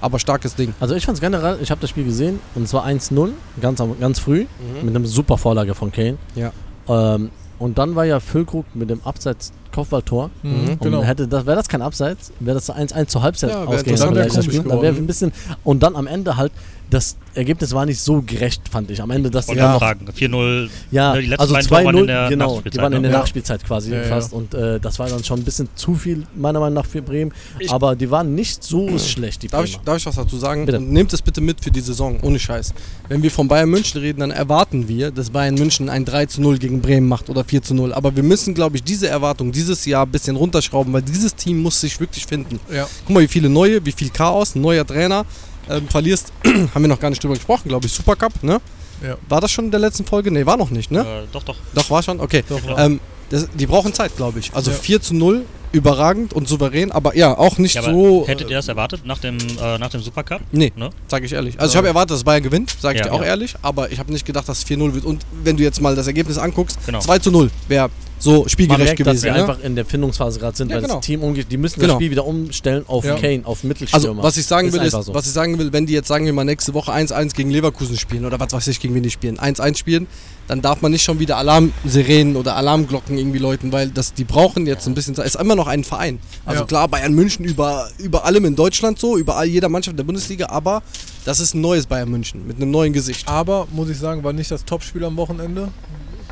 Aber 0.00 0.18
starkes 0.18 0.54
Ding. 0.54 0.74
Also 0.78 0.94
ich 0.94 1.04
fand's 1.04 1.20
generell, 1.20 1.58
ich 1.60 1.70
habe 1.72 1.80
das 1.80 1.90
Spiel 1.90 2.04
gesehen 2.04 2.38
und 2.54 2.68
zwar 2.68 2.86
1-0, 2.86 3.30
ganz, 3.60 3.82
ganz 3.98 4.20
früh, 4.20 4.46
mit 4.80 4.94
einem 4.94 5.06
super 5.06 5.36
Vorlage 5.36 5.74
von 5.74 5.90
Kane. 5.90 6.18
Ja. 6.36 6.52
Ähm, 6.88 7.30
und 7.58 7.78
dann 7.78 7.96
war 7.96 8.04
ja 8.04 8.20
Füllkrug 8.20 8.64
mit 8.74 8.88
dem 8.90 9.00
Abseits 9.02 9.52
Kopfballtor. 9.72 10.30
Mhm, 10.42 10.68
Und 10.70 10.80
genau. 10.80 11.02
hätte 11.02 11.26
das, 11.28 11.46
wäre 11.46 11.56
das 11.56 11.68
kein 11.68 11.82
Abseits, 11.82 12.32
wäre 12.40 12.54
das 12.54 12.70
1-1 12.70 13.06
zur 13.08 13.22
Halbzeit 13.22 13.50
Ja, 13.50 13.64
ausgegangen. 13.64 14.42
Spiel. 14.42 14.62
Dann 14.62 14.82
wäre 14.82 14.96
ein 14.96 15.06
bisschen 15.06 15.32
und 15.64 15.82
dann 15.82 15.96
am 15.96 16.06
Ende 16.06 16.36
halt 16.36 16.52
das 16.90 17.16
Ergebnis 17.34 17.72
war 17.72 17.86
nicht 17.86 18.00
so 18.00 18.22
gerecht, 18.22 18.62
fand 18.70 18.90
ich. 18.90 19.00
Am 19.02 19.10
Ende, 19.10 19.30
dass 19.30 19.46
dann 19.46 19.56
dann 19.56 19.72
noch 19.72 19.78
fragen. 19.78 20.06
4-0. 20.08 20.68
Ja, 20.90 21.14
Ne, 21.14 21.20
die 21.22 21.26
letzten 21.28 21.40
also 21.42 21.54
beiden 21.54 21.68
Tore 21.68 21.84
waren 21.84 21.96
2-0, 21.96 22.00
in 22.00 22.06
der 22.06 22.28
genau, 22.28 22.46
die 22.46 22.54
Nachspielzeit, 22.54 22.82
waren 22.82 22.92
in 22.94 23.02
der 23.02 23.10
ne? 23.10 23.14
Ja. 23.14 23.20
Nachspielzeit 23.20 23.64
quasi 23.64 23.92
Ja, 23.92 24.02
ja. 24.02 24.08
fast 24.08 24.32
und 24.32 24.54
äh, 24.54 24.80
das 24.80 24.98
war 24.98 25.08
dann 25.08 25.22
schon 25.22 25.40
ein 25.40 25.44
bisschen 25.44 25.68
zu 25.74 25.94
viel, 25.94 26.26
meiner 26.34 26.60
Meinung 26.60 26.74
nach, 26.74 26.86
für 26.86 27.02
Bremen. 27.02 27.32
aber 27.68 27.94
die 27.94 28.10
waren 28.10 28.34
nicht 28.34 28.64
so 28.64 28.98
schlecht, 28.98 29.42
die 29.42 29.48
Darf 29.48 29.64
ich, 29.64 29.76
darf 29.78 29.98
ich 29.98 30.06
was 30.06 30.16
dazu 30.16 30.36
sagen? 30.38 30.66
Bitte. 30.66 30.80
Nehmt 30.80 31.12
es 31.12 31.22
bitte 31.22 31.40
mit 31.40 31.62
für 31.62 31.70
die 31.70 31.80
Saison, 31.80 32.18
ohne 32.22 32.38
Scheiß. 32.38 32.72
Wenn 33.08 33.22
wir 33.22 33.30
von 33.30 33.46
Bayern 33.48 33.68
München 33.68 34.00
reden, 34.00 34.20
dann 34.20 34.30
erwarten 34.30 34.88
wir, 34.88 35.10
dass 35.10 35.30
Bayern 35.30 35.54
München 35.54 35.88
ein 35.88 36.04
3 36.04 36.26
zu 36.26 36.40
0 36.40 36.58
gegen 36.58 36.80
Bremen 36.80 37.08
macht 37.08 37.28
oder 37.30 37.44
4 37.44 37.62
zu 37.62 37.74
0. 37.74 37.92
Aber 37.92 38.14
wir 38.16 38.22
müssen, 38.22 38.54
glaube 38.54 38.76
ich, 38.76 38.82
diese 38.82 39.08
Erwartung 39.08 39.52
dieses 39.52 39.84
Jahr 39.84 40.06
ein 40.06 40.10
bisschen 40.10 40.36
runterschrauben, 40.36 40.92
weil 40.92 41.02
dieses 41.02 41.34
Team 41.34 41.62
muss 41.62 41.80
sich 41.80 41.98
wirklich 42.00 42.26
finden. 42.26 42.58
Ja. 42.72 42.88
Guck 43.06 43.14
mal, 43.14 43.22
wie 43.22 43.28
viele 43.28 43.48
neue, 43.48 43.84
wie 43.84 43.92
viel 43.92 44.10
Chaos, 44.10 44.54
ein 44.54 44.60
neuer 44.62 44.86
Trainer. 44.86 45.24
Ähm, 45.70 45.88
verlierst, 45.88 46.32
haben 46.44 46.82
wir 46.82 46.88
noch 46.88 47.00
gar 47.00 47.10
nicht 47.10 47.22
drüber 47.22 47.34
gesprochen, 47.34 47.68
glaube 47.68 47.86
ich, 47.86 47.92
Supercup, 47.92 48.42
ne? 48.42 48.60
Ja. 49.02 49.16
War 49.28 49.40
das 49.40 49.50
schon 49.52 49.66
in 49.66 49.70
der 49.70 49.80
letzten 49.80 50.04
Folge? 50.04 50.30
Ne, 50.30 50.44
war 50.46 50.56
noch 50.56 50.70
nicht, 50.70 50.90
ne? 50.90 51.00
Äh, 51.00 51.26
doch, 51.32 51.42
doch. 51.44 51.56
Doch, 51.74 51.88
war 51.90 52.02
schon? 52.02 52.20
Okay. 52.20 52.42
Doch, 52.48 52.62
Ja. 52.64 52.86
Ähm, 52.86 53.00
das, 53.30 53.48
die 53.54 53.66
brauchen 53.66 53.92
Zeit, 53.92 54.16
glaube 54.16 54.38
ich. 54.38 54.52
Also 54.54 54.70
Ja. 54.70 54.76
4 54.76 55.02
zu 55.02 55.14
0, 55.14 55.44
überragend 55.70 56.32
und 56.32 56.48
souverän, 56.48 56.90
aber 56.90 57.14
ja, 57.14 57.36
auch 57.36 57.58
nicht 57.58 57.74
Ja, 57.74 57.82
so. 57.82 58.24
hättet 58.26 58.48
ihr 58.48 58.56
das 58.56 58.68
erwartet 58.68 59.04
nach 59.04 59.18
dem, 59.18 59.36
äh, 59.38 59.76
nach 59.78 59.90
dem 59.90 60.00
Supercup? 60.00 60.40
Nee, 60.50 60.72
Ne? 60.76 60.88
sage 61.08 61.26
ich 61.26 61.32
ehrlich. 61.34 61.60
Also 61.60 61.72
ich 61.72 61.76
habe 61.76 61.86
erwartet, 61.88 62.12
dass 62.12 62.24
Bayern 62.24 62.42
gewinnt, 62.42 62.74
sage 62.80 62.98
ich 62.98 63.04
Ja. 63.04 63.10
dir 63.10 63.14
auch 63.14 63.20
Ja. 63.20 63.26
ehrlich, 63.26 63.54
aber 63.60 63.92
ich 63.92 63.98
habe 63.98 64.10
nicht 64.12 64.24
gedacht, 64.24 64.48
dass 64.48 64.58
es 64.58 64.64
4-0 64.64 64.94
wird. 64.94 65.04
Und 65.04 65.26
wenn 65.44 65.58
du 65.58 65.62
jetzt 65.62 65.80
mal 65.82 65.94
das 65.94 66.06
Ergebnis 66.06 66.38
anguckst, 66.38 66.78
Genau. 66.86 67.00
2 67.00 67.18
zu 67.18 67.30
0 67.30 67.50
wäre 67.68 67.90
so 68.18 68.48
spielgerecht 68.48 68.84
merkt, 68.84 69.00
dass 69.00 69.06
gewesen. 69.06 69.24
wir 69.24 69.32
Ne? 69.32 69.38
einfach 69.40 69.60
in 69.64 69.76
der 69.76 69.84
Findungsphase 69.84 70.38
gerade 70.40 70.56
sind, 70.56 70.70
Ja, 70.70 70.76
weil 70.76 70.82
genau. 70.82 70.96
das 70.96 71.06
Team 71.06 71.22
umgeht. 71.22 71.46
Die 71.50 71.56
müssen 71.56 71.80
Genau. 71.80 71.94
das 71.94 71.98
Spiel 71.98 72.10
wieder 72.10 72.26
umstellen 72.26 72.84
auf 72.86 73.04
Ja. 73.04 73.14
Kane, 73.16 73.42
auf 73.44 73.64
Mittelstürmer. 73.64 74.08
Also, 74.18 74.22
was 74.22 74.36
ich 74.36 74.46
sagen 74.46 74.72
will, 74.72 74.82
ist, 74.82 74.92
so. 74.92 75.14
was 75.14 75.26
ich 75.26 75.32
sagen 75.32 75.58
will, 75.58 75.72
wenn 75.72 75.86
die 75.86 75.92
jetzt 75.92 76.08
sagen 76.08 76.24
wir 76.26 76.32
mal 76.32 76.44
nächste 76.44 76.74
Woche 76.74 76.92
1-1 76.92 77.34
gegen 77.34 77.50
Leverkusen 77.50 77.96
spielen 77.96 78.24
oder 78.24 78.38
was 78.40 78.52
weiß 78.52 78.66
ich, 78.68 78.80
gegen 78.80 78.94
wen 78.94 79.02
die 79.02 79.10
spielen, 79.10 79.38
1-1 79.38 79.76
spielen, 79.78 80.06
dann 80.48 80.62
darf 80.62 80.80
man 80.80 80.92
nicht 80.92 81.02
schon 81.02 81.18
wieder 81.20 81.36
Alarmsirenen 81.36 82.36
oder 82.36 82.56
Alarmglocken 82.56 83.18
irgendwie 83.18 83.38
läuten, 83.38 83.70
weil 83.70 83.88
das, 83.90 84.14
die 84.14 84.24
brauchen 84.24 84.66
jetzt 84.66 84.86
ein 84.86 84.94
bisschen 84.94 85.14
Zeit. 85.14 85.26
Es 85.26 85.34
ist 85.34 85.40
immer 85.40 85.54
noch 85.54 85.66
ein 85.66 85.84
Verein. 85.84 86.18
Also 86.46 86.62
Ja. 86.62 86.66
klar, 86.66 86.88
Bayern 86.88 87.12
München 87.14 87.44
über, 87.44 87.88
über 87.98 88.24
allem 88.24 88.44
in 88.46 88.56
Deutschland 88.56 88.98
so, 88.98 89.16
über 89.18 89.36
all 89.36 89.46
jeder 89.46 89.68
Mannschaft 89.68 89.98
der 89.98 90.04
Bundesliga, 90.04 90.46
aber 90.48 90.82
das 91.24 91.40
ist 91.40 91.54
ein 91.54 91.60
neues 91.60 91.86
Bayern 91.86 92.10
München 92.10 92.46
mit 92.46 92.56
einem 92.56 92.70
neuen 92.70 92.92
Gesicht. 92.94 93.28
Aber, 93.28 93.68
muss 93.72 93.90
ich 93.90 93.98
sagen, 93.98 94.24
war 94.24 94.32
nicht 94.32 94.50
das 94.50 94.64
Topspiel 94.64 95.04
am 95.04 95.16
Wochenende. 95.16 95.68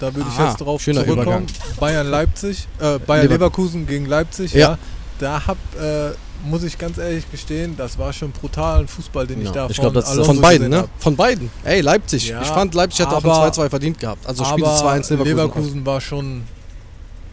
Da 0.01 0.15
würde 0.15 0.29
ich 0.31 0.39
Aha, 0.39 0.49
jetzt 0.49 0.59
drauf 0.61 0.83
schöner 0.83 1.05
zurückkommen. 1.07 1.47
Bayern 1.81 2.07
Leipzig, 2.09 2.67
äh, 2.81 2.99
Bayern 2.99 3.23
Lever- 3.27 3.35
Leverkusen 3.35 3.87
gegen 3.87 4.07
Leipzig, 4.07 4.53
Ja. 4.53 4.59
ja. 4.73 4.79
Da 5.19 5.47
hab, 5.47 5.57
äh, 5.81 6.11
muss 6.45 6.63
ich 6.63 6.77
ganz 6.77 6.99
ehrlich 6.99 7.29
gestehen, 7.31 7.75
das 7.79 7.99
war 7.99 8.13
schon 8.13 8.31
brutalen 8.31 8.87
Fußball, 8.87 9.27
den 9.27 9.41
Ja, 9.41 9.47
ich 9.47 9.53
da 9.53 9.67
ich 9.71 9.79
glaub, 9.79 9.95
das 9.95 10.05
ist 10.05 10.11
Alonso 10.11 10.33
Von 10.33 10.41
beiden, 10.43 10.69
ne? 10.69 10.77
hab. 10.81 10.89
Von 10.99 11.17
beiden. 11.17 11.51
Ey, 11.65 11.81
Leipzig. 11.81 12.29
Ja, 12.29 12.43
ich 12.43 12.49
fand, 12.49 12.75
Leipzig 12.75 13.07
hat 13.07 13.15
auch 13.15 13.25
ein 13.25 13.31
aber- 13.31 13.47
2-2 13.51 13.71
verdient 13.71 13.99
gehabt. 13.99 14.27
Also 14.27 14.45
Spiel 14.45 14.65
Aber 14.65 14.77
2-1 14.77 15.09
Leverkusen. 15.11 15.37
Leverkusen 15.37 15.87
war 15.87 16.01
schon 16.03 16.43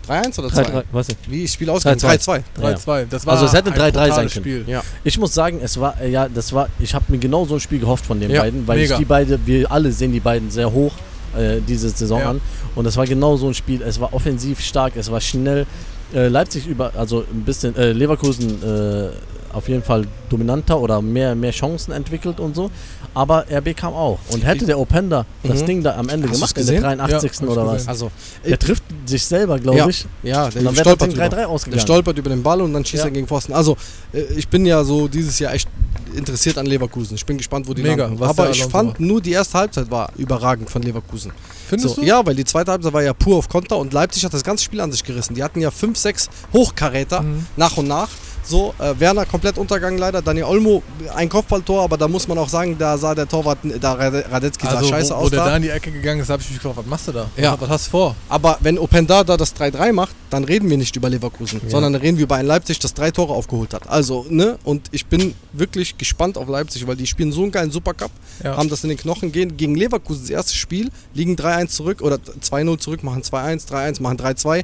3-1 0.08 0.40
oder 0.40 0.48
3-3, 0.50 0.72
2? 0.72 0.84
weiß 0.92 1.10
ich. 1.10 1.18
Wie 1.28 1.44
ist 1.44 1.54
Spiel 1.54 1.70
ausgegangen? 1.70 2.00
3-2. 2.00 2.44
3-2. 2.60 2.76
3-2. 2.76 3.06
Das 3.10 3.26
war 3.26 3.34
Also 3.34 3.46
es 3.46 3.54
hätte 3.54 3.72
ein 3.74 3.78
3-3 3.80 4.08
sein 4.08 4.16
können. 4.16 4.30
Spiel. 4.30 4.64
Ja. 4.68 4.82
Ich 5.04 5.18
muss 5.20 5.34
sagen, 5.34 5.60
es 5.62 5.80
war, 5.80 6.00
äh, 6.02 6.10
ja, 6.10 6.28
das 6.30 6.54
war, 6.54 6.70
ich 6.80 6.94
habe 6.96 7.06
mir 7.10 7.18
genau 7.20 7.46
so 7.46 7.56
ein 7.56 7.60
Spiel 7.60 7.80
gehofft 7.80 8.06
von 8.06 8.20
den 8.22 8.32
Ja, 8.32 8.42
beiden, 8.42 8.66
weil 8.68 8.80
mega. 8.80 8.94
ich 8.96 9.00
die 9.00 9.06
beiden, 9.06 9.46
wir 9.46 9.70
alle 9.72 9.92
sehen 9.92 10.12
die 10.14 10.20
beiden 10.22 10.50
sehr 10.50 10.72
hoch 10.72 10.94
äh, 11.38 11.60
diese 11.68 11.90
Saison 11.90 12.20
Ja. 12.20 12.30
an. 12.32 12.42
Und 12.76 12.86
es 12.86 12.98
war 12.98 13.06
genau 13.06 13.36
so 13.38 13.48
ein 13.48 13.54
Spiel. 13.54 13.82
Es 13.82 14.00
war 14.00 14.14
offensiv 14.14 14.60
stark, 14.60 14.94
es 14.96 15.12
war 15.12 15.22
schnell. 15.22 15.66
Äh, 16.14 16.28
Leipzig 16.28 16.68
über, 16.68 16.92
also 16.96 17.24
ein 17.34 17.42
bisschen, 17.44 17.76
äh, 17.76 17.92
Leverkusen 17.92 18.62
äh, 18.62 19.10
auf 19.54 19.70
jeden 19.70 19.84
Fall 19.84 20.06
dominanter 20.30 20.80
oder 20.80 21.02
mehr, 21.02 21.36
mehr 21.36 21.52
Chancen 21.52 21.92
entwickelt 21.94 22.40
und 22.40 22.56
so. 22.56 22.70
Aber 23.16 23.46
RB 23.52 23.76
kam 23.76 23.94
auch. 23.94 24.18
Und 24.30 24.44
hätte 24.44 24.66
der 24.66 24.80
Openda 24.80 25.26
das 25.44 25.62
Mhm. 25.62 25.66
Ding 25.68 25.84
da 25.84 25.96
am 25.98 26.10
Ende 26.10 26.28
Hast 26.28 26.34
gemacht, 26.36 26.58
in 26.58 26.66
der 26.66 26.76
gesehen? 26.76 26.84
83. 26.98 27.32
Ja, 27.42 27.48
oder 27.48 27.68
was? 27.68 27.88
Also, 27.88 28.12
Der 28.44 28.58
trifft 28.58 28.84
sich 29.06 29.24
selber, 29.24 29.60
glaube 29.60 29.78
Ja. 29.78 29.88
ich. 29.88 30.06
ja, 30.24 30.50
der 30.50 30.64
dann 30.64 30.64
wäre 30.64 30.74
das 30.74 30.80
stolpert 30.80 31.02
Ding 31.02 31.18
drüber. 31.20 31.38
3-3 31.38 31.70
Der 31.70 31.80
stolpert 31.80 32.18
über 32.18 32.30
den 32.32 32.42
Ball 32.42 32.62
und 32.62 32.74
dann 32.74 32.84
schießt 32.84 33.04
Ja. 33.04 33.10
er 33.10 33.12
gegen 33.12 33.28
Pfosten. 33.28 33.54
Also, 33.54 33.78
äh, 34.14 34.22
ich 34.36 34.48
bin 34.48 34.66
ja 34.66 34.84
so 34.84 35.08
dieses 35.08 35.38
Jahr 35.38 35.54
echt 35.54 35.70
interessiert 36.16 36.58
an 36.58 36.66
Leverkusen. 36.66 37.16
Ich 37.16 37.26
bin 37.26 37.38
gespannt, 37.38 37.68
wo 37.68 37.74
die 37.76 37.84
Mega, 37.84 38.06
landen. 38.08 38.24
Aber 38.24 38.50
ich 38.50 38.64
fand 38.66 39.00
nur 39.00 39.22
die 39.22 39.32
erste 39.32 39.58
Halbzeit 39.60 39.90
war 39.92 40.12
überragend 40.18 40.70
von 40.70 40.82
Leverkusen. 40.82 41.32
Findest 41.68 41.96
so, 41.96 42.02
du? 42.02 42.08
Ja, 42.08 42.26
weil 42.26 42.36
die 42.36 42.46
zweite 42.46 42.72
Halbzeit 42.72 42.94
war 42.94 43.02
ja 43.04 43.14
pur 43.14 43.38
auf 43.38 43.48
Konter 43.50 43.78
und 43.78 43.94
Leipzig 43.94 44.24
hat 44.26 44.34
das 44.34 44.44
ganze 44.44 44.64
Spiel 44.64 44.82
an 44.82 44.92
sich 44.92 45.04
gerissen. 45.04 45.34
Die 45.36 45.44
hatten 45.44 45.62
ja 45.62 45.70
fünf, 45.72 45.98
sechs 45.98 46.30
Hochkaräter 46.52 47.22
Mhm. 47.22 47.46
nach 47.58 47.78
und 47.78 47.88
nach. 47.88 48.10
So, 48.46 48.74
äh, 48.78 48.94
Werner 49.00 49.26
komplett 49.26 49.58
untergegangen 49.58 49.98
leider. 49.98 50.22
Daniel 50.22 50.46
Olmo 50.46 50.84
ein 51.16 51.30
Kopfballtor, 51.30 51.84
aber 51.84 51.98
da 51.98 52.08
muss 52.08 52.28
man 52.28 52.38
auch 52.38 52.50
sagen, 52.50 52.76
da 52.78 52.98
sah 52.98 53.16
der 53.16 53.28
Torwart, 53.28 53.60
da 53.80 53.94
Rade- 53.94 54.26
Radetzky 54.30 54.66
sah 54.66 54.74
Also, 54.78 54.90
scheiße 54.90 55.14
wo, 55.14 55.16
wo 55.18 55.22
aus. 55.24 55.30
der 55.30 55.40
da. 55.40 55.46
da 55.50 55.56
in 55.58 55.62
die 55.64 55.70
Ecke 55.70 55.92
gegangen 55.92 56.20
ist, 56.22 56.30
habe 56.30 56.42
ich 56.42 56.50
mich 56.50 56.58
gefragt, 56.60 56.78
was 56.78 56.86
machst 56.86 57.08
du 57.08 57.12
da? 57.14 57.30
Ja. 57.38 57.56
Was, 57.60 57.70
hast 57.70 57.88
du 57.88 57.92
vor? 57.92 58.16
Aber 58.30 58.58
wenn 58.60 58.78
Openda 58.78 59.24
da 59.24 59.38
das 59.38 59.56
3-3 59.56 59.94
macht, 59.94 60.14
dann 60.30 60.44
reden 60.44 60.70
wir 60.70 60.78
nicht 60.78 60.96
über 60.96 61.10
Leverkusen, 61.10 61.62
sondern 61.68 61.94
dann 61.94 62.02
reden 62.02 62.18
wir 62.18 62.24
über 62.26 62.36
ein 62.36 62.46
Leipzig, 62.46 62.80
das 62.80 62.94
drei 62.94 63.12
Tore 63.12 63.34
aufgeholt 63.34 63.74
hat. 63.74 63.88
Also, 63.90 64.26
ne? 64.30 64.58
Und 64.64 64.88
ich 64.92 65.06
bin 65.06 65.36
wirklich 65.54 65.98
gespannt 65.98 66.38
auf 66.38 66.48
Leipzig, 66.50 66.86
weil 66.88 66.96
die 66.96 67.08
spielen 67.08 67.32
so 67.32 67.44
einen 67.44 67.52
geilen 67.52 67.72
Supercup, 67.72 68.12
Ja. 68.44 68.58
haben 68.58 68.68
das 68.70 68.84
in 68.84 68.90
den 68.90 68.98
Knochen 68.98 69.32
gehen. 69.32 69.56
Gegen 69.56 69.76
Leverkusen 69.76 70.22
das 70.24 70.30
erste 70.30 70.54
Spiel, 70.56 70.90
liegen 71.14 71.36
3-1 71.36 71.68
zurück 71.76 72.02
oder 72.02 72.18
2-0 72.42 72.78
zurück, 72.80 73.04
machen 73.04 73.22
2-1, 73.24 73.68
3-1, 73.68 74.02
machen 74.02 74.18
3-2. 74.18 74.64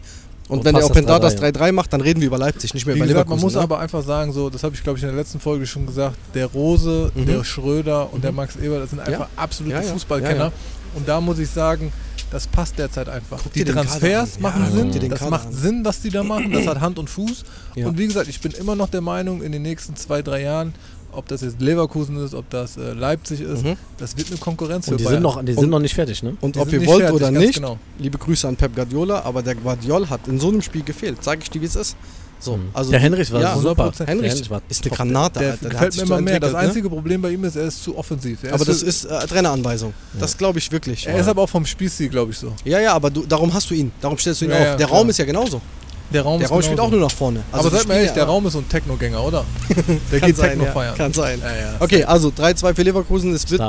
Und, 0.50 0.60
Und 0.60 0.66
wenn 0.66 0.76
der 0.76 0.86
Openda 0.86 1.20
das 1.20 1.38
3-3, 1.38 1.52
3-3 1.56 1.72
macht, 1.72 1.94
dann 1.94 2.02
reden 2.02 2.20
wir 2.22 2.28
über 2.28 2.38
Leipzig, 2.40 2.74
nicht 2.74 2.86
mehr 2.86 2.96
Wie 2.96 3.00
über 3.00 3.08
gesagt, 3.08 3.30
man 3.30 3.38
Leverkusen. 3.38 3.46
muss 3.46 3.54
ne? 3.56 3.62
aber 3.62 3.80
einfach 3.80 4.04
sagen, 4.04 4.34
so, 4.34 4.50
das 4.50 4.64
habe 4.64 4.76
ich 4.76 4.82
glaube 4.84 4.98
ich 4.98 5.04
in 5.04 5.10
der 5.10 5.18
letzten 5.18 5.40
Folge 5.40 5.66
schon 5.68 5.86
gesagt, 5.86 6.18
der 6.34 6.48
Rose, 6.48 7.12
Mhm. 7.16 7.26
der 7.28 7.44
Schröder 7.44 8.12
und 8.12 8.24
der 8.24 8.32
Max 8.32 8.56
Eber, 8.58 8.80
das 8.80 8.90
sind 8.90 9.00
einfach 9.00 9.28
absolute 9.36 9.76
Ja, 9.76 9.82
ja. 9.84 9.94
Fußballkenner. 9.94 10.36
Ja, 10.36 10.46
ja. 10.46 10.52
Und 10.96 11.08
da 11.08 11.22
muss 11.22 11.38
ich 11.38 11.50
sagen, 11.52 11.94
das 12.32 12.48
passt 12.48 12.80
derzeit 12.80 13.10
einfach. 13.10 13.40
Guck 13.44 13.54
die 13.54 13.64
Transfers 13.64 14.38
an. 14.38 14.42
machen 14.42 14.64
Ja, 14.66 14.72
Sinn, 14.72 15.10
das 15.10 15.20
Kader 15.20 15.32
macht 15.32 15.48
an. 15.48 15.54
Sinn, 15.54 15.86
was 15.86 16.02
die 16.02 16.10
da 16.10 16.24
machen, 16.24 16.52
das 16.52 16.66
hat 16.66 16.80
Hand 16.82 16.98
und 16.98 17.10
Fuß. 17.12 17.44
Ja. 17.76 17.88
Und 17.88 17.98
wie 18.00 18.08
gesagt, 18.08 18.28
ich 18.28 18.42
bin 18.42 18.52
immer 18.54 18.76
noch 18.76 18.90
der 18.90 19.02
Meinung, 19.02 19.44
in 19.44 19.52
den 19.52 19.62
nächsten 19.62 19.96
zwei, 19.96 20.24
drei 20.24 20.42
Jahren, 20.42 20.74
ob 21.12 21.28
das 21.28 21.42
jetzt 21.42 21.60
Leverkusen 21.62 22.18
ist, 22.24 22.34
ob 22.34 22.50
das 22.50 22.78
äh, 22.78 22.94
Leipzig 22.94 23.42
ist, 23.42 23.64
Mhm. 23.64 23.76
das 23.98 24.16
wird 24.18 24.28
eine 24.30 24.38
Konkurrenz 24.38 24.86
für 24.86 24.92
Und 24.92 25.00
die 25.00 25.04
Bayern. 25.04 25.16
sind 25.16 25.24
noch, 25.24 25.44
die 25.44 25.52
Und- 25.54 25.60
sind 25.60 25.70
noch 25.70 25.80
nicht 25.80 25.96
fertig, 25.96 26.24
ne? 26.24 26.36
Und 26.42 26.56
Die 26.56 26.60
ob 26.60 26.72
ihr 26.72 26.86
wollt 26.86 27.02
fertig, 27.02 27.16
oder 27.16 27.32
nicht, 27.32 27.56
Genau. 27.56 27.78
liebe 27.98 28.18
Grüße 28.18 28.48
an 28.48 28.56
Pep 28.56 28.76
Guardiola, 28.76 29.22
aber 29.24 29.42
der 29.42 29.56
Guardiol 29.56 30.10
hat 30.10 30.28
in 30.28 30.40
so 30.40 30.50
einem 30.50 30.62
Spiel 30.62 30.84
gefehlt. 30.84 31.24
Sag 31.24 31.40
ich 31.42 31.50
dir, 31.50 31.62
wie 31.62 31.66
es 31.66 31.76
ist. 31.76 31.96
So, 32.42 32.56
Mhm. 32.56 32.70
also 32.74 32.92
der 32.92 33.02
Henrich 33.02 33.30
war 33.34 33.42
ja, 33.42 33.54
super. 33.58 33.84
100%. 33.92 34.08
Der 34.08 34.16
Henrich 34.16 34.50
war 34.50 34.62
ist 34.70 34.86
eine. 34.86 34.96
Granate, 34.96 35.40
Der 35.40 35.52
Alter. 35.52 35.58
Der 35.70 35.70
hat 35.80 35.90
gefällt 35.90 35.96
mir 35.98 36.02
immer 36.04 36.22
mehr. 36.22 36.40
Das 36.40 36.54
ne? 36.54 36.58
einzige 36.60 36.90
Problem 36.90 37.22
bei 37.22 37.32
ihm 37.32 37.44
ist, 37.44 37.58
er 37.58 37.66
ist 37.66 37.84
zu 37.84 37.98
offensiv. 37.98 38.44
Er 38.46 38.54
Aber 38.54 38.62
ist 38.62 38.70
das 38.70 38.82
ist 38.82 39.04
äh, 39.06 39.28
Traineranweisung. 39.28 39.94
Das 40.18 40.38
glaube 40.38 40.58
ich 40.60 40.72
wirklich. 40.72 41.06
er 41.06 41.20
ist 41.20 41.28
aber 41.28 41.42
auch 41.42 41.50
vom 41.50 41.66
Spielstil, 41.66 42.08
glaube 42.08 42.32
ich, 42.32 42.38
so. 42.38 42.54
Ja, 42.64 42.80
ja, 42.80 42.94
aber 42.94 43.10
du, 43.10 43.26
darum 43.26 43.54
hast 43.54 43.70
du 43.70 43.74
ihn. 43.74 43.92
Darum 44.00 44.18
stellst 44.18 44.40
du 44.40 44.46
ihn 44.46 44.52
Ja, 44.52 44.58
auf. 44.58 44.64
ja, 44.64 44.76
der 44.78 44.88
klar. 44.88 45.00
Raum 45.00 45.10
ist 45.10 45.18
ja 45.18 45.26
genauso. 45.26 45.60
Der 46.12 46.24
Raum, 46.24 46.40
Der 46.40 46.46
ist 46.46 46.52
Raum 46.52 46.62
spielt 46.64 46.80
auch 46.80 46.90
nur 46.90 47.00
nach 47.02 47.12
vorne. 47.12 47.44
Also 47.52 47.68
aber 47.68 47.78
seid 47.78 47.88
mal 47.88 47.94
ehrlich, 47.96 48.12
der 48.12 48.24
Raum 48.24 48.46
ist 48.48 48.54
so 48.54 48.60
ein 48.60 48.68
Techno-Gänger, 48.68 49.24
oder? 49.24 49.46
Der 50.12 50.20
kann 50.20 50.28
geht 50.28 50.38
sein, 50.38 50.50
Techno 50.50 50.66
ja, 50.66 50.72
feiern. 50.72 50.96
Kann 50.98 51.14
sein. 51.14 51.40
Ja, 51.40 51.52
ja. 51.56 51.76
Okay, 51.80 52.04
also 52.04 52.30
3-2 52.30 52.74
für 52.74 52.82
Leverkusen. 52.82 53.34
Es 53.34 53.50
wird, 53.52 53.62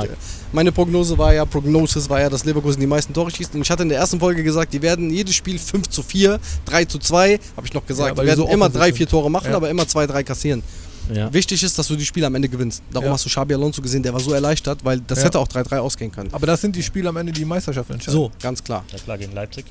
meine 0.51 0.71
Prognose 0.71 1.17
war 1.17 1.33
ja, 1.33 1.45
Prognosis 1.45 2.09
war 2.09 2.19
ja, 2.19 2.29
dass 2.29 2.43
Leverkusen 2.43 2.79
die 2.79 2.87
meisten 2.87 3.13
Tore 3.13 3.29
schießt. 3.29 3.53
Und 3.53 3.61
ich 3.61 3.69
hatte 3.69 3.83
in 3.83 3.89
der 3.89 3.99
ersten 3.99 4.19
Folge 4.19 4.43
gesagt, 4.43 4.73
die 4.73 4.81
werden 4.81 5.11
jedes 5.11 5.35
Spiel 5.35 5.59
5 5.59 5.87
zu 5.89 6.01
4, 6.01 6.39
3 6.65 6.85
zu 6.85 6.97
2, 6.97 7.39
habe 7.55 7.67
ich 7.67 7.73
noch 7.73 7.85
gesagt. 7.85 8.17
Ja, 8.17 8.23
die 8.23 8.27
werden 8.27 8.39
so 8.39 8.47
immer 8.47 8.65
offensiv 8.65 8.81
3, 8.81 8.87
4 8.93 8.97
sind. 8.97 9.09
Tore 9.11 9.29
machen, 9.29 9.51
Ja. 9.51 9.57
aber 9.57 9.69
immer 9.69 9.87
2, 9.87 10.07
3 10.07 10.23
kassieren. 10.23 10.63
Ja. 11.13 11.31
Wichtig 11.33 11.61
ist, 11.61 11.77
dass 11.77 11.87
du 11.87 11.95
die 11.95 12.05
Spiele 12.05 12.25
am 12.27 12.35
Ende 12.35 12.47
gewinnst. 12.49 12.81
Darum 12.91 13.07
Ja. 13.07 13.13
hast 13.13 13.25
du 13.25 13.29
Xabi 13.29 13.53
Alonso 13.53 13.81
gesehen, 13.81 14.01
der 14.01 14.13
war 14.13 14.19
so 14.19 14.31
erleichtert, 14.33 14.79
weil 14.83 14.99
das 15.01 15.19
Ja. 15.19 15.25
hätte 15.25 15.39
auch 15.39 15.47
3-3 15.47 15.79
ausgehen 15.79 16.11
können. 16.11 16.29
Aber 16.31 16.47
das 16.47 16.61
sind 16.61 16.75
die 16.75 16.83
Spiele 16.83 17.09
am 17.09 17.17
Ende, 17.17 17.31
die 17.33 17.39
die 17.41 17.45
Meisterschaft 17.45 17.89
entscheiden. 17.89 18.13
So, 18.13 18.31
ganz 18.41 18.63
klar. 18.63 18.83
Ja 18.91 18.97
klar, 18.99 19.17
gegen 19.17 19.33
Leipzig. 19.33 19.65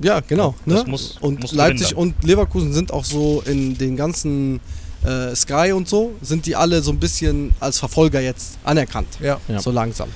Ja, 0.00 0.20
genau. 0.20 0.54
Ja, 0.66 0.74
das 0.74 0.84
ne? 0.84 0.90
muss- 0.90 1.16
und 1.20 1.40
muss 1.40 1.52
Leipzig 1.52 1.90
gewinnen 1.90 2.14
und 2.14 2.24
Leverkusen 2.24 2.72
sind 2.72 2.92
auch 2.92 3.04
so 3.04 3.42
in 3.46 3.76
den 3.76 3.96
ganzen 3.96 4.60
äh, 5.04 5.34
Sky 5.34 5.72
und 5.72 5.88
so, 5.88 6.12
sind 6.22 6.46
die 6.46 6.56
alle 6.56 6.82
so 6.82 6.90
ein 6.90 6.98
bisschen 6.98 7.52
als 7.60 7.78
Verfolger 7.78 8.20
jetzt 8.20 8.58
anerkannt. 8.64 9.08
Ja. 9.20 9.40
Ja. 9.48 9.60
So 9.60 9.70
langsam. 9.70 10.08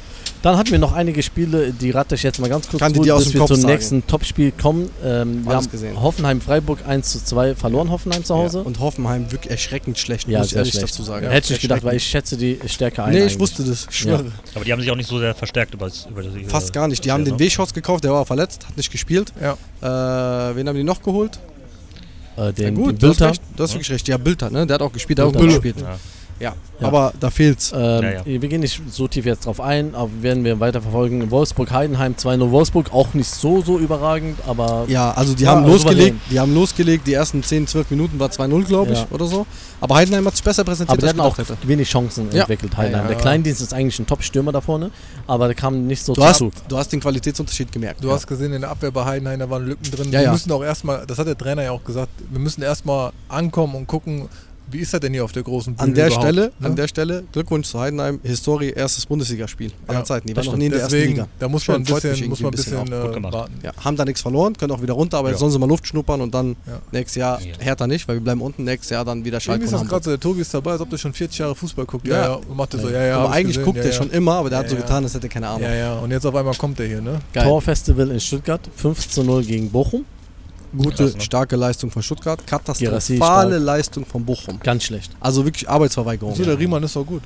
Dann 0.44 0.58
hatten 0.58 0.70
wir 0.72 0.78
noch 0.78 0.92
einige 0.92 1.22
Spiele, 1.22 1.72
die 1.72 1.90
rate 1.90 2.16
ich 2.16 2.22
jetzt 2.22 2.38
mal 2.38 2.50
ganz 2.50 2.68
kurz 2.68 2.78
Kann 2.82 2.92
die 2.92 3.10
aus 3.10 3.24
bis 3.24 3.32
dem 3.32 3.34
wir 3.34 3.40
Kopf 3.40 3.48
zum 3.48 3.60
sagen? 3.62 3.72
nächsten 3.72 4.06
Topspiel 4.06 4.52
kommen. 4.52 4.90
Ähm, 5.02 5.42
wir 5.46 5.54
haben 5.56 5.70
gesehen. 5.70 5.98
Hoffenheim-Freiburg 5.98 6.80
1 6.86 7.12
zu 7.12 7.24
2 7.24 7.54
verloren, 7.54 7.90
Hoffenheim 7.90 8.22
zu 8.24 8.34
Hause. 8.34 8.58
Ja, 8.58 8.64
und 8.64 8.78
Hoffenheim 8.78 9.32
wirklich 9.32 9.50
erschreckend 9.50 9.98
schlecht, 9.98 10.28
Ja, 10.28 10.40
muss 10.40 10.48
ich 10.48 10.56
ehrlich 10.56 10.72
schlecht. 10.74 10.90
dazu 10.92 11.02
sagen. 11.02 11.26
Hätte 11.30 11.44
ich 11.46 11.50
nicht 11.52 11.62
gedacht, 11.62 11.82
weil 11.82 11.96
ich 11.96 12.04
schätze 12.06 12.36
die 12.36 12.58
Stärke 12.66 13.02
ein. 13.04 13.14
Nee, 13.14 13.24
ich 13.24 13.40
wusste 13.40 13.64
das, 13.64 13.86
ich 13.90 13.96
schwöre. 13.96 14.26
Aber 14.54 14.64
die 14.66 14.70
haben 14.72 14.80
sich 14.82 14.90
auch 14.90 14.96
nicht 14.96 15.08
so 15.08 15.18
sehr 15.18 15.34
verstärkt 15.34 15.72
über, 15.72 15.86
das- 15.86 16.06
über 16.10 16.22
das. 16.22 16.34
Fast 16.48 16.74
gar 16.74 16.88
nicht. 16.88 17.02
Die 17.06 17.10
haben 17.10 17.24
den 17.24 17.34
ne? 17.34 17.40
Weschhaus 17.40 17.72
gekauft, 17.72 18.04
der 18.04 18.12
war 18.12 18.26
verletzt, 18.26 18.66
hat 18.68 18.76
nicht 18.76 18.92
gespielt. 18.92 19.32
Ja. 19.40 19.54
Äh, 20.50 20.56
wen 20.56 20.68
haben 20.68 20.76
die 20.76 20.84
noch 20.84 21.02
geholt? 21.02 21.38
Äh, 22.36 22.40
Ja, 22.46 22.52
den, 22.52 22.74
gut, 22.74 22.88
den 22.90 22.98
du 22.98 23.08
hast, 23.08 23.16
Bilder. 23.16 23.30
recht, 23.30 23.42
du 23.56 23.62
hast 23.62 23.72
wirklich 23.72 23.90
recht. 23.92 24.08
Ja, 24.08 24.18
Bilder, 24.18 24.50
ne? 24.50 24.66
Der 24.66 24.74
hat 24.74 24.82
auch 24.82 24.92
gespielt, 24.92 25.18
der 25.18 25.26
hat 25.26 25.34
auch 25.34 25.40
Bilder. 25.40 25.54
gut 25.54 25.62
gespielt. 25.62 25.86
Ja. 26.40 26.54
Ja. 26.80 26.88
Aber 26.88 27.12
da 27.20 27.30
fehlt's. 27.30 27.72
Ähm, 27.72 27.78
Ja, 28.02 28.10
ja. 28.10 28.24
Wir 28.24 28.38
gehen 28.48 28.60
nicht 28.60 28.82
so 28.90 29.06
tief 29.06 29.24
jetzt 29.24 29.46
drauf 29.46 29.60
ein, 29.60 29.94
aber 29.94 30.10
werden 30.20 30.42
wir 30.44 30.58
weiter 30.58 30.82
verfolgen. 30.82 31.30
Wolfsburg-Heidenheim 31.30 32.14
2-0. 32.16 32.50
Wolfsburg 32.50 32.92
auch 32.92 33.14
nicht 33.14 33.30
so, 33.30 33.62
so 33.62 33.78
überragend, 33.78 34.38
aber 34.46 34.84
Ja, 34.88 35.12
also 35.12 35.34
die 35.34 35.44
Ja, 35.44 35.50
haben 35.52 35.62
also 35.64 35.74
losgelegt, 35.74 36.16
die 36.30 36.40
haben 36.40 36.52
losgelegt, 36.52 37.06
die 37.06 37.12
ersten 37.12 37.42
10, 37.44 37.68
12 37.68 37.90
Minuten 37.90 38.18
war 38.18 38.28
2-0, 38.30 38.64
glaube 38.64 38.92
ich, 38.92 38.98
Ja. 38.98 39.06
oder 39.12 39.26
so. 39.26 39.46
Aber 39.80 39.94
Heidenheim 39.94 40.26
hat 40.26 40.34
sich 40.34 40.44
besser 40.44 40.64
präsentiert, 40.64 40.90
Aber 40.98 41.00
die 41.02 41.08
hatten 41.08 41.20
auch 41.20 41.38
hätte. 41.38 41.56
wenig 41.64 41.88
Chancen 41.88 42.28
Ja. 42.32 42.40
entwickelt, 42.40 42.76
Heidenheim. 42.76 43.02
Ja, 43.04 43.08
Der. 43.12 43.18
Kleindienst 43.18 43.60
ist 43.62 43.72
eigentlich 43.72 43.98
ein 44.00 44.06
Top-Stürmer 44.06 44.50
da 44.50 44.60
vorne, 44.60 44.90
aber 45.28 45.46
der 45.46 45.54
kam 45.54 45.86
nicht 45.86 46.04
so 46.04 46.12
Du 46.14 46.24
hast, 46.24 46.40
du 46.68 46.76
hast 46.76 46.92
den 46.92 47.00
Qualitätsunterschied 47.00 47.70
gemerkt. 47.70 48.02
Du 48.02 48.10
hast 48.10 48.26
gesehen, 48.26 48.52
in 48.52 48.62
der 48.62 48.70
Abwehr 48.70 48.90
bei 48.90 49.04
Heidenheim, 49.04 49.38
da 49.38 49.48
waren 49.48 49.64
Lücken 49.66 49.90
drin. 49.90 50.06
Ja, 50.10 50.18
wir 50.20 50.22
ja. 50.26 50.32
müssen 50.32 50.50
auch 50.50 50.64
erstmal, 50.64 51.06
das 51.06 51.18
hat 51.18 51.26
der 51.28 51.38
Trainer 51.38 51.62
ja 51.62 51.70
auch 51.70 51.84
gesagt, 51.84 52.10
wir 52.30 52.40
müssen 52.40 52.62
erstmal 52.62 53.12
ankommen 53.28 53.74
und 53.76 53.86
gucken, 53.86 54.28
wie 54.70 54.78
ist 54.80 54.92
er 54.94 55.00
denn 55.00 55.12
hier 55.12 55.24
auf 55.24 55.32
der 55.32 55.42
großen 55.42 55.74
Bühne 55.74 55.82
An 55.88 55.94
der 55.94 56.06
überhaupt, 56.06 56.24
Stelle, 56.24 56.52
ne? 56.58 56.66
an 56.66 56.76
der 56.76 56.88
Stelle, 56.88 57.24
Glückwunsch 57.32 57.68
zu 57.68 57.78
Heidenheim, 57.80 58.20
Historie, 58.22 58.70
erstes 58.70 59.06
Bundesligaspiel 59.06 59.72
aller 59.86 59.98
Ja, 60.00 60.04
Zeiten. 60.04 60.26
Die 60.28 60.36
waren 60.36 60.44
noch 60.46 60.56
nie 60.56 60.66
in 60.66 60.70
der 60.72 60.80
ersten 60.80 60.94
Deswegen, 60.94 61.12
Liga. 61.14 61.28
da 61.38 61.48
muss 61.48 61.62
Schön, 61.64 61.72
man 61.74 61.82
ein 61.82 61.84
bisschen, 62.00 62.28
muss 62.28 62.40
man 62.40 62.52
ein 62.52 62.56
bisschen, 62.56 62.78
Gut 62.78 62.90
äh. 63.62 63.66
Ja, 63.66 63.72
haben 63.84 63.96
da 63.96 64.04
nichts 64.04 64.20
verloren, 64.22 64.54
können 64.56 64.72
auch 64.72 64.82
wieder 64.82 64.94
runter, 64.94 65.18
aber 65.18 65.28
Ja. 65.28 65.32
jetzt 65.32 65.40
sollen 65.40 65.52
sie 65.52 65.58
mal 65.58 65.68
Luft 65.68 65.86
schnuppern 65.86 66.20
und 66.20 66.34
dann 66.34 66.56
Ja. 66.66 66.80
nächstes 66.92 67.16
Jahr 67.16 67.40
Ja. 67.40 67.52
härter 67.58 67.86
nicht, 67.86 68.06
weil 68.08 68.16
wir 68.16 68.20
bleiben 68.22 68.40
unten, 68.40 68.64
nächstes 68.64 68.90
Jahr 68.90 69.04
dann 69.04 69.24
wieder 69.24 69.40
Schalke 69.40 69.64
Irgendwie 69.64 69.74
ist 69.74 69.80
das 69.82 69.88
gerade 69.88 70.04
so, 70.04 70.10
der 70.10 70.20
Tobi 70.20 70.40
ist 70.40 70.52
dabei, 70.54 70.72
als 70.72 70.80
ob 70.80 70.90
der 70.90 70.98
schon 70.98 71.12
40 71.12 71.38
Jahre 71.38 71.54
Fußball 71.54 71.84
guckt. 71.86 72.06
Ja, 72.06 72.14
Ja. 72.16 72.22
ja. 72.22 72.34
Und 72.34 72.56
macht 72.56 72.74
er 72.74 72.80
so, 72.80 72.88
ja, 72.88 73.02
ja. 73.04 73.18
aber 73.18 73.30
eigentlich 73.32 73.56
gesehen, 73.56 73.64
guckt 73.64 73.78
ja, 73.78 73.84
er 73.84 73.90
ja. 73.90 73.96
schon 73.96 74.10
immer, 74.10 74.34
aber 74.34 74.50
der 74.50 74.58
hat 74.60 74.68
so 74.68 74.76
getan, 74.76 75.04
als 75.04 75.14
hätte 75.14 75.26
er 75.26 75.30
keine 75.30 75.48
Ahnung. 75.48 75.62
Ja, 75.62 75.74
ja. 75.74 75.98
Und 75.98 76.10
jetzt 76.10 76.24
auf 76.26 76.34
einmal 76.34 76.54
kommt 76.54 76.80
er 76.80 76.86
hier, 76.86 77.00
ne? 77.00 77.20
Torfestival 77.32 78.10
in 78.10 78.20
Stuttgart, 78.20 78.60
5 78.76 79.08
zu 79.08 79.22
0 79.22 79.44
gegen 79.44 79.70
Bochum. 79.70 80.04
Gute, 80.76 81.04
Krass, 81.04 81.14
ne? 81.14 81.20
starke 81.20 81.56
Leistung 81.56 81.90
von 81.90 82.02
Stuttgart, 82.02 82.46
katastrophale. 82.46 83.58
Leistung 83.58 84.04
von 84.04 84.24
Bochum. 84.24 84.58
Ganz 84.62 84.84
schlecht. 84.84 85.12
Also 85.20 85.44
wirklich 85.44 85.68
Arbeitsverweigerung. 85.68 86.34
So, 86.34 86.44
der 86.44 86.58
Riemann 86.58 86.82
ist 86.82 86.96
doch 86.96 87.04
gut. 87.06 87.22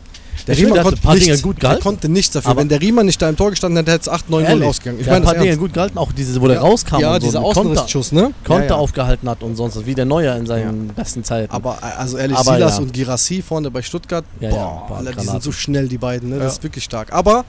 Der 0.47 0.57
Ich 0.57 0.65
hat 0.65 0.83
konnte 0.85 1.09
nichts, 1.15 1.43
gut 1.43 1.57
der 1.57 1.61
gehalten. 1.63 1.83
konnte 1.83 2.09
nichts 2.09 2.33
dafür. 2.33 2.51
Aber- 2.53 2.61
Wenn 2.61 2.69
der 2.69 2.81
Riemann 2.81 3.07
nicht 3.07 3.21
da 3.21 3.29
im 3.29 3.37
Tor 3.37 3.51
gestanden 3.51 3.77
hätte, 3.79 3.91
hätte 3.91 4.03
es 4.03 4.09
8, 4.09 4.31
9, 4.31 4.43
0 4.43 4.51
Ehrlich, 4.51 4.69
ausgegangen. 4.69 5.01
Ich 5.01 5.07
der 5.07 5.15
hat 5.17 5.23
meine 5.23 5.31
ein 5.31 5.35
das 5.35 5.35
paar 5.35 5.45
Dinge 5.45 5.57
gut 5.57 5.73
gehalten, 5.75 5.99
auch 5.99 6.13
diese, 6.13 6.41
wo 6.41 6.47
der 6.47 6.61
rauskam 6.61 7.01
Ja, 7.01 7.15
und 7.15 7.21
so, 7.21 7.27
dieser 7.27 7.41
Konter, 7.43 7.61
Außenrissschuss, 7.61 8.13
ne? 8.13 8.33
Konter 8.45 8.63
ja, 8.65 8.69
ja. 8.71 8.75
aufgehalten 8.77 9.29
hat 9.29 9.43
und 9.43 9.57
sonst 9.57 9.77
was, 9.77 9.87
wie 9.87 9.95
der 9.95 10.05
Neuer 10.05 10.37
in 10.37 10.47
seinen 10.47 10.89
besten 10.89 11.25
Zeiten. 11.25 11.53
Aber 11.53 11.79
also 11.83 12.17
ehrlich, 12.19 12.37
Aber 12.37 12.55
Silas 12.55 12.77
ja. 12.77 12.83
und 12.83 12.93
Girassi 12.93 13.43
vorne 13.43 13.71
bei 13.71 13.83
Stuttgart, 13.83 14.25
Ja, 14.41 14.51
ja, 14.51 14.55
boah, 14.89 15.03
die 15.03 15.27
sind 15.27 15.43
so 15.43 15.51
schnell, 15.51 15.89
die 15.89 15.99
beiden, 15.99 16.29
ne? 16.29 16.37
Das 16.37 16.45
Ja. 16.45 16.49
ist 16.53 16.63
wirklich 16.63 16.85
stark. 16.85 17.13
Aber 17.13 17.45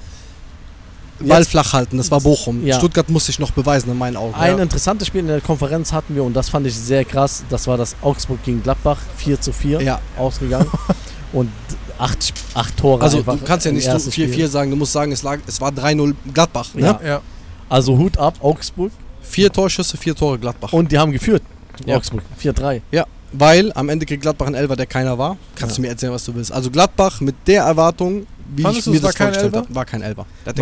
Ball 1.19 1.43
flach 1.43 1.73
halten, 1.73 1.97
das 1.97 2.09
war 2.11 2.21
Bochum. 2.21 2.65
Ja. 2.65 2.77
Stuttgart 2.77 3.09
muss 3.09 3.25
sich 3.25 3.39
noch 3.39 3.51
beweisen 3.51 3.89
in 3.91 3.97
meinen 3.97 4.17
Augen. 4.17 4.33
Ein 4.35 4.57
ja. 4.57 4.63
interessantes 4.63 5.07
Spiel 5.07 5.21
in 5.21 5.27
der 5.27 5.41
Konferenz 5.41 5.91
hatten 5.91 6.15
wir 6.15 6.23
und 6.23 6.33
das 6.33 6.49
fand 6.49 6.65
ich 6.67 6.75
sehr 6.75 7.05
krass. 7.05 7.43
Das 7.49 7.67
war 7.67 7.77
das 7.77 7.95
Augsburg 8.01 8.43
gegen 8.43 8.63
Gladbach, 8.63 8.97
4 9.17 9.41
zu 9.41 9.51
4 9.51 9.81
Ja. 9.81 9.99
ausgegangen. 10.17 10.67
und 11.33 11.51
acht, 11.97 12.33
acht 12.53 12.77
Tore 12.77 13.01
Also 13.01 13.21
du 13.21 13.37
kannst 13.45 13.65
ja 13.65 13.71
nicht 13.71 13.85
so 13.85 13.91
ersten 13.91 14.09
4-4 14.09 14.31
Spiel. 14.31 14.47
sagen, 14.47 14.71
du 14.71 14.77
musst 14.77 14.93
sagen, 14.93 15.11
es, 15.11 15.23
lag, 15.23 15.39
es 15.47 15.59
war 15.61 15.71
3-0 15.71 16.15
Gladbach. 16.33 16.73
Ne? 16.73 16.81
Ja. 16.81 16.99
Ja. 17.05 17.21
Also 17.67 17.97
Hut 17.97 18.17
ab, 18.17 18.35
Augsburg. 18.41 18.91
Vier 19.21 19.51
Torschüsse, 19.51 19.95
vier 19.95 20.15
Tore 20.15 20.39
Gladbach. 20.39 20.73
Und 20.73 20.91
die 20.91 20.97
haben 20.97 21.11
geführt. 21.11 21.43
Augsburg, 21.87 22.23
4-3. 22.41 22.81
ja, 22.91 23.05
weil 23.31 23.71
am 23.73 23.89
Ende 23.89 24.05
kriegt 24.05 24.21
Gladbach 24.21 24.47
einen 24.47 24.55
Elfer, 24.55 24.75
der 24.75 24.85
keiner 24.85 25.17
war. 25.17 25.37
Kannst 25.55 25.77
du 25.77 25.81
mir 25.81 25.89
erzählen, 25.89 26.11
was 26.11 26.25
du 26.25 26.33
willst. 26.35 26.51
Also 26.51 26.71
Gladbach 26.71 27.21
mit 27.21 27.35
der 27.47 27.63
Erwartung, 27.63 28.25
wie 28.55 28.61
Fandest 28.61 28.87
ich 28.87 28.93
mir 28.93 28.99
das 29.01 29.15
kein 29.15 29.27
vorgestellt 29.33 29.55
habe, 29.55 29.75
war 29.75 29.85
kein 29.85 30.01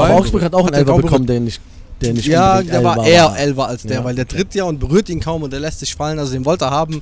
kaum 0.07 0.11
Augsburg 0.21 0.41
hat 0.43 0.53
auch 0.53 0.67
einen 0.67 0.75
kaum 0.75 1.01
bekommen, 1.01 1.25
der 1.25 1.39
nicht, 1.39 1.61
der 2.01 2.13
nicht 2.13 2.27
Ja, 2.27 2.61
der 2.61 2.83
war 2.83 3.05
eher 3.05 3.33
Elfer 3.37 3.67
als 3.67 3.83
der, 3.83 3.97
Ja, 3.97 4.03
weil 4.03 4.15
der 4.15 4.27
tritt 4.27 4.53
ja 4.55 4.63
und 4.65 4.79
berührt 4.79 5.09
ihn 5.09 5.19
kaum 5.19 5.43
und 5.43 5.51
der 5.53 5.59
lässt 5.59 5.79
sich 5.79 5.95
fallen. 5.95 6.19
Also 6.19 6.33
den 6.33 6.45
wollte 6.45 6.65
er 6.65 6.71
haben. 6.71 7.01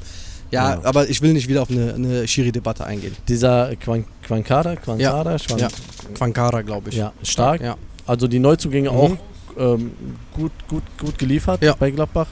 Ja, 0.52 0.74
Ja. 0.76 0.80
aber 0.84 1.10
ich 1.10 1.22
will 1.22 1.34
nicht 1.34 1.48
wieder 1.48 1.64
auf 1.64 1.72
eine, 1.72 1.94
eine 1.96 2.28
Schiri-Debatte 2.28 2.86
eingehen. 2.86 3.16
Dieser 3.28 3.76
Quan- 3.84 4.06
Quankada, 4.24 4.76
Quankada, 4.76 5.38
Schwan- 5.40 5.58
Ja. 5.60 5.68
Quankara, 6.14 6.62
glaube 6.62 6.90
ich. 6.90 6.96
ja, 6.96 7.12
stark. 7.24 7.62
Ja. 7.62 7.76
Also 8.06 8.28
die 8.28 8.40
Neuzugänge 8.40 8.92
Mhm. 8.92 8.96
auch 8.98 9.12
ähm, 9.58 9.92
gut, 10.34 10.52
gut, 10.68 10.84
gut 11.00 11.18
geliefert 11.18 11.62
bei 11.80 11.90
Gladbach. 11.92 12.28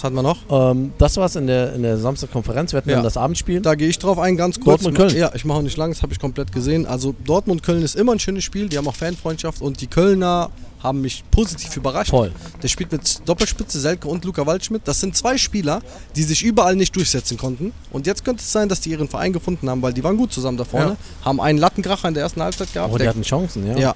Was 0.00 0.04
hat 0.04 0.14
man 0.14 0.24
noch? 0.24 0.38
Ähm, 0.48 0.94
das 0.96 1.18
war's 1.18 1.36
in 1.36 1.46
der, 1.46 1.74
in 1.74 1.82
der 1.82 1.98
Samstagkonferenz. 1.98 2.72
Wir 2.72 2.78
hatten 2.78 2.88
Ja. 2.88 2.96
dann 2.96 3.04
das 3.04 3.18
Abendspiel. 3.18 3.60
Da 3.60 3.74
gehe 3.74 3.88
ich 3.88 3.98
drauf 3.98 4.18
ein, 4.18 4.34
ganz 4.38 4.58
kurz. 4.58 4.82
Dortmund-Köln. 4.82 5.14
Ja, 5.14 5.30
ich 5.34 5.44
mache 5.44 5.58
auch 5.58 5.62
nicht 5.62 5.76
lang, 5.76 5.90
das 5.90 6.00
habe 6.00 6.14
ich 6.14 6.18
komplett 6.18 6.52
gesehen. 6.52 6.86
Also 6.86 7.14
Dortmund-Köln 7.26 7.82
ist 7.82 7.96
immer 7.96 8.12
ein 8.12 8.18
schönes 8.18 8.42
Spiel, 8.44 8.70
die 8.70 8.78
haben 8.78 8.88
auch 8.88 8.94
Fanfreundschaft 8.94 9.60
und 9.60 9.78
die 9.82 9.88
Kölner 9.88 10.48
haben 10.82 11.02
mich 11.02 11.22
positiv 11.30 11.76
überrascht. 11.76 12.08
Voll. 12.08 12.32
Der 12.62 12.68
spielt 12.68 12.90
mit 12.92 13.20
Doppelspitze, 13.28 13.78
Selke 13.78 14.08
und 14.08 14.24
Luca 14.24 14.46
Waldschmidt. 14.46 14.80
Das 14.86 15.00
sind 15.00 15.14
zwei 15.14 15.36
Spieler, 15.36 15.82
die 16.16 16.22
sich 16.22 16.42
überall 16.42 16.76
nicht 16.76 16.96
durchsetzen 16.96 17.36
konnten. 17.36 17.74
Und 17.90 18.06
jetzt 18.06 18.24
könnte 18.24 18.40
es 18.42 18.50
sein, 18.50 18.70
dass 18.70 18.80
die 18.80 18.92
ihren 18.92 19.06
Verein 19.06 19.34
gefunden 19.34 19.68
haben, 19.68 19.82
weil 19.82 19.92
die 19.92 20.02
waren 20.02 20.16
gut 20.16 20.32
zusammen 20.32 20.56
da 20.56 20.64
vorne. 20.64 20.96
Haben 21.22 21.42
einen 21.42 21.58
Lattenkracher 21.58 22.08
in 22.08 22.14
der 22.14 22.22
ersten 22.22 22.40
Halbzeit 22.42 22.72
gehabt. 22.72 22.90
Oh, 22.90 22.96
die 22.96 23.02
der, 23.02 23.10
hatten 23.10 23.20
Chancen, 23.20 23.66
ja. 23.66 23.76
ja. 23.76 23.94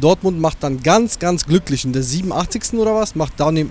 Dortmund 0.00 0.40
macht 0.40 0.58
dann 0.62 0.80
ganz, 0.80 1.18
ganz 1.18 1.44
glücklich 1.44 1.84
in 1.84 1.92
der 1.92 2.04
87. 2.04 2.74
oder 2.74 2.94
was, 2.94 3.16
macht 3.16 3.32
Daniel, 3.40 3.66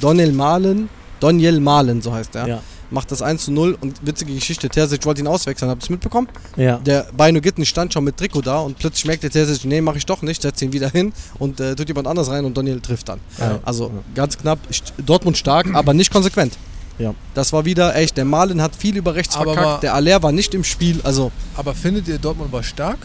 Daniel 0.00 0.30
Malen, 0.30 0.88
Daniel 1.20 1.60
Malen, 1.60 2.02
so 2.02 2.12
heißt 2.12 2.34
er. 2.36 2.46
Ja. 2.48 2.62
Macht 2.88 3.10
das 3.10 3.20
1 3.20 3.44
zu 3.46 3.50
0 3.52 3.76
und 3.80 4.06
witzige 4.06 4.32
Geschichte, 4.32 4.68
Terzic 4.68 5.04
wollte 5.06 5.20
ihn 5.20 5.26
auswechseln, 5.26 5.68
habt 5.70 5.82
ihr 5.82 5.86
es 5.86 5.90
mitbekommen? 5.90 6.28
ja. 6.56 6.76
Der 6.78 7.08
Beino 7.16 7.40
Gitten 7.40 7.64
stand 7.66 7.92
schon 7.92 8.04
mit 8.04 8.16
Trikot 8.16 8.42
da 8.42 8.60
und 8.60 8.78
plötzlich 8.78 9.06
merkt 9.06 9.24
der 9.24 9.30
Terzic, 9.30 9.64
nee, 9.64 9.80
mach 9.80 9.96
ich 9.96 10.06
doch 10.06 10.22
nicht, 10.22 10.40
setzt 10.42 10.62
ihn 10.62 10.72
wieder 10.72 10.88
hin 10.88 11.12
und 11.40 11.58
äh, 11.58 11.74
tut 11.74 11.88
jemand 11.88 12.06
anders 12.06 12.30
rein 12.30 12.44
und 12.44 12.56
Daniel 12.56 12.80
trifft 12.80 13.08
dann. 13.08 13.18
Ja. 13.38 13.58
Also 13.64 13.90
ganz 14.14 14.38
knapp, 14.38 14.60
Dortmund 15.04 15.36
stark, 15.36 15.66
aber 15.74 15.94
nicht 15.94 16.12
konsequent. 16.12 16.56
Ja. 16.98 17.12
Das 17.34 17.52
war 17.52 17.64
wieder 17.64 17.94
echt, 17.96 18.16
der 18.16 18.24
Malen 18.24 18.62
hat 18.62 18.74
viel 18.76 18.96
über 18.96 19.16
rechts 19.16 19.34
Aber 19.36 19.52
verkackt, 19.54 19.66
mal- 19.66 19.80
der 19.80 19.94
Aller 19.94 20.22
war 20.22 20.30
nicht 20.32 20.54
im 20.54 20.62
Spiel, 20.62 21.00
also 21.02 21.32
Aber 21.56 21.74
findet 21.74 22.06
ihr, 22.06 22.18
Dortmund 22.18 22.52
war 22.52 22.62
stark? 22.62 22.98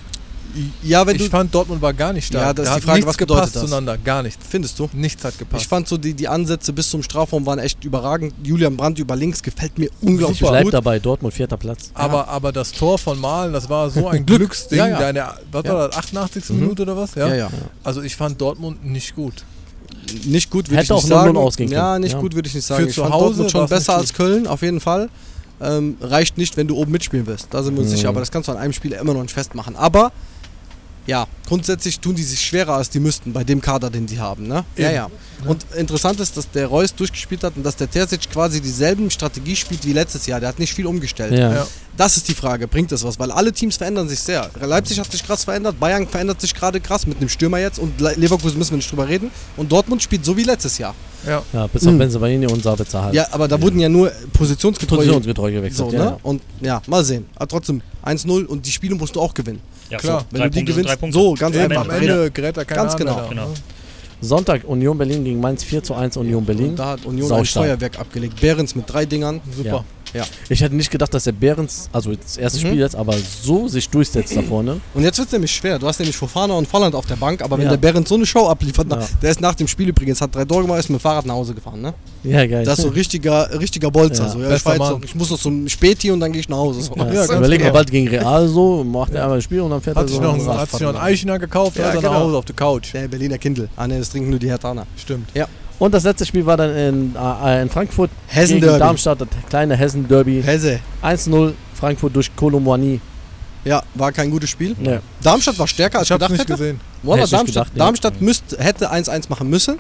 Ja, 0.84 1.06
wenn 1.08 1.16
ich 1.16 1.24
du, 1.24 1.30
fand, 1.30 1.54
Dortmund 1.54 1.82
war 1.82 1.94
gar 1.94 2.14
nicht 2.14 2.28
stark. 2.28 2.44
Ja, 2.44 2.54
das 2.54 2.66
ist 2.66 2.70
Da 2.70 2.76
die 2.80 2.82
hat 2.82 2.90
Frage, 2.90 3.06
was 3.08 3.18
bedeutet 3.18 3.36
gepasst 3.44 3.56
das? 3.56 3.62
zueinander, 3.70 3.98
gar 3.98 4.24
nichts. 4.24 4.46
findest 4.50 4.78
du? 4.80 4.90
Nichts 4.94 5.24
hat 5.24 5.38
gepasst. 5.38 5.62
Ich 5.64 5.68
fand 5.68 5.88
so 5.88 5.98
die, 5.98 6.14
die 6.14 6.28
Ansätze 6.28 6.74
bis 6.74 6.90
zum 6.90 7.02
Strafraum 7.04 7.46
waren 7.46 7.60
echt 7.60 7.84
überragend. 7.84 8.34
Julian 8.44 8.76
Brandt 8.78 9.00
über 9.00 9.16
links 9.16 9.42
gefällt 9.44 9.78
mir 9.78 9.90
unglaublich 10.02 10.42
Ich 10.42 10.48
bleib 10.48 10.64
gut. 10.66 10.74
dabei, 10.74 11.00
Dortmund 11.00 11.34
vierter 11.34 11.58
Platz. 11.58 11.92
aber, 11.94 12.28
aber 12.28 12.52
das 12.52 12.72
Tor 12.72 12.98
von 12.98 13.20
Malen, 13.20 13.54
das 13.54 13.70
war 13.70 13.90
so 13.90 14.08
ein 14.10 14.26
Glück. 14.26 14.40
Glücksding. 14.40 14.78
Ja, 14.80 14.88
ja. 14.88 15.00
Da 15.00 15.10
in 15.10 15.16
der, 15.16 15.38
was 15.52 15.64
Ja. 15.66 15.74
war 15.74 15.88
das, 15.88 15.98
88. 15.98 16.50
Mhm. 16.50 16.60
Minute 16.60 16.82
oder 16.84 16.98
was? 16.98 17.16
Ja? 17.16 17.28
Ja, 17.30 17.36
ja. 17.36 17.50
Also 17.84 18.02
ich 18.02 18.16
fand 18.16 18.40
Dortmund 18.42 18.86
nicht 18.86 19.16
gut. 19.16 19.44
Nicht 20.26 20.50
gut 20.50 20.68
würde 20.70 20.82
ich 20.84 20.90
nicht 20.90 20.92
auch 20.92 21.04
0-0 21.04 21.08
sagen. 21.08 21.38
ausgehen 21.38 21.72
Ja, 21.72 21.92
können. 21.94 22.04
nicht 22.04 22.14
Ja. 22.14 22.20
gut 22.20 22.34
würde 22.36 22.48
ich 22.48 22.56
nicht 22.56 22.66
sagen. 22.66 22.84
Für 22.84 22.90
ich 22.90 22.96
zu 22.96 23.02
fand 23.02 23.14
Hause 23.14 23.26
Dortmund 23.26 23.52
schon 23.52 23.68
besser 23.70 23.96
als 23.98 24.10
gut. 24.10 24.18
Köln, 24.18 24.48
auf 24.48 24.62
jeden 24.62 24.80
Fall. 24.80 25.10
Ähm, 25.62 25.96
reicht 26.02 26.40
nicht, 26.40 26.58
wenn 26.58 26.68
du 26.68 26.76
oben 26.76 26.92
mitspielen 26.92 27.28
willst. 27.28 27.48
Da 27.52 27.62
sind 27.62 27.76
wir 27.76 27.82
uns 27.82 27.92
Mhm. 27.92 27.96
sicher. 27.96 28.10
Aber 28.10 28.20
das 28.20 28.32
kannst 28.32 28.48
du 28.48 28.52
an 28.54 28.58
einem 28.58 28.74
Spiel 28.74 28.94
immer 28.94 29.14
noch 29.14 29.22
nicht 29.22 29.34
festmachen. 29.34 29.76
Aber 29.76 30.12
ja, 31.08 31.26
grundsätzlich 31.48 32.00
tun 32.00 32.16
die 32.16 32.24
sich 32.24 32.40
schwerer, 32.42 32.76
als 32.76 32.90
die 32.90 33.00
müssten 33.00 33.34
bei 33.34 33.44
dem 33.44 33.60
Kader, 33.60 33.90
den 33.90 34.08
sie 34.08 34.20
haben. 34.20 34.48
Ne? 34.48 34.64
Ja, 34.78 34.88
Eben. 34.88 34.96
ja. 34.96 35.10
Und 35.48 35.66
interessant 35.76 36.20
ist, 36.20 36.38
dass 36.38 36.52
der 36.52 36.68
Reus 36.68 36.94
durchgespielt 36.94 37.44
hat 37.44 37.58
und 37.58 37.64
dass 37.64 37.76
der 37.76 37.90
Terzic 37.90 38.30
quasi 38.32 38.62
dieselben 38.62 39.10
Strategie 39.10 39.56
spielt 39.56 39.84
wie 39.86 39.94
letztes 39.94 40.28
Jahr. 40.28 40.40
Der 40.40 40.50
hat 40.50 40.60
nicht 40.60 40.74
viel 40.74 40.86
umgestellt. 40.86 41.34
Ja. 41.34 41.52
Ja. 41.56 41.68
Das 41.98 42.16
ist 42.18 42.28
die 42.28 42.36
Frage, 42.36 42.68
bringt 42.68 42.92
das 42.92 43.04
was? 43.04 43.18
Weil 43.20 43.32
alle 43.32 43.52
Teams 43.52 43.78
verändern 43.78 44.08
sich 44.08 44.20
sehr. 44.20 44.50
Leipzig 44.62 45.00
hat 45.00 45.12
sich 45.12 45.24
krass 45.26 45.44
verändert, 45.44 45.80
Bayern 45.80 46.08
verändert 46.08 46.40
sich 46.40 46.54
gerade 46.54 46.80
krass 46.80 47.08
mit 47.08 47.18
einem 47.18 47.30
Stürmer 47.30 47.58
jetzt 47.58 47.80
und 47.80 48.00
Le- 48.00 48.14
Leverkusen 48.16 48.58
müssen 48.60 48.72
wir 48.72 48.78
nicht 48.78 48.92
drüber 48.92 49.08
reden. 49.08 49.32
Und 49.58 49.72
Dortmund 49.72 50.02
spielt 50.04 50.24
so 50.24 50.38
wie 50.38 50.44
letztes 50.44 50.78
Jahr. 50.78 50.94
Ja. 51.26 51.42
Ja, 51.54 51.68
bis 51.68 51.86
auf 51.88 51.94
Mhm. 51.94 51.98
Benzebaini 51.98 52.46
und 52.48 52.62
Sabitzer 52.64 53.04
halt. 53.04 53.16
Ja, 53.16 53.28
aber 53.32 53.48
da 53.48 53.60
wurden 53.62 53.80
ja 53.80 53.90
nur 53.90 54.12
positionsgetreue. 54.34 55.00
Positionsgetreu 55.00 55.52
gewechselt. 55.52 55.90
so, 55.92 55.96
ja, 55.96 56.00
ne? 56.04 56.06
ja. 56.12 56.20
Und 56.24 56.42
ja, 56.62 56.82
mal 56.88 57.04
sehen. 57.04 57.26
Aber 57.36 57.48
trotzdem 57.48 57.82
1-0 58.06 58.46
und 58.46 58.66
die 58.66 58.72
Spiele 58.72 58.94
musst 58.96 59.16
du 59.16 59.22
auch 59.22 59.34
gewinnen. 59.34 59.60
Ja, 59.92 59.98
Klar. 59.98 60.20
so, 60.22 60.26
Wenn 60.32 60.42
drei 60.42 60.50
du 60.50 60.60
die 60.60 60.66
gewinnst, 60.66 60.98
so 61.12 61.34
ganz 61.34 61.56
Eben, 61.56 61.66
einfach. 61.66 61.84
am 61.84 61.90
Ja. 61.92 61.98
Ende 61.98 62.32
gerät 62.32 62.58
da 62.58 62.64
keiner 62.64 62.82
Ganz 62.82 62.94
an 62.94 62.98
genau. 63.00 63.28
Genau. 63.30 63.54
Sonntag 64.22 64.64
Union 64.66 64.98
Berlin 64.98 65.24
gegen 65.26 65.40
Mainz 65.42 65.64
4 65.64 65.84
zu 65.84 65.96
1 65.96 66.16
Union 66.16 66.46
Berlin. 66.46 66.70
Und 66.70 66.76
da 66.80 66.86
hat 66.90 67.06
Union 67.06 67.28
Sau 67.28 67.36
ein. 67.38 67.46
Feuerwerk 67.46 68.00
abgelegt. 68.00 68.40
Behrens 68.40 68.76
mit 68.76 68.92
drei 68.92 69.06
Dingern. 69.06 69.42
Super. 69.56 69.70
Ja. 69.70 69.84
Ich 70.50 70.62
hätte 70.62 70.76
nicht 70.76 70.92
gedacht, 70.92 71.14
dass 71.14 71.24
der 71.24 71.32
Behrens, 71.32 71.90
also 71.92 72.14
das 72.14 72.38
erste 72.38 72.60
Mhm. 72.60 72.68
Spiel 72.68 72.80
jetzt, 72.80 72.96
aber 72.96 73.16
so 73.44 73.68
sich 73.68 73.88
durchsetzt 73.90 74.36
da 74.36 74.42
vorne. 74.42 74.80
Und 74.94 75.04
jetzt 75.04 75.18
wird 75.18 75.28
es 75.28 75.32
nämlich 75.32 75.52
schwer. 75.52 75.80
Du 75.80 75.88
hast 75.88 76.00
nämlich 76.00 76.16
Fofana 76.18 76.54
und 76.56 76.68
Volland 76.68 76.96
auf 76.96 77.06
der 77.06 77.16
Bank, 77.16 77.42
aber 77.42 77.58
wenn 77.58 77.66
Ja. 77.66 77.72
der 77.72 77.78
Behrens 77.78 78.10
so 78.10 78.16
eine 78.16 78.26
Show 78.26 78.48
abliefert, 78.48 78.88
Ja. 78.92 79.00
der 79.22 79.32
ist 79.32 79.40
nach 79.42 79.56
dem 79.56 79.68
Spiel 79.68 79.90
übrigens, 79.90 80.20
hat 80.22 80.36
drei 80.36 80.46
Tore 80.46 80.64
gemacht, 80.64 80.80
ist 80.80 80.90
mit 80.90 81.00
dem 81.00 81.02
Fahrrad 81.02 81.26
nach 81.26 81.36
Hause 81.36 81.54
gefahren, 81.54 81.82
ne? 81.82 81.94
Ja, 82.24 82.46
geil. 82.46 82.66
Das 82.66 82.80
ist 82.80 82.84
so 82.86 82.90
richtiger, 82.90 83.60
richtiger 83.60 83.90
Bolzer. 83.90 84.26
Ja. 84.26 84.30
So, 84.30 84.40
ja, 84.42 84.56
ich, 84.56 84.66
noch, 84.66 85.04
ich 85.04 85.16
muss 85.16 85.30
noch 85.30 85.40
zum 85.40 85.68
Späti 85.70 86.12
und 86.12 86.20
dann 86.20 86.32
gehe 86.32 86.42
ich 86.42 86.50
nach 86.50 86.58
Hause. 86.58 86.82
So. 86.82 86.96
Ja, 86.96 87.06
Ja, 87.06 87.14
ja, 87.14 87.20
ganz 87.26 87.32
überleg 87.32 87.60
mal 87.60 87.66
genau. 87.66 87.74
bald 87.74 87.92
gegen 87.92 88.08
Real 88.10 88.48
so, 88.48 88.84
macht 88.84 89.14
er 89.14 89.24
einmal 89.24 89.38
ein 89.38 89.42
Spiel 89.42 89.62
und 89.62 89.72
dann 89.72 89.82
fährt 89.82 89.96
Hat 89.96 90.06
er 90.06 90.08
sich 90.10 90.18
so 90.18 90.24
noch, 90.24 90.34
ein 90.34 90.42
ein- 90.42 90.48
Rad 90.48 90.60
hat 90.60 90.72
sich 90.72 90.80
noch 90.82 90.90
einen 90.90 90.98
Eichener 90.98 91.40
gekauft, 91.40 91.78
Ja, 91.78 91.84
ja, 91.84 91.90
ist 91.90 91.96
er 91.96 92.02
nach 92.02 92.10
genau. 92.12 92.26
Hause 92.26 92.38
auf 92.38 92.46
der 92.46 92.56
Couch. 92.56 92.94
Der 92.94 93.08
Berliner 93.08 93.38
Kindle. 93.38 93.70
Ah 93.76 93.88
ne, 93.88 94.00
das 94.00 94.10
trinken 94.10 94.30
nur 94.30 94.40
die 94.40 94.50
Hertaner. 94.50 94.86
Stimmt. 94.98 95.30
Und 95.82 95.96
das 95.96 96.04
letzte 96.04 96.28
Spiel 96.28 96.46
war 96.46 96.58
dann 96.58 96.76
in, 96.76 97.16
äh, 97.16 97.64
in 97.64 97.68
Frankfurt 97.68 98.12
Hessen 98.28 98.54
gegen 98.54 98.68
Derby. 98.68 98.80
Darmstadt, 98.82 99.20
das 99.20 99.28
kleine 99.50 99.76
Hessen-Derby. 99.76 100.44
Hesse. 100.44 100.80
1-0 101.02 101.54
Frankfurt 101.74 102.16
durch 102.16 102.36
Kolomwani. 102.36 103.02
Ja, 103.66 103.82
war 103.96 104.12
kein 104.12 104.30
gutes 104.30 104.52
Spiel. 104.52 104.76
Ja. 104.80 105.00
Darmstadt 105.24 105.58
war 105.58 105.68
stärker 105.68 105.98
als 105.98 106.08
Ich 106.08 106.14
gedacht 106.14 106.30
nicht 106.30 106.42
hätte. 106.42 106.54
gesehen. 106.54 106.80
Ich 107.02 107.10
Darmstadt, 107.10 107.46
gedacht, 107.48 107.72
ja. 107.74 107.84
Darmstadt 107.84 108.22
müsst, 108.22 108.44
hätte 108.60 108.92
1-1 108.92 109.28
machen 109.30 109.50
müssen. 109.50 109.80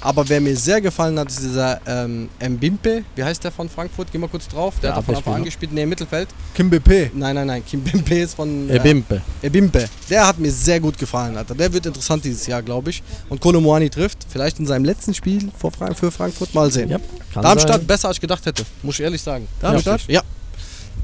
Aber 0.00 0.28
wer 0.28 0.40
mir 0.40 0.56
sehr 0.56 0.80
gefallen 0.80 1.18
hat, 1.18 1.28
ist 1.28 1.40
dieser 1.42 1.80
ähm, 1.86 2.28
Mbimpe. 2.40 3.02
Wie 3.16 3.24
heißt 3.24 3.42
der 3.42 3.50
von 3.50 3.68
Frankfurt? 3.68 4.08
Geh 4.12 4.18
mal 4.18 4.28
kurz 4.28 4.46
drauf. 4.46 4.74
Der 4.80 4.90
Der 4.90 4.96
hat 4.96 5.04
von 5.04 5.16
Anfang 5.16 5.34
an 5.34 5.44
gespielt. 5.44 5.72
Nee, 5.72 5.82
im 5.82 5.88
Mittelfeld. 5.88 6.28
Kim 6.54 6.70
BP. 6.70 7.10
Nein, 7.14 7.34
nein, 7.34 7.46
nein. 7.48 7.64
Kim 7.66 7.80
Bimpe 7.82 8.14
ist 8.20 8.34
von 8.34 8.70
Äh, 8.70 8.78
Bimpe. 8.78 9.20
Ebimpe. 9.42 9.88
Der 10.08 10.26
hat 10.26 10.38
mir 10.38 10.52
sehr 10.52 10.78
gut 10.78 10.96
gefallen, 10.98 11.36
Alter. 11.36 11.54
Der 11.56 11.72
wird 11.72 11.84
interessant 11.86 12.24
dieses 12.24 12.46
Jahr, 12.46 12.62
glaube 12.62 12.90
ich. 12.90 13.02
Und 13.28 13.40
Kolomoani 13.40 13.90
trifft. 13.90 14.18
Vielleicht 14.30 14.60
in 14.60 14.66
seinem 14.66 14.84
letzten 14.84 15.14
Spiel 15.14 15.50
vor 15.58 15.72
Fra 15.72 15.92
für 15.94 16.12
Frankfurt 16.12 16.54
mal 16.54 16.70
sehen. 16.70 16.90
Ja, 16.90 16.98
kann 17.34 17.42
Darmstadt 17.42 17.78
sein. 17.78 17.86
besser 17.86 18.08
als 18.08 18.18
ich 18.18 18.20
gedacht 18.20 18.46
hätte, 18.46 18.64
muss 18.82 18.94
ich 18.98 19.04
ehrlich 19.04 19.20
sagen. 19.22 19.48
Darmstadt? 19.60 20.02
Ja. 20.06 20.22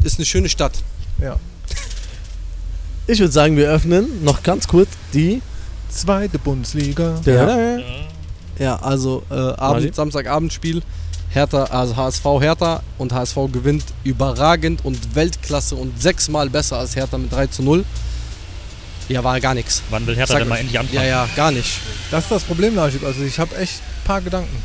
Ist 0.04 0.18
eine 0.18 0.26
schöne 0.26 0.48
Stadt. 0.48 0.72
Ja. 1.20 1.36
Ich 3.06 3.18
würde 3.18 3.32
sagen, 3.32 3.56
wir 3.56 3.68
öffnen 3.68 4.22
noch 4.24 4.42
ganz 4.42 4.68
kurz 4.68 4.88
die. 5.12 5.42
Zweite 5.90 6.38
Bundesliga. 6.38 7.20
Ja. 7.24 7.58
Ja, 7.78 7.78
also 8.80 9.22
äh? 9.30 9.34
Abend, 9.34 9.94
Samstagabendspiel. 9.94 10.82
Hertha, 11.30 11.64
also 11.64 11.96
HSV 11.96 12.24
Hertha 12.40 12.80
und 12.96 13.12
HSV 13.12 13.36
gewinnt 13.52 13.82
überragend 14.04 14.84
und 14.84 15.16
Weltklasse 15.16 15.74
und 15.74 16.00
sechsmal 16.00 16.48
besser 16.48 16.78
als 16.78 16.94
Hertha 16.94 17.18
mit 17.18 17.32
3 17.32 17.48
zu 17.48 17.62
0. 17.64 17.84
Ja, 19.08 19.22
war 19.24 19.38
gar 19.40 19.52
nichts. 19.54 19.82
Wann 19.90 20.06
will 20.06 20.14
Hertha 20.14 20.34
Sag 20.34 20.38
denn 20.40 20.48
mal 20.48 20.56
endlich 20.58 20.78
anfangen? 20.78 20.96
Ja, 21.00 21.04
ja, 21.04 21.28
gar 21.34 21.50
nicht. 21.50 21.80
Das 22.10 22.22
ist 22.24 22.30
das 22.30 22.42
Problem, 22.44 22.74
Najib. 22.76 23.04
Also 23.04 23.22
ich 23.22 23.38
habe 23.38 23.54
echt 23.56 23.74
ein 23.80 24.06
paar 24.06 24.20
Gedanken. 24.20 24.56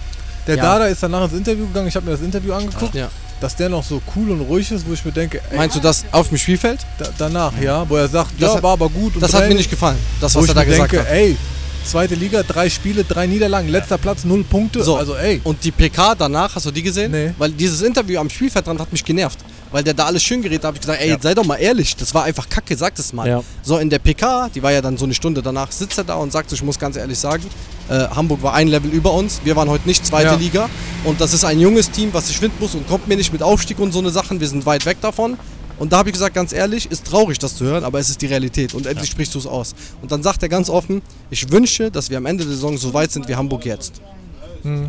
Der 0.48 0.56
Ja. 0.58 0.64
Dada 0.64 0.86
ist 0.86 1.02
danach 1.04 1.24
ins 1.24 1.34
Interview 1.34 1.68
gegangen. 1.68 1.88
Ich 1.88 1.96
habe 1.96 2.06
mir 2.06 2.12
das 2.14 2.22
Interview 2.22 2.54
angeguckt. 2.54 2.94
Ja. 2.96 3.10
Dass 3.42 3.56
der 3.56 3.70
noch 3.70 3.84
so 3.84 4.02
cool 4.16 4.30
und 4.32 4.42
ruhig 4.42 4.72
ist, 4.72 4.88
wo 4.88 4.94
ich 4.94 5.04
mir 5.04 5.12
denke, 5.12 5.42
ey, 5.50 5.58
Meinst 5.58 5.76
du 5.76 5.80
das 5.80 6.06
auf 6.12 6.28
dem 6.30 6.38
Spielfeld? 6.38 6.80
da, 7.00 7.08
danach, 7.18 7.54
ja, 7.60 7.90
wo 7.90 7.96
er 7.96 8.08
sagt, 8.08 8.32
Das 8.40 8.50
ja, 8.52 8.56
hat- 8.58 8.64
war 8.64 8.74
aber 8.74 8.90
gut. 8.90 9.16
Und 9.16 9.22
Das 9.22 9.32
hat 9.34 9.40
mir 9.40 9.46
Training, 9.46 9.58
nicht 9.58 9.70
gefallen, 9.70 9.98
das, 10.22 10.36
wo 10.36 10.40
was 10.40 10.46
ich 10.46 10.50
er 10.52 10.54
da 10.56 10.60
mir 10.62 10.66
gesagt 10.68 10.92
denke, 10.92 11.06
hat. 11.06 11.14
ey, 11.16 11.38
zweite 11.86 12.16
Liga, 12.16 12.44
drei 12.44 12.70
Spiele, 12.70 13.04
drei 13.04 13.28
Niederlagen, 13.28 13.68
letzter 13.70 13.98
Platz, 13.98 14.24
null 14.24 14.44
Punkte. 14.44 14.84
So. 14.84 14.96
Also 14.96 15.16
ey, 15.16 15.42
Und 15.44 15.64
die 15.64 15.72
PK 15.72 16.16
danach, 16.16 16.56
hast 16.56 16.66
du 16.66 16.72
die 16.72 16.84
gesehen? 16.84 17.12
Nee. 17.12 17.32
Weil 17.38 17.52
dieses 17.52 17.82
Interview 17.82 18.20
am 18.20 18.30
Spielfeldrand 18.30 18.80
hat 18.80 18.92
mich 18.92 19.04
genervt. 19.04 19.40
Weil 19.72 19.84
der 19.84 19.94
da 19.94 20.06
alles 20.06 20.24
schön 20.24 20.42
geredet 20.42 20.64
hat, 20.64 20.68
habe 20.70 20.78
ich 20.78 20.82
gesagt, 20.82 21.00
ey, 21.02 21.08
Ja. 21.10 21.14
jetzt 21.14 21.24
sei 21.24 21.34
doch 21.36 21.46
mal 21.46 21.58
ehrlich, 21.58 21.96
das 21.96 22.14
war 22.14 22.24
einfach 22.24 22.50
kacke, 22.50 22.76
sag 22.76 22.96
das 22.96 23.14
mal. 23.14 23.28
Ja. 23.28 23.44
So, 23.62 23.78
in 23.78 23.90
der 23.90 24.00
PK, 24.00 24.50
die 24.54 24.64
war 24.64 24.72
ja 24.72 24.82
dann 24.82 24.98
so 24.98 25.06
eine 25.06 25.14
Stunde 25.14 25.42
danach, 25.44 25.72
sitzt 25.72 25.98
er 25.98 26.04
da 26.04 26.16
und 26.16 26.32
sagt, 26.32 26.52
ich 26.52 26.64
muss 26.64 26.80
ganz 26.80 26.96
ehrlich 26.96 27.20
sagen, 27.20 27.44
äh, 27.88 28.08
Hamburg 28.08 28.42
war 28.42 28.54
ein 28.56 28.68
Level 28.68 28.92
über 28.92 29.14
uns, 29.14 29.42
wir 29.44 29.56
waren 29.56 29.70
heute 29.70 29.88
nicht 29.88 30.06
zweite 30.06 30.30
Ja. 30.32 30.36
Liga 30.36 30.70
und 31.04 31.22
das 31.22 31.34
ist 31.34 31.44
ein 31.46 31.60
junges 31.60 31.92
Team, 31.92 32.10
was 32.14 32.28
sich 32.28 32.38
finden 32.38 32.58
muss 32.60 32.74
und 32.74 32.88
kommt 32.88 33.08
mir 33.08 33.16
nicht 33.16 33.32
mit 33.32 33.44
Aufstieg 33.44 33.78
und 33.80 33.92
so 33.92 34.00
eine 34.00 34.10
Sachen, 34.10 34.40
wir 34.40 34.48
sind 34.48 34.66
weit 34.66 34.86
weg 34.88 34.98
davon. 35.02 35.38
Und 35.80 35.94
da 35.94 35.98
habe 35.98 36.10
ich 36.10 36.14
gesagt, 36.14 36.36
ganz 36.36 36.54
ehrlich, 36.54 36.92
ist 36.92 37.06
traurig, 37.06 37.40
das 37.40 37.56
zu 37.56 37.66
hören, 37.66 37.84
aber 37.84 38.00
es 38.00 38.10
ist 38.10 38.22
die 38.22 38.26
Realität 38.28 38.74
und 38.74 38.86
endlich 38.86 39.10
sprichst 39.10 39.34
du 39.34 39.40
es 39.40 39.48
aus. 39.48 39.74
Und 40.02 40.12
dann 40.12 40.22
sagt 40.22 40.44
er 40.44 40.50
ganz 40.50 40.70
offen, 40.70 41.02
ich 41.32 41.50
wünsche, 41.52 41.90
dass 41.90 42.10
wir 42.10 42.18
am 42.18 42.26
Ende 42.26 42.44
der 42.44 42.54
Saison 42.54 42.78
so 42.78 42.94
weit 42.94 43.12
sind 43.12 43.28
wie 43.28 43.36
Hamburg 43.36 43.66
jetzt. 43.66 44.02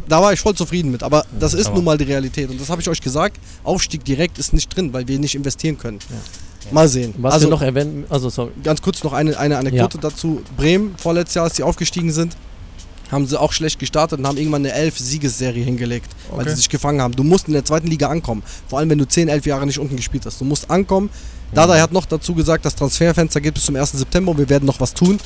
Da 0.09 0.21
war 0.21 0.33
ich 0.33 0.41
voll 0.41 0.55
zufrieden 0.55 0.91
mit, 0.91 1.05
aber 1.05 1.25
das 1.39 1.55
ist 1.55 1.67
Aber- 1.67 1.77
nun 1.77 1.85
mal 1.85 1.97
die 1.97 2.05
Realität. 2.05 2.51
Und 2.51 2.61
das 2.61 2.71
habe 2.71 2.81
ich 2.83 2.89
euch 2.89 3.01
gesagt, 3.01 3.39
Aufstieg 3.63 4.05
direkt 4.05 4.39
ist 4.39 4.53
nicht 4.53 4.75
drin, 4.75 4.93
weil 4.93 5.07
wir 5.07 5.19
nicht 5.21 5.37
investieren 5.37 5.79
können. 5.79 6.01
Mal 6.73 6.89
sehen. 6.89 7.15
Was 7.19 7.35
also 7.35 7.49
noch 7.49 7.63
erwähnen, 7.63 8.05
also 8.11 8.29
sorry. 8.29 8.51
ganz 8.63 8.83
kurz 8.83 9.03
noch 9.03 9.13
eine, 9.13 9.39
eine 9.39 9.59
Anekdote 9.59 9.99
dazu. 9.99 10.43
Bremen, 10.57 10.95
vorletztes 10.97 11.35
Jahr, 11.37 11.45
als 11.45 11.57
sie 11.57 11.63
aufgestiegen 11.63 12.13
sind, 12.13 12.37
haben 13.11 13.27
sie 13.27 13.39
auch 13.41 13.53
schlecht 13.53 13.79
gestartet 13.79 14.19
und 14.19 14.27
haben 14.27 14.37
irgendwann 14.39 14.65
eine 14.65 14.75
11-Siegesserie 14.91 15.63
hingelegt, 15.65 16.11
weil 16.31 16.41
Okay. 16.41 16.51
sie 16.51 16.57
sich 16.57 16.69
gefangen 16.69 17.01
haben. 17.01 17.15
Du 17.15 17.25
musst 17.25 17.47
in 17.49 17.55
der 17.55 17.65
zweiten 17.65 17.87
Liga 17.89 18.09
ankommen. 18.09 18.43
Vor 18.69 18.79
allem, 18.79 18.91
wenn 18.91 18.99
du 18.99 19.07
10, 19.07 19.29
11 19.29 19.47
Jahre 19.47 19.67
nicht 19.67 19.79
unten 19.79 19.97
gespielt 19.97 20.25
hast. 20.27 20.41
Du 20.41 20.45
musst 20.45 20.71
ankommen. 20.71 21.11
Dada 21.53 21.81
hat 21.81 21.93
noch 21.93 22.07
dazu 22.07 22.35
gesagt, 22.35 22.65
das 22.65 22.77
Transferfenster 22.77 23.41
geht 23.41 23.55
bis 23.55 23.65
zum 23.65 23.75
1. 23.77 23.93
September 23.93 24.31
und 24.31 24.39
wir 24.39 24.49
werden 24.49 24.67
noch 24.67 24.79
was 24.81 24.95
tun. 24.95 25.19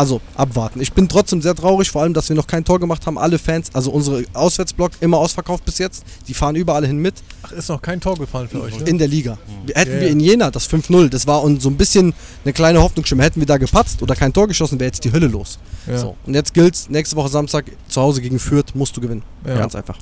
Also 0.00 0.22
abwarten. 0.34 0.80
Ich 0.80 0.94
bin 0.94 1.10
trotzdem 1.10 1.42
sehr 1.42 1.54
traurig, 1.54 1.90
vor 1.90 2.00
allem, 2.00 2.14
dass 2.14 2.30
wir 2.30 2.34
noch 2.34 2.46
kein 2.46 2.64
Tor 2.64 2.80
gemacht 2.80 3.06
haben. 3.06 3.18
Alle 3.18 3.38
Fans, 3.38 3.68
also 3.74 3.90
unsere 3.90 4.24
Auswärtsblock, 4.32 4.92
immer 5.00 5.18
ausverkauft 5.18 5.62
bis 5.66 5.76
jetzt. 5.76 6.04
Die 6.26 6.32
fahren 6.32 6.56
überall 6.56 6.86
hin 6.86 6.96
mit 6.96 7.16
ach, 7.42 7.52
ist 7.52 7.68
noch 7.68 7.82
kein 7.82 8.00
Tor 8.00 8.16
gefallen 8.16 8.48
für 8.48 8.62
euch, 8.62 8.78
ne? 8.78 8.86
in 8.88 8.96
der 8.96 9.08
Liga. 9.08 9.36
Wir- 9.66 9.74
Hätten 9.74 9.92
Ja, 9.96 10.00
wir 10.00 10.08
in 10.08 10.20
Jena 10.20 10.50
das 10.50 10.66
5-0, 10.70 11.10
das 11.10 11.26
war 11.26 11.42
uns 11.42 11.62
so 11.62 11.68
ein 11.68 11.76
bisschen 11.76 12.14
eine 12.46 12.54
kleine 12.54 12.80
Hoffnungsstimme. 12.80 13.22
Hätten 13.22 13.40
wir 13.40 13.46
da 13.46 13.58
gepatzt 13.58 14.00
oder 14.02 14.16
kein 14.16 14.32
Tor 14.32 14.48
geschossen, 14.48 14.80
wäre 14.80 14.88
jetzt 14.88 15.04
die 15.04 15.12
Hölle 15.12 15.26
los. 15.26 15.58
Ja. 15.86 15.98
So. 15.98 16.16
Und 16.24 16.32
jetzt 16.32 16.54
gilt's, 16.54 16.88
nächste 16.88 17.14
Woche 17.16 17.28
Samstag 17.28 17.66
zu 17.88 18.00
Hause 18.00 18.22
gegen 18.22 18.38
Fürth 18.38 18.74
musst 18.74 18.96
du 18.96 19.02
gewinnen. 19.02 19.22
Ja. 19.46 19.58
Ganz 19.58 19.74
einfach. 19.74 19.98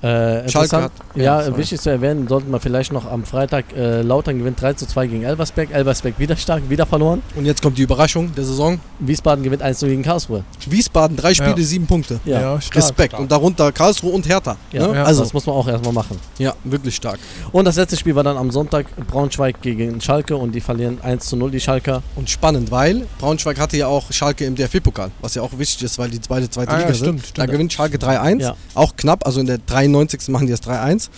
Äh, 0.00 0.48
Schalke 0.48 0.76
interessant, 0.76 0.92
ja, 1.16 1.42
ja, 1.42 1.56
wichtig 1.56 1.80
zu 1.80 1.90
erwähnen, 1.90 2.28
sollten 2.28 2.50
wir 2.52 2.60
vielleicht 2.60 2.92
noch 2.92 3.10
am 3.10 3.24
Freitag 3.24 3.64
äh, 3.76 4.02
Lautern 4.02 4.38
gewinnt 4.38 4.60
3 4.60 4.74
zu 4.74 4.86
2 4.86 5.06
gegen 5.08 5.22
Elversberg. 5.24 5.70
Elversberg 5.72 6.18
wieder 6.18 6.36
stark, 6.36 6.62
wieder 6.70 6.86
verloren. 6.86 7.20
Und 7.34 7.46
jetzt 7.46 7.62
kommt 7.62 7.78
die 7.78 7.82
Überraschung 7.82 8.32
der 8.34 8.44
Saison. 8.44 8.78
Wiesbaden 9.00 9.42
gewinnt 9.42 9.60
1 9.62 9.78
zu 9.80 9.86
gegen 9.86 10.02
Karlsruhe. 10.04 10.44
Wiesbaden, 10.68 11.16
drei 11.16 11.34
Spiele, 11.34 11.50
Ja. 11.58 11.62
sieben 11.64 11.86
Punkte. 11.86 12.20
Ja, 12.24 12.40
Ja, 12.40 12.60
stark. 12.60 12.76
Respekt. 12.76 13.14
Und 13.18 13.32
darunter 13.32 13.72
Karlsruhe 13.72 14.12
und 14.12 14.28
Hertha. 14.28 14.56
Ja, 14.72 14.86
ne? 14.86 14.94
ja, 14.96 15.04
also, 15.04 15.22
das 15.22 15.32
muss 15.32 15.46
man 15.46 15.56
auch 15.56 15.66
erstmal 15.66 15.92
machen. 15.92 16.16
ja, 16.38 16.54
wirklich 16.64 16.94
stark. 16.94 17.18
Und 17.50 17.64
das 17.64 17.74
letzte 17.76 17.96
Spiel 17.96 18.14
war 18.14 18.22
dann 18.22 18.36
am 18.36 18.50
Sonntag 18.52 18.86
Braunschweig 19.08 19.60
gegen 19.62 20.00
Schalke 20.00 20.36
und 20.36 20.52
die 20.54 20.60
verlieren 20.60 20.98
1 21.02 21.26
zu 21.26 21.36
0, 21.36 21.50
die 21.50 21.60
Schalker. 21.60 22.02
Und 22.14 22.30
spannend, 22.30 22.70
weil 22.70 23.06
Braunschweig 23.18 23.58
hatte 23.58 23.76
ja 23.76 23.88
auch 23.88 24.12
Schalke 24.12 24.44
im 24.44 24.54
DFB-Pokal, 24.54 25.10
was 25.20 25.34
ja 25.34 25.42
auch 25.42 25.58
wichtig 25.58 25.82
ist, 25.82 25.98
weil 25.98 26.08
die 26.10 26.20
zweite, 26.20 26.48
zweite 26.48 26.70
Ah, 26.70 26.74
ja, 26.74 26.80
Liga 26.82 26.94
stimmt, 26.94 27.24
sind. 27.24 27.38
Da 27.38 27.42
stimmt. 27.42 27.50
gewinnt 27.50 27.72
Schalke 27.72 27.98
3-1, 27.98 28.40
Ja. 28.42 28.54
auch 28.74 28.94
knapp, 28.96 29.26
also 29.26 29.40
in 29.40 29.46
der 29.46 29.58
93. 29.92 30.28
machen 30.28 30.46
die 30.46 30.52
das 30.52 30.62
3-1. 30.62 31.08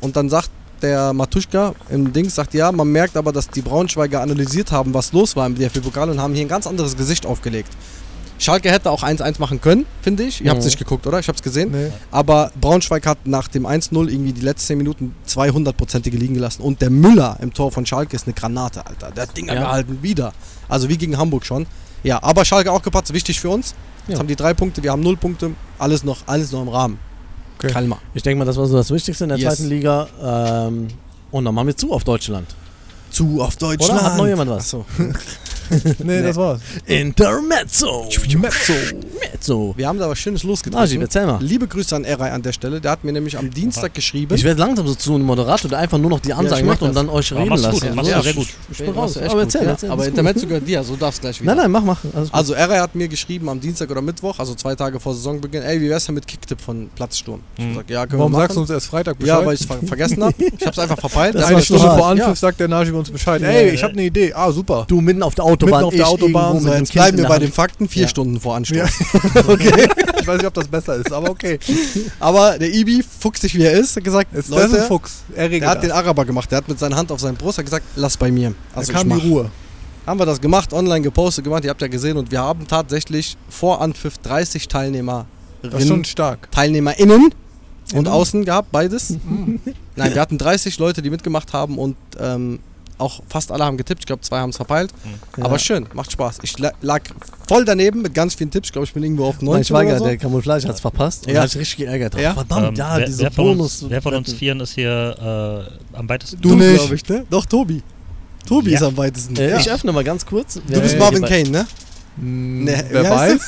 Und 0.00 0.16
dann 0.16 0.28
sagt 0.28 0.50
der 0.82 1.12
Matuschka 1.14 1.74
im 1.88 2.12
Dings, 2.12 2.34
sagt 2.34 2.52
ja, 2.54 2.70
man 2.70 2.88
merkt 2.92 3.16
aber, 3.16 3.32
dass 3.32 3.48
die 3.48 3.62
Braunschweiger 3.62 4.20
analysiert 4.20 4.72
haben, 4.72 4.92
was 4.92 5.12
los 5.12 5.34
war 5.34 5.46
im 5.46 5.54
DFB-Pokal 5.54 6.10
und 6.10 6.20
haben 6.20 6.34
hier 6.34 6.44
ein 6.44 6.48
ganz 6.48 6.66
anderes 6.66 6.96
Gesicht 6.96 7.24
aufgelegt. 7.24 7.70
Schalke 8.38 8.70
hätte 8.70 8.90
auch 8.90 9.02
1-1 9.02 9.40
machen 9.40 9.62
können, 9.62 9.86
finde 10.02 10.24
ich. 10.24 10.44
Ihr 10.44 10.50
habt 10.50 10.58
es 10.58 10.66
Mhm. 10.66 10.68
nicht 10.68 10.78
geguckt, 10.78 11.06
oder? 11.06 11.18
Ich 11.18 11.28
habe 11.28 11.36
es 11.36 11.42
gesehen. 11.42 11.70
Nee. 11.72 11.90
Aber 12.10 12.52
Braunschweig 12.60 13.06
hat 13.06 13.26
nach 13.26 13.48
dem 13.48 13.64
1-0 13.64 14.10
irgendwie 14.10 14.34
die 14.34 14.42
letzten 14.42 14.66
10 14.66 14.78
Minuten 14.78 15.14
200-prozentige 15.26 16.18
liegen 16.18 16.34
gelassen. 16.34 16.60
Und 16.60 16.82
der 16.82 16.90
Müller 16.90 17.38
im 17.40 17.54
Tor 17.54 17.72
von 17.72 17.86
Schalke 17.86 18.14
ist 18.14 18.26
eine 18.26 18.34
Granate, 18.34 18.86
Alter. 18.86 19.10
Der 19.12 19.22
hat 19.22 19.34
Dinger 19.34 19.54
Ja. 19.54 19.60
gehalten, 19.60 20.00
wieder. 20.02 20.34
Also 20.68 20.90
wie 20.90 20.98
gegen 20.98 21.16
Hamburg 21.16 21.46
schon. 21.46 21.66
Ja, 22.02 22.22
aber 22.22 22.44
Schalke 22.44 22.70
auch 22.70 22.82
gepatzt, 22.82 23.14
wichtig 23.14 23.40
für 23.40 23.48
uns. 23.48 23.74
Jetzt 24.06 24.12
Ja. 24.16 24.18
haben 24.18 24.28
die 24.28 24.36
drei 24.36 24.52
Punkte, 24.52 24.82
wir 24.82 24.92
haben 24.92 25.02
null 25.02 25.16
Punkte. 25.16 25.52
Alles 25.78 26.04
noch, 26.04 26.18
alles 26.26 26.52
noch 26.52 26.60
im 26.60 26.68
Rahmen. 26.68 26.98
Okay. 27.66 27.74
Kalmar. 27.74 27.98
Ich 28.14 28.22
denke 28.22 28.38
mal, 28.38 28.44
das 28.44 28.56
war 28.56 28.66
so 28.66 28.76
das 28.76 28.90
Wichtigste 28.90 29.24
in 29.24 29.28
der 29.30 29.38
Yes. 29.38 29.56
zweiten 29.56 29.68
Liga. 29.68 30.08
Ähm, 30.22 30.88
und 31.30 31.44
dann 31.44 31.54
machen 31.54 31.66
wir 31.68 31.76
zu 31.76 31.92
auf 31.92 32.04
Deutschland. 32.04 32.46
Zu 33.10 33.40
auf 33.42 33.56
Deutschland. 33.56 34.00
Oder 34.00 34.02
hat 34.12 34.16
noch 34.18 34.26
jemand 34.26 34.50
was? 34.50 34.74
Achso. 34.74 34.84
Nee, 36.04 36.22
das 36.22 36.36
war's. 36.36 36.60
Intermezzo. 36.86 38.04
Mezzo. 38.04 38.74
Intermezzo. 38.92 39.74
Wir 39.76 39.88
haben 39.88 39.98
da 39.98 40.08
was 40.08 40.18
Schönes 40.18 40.42
Najib, 40.44 40.50
losgetreten. 40.50 41.00
erzähl 41.02 41.26
mal. 41.26 41.38
Liebe 41.42 41.66
Grüße 41.66 41.94
an 41.96 42.04
Eray 42.04 42.30
an 42.30 42.42
der 42.42 42.52
Stelle. 42.52 42.80
Der 42.80 42.90
hat 42.92 43.04
mir 43.04 43.12
nämlich 43.12 43.36
am 43.38 43.50
Dienstag 43.50 43.94
geschrieben. 43.94 44.34
Ich 44.34 44.44
werde 44.44 44.60
langsam 44.60 44.86
so 44.86 44.94
zu 44.94 45.14
einem 45.14 45.24
Moderator, 45.24 45.68
der 45.70 45.78
einfach 45.78 45.98
nur 45.98 46.10
noch 46.10 46.20
die 46.20 46.32
Ansage 46.32 46.60
ich 46.62 46.66
macht 46.66 46.82
und 46.82 46.88
das. 46.88 46.96
dann 46.96 47.08
euch 47.08 47.32
reden 47.32 47.48
gut, 47.50 47.60
Ja, 47.60 47.70
so. 47.72 47.78
du 47.78 48.22
sehr 48.22 48.34
gut. 48.34 48.46
Ich 48.70 48.78
bin 48.78 48.86
Ja, 48.86 48.92
raus. 48.92 49.16
Aber 49.16 49.40
erzähl, 49.40 49.62
ja. 49.64 49.70
erzähl. 49.70 49.90
Aber. 49.90 50.06
Intermezzo 50.06 50.46
gehört 50.46 50.66
dir, 50.68 50.82
so 50.84 50.96
darfst 50.96 51.20
gleich 51.20 51.40
wieder. 51.40 51.54
Nein, 51.54 51.70
nein, 51.70 51.84
mach, 51.84 52.02
mach. 52.04 52.32
Also 52.32 52.54
Eray 52.54 52.78
hat 52.78 52.94
mir 52.94 53.08
geschrieben 53.08 53.48
am 53.48 53.60
Dienstag 53.60 53.90
oder 53.90 54.02
Mittwoch, 54.02 54.38
also 54.38 54.54
zwei 54.54 54.74
Tage 54.74 55.00
vor 55.00 55.14
Saisonbeginn, 55.14 55.62
ey, 55.62 55.80
wie 55.80 55.88
wär's 55.88 56.06
denn 56.06 56.14
mit 56.14 56.26
Kicktipp 56.26 56.60
von 56.60 56.88
Platzsturm? 56.94 57.40
Ich 57.56 57.62
hab 57.64 57.70
gesagt, 57.70 57.90
ja, 57.90 58.06
können 58.06 58.18
Warum 58.20 58.34
sagst 58.34 58.56
du 58.56 58.60
uns 58.60 58.70
erst 58.70 58.86
Freitag 58.86 59.18
Bescheid? 59.18 59.40
Ja, 59.40 59.46
weil 59.46 59.54
ich 59.54 59.60
es 59.60 59.66
ver 59.66 59.78
vergessen 59.86 60.22
habe. 60.24 60.34
Ich 60.38 60.52
habe 60.62 60.70
es 60.70 60.78
einfach 60.78 60.98
verpeilt. 61.00 61.36
Eine 61.36 61.62
Stunde 61.62 61.82
vor 61.84 62.06
Anpfiff 62.06 62.26
Ja. 62.28 62.34
sagt 62.34 62.60
der 62.60 62.68
Najib 62.68 62.94
uns 62.94 63.10
Bescheid. 63.10 63.40
Ja, 63.42 63.48
Ey, 63.48 63.68
ja. 63.68 63.72
ich 63.74 63.82
habe 63.82 63.92
eine 63.92 64.04
Idee. 64.04 64.32
Ah, 64.34 64.50
super. 64.52 64.84
Du 64.88 65.00
mitten 65.00 65.22
auf 65.22 65.34
der 65.34 65.44
Autobahn, 65.56 65.84
Mitten 65.84 65.84
auf 65.84 65.94
der 65.94 66.08
Autobahn, 66.08 66.60
so, 66.60 66.72
Jetzt 66.72 66.92
bleiben 66.92 67.18
wir 67.18 67.26
bei 67.26 67.38
den 67.38 67.52
Fakten, 67.52 67.88
vier 67.88 68.02
Ja. 68.02 68.08
Stunden 68.08 68.40
vor 68.40 68.56
Anstoß. 68.56 68.76
Ja. 68.78 68.84
okay. 69.48 69.88
Ich 70.20 70.26
weiß 70.26 70.36
nicht, 70.38 70.46
ob 70.46 70.54
das 70.54 70.68
besser 70.68 70.96
ist, 70.96 71.12
aber 71.12 71.30
okay. 71.30 71.58
Aber 72.20 72.58
der 72.58 72.72
Ibi, 72.72 73.02
fuchsig 73.20 73.54
wie 73.54 73.62
er 73.64 73.72
ist, 73.72 73.96
hat 73.96 74.04
gesagt, 74.04 74.32
Ist 74.34 74.50
das 74.50 74.70
Leute, 74.70 74.82
ein 74.82 74.88
Fuchs? 74.88 75.22
Er 75.30 75.42
der 75.42 75.50
regelt 75.50 75.70
hat 75.70 75.82
den 75.82 75.90
das. 75.90 75.98
Araber 75.98 76.24
gemacht. 76.24 76.50
Der 76.50 76.58
hat 76.58 76.68
mit 76.68 76.78
seiner 76.78 76.96
Hand 76.96 77.10
auf 77.12 77.20
seinen 77.20 77.36
Brust 77.36 77.58
hat 77.58 77.64
gesagt, 77.64 77.84
lass 77.96 78.16
bei 78.16 78.30
mir. 78.30 78.54
Also 78.74 78.92
da 78.92 78.98
kam 78.98 79.08
die 79.08 79.28
Ruhe. 79.28 79.50
Haben 80.06 80.20
wir 80.20 80.26
das 80.26 80.40
gemacht, 80.40 80.72
online 80.72 81.00
gepostet, 81.02 81.42
gemacht, 81.44 81.64
ihr 81.64 81.70
habt 81.70 81.82
ja 81.82 81.88
gesehen 81.88 82.16
und 82.16 82.30
wir 82.30 82.40
haben 82.40 82.66
tatsächlich 82.68 83.36
vor 83.48 83.80
Anpfiff 83.80 84.18
30 84.18 84.68
Teilnehmer 84.68 85.26
Das 85.62 85.82
ist 85.82 85.88
schon 85.88 86.04
stark. 86.04 86.48
TeilnehmerInnen 86.52 87.24
und 87.24 87.32
Innen? 87.92 88.06
außen 88.06 88.44
gehabt, 88.44 88.70
beides. 88.70 89.14
Nein, 89.96 90.14
wir 90.14 90.20
hatten 90.20 90.38
30 90.38 90.78
Leute, 90.78 91.02
die 91.02 91.10
mitgemacht 91.10 91.52
haben 91.52 91.76
und 91.78 91.96
ähm, 92.20 92.60
auch 92.98 93.22
fast 93.28 93.52
alle 93.52 93.64
haben 93.64 93.76
getippt. 93.76 94.00
Ich 94.02 94.06
glaube, 94.06 94.22
zwei 94.22 94.38
haben 94.38 94.50
es 94.50 94.56
verpeilt. 94.56 94.90
Aber 95.40 95.52
Ja. 95.52 95.58
schön, 95.58 95.86
macht 95.94 96.12
Spaß. 96.12 96.38
Ich 96.42 96.58
la- 96.58 96.72
lag 96.82 97.02
voll 97.48 97.64
daneben 97.64 98.02
mit 98.02 98.14
ganz 98.14 98.34
vielen 98.34 98.50
Tipps. 98.50 98.68
Ich 98.68 98.72
glaube, 98.72 98.86
ich 98.86 98.92
bin 98.94 99.02
irgendwo 99.02 99.26
auf 99.26 99.40
90 99.42 99.70
Mein 99.72 99.86
Schwager, 99.86 99.98
so. 99.98 100.04
der 100.04 100.16
Camouflage 100.16 100.66
hat 100.66 100.74
es 100.74 100.80
verpasst 100.80 101.26
und 101.26 101.34
Ja. 101.34 101.42
hat 101.42 101.50
sich 101.50 101.60
richtig 101.60 101.78
geärgert. 101.86 102.18
Ja? 102.18 102.34
Verdammt, 102.34 102.68
Ähm, 102.68 102.74
ja, 102.76 102.96
wer, 102.98 103.06
diese 103.06 103.22
wer, 103.24 103.30
von 103.30 103.44
Bonus. 103.46 103.82
uns, 103.82 103.90
wer 103.90 104.02
von 104.02 104.14
uns 104.14 104.32
Vieren 104.32 104.60
ist 104.60 104.74
hier 104.74 105.68
äh, 105.94 105.96
am 105.96 106.08
weitesten? 106.08 106.40
Du, 106.40 106.54
nicht. 106.54 106.74
glaube 106.78 106.94
ich, 106.94 107.08
ne? 107.08 107.26
Doch, 107.30 107.44
Tobi. 107.46 107.82
Tobi 108.46 108.70
Ja. 108.70 108.76
ist 108.78 108.82
am 108.82 108.96
weitesten. 108.96 109.36
Äh, 109.36 109.50
ja. 109.50 109.58
Ich 109.58 109.70
öffne 109.70 109.92
mal 109.92 110.04
ganz 110.04 110.24
kurz. 110.24 110.54
du 110.54 110.80
bist 110.80 110.98
Marvin 110.98 111.22
Kane, 111.24 111.48
ne? 111.50 111.66
Hm, 112.18 112.64
Nee, 112.64 112.82
wer 112.90 113.10
weiß? 113.10 113.40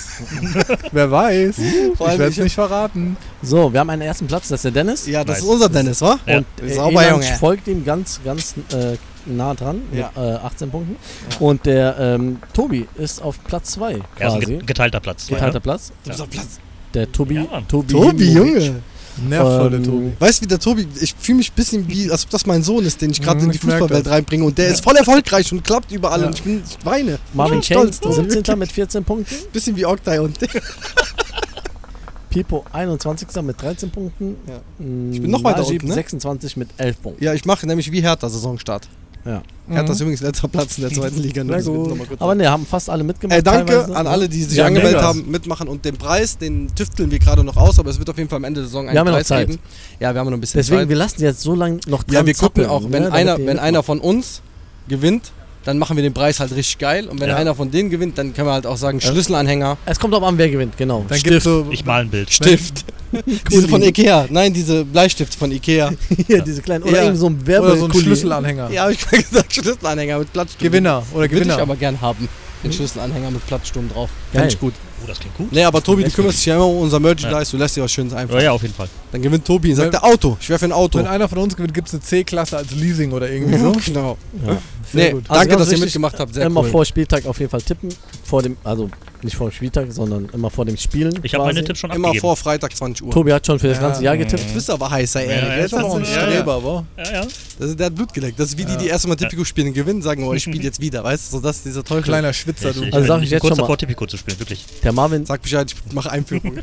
wer 0.93 1.11
weiß? 1.11 1.59
Ich 1.59 2.01
allem 2.01 2.19
werde 2.19 2.25
es 2.25 2.37
ich- 2.37 2.45
nicht 2.45 2.55
verraten. 2.55 3.17
So, 3.43 3.73
wir 3.73 3.81
haben 3.81 3.89
einen 3.91 4.03
ersten 4.03 4.27
Platz, 4.27 4.49
das 4.49 4.59
ist 4.59 4.65
der 4.65 4.73
Dennis. 4.73 5.07
Ja, 5.07 5.25
das 5.25 5.37
Nice. 5.39 5.45
ist 5.47 5.51
unser 5.51 5.69
Dennis, 5.71 6.01
wa? 6.03 6.19
Ja. 6.27 6.39
Und 6.39 6.47
äh, 6.63 6.75
Sauber, 6.75 7.09
Junge. 7.09 7.25
folgt 7.41 7.67
ihm 7.69 7.83
ganz, 7.85 8.21
ganz 8.25 8.55
äh, 8.73 8.97
nah 9.37 9.55
dran 9.55 9.83
Ja. 9.93 10.11
mit 10.17 10.25
äh, 10.25 10.31
18 10.37 10.71
Punkten. 10.71 10.97
Und 11.41 11.65
der 11.67 11.97
ähm, 11.99 12.39
Tobi 12.53 12.87
ist 12.97 13.23
auf 13.23 13.43
Platz 13.45 13.73
2 13.73 13.93
Ja, 13.93 13.97
ist 13.99 14.05
ein 14.21 14.41
quasi. 14.41 14.47
ge- 14.47 14.63
geteilter 14.65 15.01
Platz. 15.01 15.27
Geteilter 15.27 15.61
Platz. 15.61 15.93
Du 16.05 16.11
bist 16.11 16.21
auf 16.23 16.31
Platz. 16.31 16.59
Der 16.95 17.11
Tobi. 17.13 17.35
Ja. 17.35 17.63
Tobi, 17.69 17.93
Tobi. 17.93 18.33
Junge. 18.33 18.83
Nervvolle 19.29 19.77
Ähm, 19.79 19.83
Tobi. 19.85 20.13
Weißt 20.21 20.39
du, 20.41 20.45
wie 20.45 20.47
der 20.49 20.59
Tobi, 20.61 20.87
ich 21.01 21.13
fühle 21.19 21.39
mich 21.39 21.51
ein 21.51 21.55
bisschen 21.57 21.89
wie, 21.89 22.09
als 22.11 22.23
ob 22.25 22.31
das 22.31 22.47
mein 22.47 22.63
Sohn 22.63 22.85
ist, 22.85 23.03
den 23.03 23.11
ich 23.11 23.21
gerade 23.21 23.41
in 23.41 23.51
die 23.51 23.59
Fußballwelt 23.59 24.07
reinbringe. 24.09 24.45
Und 24.45 24.57
der 24.57 24.69
ist 24.69 24.83
voll 24.85 24.95
erfolgreich 24.97 25.51
und 25.53 25.65
klappt 25.65 25.91
überall. 25.91 26.21
Ja. 26.21 26.27
Und 26.29 26.35
ich, 26.37 26.43
bin, 26.45 26.63
ich 26.65 26.87
weine. 26.87 27.19
Marvin 27.35 27.59
ich 27.59 27.69
bin 27.69 27.77
Kane, 27.79 27.93
stolz, 27.93 28.17
Tobi. 28.17 28.31
17. 28.31 28.59
mit 28.59 28.71
14 28.71 29.03
Punkten. 29.05 29.35
Bisschen 29.53 29.75
wie 29.77 29.85
Oktay 29.87 30.21
und 30.21 30.39
Pipo 32.31 32.65
21. 32.73 33.29
mit 33.43 33.61
13 33.61 33.91
Punkten. 33.91 34.37
Ja. 34.47 34.61
Mm, 34.85 35.13
Ich 35.13 35.21
bin 35.23 35.31
noch 35.31 35.43
weiter 35.43 35.63
Najib 35.63 35.83
unten, 35.83 35.89
ne? 35.89 35.95
26 35.95 36.57
mit 36.57 36.69
11 36.77 37.03
Punkten. 37.03 37.25
Ja, 37.25 37.33
ich 37.35 37.45
mache 37.45 37.67
nämlich 37.67 37.91
wie 37.91 38.03
Hertha 38.03 38.29
Saisonstart. 38.29 38.87
Ja. 39.25 39.43
Hertha 39.69 39.93
ist 39.93 40.01
übrigens 40.01 40.21
letzter 40.23 40.49
Platz 40.49 40.79
in 40.79 40.85
der 40.85 40.93
zweiten 40.93 41.19
Liga. 41.21 41.45
nur 41.45 41.53
Sehr 41.55 41.59
das 41.59 41.67
will 41.67 41.75
ich 41.75 41.79
gut. 41.81 41.89
noch 41.91 41.97
mal 41.97 42.07
kurz 42.07 42.21
Aber 42.23 42.35
ne, 42.35 42.51
haben 42.51 42.65
fast 42.65 42.89
alle 42.89 43.05
mitgemacht. 43.05 43.37
Ey, 43.37 43.43
danke 43.43 43.73
teilweise. 43.73 43.97
an 43.97 44.07
alle, 44.07 44.29
die 44.29 44.43
sich 44.45 44.57
Ja, 44.57 44.65
angemeldet 44.67 44.95
mega. 44.97 45.07
haben, 45.09 45.31
mitmachen 45.31 45.69
und 45.69 45.85
den 45.85 45.97
Preis, 45.99 46.39
den 46.39 46.75
tüfteln 46.75 47.11
wir 47.11 47.19
gerade 47.19 47.45
noch 47.45 47.57
aus, 47.59 47.79
aber 47.79 47.91
es 47.91 47.99
wird 47.99 48.09
auf 48.09 48.17
jeden 48.17 48.31
Fall 48.31 48.39
am 48.39 48.45
Ende 48.45 48.61
der 48.61 48.69
Saison 48.69 48.87
einen 48.87 48.95
Wir 48.95 49.01
haben 49.01 49.07
ja 49.09 49.13
noch 49.13 49.19
Preis 49.19 49.27
Zeit. 49.27 49.49
geben. 49.49 49.61
Ja, 50.01 50.15
wir 50.15 50.21
haben 50.21 50.27
noch 50.31 50.37
ein 50.37 50.41
bisschen 50.41 50.59
Deswegen, 50.61 50.81
Zeit. 50.83 50.89
wir 50.89 50.97
lassen 50.97 51.23
jetzt 51.23 51.41
so 51.43 51.55
lange 51.55 51.81
noch 51.87 52.03
dran 52.05 52.15
Ja, 52.15 52.27
wir 52.27 52.33
gucken 52.35 52.65
zappeln, 52.65 52.69
auch, 52.71 52.85
wenn, 52.91 53.03
ne, 53.03 53.13
einer, 53.13 53.37
wenn 53.39 53.59
einer 53.59 53.83
von 53.83 54.01
uns 54.01 54.41
gewinnt, 54.89 55.33
dann 55.69 55.79
machen 55.79 55.97
wir 55.97 56.03
den 56.03 56.15
Preis 56.15 56.41
halt 56.41 56.51
richtig 56.53 56.79
geil. 56.79 57.07
Und 57.09 57.21
wenn 57.21 57.29
Ja. 57.29 57.37
einer 57.37 57.55
von 57.55 57.71
denen 57.71 57.91
gewinnt, 57.91 58.17
dann 58.17 58.33
können 58.33 58.49
wir 58.49 58.53
halt 58.55 58.67
auch 58.67 58.79
sagen, 58.79 59.01
Schlüsselanhänger, 59.01 59.77
Es 59.85 59.99
kommt 60.01 60.15
auch 60.15 60.23
an, 60.23 60.39
wer 60.39 60.49
gewinnt, 60.49 60.77
genau. 60.79 61.05
Dann 61.07 61.21
gibt's 61.23 61.45
so, 61.45 61.67
Ich 61.71 61.85
mal 61.85 62.01
ein 62.01 62.09
Bild. 62.09 62.33
Stift. 62.33 62.87
diese 63.51 63.69
von 63.69 63.83
Ikea. 63.83 64.27
Nein, 64.31 64.53
diese 64.55 64.85
Bleistift 64.87 65.35
von 65.35 65.53
Ikea. 65.53 65.93
Hier, 66.27 66.41
diese 66.43 66.63
kleinen. 66.63 66.85
Oder 66.85 66.93
Ja. 66.97 67.03
irgendwie 67.03 67.19
so 67.19 67.27
ein 67.29 67.35
oder 67.37 67.47
Werbe 67.47 67.77
so 67.77 67.85
ein 67.85 67.93
Schlüsselanhänger. 67.93 68.71
Ja, 68.71 68.83
habe 68.83 68.93
ich 68.95 69.13
mal 69.13 69.21
gesagt, 69.23 69.53
Schlüsselanhänger 69.53 70.19
mit 70.19 70.33
Platzsturm. 70.33 70.63
Gewinner 70.69 71.03
oder 71.13 71.21
Würde 71.21 71.35
ich 71.37 71.41
Gewinner. 71.43 71.59
aber 71.59 71.77
gern 71.77 72.01
haben. 72.01 72.29
Den 72.65 72.73
Schlüsselanhänger 72.73 73.31
mit 73.31 73.47
Platzsturm 73.47 73.89
drauf. 73.89 74.11
Ich 74.49 74.59
gut. 74.59 74.73
Oh, 75.01 75.07
das 75.07 75.21
klingt 75.21 75.37
gut. 75.37 75.53
Nee, 75.53 75.63
aber 75.63 75.81
Tobi, 75.81 76.03
du 76.03 76.11
kümmerst 76.11 76.39
dich 76.39 76.47
ja 76.47 76.57
immer 76.57 76.67
um 76.67 76.79
unser 76.79 76.99
Merchandise, 76.99 77.53
du 77.53 77.57
lässt 77.57 77.77
dir 77.77 77.85
was 77.85 77.93
Schönes 77.93 78.13
Ja, 78.13 78.19
einfallen. 78.19 78.43
ja, 78.43 78.51
auf 78.51 78.63
jeden 78.63 78.75
Fall. 78.75 78.89
Dann 79.13 79.23
gewinnt 79.23 79.45
Tobi 79.45 79.71
und 79.71 79.77
sagt, 79.77 79.93
der 79.93 80.03
Auto. 80.05 80.37
Ich 80.41 80.49
wäre 80.49 80.59
für 80.59 80.65
ein 80.65 80.73
Auto. 80.73 80.99
Wenn 80.99 81.07
einer 81.07 81.29
von 81.29 81.39
uns 81.39 81.55
gewinnt, 81.55 81.73
gibt 81.73 81.87
es 81.87 81.95
eine 81.95 82.03
C-Klasse 82.03 82.57
als 82.57 82.73
Leasing 82.73 83.13
oder 83.13 83.31
irgendwie 83.31 83.59
so. 83.59 83.71
Genau. 83.87 84.19
Ja. 84.45 84.59
Sehr 84.93 85.05
Nee, 85.05 85.11
gut. 85.13 85.25
Also 85.29 85.41
danke, 85.43 85.57
dass 85.57 85.73
ihr 85.73 85.79
mitgemacht 85.79 86.19
habt. 86.19 86.35
Sehr 86.35 86.47
immer 86.47 86.63
cool. 86.63 86.71
vor 86.71 86.85
Spieltag 86.85 87.27
auf 87.27 87.39
jeden 87.39 87.51
Fall 87.51 87.63
tippen. 87.63 87.89
Vor 88.25 88.43
dem, 88.43 88.57
also 88.65 88.89
nicht 89.25 89.37
vor 89.37 89.49
dem 89.49 89.53
Spieltag, 89.55 89.87
sondern 89.91 90.29
immer 90.33 90.51
vor 90.51 90.65
dem 90.65 90.77
Spielen. 90.77 91.19
Ich 91.23 91.35
habe 91.35 91.45
meine 91.45 91.63
Tipps 91.65 91.79
schon 91.81 91.91
Immer 91.91 92.09
abgegeben. 92.09 92.21
vor 92.21 92.37
Freitag 92.37 92.77
20 92.77 93.05
Uhr. 93.07 93.13
Tobi 93.13 93.33
hat 93.33 93.47
schon 93.47 93.59
für 93.59 93.69
das 93.69 93.79
Ja. 93.79 93.83
ganze 93.83 94.03
Jahr 94.05 94.17
getippt. 94.17 94.49
Du 94.51 94.55
bist 94.55 94.71
aber 94.71 94.91
heißer, 94.91 95.25
Ja, 95.25 95.31
ehrlich. 95.31 95.49
ja, 95.49 95.55
Er 95.57 95.65
ist 95.65 95.75
aber 95.75 95.85
auch 95.85 95.97
ein 95.97 96.05
Ja, 96.05 96.11
ja. 96.11 96.23
Streber, 96.31 96.65
wa? 96.65 96.85
Ja, 96.97 97.13
ja. 97.13 97.21
Das 97.59 97.71
ist, 97.71 97.79
der 97.79 97.87
hat 97.87 97.95
Blut 97.95 98.13
geleckt. 98.15 98.39
Das 98.39 98.49
ist 98.51 98.59
wie 98.59 98.65
die, 98.65 98.77
die 98.77 98.87
erstmal 98.87 99.17
Tipico 99.17 99.45
spielen, 99.45 99.73
gewinnen, 99.75 100.01
sagen, 100.03 100.23
oh, 100.25 100.33
ich 100.35 100.43
spiele 100.45 100.63
jetzt 100.63 100.81
wieder, 100.81 101.03
weißt 101.03 101.33
du? 101.33 101.37
So, 101.39 101.43
das 101.43 101.57
ist 101.57 101.65
dieser 101.67 101.83
Teufel. 101.85 102.05
Kleiner 102.05 102.33
Schwitzer, 102.33 102.71
Ich, 102.71 102.77
du. 102.77 102.83
ich, 102.85 102.95
Also 102.95 102.99
bin- 103.01 103.07
sag 103.09 103.19
ich 103.19 103.25
ich 103.25 103.31
jetzt 103.31 103.41
kurz 103.41 103.51
schon 103.51 103.57
mal- 103.59 103.63
davor, 103.65 103.79
Tipico 103.79 104.07
zu 104.07 104.17
spielen, 104.17 104.39
wirklich. 104.39 104.65
Der 104.83 104.93
Marvin, 104.93 105.27
Sag 105.27 105.43
Bescheid, 105.43 105.75
ich 105.87 105.93
mache 105.93 106.11
Einführung. 106.11 106.59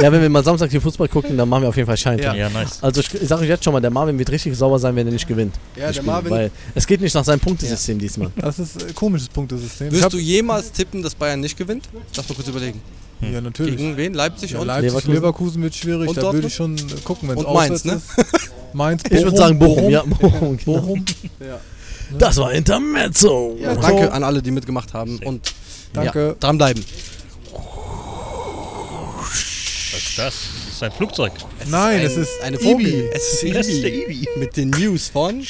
ja, 0.00 0.12
wenn 0.12 0.20
wir 0.20 0.28
mal 0.28 0.44
Samstag 0.44 0.70
hier 0.70 0.80
Fußball 0.80 1.08
gucken, 1.08 1.36
dann 1.36 1.48
machen 1.48 1.62
wir 1.62 1.68
auf 1.68 1.76
jeden 1.76 1.86
Fall 1.86 1.96
Schein. 1.96 2.18
Ja. 2.18 2.34
Ja, 2.34 2.48
nice. 2.50 2.78
Also 2.82 3.00
ich, 3.00 3.14
ich 3.14 3.28
sage 3.28 3.42
euch 3.42 3.48
jetzt 3.48 3.64
schon 3.64 3.72
mal, 3.72 3.80
der 3.80 3.90
Marvin 3.90 4.18
wird 4.18 4.30
richtig 4.30 4.56
sauer 4.56 4.78
sein, 4.78 4.94
wenn 4.96 5.06
er 5.06 5.12
nicht 5.12 5.26
gewinnt. 5.26 5.54
Ja, 5.76 5.86
der 5.86 5.92
Spiel, 5.94 6.04
Marvin. 6.06 6.30
Weil 6.30 6.50
es 6.74 6.86
geht 6.86 7.00
nicht 7.00 7.14
nach 7.14 7.24
seinem 7.24 7.40
Punktesystem 7.40 7.98
diesmal. 7.98 8.30
Das 8.36 8.58
ist 8.58 8.84
ein 8.84 8.94
komisches 8.94 9.28
Punktesystem. 9.28 9.88
Ich 9.88 9.94
Wirst 9.94 10.12
du 10.12 10.18
jemals 10.18 10.70
tippen, 10.72 11.02
dass 11.02 11.14
Bayern 11.14 11.40
nicht 11.40 11.56
gewinnt? 11.56 11.61
Lass 12.16 12.28
mal 12.28 12.34
kurz 12.34 12.48
überlegen. 12.48 12.80
ja, 13.20 13.40
natürlich. 13.40 13.76
Gegen 13.76 13.96
wen? 13.96 14.14
Leipzig 14.14 14.50
Ja, 14.52 14.60
und? 14.60 14.66
Leipzig, 14.66 14.90
Leverkusen. 14.92 15.12
Leverkusen. 15.14 15.62
wird 15.62 15.74
schwierig. 15.74 16.08
Und 16.08 16.16
da 16.18 16.32
würde 16.32 16.46
ich 16.46 16.54
schon 16.54 16.76
äh, 16.76 16.80
gucken, 17.04 17.28
wenn 17.28 17.38
es 17.38 17.44
Mainz, 17.44 17.84
ne? 17.84 17.94
ist. 17.94 18.04
Mainz, 18.72 19.02
Ich 19.10 19.22
würde 19.22 19.36
sagen 19.36 19.58
Bochum, 19.58 19.90
ja. 19.90 20.02
Bochum, 20.06 20.56
genau. 20.56 20.80
Bochum. 20.80 21.04
Das 22.18 22.36
war 22.36 22.52
Intermezzo. 22.52 23.56
Ja, 23.60 23.74
danke 23.74 24.12
an 24.12 24.22
alle, 24.24 24.42
die 24.42 24.50
mitgemacht 24.50 24.92
haben. 24.92 25.18
Und 25.24 25.52
Danke. 25.92 26.28
Ja, 26.28 26.34
dranbleiben. 26.40 26.82
Was 29.92 30.00
ist 30.00 30.18
das? 30.18 30.34
Das 30.66 30.74
ist 30.74 30.82
ein 30.82 30.92
Flugzeug. 30.92 31.32
Nein, 31.68 32.00
ein, 32.00 32.06
es 32.06 32.16
ist 32.16 32.30
eine 32.42 32.56
Ibi. 32.56 32.64
Vogel. 32.72 33.10
Es 33.14 33.42
ist 33.42 33.54
Das 33.54 33.66
ist 33.66 33.82
der 33.82 33.92
Ibi. 33.94 34.12
Ibi. 34.22 34.28
Mit 34.38 34.56
den 34.56 34.70
News 34.70 35.08
von. 35.08 35.42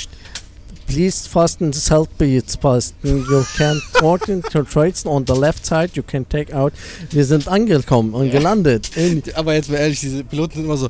Please 0.86 1.26
fasten 1.28 1.72
the 1.72 1.80
seatbelts 1.80 2.58
fasten. 2.60 3.24
You 3.30 3.44
can 3.56 3.80
talk 3.94 4.28
into 4.28 4.62
trades 4.64 5.06
on 5.06 5.24
the 5.26 5.34
left 5.34 5.64
side. 5.64 5.90
You 5.94 6.02
can 6.02 6.28
take 6.28 6.54
out. 6.54 6.72
Wir 7.10 7.24
sind 7.24 7.48
angekommen 7.48 8.12
und 8.14 8.30
gelandet. 8.30 8.90
Aber 9.34 9.54
jetzt 9.54 9.70
mal 9.70 9.78
ehrlich, 9.78 10.00
diese 10.00 10.24
Piloten 10.24 10.54
sind 10.56 10.64
immer 10.64 10.76
so. 10.76 10.88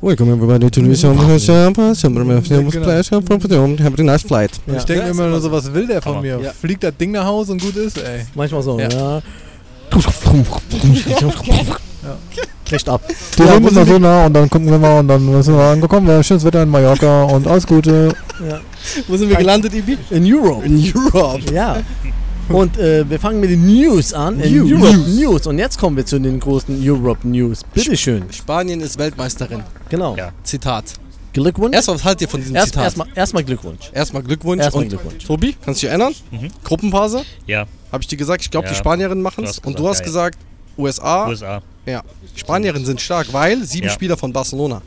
Welcome 0.00 0.32
everybody 0.32 0.70
to 0.70 0.80
News 0.80 1.04
on 1.04 1.18
Have 1.18 1.32
a 3.98 4.02
nice 4.02 4.22
flight. 4.22 4.52
Ich 4.66 4.84
denke 4.84 5.04
mir 5.04 5.10
immer 5.10 5.28
nur 5.28 5.40
so, 5.40 5.50
was 5.50 5.72
will 5.72 5.86
der 5.86 6.02
von 6.02 6.20
mir? 6.20 6.52
Fliegt 6.60 6.84
das 6.84 6.96
Ding 6.96 7.12
nach 7.12 7.26
Hause 7.26 7.52
und 7.52 7.62
gut 7.62 7.76
ist, 7.76 7.98
ey. 7.98 8.26
manchmal 8.34 8.62
so, 8.62 8.78
Ja. 8.78 8.88
ja. 8.88 9.22
Kriegt 12.72 12.88
ab. 12.88 13.02
Die 13.38 13.42
ja, 13.42 13.52
sind 13.70 13.86
so 13.86 13.98
nah 13.98 14.26
und 14.26 14.32
dann 14.34 14.48
gucken 14.48 14.70
wir 14.70 14.78
mal 14.78 15.00
und 15.00 15.08
dann 15.08 15.42
sind 15.42 15.54
wir 15.54 15.64
angekommen. 15.64 16.24
Schönes 16.24 16.44
Wetter 16.44 16.62
in 16.62 16.70
Mallorca 16.70 17.24
und 17.24 17.46
alles 17.46 17.66
Gute. 17.66 18.14
Ja. 18.48 18.60
Wo 19.08 19.16
sind 19.16 19.28
wir 19.28 19.36
gelandet, 19.36 19.74
Ibi? 19.74 19.98
In 20.10 20.34
Europe. 20.34 20.64
In 20.64 20.92
Europe. 20.94 21.52
Ja. 21.52 21.82
Und 22.48 22.78
äh, 22.78 23.08
wir 23.08 23.20
fangen 23.20 23.40
mit 23.40 23.50
den 23.50 23.66
News 23.66 24.12
an. 24.14 24.40
In 24.40 24.68
News. 24.68 24.72
Europe 24.82 25.10
News. 25.10 25.46
Und 25.46 25.58
jetzt 25.58 25.78
kommen 25.78 25.96
wir 25.96 26.06
zu 26.06 26.18
den 26.18 26.40
großen 26.40 26.80
Europe 26.82 27.28
News. 27.28 27.60
Bitteschön. 27.74 28.24
Spanien 28.32 28.80
ist 28.80 28.98
Weltmeisterin. 28.98 29.62
Genau. 29.88 30.16
Ja. 30.16 30.32
Zitat. 30.42 30.84
Glückwunsch. 31.32 31.74
Erstmal, 31.74 31.96
was 31.96 32.04
haltet 32.04 32.22
ihr 32.22 32.28
von 32.28 32.40
diesem 32.40 32.56
Erst, 32.56 32.68
Zitat? 32.68 32.84
erstmal, 32.84 33.08
erstmal 33.14 33.44
Glückwunsch. 33.44 33.90
Erstmal 33.92 34.22
Glückwunsch. 34.22 34.62
Erstmal 34.62 34.84
und 34.84 34.88
Glückwunsch. 34.90 35.24
Tobi, 35.24 35.56
kannst 35.64 35.82
du 35.82 35.86
dich 35.86 35.90
erinnern? 35.90 36.14
Mhm. 36.30 36.48
Gruppenphase? 36.64 37.22
Ja, 37.46 37.66
Habe 37.90 38.02
ich 38.02 38.08
dir 38.08 38.16
gesagt, 38.16 38.42
ich 38.42 38.50
glaube, 38.50 38.66
Ja. 38.66 38.72
die 38.72 38.78
Spanierinnen 38.78 39.22
machen 39.22 39.44
es. 39.44 39.58
Und 39.58 39.78
du 39.78 39.88
hast 39.88 40.02
gesagt, 40.02 40.38
USA. 40.76 41.28
USA. 41.28 41.62
Ja. 41.86 42.02
Spanierinnen 42.36 42.84
sind 42.86 43.00
stark, 43.00 43.32
weil 43.32 43.64
sieben 43.64 43.86
Ja. 43.88 43.92
Spieler 43.92 44.16
von 44.16 44.32
Barcelona. 44.32 44.80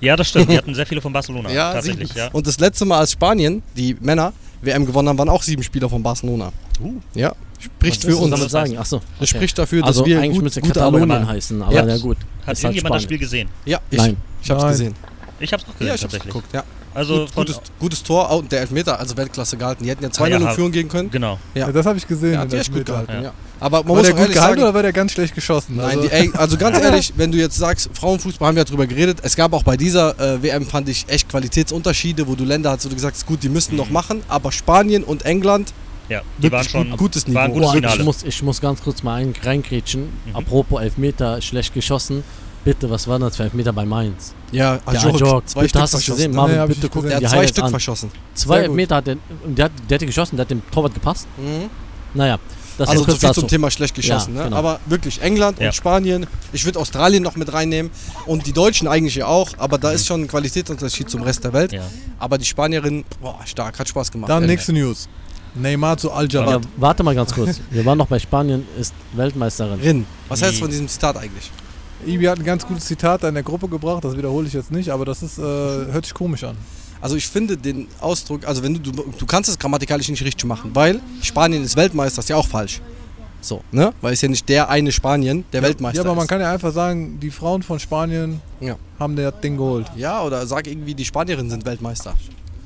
Ja, 0.00 0.16
das 0.16 0.28
stimmt. 0.28 0.50
Die 0.50 0.58
hatten 0.58 0.74
sehr 0.74 0.86
viele 0.86 1.00
von 1.00 1.12
Barcelona. 1.12 1.50
Ja, 1.50 1.72
tatsächlich, 1.72 2.08
sieben. 2.08 2.18
ja. 2.20 2.28
Und 2.32 2.46
das 2.46 2.58
letzte 2.60 2.84
Mal, 2.84 2.98
als 2.98 3.12
Spanien, 3.12 3.62
die 3.76 3.96
Männer, 4.00 4.32
WM 4.60 4.84
gewonnen 4.84 5.08
haben, 5.08 5.18
waren 5.18 5.28
auch 5.28 5.42
sieben 5.42 5.62
Spieler 5.62 5.88
von 5.88 6.02
Barcelona. 6.02 6.52
Uh. 6.80 6.94
Ja, 7.14 7.34
spricht 7.58 8.04
Was 8.04 8.10
für 8.14 8.16
uns. 8.18 8.38
das 8.38 8.50
sagen? 8.52 8.70
heißt? 8.72 8.80
Achso. 8.80 9.00
Das 9.18 9.28
spricht 9.30 9.58
dafür, 9.58 9.80
dass 9.80 9.88
Also 9.88 10.06
wir 10.06 10.18
eigentlich 10.20 10.34
gut, 10.34 10.42
müsste 10.44 10.60
gute 10.60 10.74
Katalonien 10.74 11.26
heißen, 11.26 11.62
aber 11.62 11.72
Ja. 11.74 11.84
na 11.84 11.96
gut. 11.96 12.18
Hat 12.40 12.48
halt 12.48 12.58
irgendjemand 12.58 12.74
das 12.74 12.80
Spanien. 12.80 13.00
Spiel 13.02 13.18
gesehen? 13.18 13.48
Ja, 13.64 13.80
ich. 13.90 13.98
Nein. 13.98 14.16
Ich 14.42 14.50
hab's 14.50 14.62
Nein. 14.62 14.70
gesehen. 14.72 14.94
Ich 15.40 15.52
hab's 15.52 15.64
auch 15.64 15.72
gesehen, 15.72 15.86
Ja, 15.88 15.94
ich 15.94 16.02
hab's 16.02 16.12
tatsächlich. 16.12 16.32
geguckt, 16.34 16.52
ja. 16.54 16.64
Also 16.96 17.20
Gut, 17.26 17.34
gutes, 17.34 17.60
gutes 17.78 18.02
Tor 18.02 18.28
oh, 18.32 18.36
und 18.38 18.50
der 18.50 18.60
Elfmeter, 18.62 18.98
also 18.98 19.16
Weltklasse 19.16 19.56
gehalten. 19.56 19.84
Die 19.84 19.90
hätten 19.90 20.02
ja 20.02 20.08
2-0 20.08 20.22
Ah, 20.22 20.38
ja, 20.38 20.50
Führung 20.52 20.72
gehen 20.72 20.88
können. 20.88 21.10
genau. 21.10 21.38
Ja. 21.54 21.66
Ja, 21.66 21.72
das 21.72 21.84
habe 21.86 21.98
ich 21.98 22.06
gesehen. 22.08 22.32
Ja, 22.32 22.40
hat 22.40 22.52
echt 22.54 22.72
gut 22.72 22.86
gehalten, 22.86 23.12
Ja. 23.12 23.20
ja. 23.22 23.32
Aber 23.60 23.78
man 23.78 23.88
War 23.88 23.96
muss 23.96 24.06
der 24.06 24.12
gut 24.14 24.32
gehalten 24.32 24.38
sagen, 24.60 24.62
oder 24.62 24.74
war 24.74 24.82
der 24.82 24.92
ganz 24.92 25.12
schlecht 25.12 25.34
geschossen? 25.34 25.76
Nein, 25.76 25.86
also, 25.96 26.00
die, 26.02 26.10
ey, 26.10 26.30
also 26.34 26.56
ganz 26.56 26.78
ehrlich, 26.82 27.12
wenn 27.16 27.32
du 27.32 27.38
jetzt 27.38 27.56
sagst, 27.56 27.88
Frauenfußball 27.94 28.48
haben 28.48 28.54
wir 28.56 28.60
ja 28.62 28.64
drüber 28.64 28.86
geredet. 28.86 29.18
Es 29.22 29.36
gab 29.36 29.52
auch 29.52 29.62
bei 29.62 29.76
dieser 29.76 30.18
äh, 30.18 30.42
WM, 30.42 30.66
fand 30.66 30.88
ich, 30.88 31.04
echt 31.08 31.28
Qualitätsunterschiede, 31.28 32.26
wo 32.26 32.34
du 32.34 32.44
Länder 32.44 32.70
hast, 32.70 32.84
wo 32.84 32.88
du 32.88 32.94
gesagt 32.94 33.16
hast, 33.16 33.26
gut, 33.26 33.42
die 33.42 33.48
müssten 33.48 33.76
noch 33.76 33.90
machen, 33.90 34.22
aber 34.28 34.52
Spanien 34.52 35.04
und 35.04 35.24
England, 35.24 35.72
Ja, 36.08 36.20
die 36.38 36.44
waren 36.52 36.60
Wirklich 36.64 36.70
schon 36.70 36.90
gut- 36.90 36.98
gutes 36.98 37.26
ein 37.26 37.32
Niveau. 37.32 37.48
gutes 37.48 37.72
Boah, 37.82 37.94
ich, 37.96 38.04
muss, 38.04 38.22
ich 38.24 38.42
muss 38.42 38.60
ganz 38.60 38.82
kurz 38.82 39.02
mal 39.02 39.14
ein, 39.22 39.34
reingrätschen. 39.42 40.02
Mhm. 40.26 40.36
Apropos 40.36 40.80
Elfmeter, 40.82 41.40
schlecht 41.42 41.72
geschossen. 41.74 42.24
Bitte, 42.66 42.90
was 42.90 43.06
war 43.06 43.18
das 43.18 43.36
für 43.36 43.44
Elfmeter 43.44 43.72
bei 43.72 43.86
Mainz? 43.86 44.34
ja, 44.52 44.76
Der 44.78 44.88
Ajorg, 44.88 45.14
Ajorg. 45.14 45.48
zwei 45.48 45.60
Bitte, 45.60 45.68
Stück 45.70 45.82
hast 45.82 45.90
verschossen. 45.92 46.16
gesehen? 46.16 46.34
Marvin, 46.34 46.58
Nee, 46.60 46.66
bitte 46.66 46.88
guck 46.88 47.02
gesehen. 47.02 47.02
dir 47.04 47.08
Der 47.10 47.18
die 47.20 47.26
hat 47.26 47.32
zwei 47.32 47.46
Stück 47.46 47.64
an. 47.64 47.70
verschossen. 47.70 48.10
Zwei. 48.34 48.58
Elfmeter 48.62 48.96
hat 48.96 49.06
der, 49.06 49.16
und 49.44 49.56
der, 49.56 49.64
hat, 49.66 49.72
der 49.88 49.94
hat 49.94 50.00
die 50.02 50.06
geschossen, 50.06 50.36
der 50.36 50.42
hat 50.44 50.50
dem 50.50 50.62
Torwart 50.72 50.92
gepasst. 50.94 51.26
Mhm. 51.38 51.70
Naja, 52.12 52.38
das 52.76 52.88
Also 52.88 53.04
kurz 53.04 53.18
viel 53.20 53.28
dazu. 53.28 53.40
zum 53.42 53.48
Thema 53.48 53.70
schlecht 53.70 53.94
geschossen. 53.94 54.34
Ja, 54.34 54.40
ne? 54.40 54.44
genau. 54.48 54.56
Aber 54.56 54.80
wirklich, 54.86 55.22
England 55.22 55.60
Ja. 55.60 55.68
und 55.68 55.74
Spanien, 55.74 56.26
ich 56.52 56.64
würde 56.64 56.78
Australien 56.80 57.22
noch 57.22 57.36
mit 57.36 57.52
reinnehmen 57.52 57.90
und 58.26 58.46
die 58.46 58.52
Deutschen 58.52 58.88
eigentlich 58.88 59.14
ja 59.14 59.26
auch, 59.26 59.50
aber 59.58 59.78
da 59.78 59.92
ist 59.92 60.06
schon 60.06 60.22
ein 60.22 60.28
Qualitätsunterschied 60.28 61.08
zum 61.08 61.22
Rest 61.22 61.44
der 61.44 61.52
Welt. 61.52 61.72
Ja. 61.72 61.82
Aber 62.18 62.36
die 62.36 62.44
Spanierinnen, 62.44 63.04
boah, 63.20 63.38
stark, 63.46 63.78
hat 63.78 63.88
Spaß 63.88 64.10
gemacht. 64.10 64.28
Dann 64.28 64.42
ehrlich. 64.42 64.56
nächste 64.56 64.72
News. 64.72 65.08
Neymar 65.54 65.96
zu 65.96 66.08
Ja, 66.08 66.14
Al-Jabbar. 66.14 66.60
warte 66.76 67.02
mal 67.04 67.14
ganz 67.14 67.32
kurz. 67.32 67.60
Wir 67.70 67.84
waren 67.86 67.96
noch 67.96 68.08
bei 68.08 68.18
Spanien, 68.18 68.66
ist 68.78 68.92
Weltmeisterin. 69.14 69.80
Rin, 69.80 70.06
was 70.28 70.42
hältst 70.42 70.56
Wie? 70.56 70.60
du 70.60 70.64
von 70.64 70.70
diesem 70.70 70.88
Zitat 70.88 71.16
eigentlich? 71.16 71.50
Ibi 72.04 72.24
hat 72.26 72.38
ein 72.38 72.44
ganz 72.44 72.66
gutes 72.66 72.84
Zitat 72.84 73.24
in 73.24 73.34
der 73.34 73.42
Gruppe 73.42 73.68
gebracht, 73.68 74.04
das 74.04 74.16
wiederhole 74.16 74.46
ich 74.46 74.52
jetzt 74.52 74.70
nicht, 74.70 74.90
aber 74.90 75.04
das 75.04 75.22
ist, 75.22 75.38
äh, 75.38 75.42
hört 75.42 76.04
sich 76.04 76.14
komisch 76.14 76.44
an. 76.44 76.56
Also 77.00 77.16
ich 77.16 77.26
finde 77.28 77.56
den 77.56 77.88
Ausdruck, 78.00 78.46
also 78.46 78.62
wenn 78.62 78.74
du, 78.74 78.92
du, 78.92 79.04
du 79.16 79.26
kannst 79.26 79.48
es 79.50 79.58
grammatikalisch 79.58 80.08
nicht 80.08 80.24
richtig 80.24 80.44
machen, 80.44 80.70
weil 80.74 81.00
Spanien 81.22 81.62
ist 81.62 81.76
Weltmeister, 81.76 82.20
ist 82.20 82.28
ja 82.28 82.36
auch 82.36 82.46
falsch. 82.48 82.80
So, 83.40 83.62
ne? 83.70 83.92
Weil 84.00 84.14
es 84.14 84.20
ja 84.22 84.28
nicht 84.28 84.48
der 84.48 84.68
eine 84.70 84.90
Spanien, 84.90 85.44
der 85.52 85.62
Weltmeister 85.62 85.98
Ja, 86.02 86.04
aber 86.04 86.14
man 86.16 86.24
ist. 86.24 86.28
kann 86.28 86.40
ja 86.40 86.52
einfach 86.52 86.72
sagen, 86.72 87.20
die 87.20 87.30
Frauen 87.30 87.62
von 87.62 87.78
Spanien 87.78 88.40
Ja. 88.60 88.76
haben 88.98 89.14
das 89.14 89.40
Ding 89.40 89.56
geholt. 89.56 89.86
Ja, 89.94 90.22
oder 90.22 90.46
sag 90.46 90.66
irgendwie, 90.66 90.94
die 90.94 91.04
Spanierinnen 91.04 91.50
sind 91.50 91.64
Weltmeister. 91.64 92.14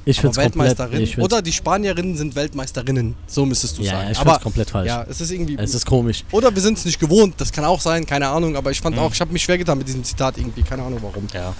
Ich 0.04 0.20
finde 0.20 0.40
es 0.40 0.52
komplett. 0.52 1.18
Oder 1.18 1.42
die 1.42 1.52
Spanierinnen 1.52 2.16
sind 2.16 2.34
Weltmeisterinnen. 2.34 3.14
So 3.26 3.44
müsstest 3.44 3.78
du 3.78 3.82
ja, 3.82 3.92
sagen. 3.92 4.04
ja, 4.06 4.10
ich 4.12 4.18
aber 4.18 4.38
komplett 4.38 4.70
falsch. 4.70 4.88
ja, 4.88 5.04
es 5.08 5.20
ist 5.20 5.30
irgendwie. 5.30 5.56
Es 5.58 5.74
ist 5.74 5.84
komisch. 5.86 6.24
oder 6.32 6.54
wir 6.54 6.62
sind 6.62 6.78
es 6.78 6.84
nicht 6.84 6.98
gewohnt, 6.98 7.34
das 7.38 7.52
kann 7.52 7.64
auch 7.64 7.80
sein, 7.80 8.06
keine 8.06 8.28
Ahnung, 8.28 8.56
aber 8.56 8.70
ich 8.70 8.80
fand 8.80 8.96
Mhm. 8.96 9.02
auch, 9.02 9.12
ich 9.12 9.20
habe 9.20 9.32
mich 9.32 9.42
schwer 9.42 9.58
getan 9.58 9.76
mit 9.78 9.86
diesem 9.88 10.02
Zitat 10.02 10.38
irgendwie, 10.38 10.62
keine 10.62 10.82
Ahnung 10.82 11.00
warum. 11.02 11.26
Ja. 11.34 11.54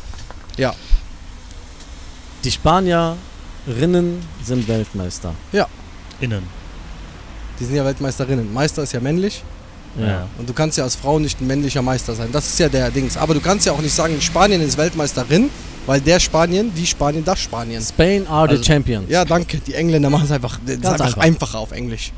Ja, 0.57 0.74
Die 2.45 2.51
Spanierinnen 2.51 4.18
sind 4.43 4.66
Weltmeister. 4.68 5.34
Innen. 6.20 6.43
die 7.59 7.64
sind 7.64 7.76
ja 7.76 7.84
Weltmeisterinnen. 7.84 8.53
Meister 8.53 8.82
ist 8.82 8.93
ja 8.93 9.01
männlich 9.01 9.43
Ja. 9.99 10.26
Und 10.38 10.49
du 10.49 10.53
kannst 10.53 10.78
ja 10.78 10.84
als 10.84 10.95
Frau 10.97 11.18
nicht 11.18 11.41
ein 11.41 11.47
männlicher 11.47 11.82
Meister 11.82 12.14
sein. 12.14 12.28
Das 12.32 12.47
ist 12.47 12.59
ja 12.59 12.68
der 12.68 12.91
Dings. 12.91 13.16
Aber 13.16 13.34
du 13.34 13.41
kannst 13.41 13.66
ja 13.66 13.72
auch 13.72 13.80
nicht 13.80 13.95
sagen, 13.95 14.20
Spanien 14.20 14.61
ist 14.61 14.78
Weltmeisterin, 14.78 15.51
weil 15.86 16.01
der 16.01 16.20
Spanien, 16.20 16.72
die 16.74 16.86
Spanien, 16.86 17.24
das 17.24 17.41
Spanien. 17.41 17.82
Spain 17.82 18.26
are 18.26 18.49
the 18.49 18.53
Also- 18.57 18.64
champions. 18.64 19.11
Ja, 19.11 19.24
danke. 19.24 19.59
Die 19.59 19.74
Engländer 19.74 20.09
machen 20.11 20.24
es 20.24 20.30
einfach 20.30 20.59
einfach. 20.66 21.16
einfacher 21.18 21.59
auf 21.59 21.72
Englisch. 21.72 22.12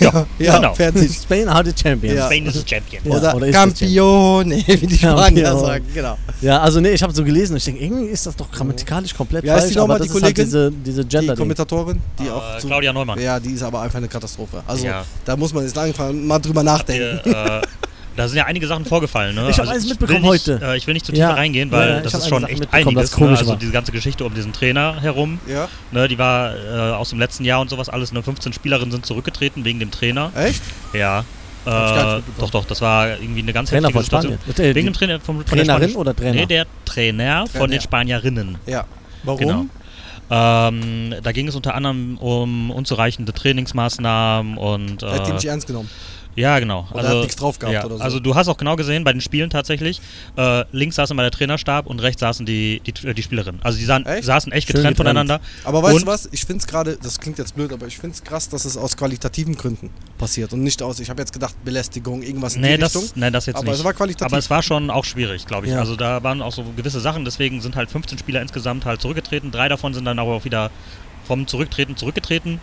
Ja, 0.04 0.26
ja, 0.38 0.56
genau. 0.56 0.74
fertig. 0.74 1.12
Spain 1.22 1.48
are 1.48 1.64
the 1.64 1.72
champions. 1.74 2.16
Ja. 2.16 2.26
Spain 2.26 2.46
is 2.46 2.56
a 2.56 2.62
champion. 2.66 3.02
Ja, 3.04 3.16
oder 3.18 3.34
oder 3.36 3.50
Campione, 3.50 4.56
wie 4.66 4.86
die 4.86 4.96
Spanier 4.96 5.44
Campione. 5.44 5.60
sagen. 5.60 5.84
Genau. 5.94 6.18
Ja, 6.40 6.60
also 6.60 6.80
nee, 6.80 6.90
ich 6.90 7.02
habe 7.02 7.12
so 7.12 7.24
gelesen 7.24 7.52
und 7.54 7.56
ich 7.58 7.64
denke, 7.64 7.82
irgendwie 7.84 8.06
ist 8.06 8.26
das 8.26 8.36
doch 8.36 8.50
grammatikalisch 8.50 9.14
komplett 9.14 9.42
Wie 9.44 9.50
heißt 9.50 9.60
falsch, 9.62 9.72
die 9.72 9.78
nochmal, 9.78 9.98
die 9.98 10.08
halt 10.08 10.12
Kollegin? 10.20 10.44
diese, 10.44 10.70
diese 10.70 11.04
Die 11.04 11.08
gender 11.16 11.34
-Ding. 11.34 11.38
Kommentatorin, 11.38 12.00
die 12.18 12.26
Äh, 12.26 12.30
auch 12.30 12.58
zu, 12.58 12.66
Claudia 12.68 12.92
Neumann. 12.92 13.18
Ja, 13.20 13.40
die 13.40 13.52
ist 13.52 13.62
aber 13.62 13.80
einfach 13.82 13.98
eine 13.98 14.08
Katastrophe. 14.08 14.62
Also 14.66 14.86
Ja. 14.86 15.04
da 15.24 15.36
muss 15.36 15.52
man 15.52 15.64
jetzt 15.64 15.74
langsam 15.76 16.26
mal 16.26 16.38
drüber 16.38 16.62
nachdenken. 16.62 17.20
Wir, 17.24 17.32
äh, 17.32 17.60
da 18.18 18.28
sind 18.28 18.36
ja 18.38 18.44
einige 18.46 18.66
Sachen 18.66 18.84
vorgefallen. 18.84 19.34
Ne? 19.34 19.48
Ich 19.50 19.58
hab 19.58 19.68
alles 19.68 19.84
will 19.84 19.90
mitbekommen 19.90 20.20
nicht, 20.22 20.30
heute. 20.30 20.60
Äh, 20.62 20.76
ich 20.76 20.86
will 20.86 20.94
nicht 20.94 21.06
zu 21.06 21.12
tief 21.12 21.20
Ja. 21.20 21.32
reingehen, 21.32 21.70
weil 21.70 21.88
ja, 21.88 21.96
ich 21.98 22.02
das 22.02 22.14
ist 22.14 22.28
schon 22.28 22.44
echt 22.44 22.72
einiges. 22.72 23.10
das 23.10 23.12
komisch 23.12 23.32
ne? 23.40 23.46
Also 23.46 23.56
diese 23.56 23.72
ganze 23.72 23.92
Geschichte 23.92 24.24
um 24.24 24.34
diesen 24.34 24.52
Trainer 24.52 25.00
herum, 25.00 25.38
Ja, 25.46 25.68
ne? 25.92 26.08
die 26.08 26.18
war 26.18 26.54
äh, 26.56 26.92
aus 26.94 27.10
dem 27.10 27.18
letzten 27.18 27.44
Jahr 27.44 27.60
und 27.60 27.70
sowas 27.70 27.88
alles. 27.88 28.12
Ne? 28.12 28.22
15 28.22 28.52
Spielerinnen 28.52 28.90
sind 28.90 29.06
zurückgetreten 29.06 29.64
wegen 29.64 29.78
dem 29.78 29.90
Trainer. 29.90 30.30
echt? 30.34 30.62
Ja. 30.92 31.24
Ich 31.66 31.72
Äh, 31.72 32.20
doch, 32.38 32.50
doch, 32.50 32.64
das 32.64 32.80
war 32.80 33.08
irgendwie 33.20 33.42
eine 33.42 33.52
ganz 33.52 33.68
Trainer 33.70 33.88
heftige 33.88 34.04
von 34.04 34.20
Spanien. 34.22 34.38
Situation. 34.38 34.66
Äh, 34.66 34.74
Wegen 34.74 34.86
dem 34.86 34.94
Trainer 34.94 35.20
vom, 35.20 35.36
von 35.36 35.46
Trainerin 35.46 35.96
oder 35.96 36.16
Trainer? 36.16 36.32
Nee, 36.32 36.46
der 36.46 36.66
Trainer 36.86 37.46
von 37.46 37.52
Trainer. 37.52 37.66
den 37.68 37.80
Spanierinnen. 37.82 38.58
Ja. 38.66 38.84
Warum? 39.24 39.38
Genau. 39.38 39.64
Ähm, 40.30 41.14
da 41.22 41.32
ging 41.32 41.48
es 41.48 41.54
unter 41.56 41.74
anderem 41.74 42.18
um 42.18 42.70
unzureichende 42.70 43.32
Trainingsmaßnahmen 43.32 44.58
und 44.58 45.02
Er 45.02 45.12
hat 45.12 45.26
die 45.26 45.30
äh, 45.30 45.34
nicht 45.34 45.44
ernst 45.46 45.66
genommen. 45.66 45.88
Ja 46.38 46.58
genau. 46.58 46.86
Oder 46.92 47.08
hat 47.08 47.16
nichts 47.18 47.36
drauf 47.36 47.58
gehabt 47.58 47.74
ja, 47.74 47.84
oder 47.84 47.96
so. 47.98 48.02
Also 48.02 48.20
du 48.20 48.34
hast 48.34 48.48
auch 48.48 48.56
genau 48.56 48.76
gesehen 48.76 49.04
bei 49.04 49.12
den 49.12 49.20
Spielen 49.20 49.50
tatsächlich, 49.50 50.00
äh, 50.36 50.64
links 50.72 50.96
saß 50.96 51.10
immer 51.10 51.22
der 51.22 51.30
Trainerstab 51.30 51.86
und 51.86 52.00
rechts 52.00 52.20
saßen 52.20 52.46
die, 52.46 52.80
die, 52.86 53.06
äh, 53.06 53.14
die 53.14 53.22
Spielerinnen. 53.22 53.60
Also 53.62 53.78
die 53.78 53.84
sahen, 53.84 54.06
Echt? 54.06 54.24
saßen 54.24 54.52
echt 54.52 54.66
getrennt 54.66 54.96
getrennt. 54.96 54.96
voneinander. 54.98 55.40
Aber 55.64 55.82
weißt 55.82 55.94
Und- 55.96 56.02
du 56.02 56.06
was? 56.06 56.28
Ich 56.32 56.44
finde 56.44 56.60
es 56.60 56.66
gerade, 56.66 56.96
das 57.02 57.18
klingt 57.20 57.38
jetzt 57.38 57.54
blöd, 57.54 57.72
aber 57.72 57.86
ich 57.86 57.98
finde 57.98 58.14
es 58.14 58.22
krass, 58.22 58.48
dass 58.48 58.64
es 58.64 58.76
aus 58.76 58.96
qualitativen 58.96 59.56
Gründen 59.56 59.90
passiert 60.16 60.52
und 60.52 60.62
nicht 60.62 60.82
aus, 60.82 61.00
ich 61.00 61.10
habe 61.10 61.20
jetzt 61.20 61.32
gedacht, 61.32 61.54
Belästigung, 61.64 62.22
irgendwas 62.22 62.54
in 62.54 62.62
Nee 62.62 62.76
die 62.76 62.82
Richtung. 62.84 63.02
das, 63.02 63.16
nee, 63.16 63.30
das 63.30 63.46
jetzt 63.46 63.56
Aber 63.56 63.66
nicht. 63.66 63.74
es 63.78 63.84
war 63.84 63.92
qualitativ. 63.92 64.26
Aber 64.26 64.38
es 64.38 64.48
war 64.50 64.62
schon 64.62 64.90
auch 64.90 65.04
schwierig, 65.04 65.46
glaube 65.46 65.66
ich. 65.66 65.72
Ja. 65.72 65.80
Also 65.80 65.96
da 65.96 66.22
waren 66.22 66.40
auch 66.42 66.52
so 66.52 66.64
gewisse 66.76 67.00
Sachen, 67.00 67.24
deswegen 67.24 67.60
sind 67.60 67.76
halt 67.76 67.90
15 67.90 68.18
Spieler 68.18 68.40
insgesamt 68.42 68.84
halt 68.84 69.00
zurückgetreten. 69.00 69.50
Drei 69.50 69.68
davon 69.68 69.94
sind 69.94 70.04
dann 70.04 70.18
aber 70.18 70.32
auch 70.32 70.44
wieder 70.44 70.70
vom 71.28 71.46
Zurücktreten 71.46 71.96
zurückgetreten. 71.96 72.58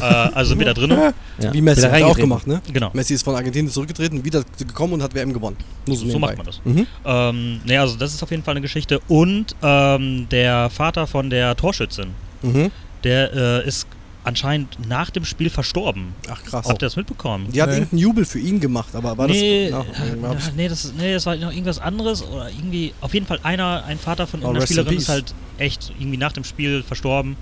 äh, 0.00 0.02
also 0.04 0.50
sind 0.50 0.58
wieder 0.60 0.74
drinnen. 0.74 1.14
Ja. 1.40 1.52
Wie 1.54 1.62
Messi 1.62 1.82
hat 1.82 1.92
er 2.00 2.06
auch 2.08 2.16
gemacht, 2.18 2.46
ne? 2.46 2.60
Genau. 2.70 2.90
Messi 2.92 3.14
ist 3.14 3.22
von 3.22 3.34
Argentinien 3.34 3.72
zurückgetreten, 3.72 4.22
wieder 4.24 4.44
gekommen 4.58 4.92
und 4.94 5.02
hat 5.02 5.14
WM 5.14 5.32
gewonnen. 5.32 5.56
Nur 5.86 5.96
so, 5.96 6.06
So 6.10 6.18
macht 6.18 6.36
man 6.36 6.44
das. 6.44 6.60
Mhm. 6.64 6.86
Ähm, 7.06 7.60
nee, 7.64 7.78
also 7.78 7.96
das 7.96 8.12
ist 8.12 8.22
auf 8.22 8.30
jeden 8.30 8.42
Fall 8.42 8.52
eine 8.52 8.60
Geschichte. 8.60 9.00
Und 9.08 9.56
ähm, 9.62 10.28
der 10.30 10.68
Vater 10.68 11.06
von 11.06 11.30
der 11.30 11.56
Torschützin, 11.56 12.08
Mhm. 12.42 12.70
der 13.04 13.32
äh, 13.32 13.66
ist 13.68 13.86
anscheinend 14.24 14.86
nach 14.86 15.08
dem 15.08 15.24
Spiel 15.24 15.48
verstorben. 15.48 16.12
Ach 16.30 16.42
krass. 16.44 16.66
Habt 16.68 16.82
ihr 16.82 16.86
das 16.86 16.96
mitbekommen? 16.96 17.46
Die 17.50 17.62
hat 17.62 17.70
Nee. 17.70 17.76
irgendeinen 17.76 17.98
Jubel 18.00 18.24
für 18.26 18.38
ihn 18.38 18.60
gemacht, 18.60 18.94
aber 18.94 19.16
war 19.16 19.26
nee, 19.26 19.70
das. 19.70 19.86
Na, 20.20 20.28
hab's- 20.28 20.52
nee, 20.54 20.68
das, 20.68 20.84
ist- 20.84 20.96
nee, 20.98 21.14
das 21.14 21.24
war 21.24 21.34
noch 21.36 21.50
irgendwas 21.50 21.78
anderes. 21.78 22.22
Oder 22.22 22.50
irgendwie, 22.50 22.92
auf 23.00 23.14
jeden 23.14 23.24
Fall 23.26 23.38
einer, 23.42 23.84
ein 23.86 23.98
Vater 23.98 24.26
von 24.26 24.42
Oh, 24.44 24.50
einer 24.50 24.60
Spielerin 24.60 24.98
ist 24.98 25.08
halt 25.08 25.32
echt 25.56 25.92
irgendwie 25.98 26.18
nach 26.18 26.32
dem 26.32 26.44
Spiel 26.44 26.82
verstorben. 26.82 27.36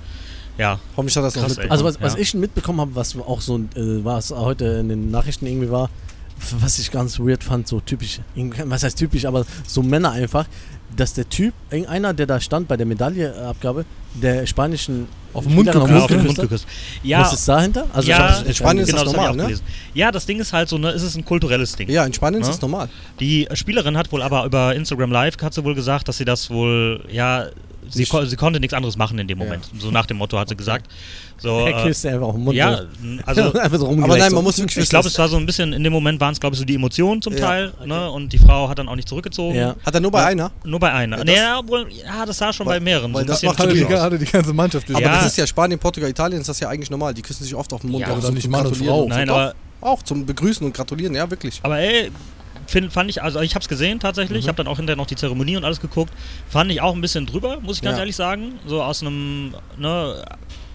Ja, 0.59 0.79
Hoffentlich 0.97 1.17
hat 1.17 1.25
das 1.25 1.35
noch 1.35 1.43
Krass, 1.43 1.51
mitbekommen. 1.51 1.73
Also 1.73 1.85
was, 1.85 2.01
was 2.01 2.15
Ja. 2.15 2.19
ich 2.21 2.35
mitbekommen 2.35 2.81
habe, 2.81 2.95
was 2.95 3.17
auch 3.17 3.41
so, 3.41 3.57
äh, 3.59 3.61
was 4.05 4.31
heute 4.31 4.65
in 4.67 4.89
den 4.89 5.11
Nachrichten 5.11 5.47
irgendwie 5.47 5.71
war, 5.71 5.91
was 6.61 6.79
ich 6.79 6.91
ganz 6.91 7.19
weird 7.19 7.43
fand, 7.45 7.67
so 7.69 7.81
typisch, 7.81 8.21
was 8.65 8.83
heißt 8.83 8.99
typisch, 8.99 9.25
aber 9.25 9.45
so 9.67 9.83
Männer 9.83 10.13
einfach, 10.13 10.47
dass 10.95 11.13
der 11.15 11.29
Typ, 11.29 11.53
irgendeiner, 11.71 12.15
der 12.15 12.27
da 12.27 12.41
stand 12.41 12.69
bei 12.69 12.77
der 12.77 12.87
Medailleabgabe, 12.87 13.85
der 14.15 14.47
spanischen 14.47 15.09
Auf 15.35 15.45
den 15.45 15.55
Mund 15.55 15.71
geküsst. 16.09 16.67
Ja, 17.03 17.21
Was 17.21 17.35
ist 17.35 17.47
dahinter? 17.49 17.87
Also 17.93 18.09
ja, 18.09 18.39
hab- 18.39 18.47
in 18.47 18.55
Spanien 18.55 18.85
ist 18.85 18.91
genau, 18.91 19.05
das 19.05 19.13
hab 19.15 19.21
ich 19.31 19.37
normal, 19.37 19.47
auch 19.47 19.51
ne? 19.51 19.61
Ja, 19.95 20.11
das 20.13 20.25
Ding 20.25 20.39
ist 20.41 20.53
halt 20.55 20.69
so, 20.71 20.79
ne, 20.79 20.91
es 20.91 21.03
ist 21.03 21.17
ein 21.17 21.25
kulturelles 21.25 21.75
Ding. 21.77 21.91
ja, 21.91 22.05
in 22.05 22.13
Spanien 22.15 22.41
ist 22.41 22.47
Ne? 22.49 22.53
das 22.53 22.63
normal. 22.63 22.89
Die 23.21 23.47
Spielerin 23.55 23.97
hat 23.99 24.11
wohl 24.13 24.23
aber 24.23 24.45
über 24.47 24.75
Instagram 24.75 25.11
Live, 25.11 25.37
hat 25.43 25.53
sie 25.53 25.65
wohl 25.65 25.75
gesagt, 25.75 26.09
dass 26.09 26.17
sie 26.19 26.25
das 26.25 26.49
wohl, 26.51 27.05
ja, 27.11 27.47
sie, 27.89 28.05
ko 28.07 28.25
sie 28.25 28.37
konnte 28.37 28.61
nichts 28.61 28.75
anderes 28.75 28.97
machen 28.97 29.19
in 29.19 29.27
dem 29.29 29.39
Ja. 29.39 29.45
Moment. 29.45 29.65
So 29.79 29.91
nach 29.91 30.07
dem 30.07 30.17
Motto 30.19 30.39
hat 30.39 30.49
sie 30.49 30.57
gesagt. 30.57 30.91
So, 31.39 31.61
er 31.67 31.79
äh, 31.81 31.87
küsst 31.87 32.05
einfach 32.07 32.27
auf 32.29 32.35
den 32.35 32.45
Mund. 32.45 32.57
ja, 32.57 32.79
so. 32.79 32.85
also 33.27 33.53
einfach 33.61 33.79
so 33.79 33.89
Aber 33.89 34.17
nein, 34.19 34.33
man 34.33 34.43
muss 34.45 34.59
wirklich 34.59 34.77
ich 34.85 34.89
glaube, 34.89 35.09
es 35.09 35.19
war 35.19 35.29
so 35.29 35.37
ein 35.37 35.47
bisschen, 35.47 35.73
in 35.73 35.85
dem 35.85 35.93
Moment 35.93 36.21
waren 36.21 36.33
es, 36.33 36.41
glaube 36.41 36.55
ich, 36.55 36.61
so 36.61 36.65
die 36.65 36.75
Emotionen 36.75 37.21
zum 37.23 37.35
Ja, 37.35 37.41
Teil, 37.41 37.73
ne? 37.85 38.11
Und 38.11 38.33
die 38.33 38.39
Frau 38.39 38.69
hat 38.69 38.79
dann 38.79 38.89
auch 38.89 38.97
nicht 38.97 39.09
zurückgezogen. 39.09 39.55
Ja. 39.57 39.77
Hat 39.85 39.95
er 39.95 40.01
nur 40.01 40.11
bei 40.11 40.21
Ja. 40.21 40.27
einer? 40.27 40.51
Nur 40.65 40.81
bei 40.81 40.93
einer. 40.93 41.19
Ja, 41.19 41.25
nee, 41.25 41.33
das- 41.33 41.41
ja, 41.41 41.59
obwohl, 41.59 41.87
ja, 41.93 42.25
das 42.27 42.39
sah 42.39 42.53
schon 42.53 42.67
Weil- 42.67 42.79
bei 42.81 42.85
mehreren. 42.85 43.13
weil 43.13 43.21
so 43.21 43.25
ein 43.25 43.27
das 43.29 43.43
macht 43.43 43.59
Hatte 43.59 43.75
die, 43.75 43.85
aus. 43.85 44.01
hatte 44.01 44.19
die 44.19 44.25
ganze 44.25 44.53
Mannschaft 44.53 44.91
Aber 44.91 45.01
Ja. 45.01 45.15
das 45.17 45.27
ist 45.27 45.37
ja 45.37 45.47
Spanien, 45.47 45.79
Portugal, 45.79 46.09
Italien 46.11 46.41
ist 46.41 46.49
das 46.49 46.61
ja 46.61 46.69
eigentlich 46.69 46.91
normal. 46.91 47.13
Die 47.15 47.23
küssen 47.23 47.45
sich 47.45 47.55
oft 47.55 47.73
auf 47.73 47.83
den 47.83 47.91
Mund. 47.91 48.01
Ja, 48.07 48.15
aber 48.15 48.31
nicht 48.31 48.49
Mann 48.49 48.67
und 48.67 48.77
Frau. 48.77 49.07
Nein, 49.09 49.29
aber, 49.31 49.55
Auch 49.83 50.03
zum 50.03 50.25
Begrüßen 50.25 50.67
und 50.67 50.73
Gratulieren, 50.75 51.15
ja, 51.15 51.29
wirklich. 51.31 51.61
aber 51.63 51.79
ey, 51.79 52.11
find, 52.67 52.93
fand 52.93 53.11
ich, 53.11 53.23
also 53.23 53.41
ich 53.41 53.55
habe 53.55 53.63
es 53.63 53.69
gesehen 53.69 54.01
tatsächlich, 54.01 54.39
Mhm. 54.39 54.41
ich 54.45 54.49
habe 54.49 54.57
dann 54.57 54.67
auch 54.67 54.77
hinterher 54.77 54.97
noch 54.97 55.07
die 55.07 55.17
Zeremonie 55.17 55.57
und 55.57 55.65
alles 55.65 55.81
geguckt, 55.81 56.13
fand 56.49 56.71
ich 56.71 56.81
auch 56.81 56.95
ein 56.95 57.01
bisschen 57.01 57.27
drüber, 57.27 57.59
muss 57.61 57.77
ich 57.77 57.83
ganz 57.83 57.97
Ja. 57.97 58.01
ehrlich 58.01 58.17
sagen, 58.17 58.59
so 58.67 58.83
aus 58.83 59.03
einem 59.03 59.55
ne, 59.77 60.25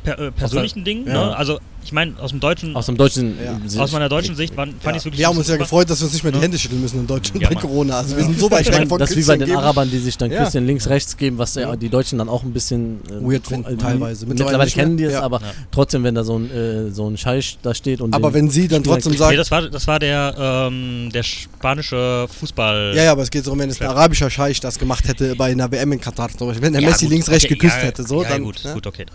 per, 0.03 0.17
äh, 0.19 0.31
persönlichen 0.31 0.83
Ding, 0.83 1.03
ne? 1.05 1.35
also 1.35 1.59
ich 1.83 1.91
meine 1.91 2.13
aus 2.19 2.29
dem 2.31 2.39
deutschen, 2.39 2.75
Aus 2.75 2.85
dem 2.85 2.97
deutschen 2.97 3.35
Ja. 3.43 3.81
aus 3.81 3.91
meiner 3.91 4.09
deutschen 4.09 4.35
Sicht 4.35 4.53
fand, 4.55 4.73
fand 4.73 4.83
Ja. 4.83 4.91
ich 4.91 4.97
es 4.97 5.05
wirklich 5.05 5.19
Wir 5.19 5.27
haben 5.27 5.37
uns 5.37 5.47
ja 5.47 5.53
super. 5.55 5.63
gefreut, 5.65 5.89
dass 5.89 5.99
wir 5.99 6.05
uns 6.05 6.13
nicht 6.13 6.23
mehr 6.23 6.31
die 6.31 6.37
Ja. 6.37 6.43
Hände 6.43 6.57
schütteln 6.59 6.81
müssen 6.81 6.99
in 6.99 7.07
Deutschland 7.07 7.41
Ja, 7.41 7.49
bei. 7.49 7.55
Corona. 7.55 7.97
Also 7.99 8.15
wir 8.17 8.23
sind 8.23 8.39
so 8.39 8.49
weit 8.51 8.61
Ich 8.61 8.67
weg 8.67 8.73
meine, 8.75 8.87
von 8.87 8.99
das 8.99 9.11
ist 9.11 9.17
wie 9.17 9.23
bei 9.23 9.37
den 9.37 9.47
geben. 9.47 9.57
Arabern, 9.59 9.89
die 9.89 9.97
sich 9.99 10.17
dann 10.17 10.31
Ja. 10.31 10.43
Küsschen 10.45 10.65
links, 10.65 10.87
rechts 10.87 11.17
geben, 11.17 11.37
was 11.37 11.57
die 11.79 11.89
Deutschen 11.89 12.17
dann 12.17 12.29
auch 12.29 12.43
ein 12.43 12.53
bisschen 12.53 12.99
äh, 13.09 13.13
Weird 13.21 13.47
finden, 13.47 13.73
äh, 13.73 13.77
teilweise. 13.77 14.25
Mittlerweile 14.25 14.69
kennen 14.69 14.97
die 14.97 15.03
es, 15.05 15.13
Ja. 15.13 15.21
aber 15.21 15.41
Ja. 15.41 15.47
trotzdem, 15.71 16.03
wenn 16.03 16.15
da 16.15 16.23
so 16.23 16.37
ein, 16.37 16.51
äh, 16.51 16.91
so 16.91 17.07
ein 17.09 17.17
Scheich 17.17 17.57
da 17.61 17.73
steht 17.73 18.01
und 18.01 18.13
Aber 18.13 18.33
wenn 18.33 18.49
sie 18.49 18.67
dann 18.67 18.83
trotzdem 18.83 19.11
kriegt- 19.13 19.21
Nee, 19.21 19.35
sagt, 19.35 19.37
das 19.39 19.51
war, 19.51 19.61
das 19.69 19.87
war 19.87 19.99
der, 19.99 20.35
ähm, 20.37 21.09
der 21.13 21.23
spanische 21.23 22.27
Fußball. 22.39 22.93
ja, 22.95 23.03
ja, 23.03 23.11
aber 23.11 23.23
es 23.23 23.31
geht 23.31 23.45
darum, 23.45 23.59
wenn 23.59 23.69
es 23.69 23.79
ein 23.81 23.87
arabischer 23.87 24.29
Scheich 24.29 24.59
das 24.59 24.79
gemacht 24.79 25.07
hätte 25.07 25.35
bei 25.35 25.51
einer 25.51 25.71
WM 25.71 25.91
in 25.93 26.01
Katar 26.01 26.29
zum 26.29 26.47
Beispiel, 26.47 26.63
wenn 26.63 26.73
der 26.73 26.81
Ja, 26.81 26.89
Messi 26.89 27.07
links, 27.07 27.29
rechts 27.29 27.47
geküsst 27.47 27.77
hätte, 27.81 28.03
so, 28.03 28.23
ja, 28.23 28.29
dann. 28.29 28.43
gut, 28.43 28.63
ne? 28.63 28.73
gut, 28.73 28.87
okay. 28.87 29.05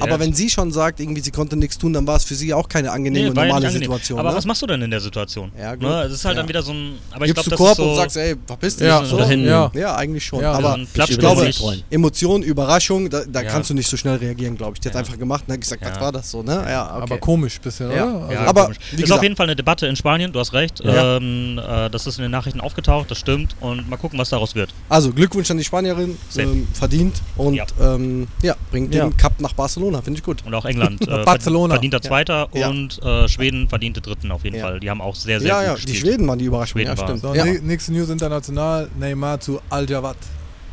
Aber 0.00 0.20
wenn 0.20 0.32
sie 0.32 0.48
schon 0.50 0.72
sagt, 0.72 1.00
irgendwie 1.00 1.20
sie 1.20 1.30
konnte 1.30 1.56
nichts 1.56 1.78
tun, 1.78 1.92
dann 1.92 2.06
war 2.06 2.15
es 2.16 2.24
für 2.24 2.34
sie 2.34 2.52
auch 2.54 2.68
keine 2.68 2.90
angenehme, 2.90 3.34
war 3.36 3.44
ja 3.44 3.48
normale 3.48 3.66
angenehm. 3.68 3.82
Situation. 3.90 4.18
Aber 4.18 4.30
ne? 4.30 4.36
was 4.36 4.44
machst 4.44 4.62
du 4.62 4.66
denn 4.66 4.82
in 4.82 4.90
der 4.90 5.00
Situation? 5.00 5.50
Ja, 5.58 5.72
gut. 5.74 5.82
Ne? 5.82 6.02
Das 6.04 6.12
ist 6.12 6.24
halt 6.24 6.36
Ja. 6.36 6.42
dann 6.42 6.48
wieder 6.48 6.62
so 6.62 6.72
ein. 6.72 6.98
Aber 7.12 7.24
ich 7.24 7.34
Gibst 7.34 7.48
glaube, 7.48 7.50
du 7.50 7.64
Korb 7.64 7.76
so. 7.76 7.90
und 7.90 7.96
sagst, 7.96 8.16
ey, 8.16 8.34
verpiss 8.46 8.76
dich. 8.76 8.86
Ja, 8.86 9.04
so. 9.04 9.18
Ja. 9.18 9.70
Ja, 9.74 9.94
eigentlich 9.96 10.24
schon. 10.24 10.40
Ja, 10.40 10.52
aber 10.52 10.70
so 10.70 10.74
ein 10.78 10.86
Platz 10.92 11.08
ich 11.10 11.14
ich 11.16 11.18
glaube, 11.20 11.42
Sieg 11.46 11.54
freuen. 11.56 11.82
Emotion, 11.90 12.42
Überraschung, 12.42 13.08
da, 13.10 13.22
da 13.26 13.42
Ja. 13.42 13.50
kannst 13.50 13.70
du 13.70 13.74
nicht 13.74 13.88
so 13.88 13.96
schnell 13.96 14.16
reagieren, 14.16 14.56
glaube 14.56 14.72
ich. 14.74 14.80
Die 14.80 14.88
hat 14.88 14.96
einfach 14.96 15.18
gemacht 15.18 15.44
und 15.46 15.52
hat 15.54 15.60
gesagt, 15.60 15.82
was 15.84 16.00
war 16.00 16.12
das 16.12 16.30
so, 16.30 16.42
ne? 16.42 16.64
Ja, 16.68 16.92
okay. 16.94 17.02
Aber 17.02 17.18
komisch 17.18 17.60
bisschen, 17.60 17.90
Ja. 17.90 18.04
oder? 18.04 18.20
Also, 18.22 18.32
Ja, 18.32 18.40
aber 18.46 18.64
komisch. 18.64 18.78
wie 18.90 18.96
ist 18.96 19.02
gesagt- 19.02 19.18
auf 19.18 19.22
jeden 19.22 19.36
Fall 19.36 19.46
eine 19.46 19.56
Debatte 19.56 19.86
in 19.86 19.96
Spanien, 19.96 20.32
du 20.32 20.38
hast 20.40 20.52
recht. 20.52 20.82
Ähm, 20.84 21.58
äh, 21.58 21.90
das 21.90 22.06
ist 22.06 22.18
in 22.18 22.22
den 22.22 22.30
Nachrichten 22.30 22.60
aufgetaucht, 22.60 23.10
das 23.10 23.18
stimmt. 23.18 23.56
Und 23.60 23.88
mal 23.88 23.96
gucken, 23.96 24.18
was 24.18 24.30
daraus 24.30 24.54
wird. 24.54 24.70
Also 24.88 25.12
Glückwunsch 25.12 25.50
an 25.50 25.58
die 25.58 25.64
Spanierin, 25.64 26.16
ähm, 26.38 26.66
verdient 26.72 27.20
und 27.36 27.54
Ja. 27.54 27.64
ähm, 27.80 28.26
bringt 28.70 28.92
den 28.94 29.16
Cup 29.16 29.40
nach 29.40 29.52
Barcelona, 29.52 30.02
finde 30.02 30.18
ich 30.18 30.24
gut. 30.24 30.42
Und 30.44 30.54
auch 30.54 30.64
England 30.64 31.00
äh, 31.08 31.24
Barcelona. 31.24 31.74
verdienter 31.74 32.00
Zweiter 32.06 32.48
Ja. 32.54 32.68
und 32.68 33.02
äh, 33.02 33.28
Schweden 33.28 33.68
verdiente 33.68 34.00
Dritten 34.00 34.30
auf 34.32 34.44
jeden 34.44 34.56
Ja. 34.56 34.62
Fall. 34.64 34.80
Die 34.80 34.88
haben 34.90 35.00
auch 35.00 35.14
sehr, 35.14 35.40
sehr 35.40 35.48
Ja, 35.48 35.58
gut 35.58 35.66
ja, 35.66 35.74
gespielt. 35.74 35.96
die 35.96 36.00
Schweden 36.00 36.28
waren 36.28 36.38
die 36.38 36.44
Überraschung, 36.46 36.80
Schweden 36.80 36.96
ja, 36.96 37.02
stimmt. 37.04 37.20
So, 37.22 37.34
Ja. 37.34 37.44
nä- 37.44 37.60
nächste 37.62 37.92
News 37.92 38.08
international, 38.08 38.88
Neymar 38.98 39.40
zu 39.40 39.60
Al-Jawad. 39.70 40.16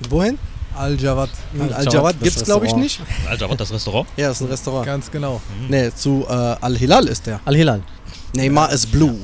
Wohin? 0.10 0.38
Al-Jawad, 0.76 1.30
Al-Jawad, 1.54 1.78
Al-Jawad 1.88 2.20
gibt 2.22 2.36
es, 2.36 2.44
glaube 2.46 2.66
ich, 2.66 2.76
nicht. 2.76 3.00
Also, 3.30 3.48
was 3.50 3.58
das 3.58 3.72
Restaurant? 3.74 4.08
Ja, 4.18 4.30
das 4.30 4.38
ist 4.42 4.48
ein 4.48 4.50
Restaurant. 4.50 4.86
ganz 4.88 5.12
genau. 5.12 5.40
Nee, 5.70 5.92
zu 5.96 6.26
äh, 6.28 6.34
Al-Hilal 6.34 7.08
ist 7.08 7.28
der. 7.28 7.40
Al-Hilal. 7.46 7.82
Neymar 8.36 8.72
ist 8.72 8.92
blue. 8.92 9.18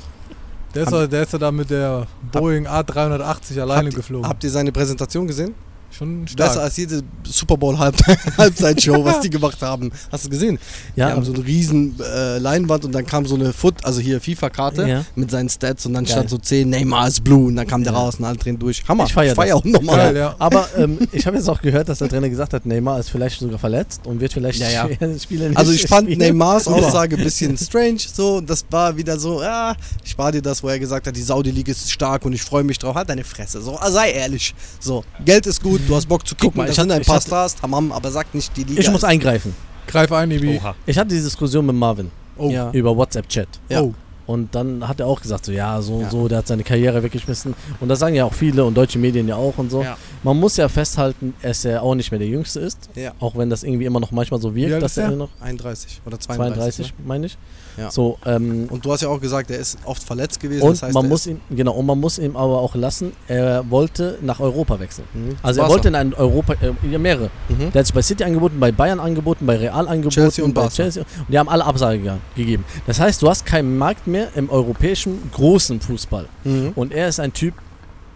Der 0.75 0.83
ist, 0.83 0.91
der 1.11 1.23
ist 1.23 1.33
ja 1.33 1.39
da 1.39 1.51
mit 1.51 1.71
der 1.71 2.05
Boeing 2.31 2.67
A380 2.67 3.59
alleine 3.59 3.87
habt, 3.87 3.95
geflogen. 3.95 4.29
habt 4.29 4.43
ihr 4.43 4.51
seine 4.51 4.71
Präsentation 4.71 5.25
gesehen? 5.25 5.55
Schon 5.91 6.27
stark. 6.27 6.49
Besser 6.49 6.61
als 6.63 6.77
jede 6.77 7.01
Super 7.23 7.57
Bowl 7.57 7.77
Halb 7.77 7.95
Halbzeitshow, 8.37 9.03
was 9.03 9.19
die 9.21 9.29
gemacht 9.29 9.61
haben. 9.61 9.91
Hast 10.11 10.25
du 10.25 10.29
gesehen? 10.29 10.59
Ja, 10.95 11.07
die 11.07 11.13
haben 11.13 11.25
so 11.25 11.33
eine 11.33 11.45
riesen 11.45 11.95
äh, 11.99 12.37
Leinwand 12.37 12.85
und 12.85 12.93
dann 12.93 13.05
kam 13.05 13.25
so 13.25 13.35
eine 13.35 13.53
Foot, 13.53 13.83
also 13.83 13.99
hier 13.99 14.21
FIFA-Karte 14.21 14.87
Ja. 14.87 15.05
mit 15.15 15.31
seinen 15.31 15.49
Stats 15.49 15.85
und 15.85 15.93
dann 15.93 16.05
Geil. 16.05 16.13
stand 16.13 16.29
so 16.29 16.37
10, 16.37 16.69
Neymar 16.69 17.07
ist 17.07 17.23
blue 17.23 17.47
und 17.47 17.55
dann 17.55 17.67
kam 17.67 17.83
der 17.83 17.93
Ja. 17.93 17.99
raus 17.99 18.15
und 18.19 18.25
alle 18.25 18.37
drehen 18.37 18.57
durch. 18.59 18.83
Hammer. 18.87 19.05
Ich 19.05 19.13
feier 19.13 19.35
das. 19.35 19.51
auch 19.51 19.63
nochmal. 19.65 20.15
Ja. 20.15 20.35
Aber 20.39 20.67
ähm, 20.77 20.99
ich 21.11 21.25
habe 21.27 21.37
jetzt 21.37 21.49
auch 21.49 21.61
gehört, 21.61 21.89
dass 21.89 21.97
der 21.99 22.07
Trainer 22.09 22.29
gesagt 22.29 22.53
hat, 22.53 22.65
Neymar 22.65 22.99
ist 22.99 23.09
vielleicht 23.09 23.39
sogar 23.39 23.59
verletzt 23.59 24.01
und 24.05 24.19
wird 24.21 24.31
vielleicht 24.33 24.59
Ja, 24.59 24.69
ja. 24.69 24.87
Spiele 25.19 25.49
nicht 25.49 25.57
Also 25.57 25.71
ich 25.71 25.87
fand 25.87 26.07
spielen. 26.07 26.19
Neymars. 26.19 26.67
Aussage 26.67 27.17
ein 27.17 27.23
bisschen 27.23 27.57
strange, 27.57 27.97
so, 28.13 28.41
das 28.41 28.63
war 28.69 28.95
wieder 28.95 29.19
so, 29.19 29.41
ja, 29.41 29.75
ich 30.03 30.11
spare 30.11 30.33
dir 30.33 30.41
das, 30.41 30.61
wo 30.63 30.67
er 30.69 30.79
gesagt 30.79 31.07
hat, 31.07 31.15
die 31.15 31.21
Saudi-Liga 31.21 31.71
ist 31.71 31.91
stark 31.91 32.25
und 32.25 32.33
ich 32.33 32.41
freue 32.41 32.63
mich 32.63 32.77
drauf, 32.77 32.95
halt 32.95 33.09
deine 33.09 33.23
Fresse, 33.23 33.61
so, 33.61 33.77
sei 33.89 34.11
ehrlich, 34.11 34.53
so, 34.79 35.03
Geld 35.25 35.45
ist 35.47 35.61
gut, 35.63 35.78
du 35.87 35.95
hast 35.95 36.07
Bock 36.07 36.27
zu 36.27 36.35
gucken, 36.35 36.57
mal, 36.57 36.69
ich 36.69 36.77
hatte- 36.77 36.93
ein 36.93 37.01
paar 37.03 37.15
hatte- 37.15 37.27
Stars, 37.27 37.55
tamam, 37.55 37.91
aber 37.91 38.11
sag 38.11 38.33
nicht, 38.33 38.55
die 38.57 38.63
Liga 38.63 38.81
Ich 38.81 38.89
muss 38.91 39.03
eingreifen. 39.03 39.53
Greif 39.87 40.11
ein, 40.11 40.29
Ibi. 40.31 40.57
Oha. 40.57 40.75
Ich 40.85 40.97
hatte 40.97 41.09
die 41.15 41.21
Diskussion 41.21 41.65
mit 41.65 41.75
Marvin 41.75 42.11
Oh. 42.37 42.49
Ja. 42.49 42.71
über 42.71 42.95
WhatsApp-Chat. 42.95 43.47
Ja. 43.69 43.81
Oh. 43.81 43.93
Und 44.27 44.53
dann 44.53 44.87
hat 44.87 44.99
er 44.99 45.07
auch 45.07 45.19
gesagt, 45.19 45.45
so 45.45 45.51
ja, 45.51 45.81
so 45.81 45.93
Ja. 45.97 46.03
und 46.05 46.11
so, 46.11 46.27
der 46.27 46.37
hat 46.37 46.47
seine 46.47 46.63
Karriere 46.63 47.01
weggeschmissen. 47.01 47.55
Und 47.79 47.89
das 47.89 47.97
sagen 47.97 48.13
ja 48.13 48.25
auch 48.25 48.33
viele 48.33 48.63
und 48.63 48.75
deutsche 48.77 48.99
Medien 48.99 49.27
ja 49.27 49.35
auch 49.35 49.57
und 49.57 49.71
so. 49.71 49.81
Ja. 49.81 49.97
Man 50.21 50.39
muss 50.39 50.55
ja 50.57 50.69
festhalten, 50.69 51.33
dass 51.41 51.65
er 51.65 51.81
auch 51.81 51.95
nicht 51.95 52.11
mehr 52.11 52.19
der 52.19 52.27
Jüngste 52.27 52.59
ist. 52.59 52.89
Ja. 52.93 53.13
Auch 53.19 53.35
wenn 53.35 53.49
das 53.49 53.63
irgendwie 53.63 53.85
immer 53.85 53.99
noch 53.99 54.11
manchmal 54.11 54.39
so 54.39 54.53
wirkt, 54.53 54.69
Wie 54.69 54.73
alt 54.75 54.83
dass 54.83 54.91
ist 54.91 54.97
er 54.99 55.07
der? 55.09 55.17
noch 55.17 55.29
31 55.41 56.01
oder 56.05 56.19
32. 56.19 56.75
32, 56.85 56.87
Ne? 56.99 57.03
meine 57.07 57.25
ich. 57.25 57.37
Ja. 57.77 57.91
So, 57.91 58.17
ähm, 58.25 58.67
Und 58.69 58.85
du 58.85 58.91
hast 58.91 59.01
ja 59.01 59.09
auch 59.09 59.21
gesagt, 59.21 59.51
er 59.51 59.59
ist 59.59 59.77
oft 59.85 60.03
verletzt 60.03 60.39
gewesen, 60.39 60.63
und 60.63 60.71
das 60.71 60.83
heißt, 60.83 60.93
man 60.93 61.05
er 61.05 61.09
muss 61.09 61.27
ihm, 61.27 61.39
genau, 61.49 61.73
und 61.73 61.85
man 61.85 61.99
muss 61.99 62.17
ihm 62.17 62.35
aber 62.35 62.59
auch 62.59 62.75
lassen, 62.75 63.13
er 63.27 63.69
wollte 63.69 64.17
nach 64.21 64.39
Europa 64.39 64.79
wechseln. 64.79 65.07
Mhm. 65.13 65.37
Also 65.41 65.59
er 65.59 65.63
Barca. 65.63 65.73
wollte 65.73 65.87
in 65.89 65.95
ein 65.95 66.13
Europa, 66.13 66.53
äh, 66.53 66.97
mehrere. 66.97 67.29
Mhm. 67.47 67.71
Der 67.71 67.79
hat 67.79 67.85
sich 67.85 67.93
bei 67.95 68.01
City 68.01 68.23
angeboten, 68.23 68.59
bei 68.59 68.71
Bayern 68.71 68.99
angeboten, 68.99 69.45
bei 69.45 69.57
Real 69.57 69.87
angeboten, 69.87 70.13
Chelsea 70.13 70.43
und 70.43 70.53
bei 70.53 70.61
Barca. 70.61 70.75
Chelsea. 70.75 71.03
Und 71.03 71.29
die 71.33 71.39
haben 71.39 71.49
alle 71.49 71.65
Absage 71.65 71.99
ge 71.99 72.13
gegeben. 72.35 72.65
Das 72.87 72.99
heißt, 72.99 73.21
du 73.21 73.29
hast 73.29 73.45
keinen 73.45 73.77
Markt 73.77 74.07
mehr 74.07 74.29
im 74.35 74.49
europäischen 74.49 75.31
großen 75.31 75.79
Fußball. 75.79 76.25
Mhm. 76.43 76.73
Und 76.75 76.93
er 76.93 77.07
ist 77.07 77.19
ein 77.19 77.33
Typ, 77.33 77.53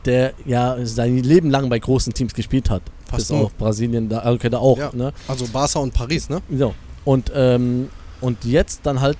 der 0.05 0.33
ja 0.45 0.77
sein 0.83 1.17
Leben 1.17 1.49
lang 1.49 1.69
bei 1.69 1.79
großen 1.79 2.13
Teams 2.13 2.33
gespielt 2.33 2.69
hat. 2.69 2.81
Fast 3.09 3.29
Bis 3.29 3.31
auf 3.31 3.53
Brasilien, 3.55 4.09
da, 4.09 4.29
okay, 4.31 4.49
da 4.49 4.57
auch. 4.57 4.77
Ja. 4.77 4.91
Ne? 4.93 5.13
Also 5.27 5.45
Barca 5.47 5.79
und 5.79 5.93
Paris, 5.93 6.29
ne? 6.29 6.41
So. 6.57 6.73
Und, 7.05 7.31
ähm, 7.35 7.89
und 8.23 8.43
jetzt 8.45 8.79
dann 8.83 9.01
halt 9.01 9.17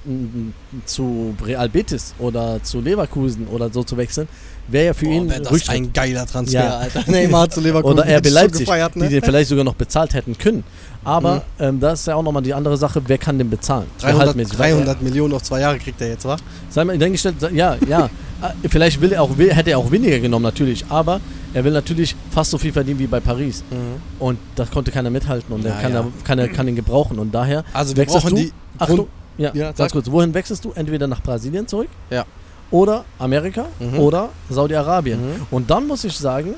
zu 0.86 1.36
Real 1.46 1.70
Betis 1.70 2.14
oder 2.20 2.62
zu 2.64 2.82
Leverkusen 2.82 3.48
oder 3.48 3.70
so 3.72 3.84
zu 3.84 3.98
wechseln, 3.98 4.28
wäre 4.68 4.86
ja 4.88 4.94
für 4.94 5.06
ihn 5.06 5.30
wäre 5.30 5.42
das 5.42 5.52
Rückschritt. 5.52 5.76
ein 5.76 5.94
geiler 5.94 6.26
Transfer, 6.26 6.64
Ja. 6.64 6.78
Alter. 6.78 7.04
Neymar 7.12 7.50
zu 7.50 7.60
Leverkusen. 7.62 8.00
Oder 8.00 8.18
RB 8.18 8.30
Leipzig, 8.30 8.66
gefeiert, 8.66 8.96
ne? 8.96 9.08
die 9.08 9.16
den 9.16 9.24
vielleicht 9.24 9.50
sogar 9.50 9.64
noch 9.66 9.76
bezahlt 9.76 10.14
hätten 10.14 10.38
können. 10.38 10.64
Aber 11.04 11.44
ähm, 11.60 11.80
da 11.82 11.92
ist 11.92 12.08
ja 12.08 12.16
auch 12.16 12.24
nochmal 12.24 12.44
die 12.44 12.54
andere 12.54 12.78
Sache, 12.78 13.02
wer 13.08 13.18
kann 13.18 13.38
den 13.38 13.50
bezahlen? 13.50 13.88
300, 14.00 14.20
Gehaltmäßig. 14.22 14.58
Weil 14.60 14.70
er- 14.72 14.78
300 14.78 15.02
Millionen 15.02 15.34
auf 15.34 15.44
zwei 15.44 15.60
Jahre 15.60 15.78
kriegt 15.80 16.00
er 16.00 16.08
jetzt, 16.08 16.24
wa? 16.26 16.38
Sei 16.70 16.86
mal 16.86 16.98
dahingestellt, 16.98 17.36
ja, 17.54 17.76
ja. 17.88 18.06
Äh, 18.42 18.70
Vielleicht 18.70 19.02
will 19.02 19.12
er 19.12 19.22
auch, 19.22 19.38
will- 19.38 19.54
hätte 19.54 19.72
er 19.72 19.80
auch 19.80 19.92
weniger 19.92 20.20
genommen, 20.20 20.44
natürlich. 20.44 20.86
Aber 20.88 21.20
er 21.54 21.64
will 21.66 21.74
natürlich 21.74 22.16
fast 22.32 22.52
so 22.52 22.58
viel 22.58 22.72
verdienen 22.72 23.00
wie 23.00 23.08
bei 23.08 23.20
Paris. 23.20 23.64
Und 24.20 24.40
das 24.56 24.72
konnte 24.72 24.92
keiner 24.92 25.10
mithalten 25.10 25.54
und 25.54 25.64
Ja, 25.66 25.72
er 25.72 25.82
kann, 25.82 25.92
ja. 25.94 26.00
er, 26.00 26.08
kann, 26.24 26.40
er, 26.40 26.48
kann 26.48 26.68
ihn 26.70 26.76
gebrauchen. 26.78 27.20
Und 27.20 27.34
daher 27.36 27.66
Also 27.74 27.96
wir 27.98 28.06
brauchen 28.06 28.36
die 28.36 28.54
Achtung, 28.80 29.08
ja, 29.38 29.52
Ja, 29.54 29.72
ganz 29.72 29.92
kurz, 29.92 30.10
wohin 30.10 30.34
wechselst 30.34 30.64
du? 30.66 30.72
Entweder 30.74 31.08
nach 31.08 31.22
Brasilien 31.22 31.68
zurück 31.68 31.90
Ja. 32.10 32.26
oder 32.72 33.06
Amerika 33.20 33.66
Mhm. 33.80 34.00
oder 34.00 34.30
Saudi-Arabien. 34.50 35.20
Mhm. 35.20 35.48
Und 35.52 35.70
dann 35.70 35.88
muss 35.88 36.04
ich 36.04 36.16
sagen, 36.18 36.54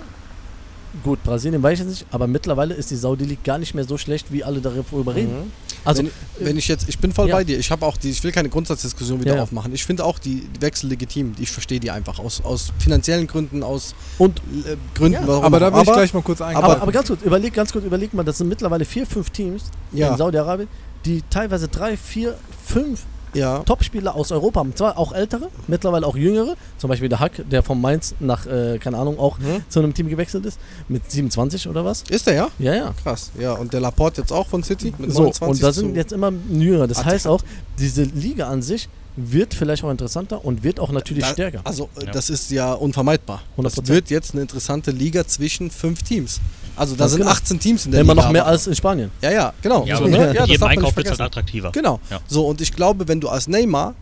gut, 1.04 1.24
Brasilien 1.24 1.62
weiß 1.62 1.82
ich 1.82 1.86
nicht, 1.86 2.06
aber 2.12 2.28
mittlerweile 2.28 2.74
ist 2.74 2.92
die 2.92 2.96
Saudi 2.96 3.26
League 3.26 3.44
gar 3.44 3.58
nicht 3.58 3.74
mehr 3.76 3.86
so 3.86 3.98
schlecht, 3.98 4.32
wie 4.32 4.44
alle 4.44 4.60
darüber 4.62 5.16
reden. 5.16 5.40
Mhm. 5.46 5.52
Also, 5.86 6.02
wenn, 6.04 6.12
wenn 6.48 6.58
ich 6.58 6.68
jetzt, 6.68 6.90
ich 6.90 6.98
bin 6.98 7.12
voll 7.12 7.30
ja. 7.30 7.36
bei 7.36 7.44
dir. 7.44 7.60
Ich 7.60 7.70
habe 7.70 7.86
auch 7.86 7.96
die, 7.96 8.10
ich 8.10 8.24
will 8.24 8.32
keine 8.32 8.50
Grundsatzdiskussion 8.50 9.20
wieder 9.22 9.32
Ja, 9.32 9.38
ja. 9.38 9.44
aufmachen. 9.44 9.72
Ich 9.72 9.86
finde 9.86 10.04
auch 10.04 10.18
die, 10.18 10.42
Wechsel 10.60 10.90
legitim. 10.90 11.34
Ich 11.40 11.52
verstehe 11.52 11.80
die 11.80 11.92
einfach 11.92 12.18
aus, 12.18 12.44
aus 12.44 12.74
finanziellen 12.80 13.28
Gründen, 13.28 13.62
aus 13.62 13.94
und 14.18 14.40
äh, 14.40 14.78
Gründen, 14.96 15.20
warum 15.28 15.44
Aber 15.46 15.60
da 15.60 15.72
will 15.72 15.84
ich 15.84 15.92
gleich 15.92 16.12
mal 16.14 16.24
kurz 16.24 16.42
eingreifen. 16.42 16.72
Aber, 16.72 16.82
aber 16.82 16.92
ganz 16.92 17.08
kurz, 17.08 17.22
überleg, 17.22 17.54
ganz 17.54 17.72
kurz, 17.72 17.86
überleg 17.86 18.12
mal, 18.16 18.24
das 18.24 18.40
sind 18.40 18.48
mittlerweile 18.48 18.84
vier, 18.84 19.06
fünf 19.06 19.30
Teams 19.30 19.66
in 19.92 20.18
Saudi-Arabien, 20.18 20.68
die 21.06 21.24
teilweise 21.30 21.68
drei, 21.68 21.96
vier, 21.98 22.36
fünf 22.66 23.04
ja. 23.34 23.60
Topspieler 23.60 24.16
aus 24.16 24.32
Europa 24.32 24.62
haben. 24.62 24.74
Zwar 24.76 24.98
auch 24.98 25.12
ältere, 25.12 25.50
mittlerweile 25.68 26.08
auch 26.08 26.16
jüngere. 26.16 26.56
Zum 26.78 26.90
Beispiel 26.90 27.10
der 27.10 27.20
Hack, 27.20 27.44
der 27.52 27.64
von 27.64 27.80
Mainz 27.82 28.16
nach, 28.22 28.46
äh, 28.46 28.78
keine 28.80 28.98
Ahnung, 28.98 29.20
auch 29.20 29.38
Mhm. 29.40 29.64
zu 29.68 29.80
einem 29.80 29.94
Team 29.94 30.08
gewechselt 30.08 30.46
ist. 30.46 30.58
Mit 30.88 31.12
27 31.12 31.68
oder 31.68 31.84
was? 31.84 32.04
Ist 32.10 32.28
der, 32.28 32.34
ja? 32.36 32.48
Ja, 32.60 32.74
ja. 32.74 32.94
Krass. 33.04 33.32
Ja, 33.38 33.52
und 33.54 33.74
der 33.74 33.82
Laporte 33.82 34.22
jetzt 34.22 34.32
auch 34.32 34.48
von 34.48 34.64
City 34.64 34.94
mit 34.98 35.12
So, 35.12 35.24
29 35.24 35.42
und 35.52 35.64
da 35.64 35.74
sind 35.74 35.96
jetzt 35.98 36.14
immer 36.14 36.32
jüngere. 36.50 36.88
Das 36.88 37.04
heißt 37.04 37.28
auch, 37.28 37.42
diese 37.78 38.04
Liga 38.04 38.48
an 38.48 38.62
sich 38.62 38.88
wird 39.18 39.54
vielleicht 39.54 39.84
auch 39.84 39.92
interessanter 39.92 40.44
und 40.44 40.64
wird 40.64 40.80
auch 40.80 40.92
natürlich 40.92 41.24
da, 41.24 41.32
stärker. 41.32 41.60
Also, 41.66 41.90
äh, 42.00 42.06
Ja. 42.06 42.12
das 42.12 42.30
ist 42.30 42.52
ja 42.52 42.74
unvermeidbar. 42.74 43.42
100%. 43.58 43.64
Das 43.88 43.88
wird 43.96 44.10
jetzt 44.10 44.32
eine 44.34 44.42
interessante 44.44 44.92
Liga 44.92 45.26
zwischen 45.28 45.72
fünf 45.72 46.04
Teams. 46.04 46.40
Also, 46.76 46.96
da 46.96 47.08
sind 47.08 47.20
genau. 47.20 47.32
18 47.32 47.60
Teams 47.60 47.86
in 47.86 47.92
der 47.92 48.02
Immer 48.02 48.14
Liga. 48.14 48.26
noch 48.26 48.32
mehr 48.32 48.46
als 48.46 48.68
in 48.68 48.76
Spanien. 48.76 49.12
Ja, 49.22 49.32
ja, 49.32 49.54
genau. 49.62 49.86
Ja, 49.86 49.98
so, 49.98 50.04
aber 50.04 50.12
ne? 50.12 50.18
ja, 50.18 50.34
das 50.34 50.50
jedem 50.50 50.64
Einkauf 50.64 50.96
wird 50.96 51.08
es 51.08 51.12
halt 51.12 51.22
attraktiver. 51.22 51.72
Genau. 51.72 52.00
Ja. 52.10 52.20
So, 52.28 52.46
und 52.48 52.60
ich 52.62 52.74
glaube, 52.74 53.08
wenn 53.08 53.22
du 53.22 53.30
als 53.30 53.48
Neymar, 53.48 53.96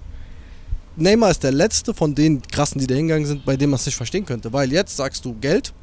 Neymar 0.95 1.31
ist 1.31 1.43
der 1.43 1.51
letzte 1.51 1.93
von 1.93 2.15
den 2.15 2.41
krassen, 2.41 2.79
die 2.79 2.87
da 2.87 2.95
hingegangen 2.95 3.25
sind, 3.25 3.45
bei 3.45 3.57
dem 3.57 3.71
man 3.71 3.79
es 3.79 3.85
nicht 3.85 3.95
verstehen 3.95 4.25
könnte. 4.25 4.53
Weil 4.53 4.71
jetzt 4.71 4.95
sagst 4.97 5.25
du 5.25 5.35
Geld 5.39 5.73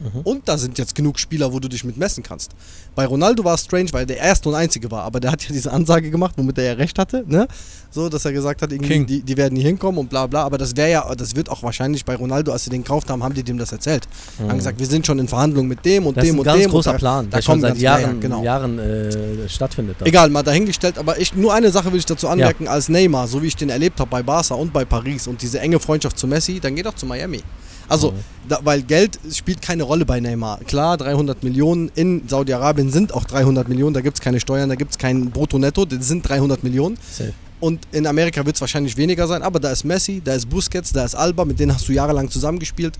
Mhm. 0.00 0.20
und 0.22 0.48
da 0.48 0.56
sind 0.58 0.78
jetzt 0.78 0.94
genug 0.94 1.18
Spieler, 1.18 1.52
wo 1.52 1.58
du 1.58 1.68
dich 1.68 1.82
mit 1.84 1.96
messen 1.96 2.22
kannst. 2.22 2.52
Bei 2.94 3.04
Ronaldo 3.04 3.42
war 3.44 3.54
es 3.54 3.62
strange, 3.64 3.88
weil 3.92 4.06
der 4.06 4.18
erste 4.18 4.48
und 4.48 4.54
einzige 4.54 4.90
war, 4.90 5.02
aber 5.02 5.18
der 5.20 5.32
hat 5.32 5.42
ja 5.42 5.48
diese 5.52 5.72
Ansage 5.72 6.10
gemacht, 6.10 6.34
womit 6.36 6.56
er 6.58 6.64
ja 6.64 6.72
recht 6.74 6.98
hatte, 6.98 7.24
ne? 7.26 7.48
So, 7.90 8.08
dass 8.08 8.24
er 8.24 8.32
gesagt 8.32 8.60
hat, 8.62 8.70
irgendwie, 8.70 9.04
die, 9.04 9.22
die 9.22 9.36
werden 9.36 9.54
nie 9.54 9.62
hinkommen 9.62 9.98
und 9.98 10.10
bla 10.10 10.26
bla. 10.26 10.44
Aber 10.44 10.58
das 10.58 10.76
wäre 10.76 10.90
ja, 10.90 11.14
das 11.14 11.34
wird 11.34 11.48
auch 11.48 11.62
wahrscheinlich 11.62 12.04
bei 12.04 12.14
Ronaldo, 12.14 12.52
als 12.52 12.64
sie 12.64 12.70
den 12.70 12.82
gekauft 12.82 13.08
haben, 13.10 13.24
haben 13.24 13.32
die 13.34 13.42
dem 13.42 13.56
das 13.58 13.72
erzählt. 13.72 14.06
Haben 14.46 14.58
gesagt, 14.58 14.78
wir 14.78 14.86
sind 14.86 15.06
schon 15.06 15.18
in 15.18 15.26
Verhandlungen 15.26 15.68
mit 15.68 15.84
dem 15.84 16.06
und 16.06 16.12
Mhm. 16.16 16.20
Das 16.20 16.24
ist 16.24 16.30
dem 16.30 16.36
ein 16.36 16.38
und 16.40 16.44
ganz 16.44 16.62
dem. 16.62 16.70
großer 16.70 16.90
und 16.90 16.94
da, 16.94 16.98
Plan, 16.98 17.30
da 17.30 17.36
der 17.38 17.42
schon 17.42 17.60
seit 17.60 17.70
ganz- 17.70 17.80
ja, 17.82 17.98
ja, 17.98 18.06
Jahren, 18.06 18.20
genau. 18.20 18.42
Jahren 18.44 18.78
äh, 18.78 19.48
stattfindet. 19.48 19.96
da. 19.98 20.04
Egal, 20.06 20.28
mal 20.30 20.42
dahingestellt, 20.42 20.98
aber 20.98 21.18
ich, 21.18 21.34
nur 21.34 21.54
eine 21.54 21.70
Sache 21.70 21.90
will 21.90 21.98
ich 21.98 22.06
dazu 22.06 22.28
anmerken, 22.28 22.68
als 22.68 22.88
Neymar, 22.90 23.26
so 23.26 23.42
wie 23.42 23.46
ich 23.46 23.56
den 23.56 23.70
erlebt 23.70 23.98
habe 24.00 24.10
bei 24.10 24.22
Barca 24.22 24.54
und 24.54 24.72
bei 24.72 24.84
Paris 24.84 25.26
und 25.26 25.40
diese 25.42 25.58
enge 25.60 25.80
Freundschaft 25.80 26.18
zu 26.18 26.26
Messi, 26.26 26.60
dann 26.60 26.74
geh 26.76 26.82
doch 26.82 26.94
zu 26.94 27.06
Miami. 27.06 27.40
Also, 27.88 28.12
da, 28.48 28.60
weil 28.62 28.82
Geld 28.82 29.18
spielt 29.32 29.62
keine 29.62 29.82
Rolle 29.82 30.04
bei 30.04 30.20
Neymar. 30.20 30.60
Klar, 30.66 30.96
300 30.96 31.42
Millionen 31.42 31.90
in 31.94 32.22
Saudi-Arabien 32.28 32.90
sind 32.90 33.14
auch 33.14 33.24
300 33.24 33.68
Millionen, 33.68 33.94
da 33.94 34.00
gibt 34.00 34.18
es 34.18 34.20
keine 34.20 34.40
Steuern, 34.40 34.68
da 34.68 34.74
gibt 34.74 34.92
es 34.92 34.98
kein 34.98 35.30
Brutto-Netto, 35.30 35.84
das 35.84 36.08
sind 36.08 36.28
300 36.28 36.62
Millionen. 36.62 36.98
Safe. 37.10 37.32
Und 37.60 37.80
in 37.90 38.06
Amerika 38.06 38.44
wird 38.46 38.54
es 38.54 38.60
wahrscheinlich 38.60 38.96
weniger 38.96 39.26
sein, 39.26 39.42
aber 39.42 39.58
da 39.58 39.72
ist 39.72 39.84
Messi, 39.84 40.22
da 40.24 40.34
ist 40.34 40.48
Busquets, 40.48 40.92
da 40.92 41.04
ist 41.04 41.14
Alba, 41.14 41.44
mit 41.44 41.58
denen 41.58 41.74
hast 41.74 41.88
du 41.88 41.92
jahrelang 41.92 42.30
zusammengespielt. 42.30 42.94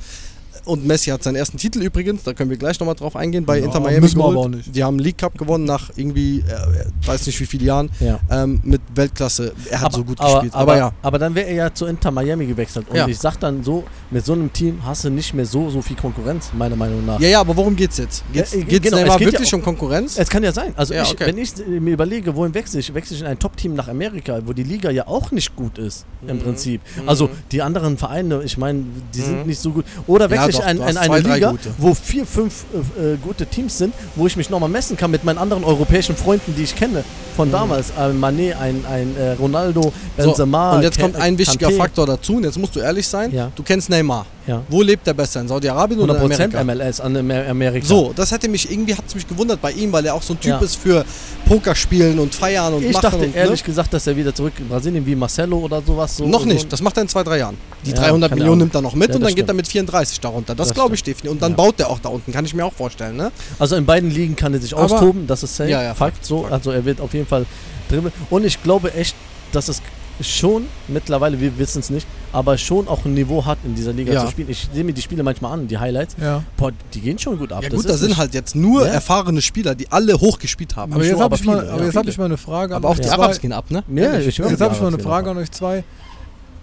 Und 0.65 0.87
Messi 0.87 1.11
hat 1.11 1.23
seinen 1.23 1.37
ersten 1.37 1.57
Titel 1.57 1.81
übrigens, 1.83 2.23
da 2.23 2.33
können 2.35 2.51
wir 2.51 2.57
gleich 2.57 2.79
nochmal 2.81 2.95
drauf 2.95 3.17
eingehen, 3.17 3.45
bei 3.45 3.59
Ja, 3.59 3.65
Inter 3.67 3.81
Miami 3.81 4.01
müssen 4.01 4.19
wir 4.19 4.23
geholt. 4.25 4.37
aber 4.37 4.45
auch 4.47 4.49
nicht. 4.49 4.75
Die 4.75 4.85
haben 4.85 4.99
League 4.99 5.19
Cup 5.19 5.37
gewonnen 5.39 5.65
nach 5.65 5.91
irgendwie, 5.97 6.41
äh, 6.41 7.07
weiß 7.07 7.27
nicht 7.27 7.39
wie 7.41 7.47
viele 7.47 7.65
Jahren, 7.65 7.91
Ja. 8.01 8.21
ähm, 8.31 8.61
mit 8.65 8.81
Weltklasse. 8.95 9.53
Er 9.71 9.81
hat 9.81 9.93
so 9.93 10.05
gut 10.05 10.19
gespielt. 10.19 10.53
Aber, 10.55 10.73
Aber, 10.73 10.77
ja, 10.77 10.93
aber 11.03 11.19
dann 11.19 11.35
wäre 11.35 11.47
er 11.49 11.55
ja 11.55 11.75
zu 11.75 11.87
Inter 11.87 12.11
Miami 12.11 12.47
gewechselt. 12.47 12.89
Und 12.89 12.97
Ja. 12.97 13.07
ich 13.09 13.19
sag 13.19 13.39
dann 13.41 13.63
so, 13.63 13.85
mit 14.11 14.25
so 14.25 14.33
einem 14.35 14.53
Team 14.53 14.79
hast 14.85 15.05
du 15.05 15.11
nicht 15.11 15.33
mehr 15.35 15.47
so, 15.47 15.71
so 15.71 15.81
viel 15.83 15.97
Konkurrenz, 15.97 16.51
meiner 16.57 16.77
Meinung 16.77 17.05
nach. 17.07 17.21
ja, 17.21 17.29
ja, 17.29 17.41
aber 17.41 17.57
worum 17.57 17.75
geht's 17.77 17.99
jetzt? 17.99 18.23
Geht's, 18.33 18.53
Ja, 18.53 18.61
äh, 18.61 18.65
geht's 18.65 18.85
genau, 18.91 18.99
es 18.99 19.17
geht 19.17 19.33
wirklich 19.33 19.55
um 19.55 19.63
Konkurrenz? 19.63 20.19
Es 20.19 20.29
kann 20.29 20.43
ja 20.43 20.53
sein. 20.53 20.73
Also 20.77 20.95
ich, 20.95 21.01
okay. 21.11 21.27
wenn 21.27 21.39
ich 21.39 21.53
äh, 21.59 21.81
mir 21.81 21.93
überlege, 21.95 22.35
wohin 22.35 22.53
wechsle 22.55 22.81
ich, 22.81 22.93
wechsle 22.95 23.17
ich 23.17 23.23
in 23.23 23.27
ein 23.29 23.39
Top-Team 23.39 23.75
nach 23.75 23.89
Amerika, 23.89 24.39
wo 24.45 24.53
die 24.53 24.63
Liga 24.63 24.91
ja 24.91 25.07
auch 25.07 25.31
nicht 25.31 25.55
gut 25.57 25.79
ist, 25.79 26.05
Mhm. 26.23 26.29
im 26.31 26.39
Prinzip. 26.41 26.81
Also 27.07 27.31
die 27.53 27.63
anderen 27.63 27.97
Vereine, 27.99 28.43
ich 28.45 28.59
meine, 28.59 28.85
die 29.15 29.21
sind 29.21 29.41
Mhm. 29.41 29.47
nicht 29.47 29.61
so 29.61 29.71
gut. 29.71 29.85
Oder 30.07 30.29
wechsle 30.31 30.48
Ja, 30.55 30.61
ich 30.61 30.65
doch, 30.65 30.71
in, 30.71 30.77
du 30.77 30.83
in 30.83 30.89
hast 30.89 30.97
eine 30.99 31.23
zwei, 31.23 31.35
Liga, 31.35 31.55
wo 31.79 31.95
vier, 31.95 32.27
fünf 32.27 32.65
äh, 32.99 33.13
äh, 33.15 33.17
gute 33.17 33.47
Teams 33.47 33.79
sind, 33.79 33.95
wo 34.17 34.27
ich 34.27 34.37
mich 34.37 34.51
nochmal 34.51 34.69
messen 34.69 34.97
kann 34.97 35.11
mit 35.11 35.25
meinen 35.25 35.39
anderen 35.39 35.65
europäischen 35.65 36.17
Freunden, 36.17 36.55
die 36.57 36.63
ich 36.65 36.75
kenne. 36.75 37.05
Von 37.37 37.51
damals. 37.53 37.93
Ein 37.97 38.19
Mané, 38.21 38.57
ein, 38.59 38.85
ein 38.91 39.17
äh, 39.17 39.33
Ronaldo, 39.33 39.81
Mhm. 40.19 40.23
So, 40.23 40.29
Benzema. 40.31 40.73
und 40.77 40.83
jetzt 40.83 40.99
kommt 41.01 41.15
ein 41.17 41.39
wichtiger 41.39 41.69
Kanté. 41.69 41.77
Faktor 41.77 42.07
dazu, 42.07 42.37
und 42.37 42.45
jetzt 42.45 42.59
musst 42.59 42.75
du 42.75 42.81
ehrlich 42.81 43.07
sein, 43.07 43.33
Ja. 43.33 43.51
du 43.55 43.63
kennst 43.63 43.89
Neymar. 43.91 44.27
Ja. 44.49 44.63
Wo 44.69 44.83
lebt 44.83 45.07
er 45.07 45.15
besser, 45.15 45.41
in 45.43 45.47
Saudi-Arabien 45.49 46.01
oder 46.01 46.15
in 46.21 46.33
100% 46.33 46.57
Amerika? 46.57 46.65
MLS 46.65 47.01
an 47.01 47.17
Amer- 47.17 47.47
Amerika. 47.49 47.87
So, 47.87 48.13
das 48.17 48.33
hätte 48.33 48.49
mich 48.49 48.71
irgendwie 48.73 48.95
hat's 48.97 49.15
mich 49.15 49.29
gewundert 49.29 49.61
bei 49.61 49.71
ihm, 49.73 49.93
weil 49.93 50.05
er 50.07 50.15
auch 50.15 50.23
so 50.23 50.33
ein 50.35 50.41
Typ 50.41 50.53
Ja. 50.53 50.59
ist 50.59 50.77
für 50.77 51.05
Pokerspielen 51.47 52.19
und 52.19 52.35
Feiern 52.35 52.75
und 52.75 52.83
Ich 52.85 52.93
Machen 52.93 53.03
dachte 53.03 53.19
und, 53.27 53.35
ehrlich 53.37 53.61
ne? 53.63 53.67
gesagt, 53.67 53.93
dass 53.95 54.07
er 54.07 54.17
wieder 54.17 54.35
zurück 54.35 54.53
in 54.59 54.69
Brasilien 54.69 55.05
wie 55.07 55.15
Marcelo 55.15 55.59
oder 55.59 55.81
sowas. 55.83 56.17
So, 56.17 56.27
Noch 56.27 56.41
so 56.41 56.47
nicht, 56.47 56.73
das 56.73 56.83
macht 56.83 56.97
er 56.97 57.03
in 57.03 57.09
zwei, 57.09 57.23
drei 57.23 57.39
Jahren. 57.39 57.57
Die 57.85 57.91
Ja, 57.91 57.97
300 57.97 58.31
keine 58.31 58.41
Millionen 58.41 58.53
Ahnung. 58.55 58.59
nimmt 58.69 58.75
er 58.75 58.83
noch 58.83 58.95
mit 58.95 59.15
und 59.15 59.21
dann 59.23 59.29
geht 59.35 59.45
er 59.45 59.49
stimmt. 59.49 59.57
mit 59.59 59.69
34 59.69 60.21
darunter. 60.21 60.55
Das, 60.55 60.69
Das 60.69 60.75
glaube 60.75 60.95
ich 60.95 61.01
stimmt. 61.01 61.19
definitiv. 61.19 61.33
Und 61.33 61.43
dann 61.43 61.55
baut 61.55 61.79
er 61.81 61.89
auch 61.91 61.99
da 61.99 62.09
unten, 62.09 62.33
kann 62.33 62.45
ich 62.45 62.55
mir 62.55 62.65
auch 62.65 62.73
vorstellen. 62.73 63.17
Ne? 63.17 63.31
Also 63.59 63.77
in 63.77 63.85
beiden 63.87 64.11
Ligen 64.11 64.35
kann 64.37 64.53
er 64.55 64.61
sich 64.61 64.75
Aber- 64.75 64.85
austoben, 64.85 65.27
das 65.27 65.43
ist 65.43 65.57
safe. 65.57 65.71
Ja, 65.71 65.83
ja, 65.83 65.95
Fakt, 65.95 66.25
so. 66.25 66.43
Fakt. 66.43 66.53
Also 66.55 66.71
er 66.71 66.85
wird 66.85 67.01
auf 67.01 67.13
jeden 67.15 67.27
Fall 67.27 67.47
dribbeln. 67.91 68.13
Und 68.31 68.45
ich 68.45 68.63
glaube 68.63 68.93
echt, 68.95 69.15
dass 69.53 69.69
es 69.69 69.81
schon 70.21 70.67
mittlerweile, 70.89 71.41
wir 71.41 71.59
wissen 71.59 71.81
es 71.81 71.91
nicht, 71.91 72.07
aber 72.33 72.59
schon 72.59 72.89
auch 72.89 73.05
ein 73.05 73.15
Niveau 73.15 73.45
hat, 73.45 73.59
in 73.65 73.75
dieser 73.75 73.93
Liga 73.93 74.13
Ja. 74.13 74.25
zu 74.25 74.31
spielen. 74.31 74.51
Ich 74.51 74.69
sehe 74.73 74.85
mir 74.85 74.93
die 74.93 75.03
Spiele 75.03 75.23
manchmal 75.23 75.53
an, 75.53 75.69
die 75.69 75.79
Highlights. 75.79 76.17
Ja. 76.21 76.43
Boah, 76.57 76.73
die 76.95 77.01
gehen 77.01 77.19
schon 77.19 77.39
gut 77.39 77.53
ab. 77.53 77.63
Ja 77.63 77.69
Das 77.69 77.81
gut, 77.83 77.89
da 77.89 77.97
sind 77.97 78.17
halt 78.17 78.35
jetzt 78.35 78.55
nur 78.55 78.87
Ja. 78.87 78.93
erfahrene 78.93 79.41
Spieler, 79.43 79.75
die 79.75 79.91
alle 79.91 80.15
hochgespielt 80.15 80.77
haben. 80.77 80.93
Aber 80.93 81.03
Nicht 81.03 81.11
jetzt 81.13 81.21
habe 81.21 81.35
ich, 81.37 81.45
mal- 81.45 81.69
aber 81.69 81.85
jetzt 81.85 81.97
hab 81.97 82.07
ich 82.09 82.19
mal 82.19 82.25
eine 82.27 82.37
Frage. 82.37 82.75
an 82.75 82.79
aber 82.83 82.89
auch 82.89 82.93
euch 82.93 83.01
die 83.01 83.07
zwei. 83.09 83.15
Arabs 83.15 83.41
gehen 83.41 83.53
ab, 83.53 83.71
ne? 83.71 83.83
Ja, 83.95 84.19
ich 84.19 84.37
Jetzt 84.37 84.61
habe 84.61 84.75
ich 84.75 84.81
mal 84.81 84.89
eine 84.89 84.99
Frage 84.99 85.31
an 85.31 85.39
euch 85.39 85.51
zwei. 85.51 85.85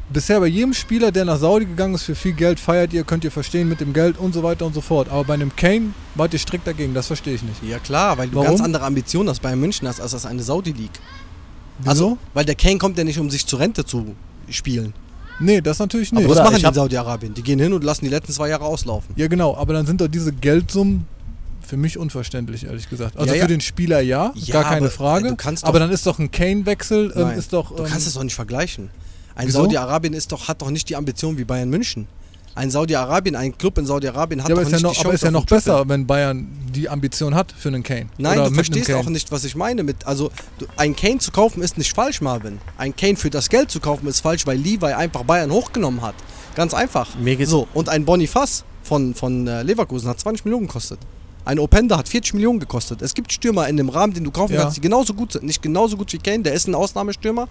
Bisher 0.08 0.39
bei 0.39 0.45
jedem 0.45 0.74
Spieler, 0.76 1.12
der 1.12 1.26
nach 1.26 1.39
Saudi 1.39 1.66
gegangen 1.66 1.95
ist 1.95 2.03
für 2.03 2.14
viel 2.14 2.34
Geld, 2.34 2.60
feiert 2.60 2.93
ihr, 2.93 3.03
könnt 3.03 3.24
ihr 3.24 3.32
verstehen 3.32 3.68
mit 3.68 3.82
dem 3.82 3.91
Geld 3.91 4.20
und 4.20 4.36
so 4.36 4.43
weiter 4.43 4.68
und 4.68 4.76
so 4.76 4.82
fort. 4.82 5.10
Aber 5.10 5.24
bei 5.24 5.34
einem 5.34 5.56
Kane 5.56 5.93
wart 6.14 6.32
ihr 6.34 6.38
strikt 6.39 6.68
dagegen, 6.68 6.93
das 6.93 7.08
verstehe 7.08 7.34
ich 7.34 7.41
nicht. 7.41 7.64
Ja 7.68 7.80
klar, 7.80 8.16
weil 8.20 8.28
du 8.28 8.36
Warum? 8.36 8.49
ganz 8.49 8.62
andere 8.62 8.84
Ambitionen 8.84 9.30
hast 9.30 9.41
bei 9.41 9.56
München 9.56 9.88
hast, 9.88 9.99
als 9.99 10.12
das 10.12 10.28
eine 10.28 10.43
Saudi 10.43 10.74
League. 10.74 10.91
Wieso? 11.80 11.89
Also, 11.89 12.17
weil 12.34 12.45
der 12.45 12.55
Kane 12.55 12.78
kommt 12.78 12.97
ja 12.97 13.03
nicht, 13.03 13.19
um 13.19 13.30
sich 13.30 13.45
zur 13.45 13.59
Rente 13.59 13.86
zu 13.86 14.15
spielen. 14.49 14.93
nee, 15.39 15.59
das 15.61 15.80
natürlich 15.80 16.11
nicht. 16.11 16.23
Aber 16.26 16.36
was 16.36 16.43
machen 16.43 16.57
die 16.59 16.65
in 16.65 16.73
Saudi-Arabien? 16.73 17.34
Die 17.34 17.41
gehen 17.43 17.59
hin 17.59 17.73
und 17.73 17.84
lassen 17.84 18.05
die 18.05 18.11
letzten 18.11 18.32
zwei 18.34 18.49
Jahre 18.49 18.63
auslaufen. 18.65 19.13
Ja, 19.17 19.28
genau, 19.28 19.55
aber 19.57 19.73
dann 19.73 19.86
sind 19.86 19.99
doch 20.01 20.07
diese 20.07 20.32
Geldsummen 20.32 21.07
für 21.61 21.78
mich 21.78 21.97
unverständlich, 21.97 22.65
ehrlich 22.65 22.89
gesagt. 22.89 23.17
Also 23.17 23.32
Ja, 23.32 23.38
ja. 23.38 23.41
für 23.43 23.47
den 23.49 23.59
Spieler 23.61 23.99
ja, 23.99 24.32
Ja, 24.36 24.53
gar 24.53 24.63
keine 24.65 24.78
aber, 24.78 24.89
Frage. 24.91 25.28
äh, 25.28 25.30
du 25.32 25.36
kannst 25.36 25.63
aber 25.65 25.80
doch- 25.80 25.86
dann 25.88 25.93
ist 25.93 26.05
doch 26.05 26.19
ein 26.19 26.30
Kane-Wechsel, 26.32 27.11
ähm, 27.15 27.30
ist 27.39 27.51
doch. 27.53 27.76
Du 27.76 27.84
ähm, 27.84 27.89
kannst 27.89 28.07
es 28.07 28.13
doch 28.13 28.23
nicht 28.23 28.36
vergleichen. 28.36 28.89
Ein? 29.34 29.49
Saudi-Arabien 29.51 30.17
doch, 30.30 30.47
hat 30.47 30.61
doch 30.61 30.69
nicht 30.69 30.88
die 30.89 30.95
Ambition 30.95 31.38
wie 31.38 31.43
Bayern 31.43 31.69
München. 31.69 32.07
Ein 32.56 32.72
Saudi-Arabien, 32.72 33.36
ein 33.36 33.58
Club 33.58 33.78
in 33.78 33.86
Saudi-Arabien 33.86 34.41
hat 34.41 34.47
ja, 34.49 34.56
aber 34.56 34.62
ist 34.64 34.72
ja 34.72 34.80
noch, 34.80 34.93
die 34.93 34.99
aber 35.01 35.14
ist 35.14 35.24
ja 35.24 35.32
noch 35.32 35.45
besser, 35.45 35.84
wenn 35.89 36.08
Bayern 36.08 36.47
die 36.74 36.88
Ambition 36.88 37.36
hat 37.36 37.51
für 37.51 37.68
einen 37.68 37.84
Kane. 37.84 38.08
Nein, 38.18 38.39
Oder 38.39 38.45
du 38.49 38.51
mit 38.56 38.66
einem 38.66 38.74
verstehst 38.76 38.91
auch 38.93 39.10
nicht, 39.10 39.30
was 39.32 39.43
ich 39.43 39.56
meine. 39.56 39.84
Mit, 39.84 40.08
also, 40.08 40.32
du, 40.58 40.66
ein 40.78 40.95
Kane 40.95 41.20
zu 41.20 41.32
kaufen 41.32 41.62
ist 41.62 41.78
nicht 41.78 41.93
falsch, 41.93 42.22
Marvin. 42.22 42.60
Ein 42.78 42.95
Kane 42.95 43.18
für 43.18 43.30
das 43.30 43.49
Geld 43.49 43.70
zu 43.72 43.82
kaufen 43.82 44.08
ist 44.08 44.22
falsch, 44.22 44.47
weil 44.47 44.58
Levi 44.58 44.86
einfach 44.86 45.24
Bayern 45.24 45.51
hochgenommen 45.51 46.01
hat. 46.01 46.16
Ganz 46.56 46.74
einfach. 46.74 47.14
Mir 47.16 47.36
geht's- 47.36 47.51
so, 47.51 47.68
und 47.74 47.89
ein 47.89 48.06
Boniface 48.06 48.64
von, 48.84 49.14
von 49.14 49.45
äh, 49.47 49.62
Leverkusen 49.64 50.08
hat 50.08 50.20
20 50.22 50.45
Millionen 50.45 50.68
gekostet. 50.68 50.99
Ein 51.43 51.60
Openda 51.60 51.97
hat 51.97 52.08
40 52.08 52.34
Millionen 52.36 52.60
gekostet. 52.60 53.01
Es 53.01 53.14
gibt 53.14 53.32
Stürmer 53.34 53.68
in 53.68 53.78
dem 53.78 53.89
Rahmen, 53.89 54.14
den 54.14 54.24
du 54.24 54.32
kaufen 54.32 54.53
Ja. 54.56 54.62
kannst, 54.62 54.78
die 54.78 54.82
genauso 54.82 55.14
gut 55.14 55.34
sind. 55.34 55.43
Nicht 55.43 55.62
genauso 55.62 55.97
gut 55.97 56.12
wie 56.14 56.18
Kane, 56.18 56.41
der 56.43 56.53
ist 56.53 56.68
ein 56.68 56.74
Ausnahmestürmer. 56.74 57.47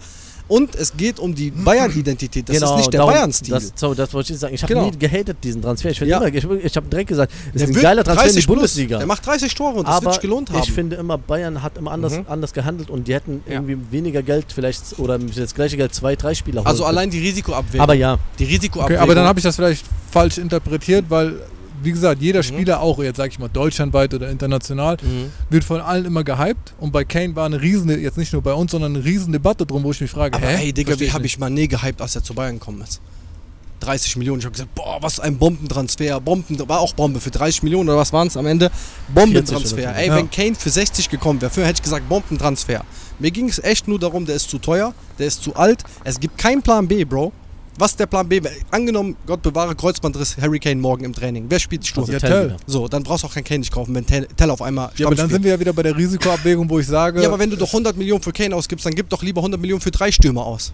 Und 0.46 0.74
es 0.74 0.94
geht 0.96 1.18
um 1.18 1.34
die 1.34 1.50
Bayern-Identität. 1.50 2.48
Das 2.48 2.56
ist 2.60 2.76
nicht 2.76 2.92
der 2.92 2.98
Bayern-Stil. 3.06 3.54
Das, 3.54 3.72
so, 3.76 3.94
das 3.94 4.12
wollte 4.12 4.32
ich 4.34 4.38
sagen. 4.38 4.54
Ich 4.54 4.62
habe 4.62 4.74
Genau. 4.74 4.86
nie 4.90 4.98
gehatet 4.98 5.38
diesen 5.42 5.62
Transfer. 5.62 5.90
Ich, 5.90 5.98
Ja. 6.00 6.18
immer, 6.18 6.26
ich, 6.28 6.44
ich 6.64 6.76
habe 6.76 6.86
direkt 6.88 7.08
gesagt, 7.08 7.32
es 7.54 7.62
ist 7.62 7.68
ein 7.68 7.74
geiler 7.80 8.04
Transfer 8.04 8.24
in 8.24 8.28
die 8.30 8.34
30 8.34 8.46
plus. 8.46 8.56
Bundesliga. 8.56 8.98
Der 8.98 9.06
macht 9.06 9.26
30 9.26 9.54
Tore 9.54 9.78
und 9.78 9.88
das 9.88 9.94
wird 9.96 10.04
aber 10.04 10.12
sich 10.12 10.20
gelohnt 10.20 10.50
haben. 10.50 10.58
ich 10.62 10.70
finde 10.72 10.96
immer, 10.96 11.16
Bayern 11.16 11.62
hat 11.62 11.78
immer 11.78 11.92
anders, 11.92 12.12
Mhm. 12.18 12.26
anders 12.28 12.52
gehandelt 12.52 12.90
und 12.90 13.08
die 13.08 13.14
hätten 13.14 13.42
Ja. 13.46 13.54
irgendwie 13.54 13.78
weniger 13.90 14.22
Geld 14.22 14.46
vielleicht 14.54 14.98
oder 14.98 15.18
das 15.18 15.54
gleiche 15.54 15.76
Geld 15.78 15.94
zwei, 15.94 16.14
drei 16.14 16.34
Spieler 16.34 16.60
holen 16.60 16.66
also 16.66 16.84
allein 16.84 17.08
die 17.10 17.20
Risikoabwägung. 17.20 17.80
Aber 17.80 17.94
ja, 17.94 18.18
die 18.38 18.44
Okay, 18.44 18.52
Risikoabwägung. 18.54 19.02
aber 19.02 19.14
dann 19.14 19.26
habe 19.26 19.38
ich 19.38 19.44
das 19.44 19.56
vielleicht 19.56 19.84
falsch 20.10 20.36
interpretiert, 20.38 21.06
weil, 21.08 21.40
wie 21.84 21.92
gesagt, 21.92 22.20
jeder 22.22 22.40
Mhm. 22.40 22.44
Spieler, 22.44 22.80
auch 22.80 22.98
jetzt 23.02 23.16
sage 23.16 23.30
ich 23.30 23.38
mal 23.38 23.48
deutschlandweit 23.48 24.12
oder 24.14 24.30
international, 24.30 24.96
Mhm. 25.02 25.30
wird 25.50 25.64
von 25.64 25.80
allen 25.80 26.04
immer 26.04 26.24
gehypt. 26.24 26.74
Und 26.78 26.92
bei 26.92 27.04
Kane 27.04 27.34
war 27.36 27.46
eine 27.46 27.60
riesen, 27.60 27.88
jetzt 28.00 28.16
nicht 28.18 28.32
nur 28.32 28.42
bei 28.42 28.52
uns, 28.52 28.70
sondern 28.72 28.94
eine 28.96 29.04
riesen 29.04 29.32
Debatte 29.32 29.66
drum, 29.66 29.82
wo 29.84 29.90
ich 29.90 30.00
mich 30.00 30.10
frage, 30.10 30.36
Aber 30.36 30.46
hä? 30.46 30.56
hey, 30.56 30.72
Digga, 30.72 30.98
wie 30.98 31.10
habe 31.12 31.26
ich 31.26 31.36
Mané 31.38 31.66
gehypt, 31.68 32.00
als 32.00 32.14
er 32.16 32.22
zu 32.22 32.34
Bayern 32.34 32.58
gekommen 32.58 32.80
ist? 32.82 33.00
30 33.80 34.16
Millionen. 34.16 34.38
Ich 34.38 34.46
habe 34.46 34.52
gesagt, 34.52 34.74
boah, 34.74 34.96
was 35.02 35.20
ein 35.20 35.36
Bombentransfer. 35.36 36.18
Bomben, 36.20 36.58
war 36.68 36.80
auch 36.80 36.94
Bombe 36.94 37.20
für 37.20 37.30
30 37.30 37.62
Millionen 37.64 37.88
oder 37.90 37.98
was 37.98 38.12
waren 38.14 38.28
es 38.28 38.36
am 38.36 38.46
Ende? 38.46 38.70
40 38.70 39.14
Bombentransfer. 39.14 39.96
Ey, 39.96 40.06
Ja. 40.08 40.16
wenn 40.16 40.30
Kane 40.30 40.54
für 40.54 40.70
60 40.70 41.10
gekommen 41.10 41.40
wäre, 41.42 41.50
für 41.50 41.62
hätte 41.66 41.78
ich 41.78 41.82
gesagt, 41.82 42.08
Bombentransfer. 42.08 42.82
Mir 43.18 43.30
ging 43.30 43.48
es 43.48 43.58
echt 43.62 43.86
nur 43.86 43.98
darum, 43.98 44.24
der 44.24 44.36
ist 44.36 44.48
zu 44.48 44.58
teuer, 44.58 44.94
der 45.18 45.26
ist 45.26 45.42
zu 45.42 45.54
alt. 45.54 45.82
Es 46.02 46.18
gibt 46.18 46.38
keinen 46.38 46.62
Plan 46.62 46.88
B, 46.88 47.04
Bro. 47.04 47.32
Was 47.76 47.92
ist 47.92 48.00
der 48.00 48.06
Plan 48.06 48.28
B? 48.28 48.40
Angenommen, 48.70 49.16
Gott 49.26 49.42
bewahre, 49.42 49.74
Kreuzbandriss, 49.74 50.36
Harry 50.40 50.60
Kane 50.60 50.80
morgen 50.80 51.04
im 51.04 51.12
Training. 51.12 51.46
Wer 51.48 51.58
spielt 51.58 51.82
die 51.82 51.88
Stunde? 51.88 52.12
Ja, 52.12 52.18
Tell. 52.20 52.56
So, 52.66 52.86
dann 52.86 53.02
brauchst 53.02 53.24
du 53.24 53.28
auch 53.28 53.34
keinen 53.34 53.44
Kane 53.44 53.60
nicht 53.60 53.72
kaufen, 53.72 53.94
wenn 53.94 54.06
Tell, 54.06 54.28
Tell 54.36 54.50
auf 54.50 54.62
einmal 54.62 54.90
Ja, 54.96 55.06
aber 55.06 55.16
dann 55.16 55.28
Stamm 55.28 55.36
sind 55.36 55.44
wir 55.44 55.52
ja 55.52 55.60
wieder 55.60 55.72
bei 55.72 55.82
der 55.82 55.96
Risikoabwägung, 55.96 56.70
wo 56.70 56.78
ich 56.78 56.86
sage, 56.86 57.20
ja, 57.20 57.28
aber 57.28 57.38
wenn 57.38 57.50
du 57.50 57.56
doch 57.56 57.68
100 57.68 57.96
Millionen 57.96 58.22
für 58.22 58.32
Kane 58.32 58.54
ausgibst, 58.54 58.86
dann 58.86 58.94
gib 58.94 59.08
doch 59.08 59.22
lieber 59.22 59.40
100 59.40 59.60
Millionen 59.60 59.80
für 59.80 59.90
drei 59.90 60.12
Stürmer 60.12 60.46
aus. 60.46 60.72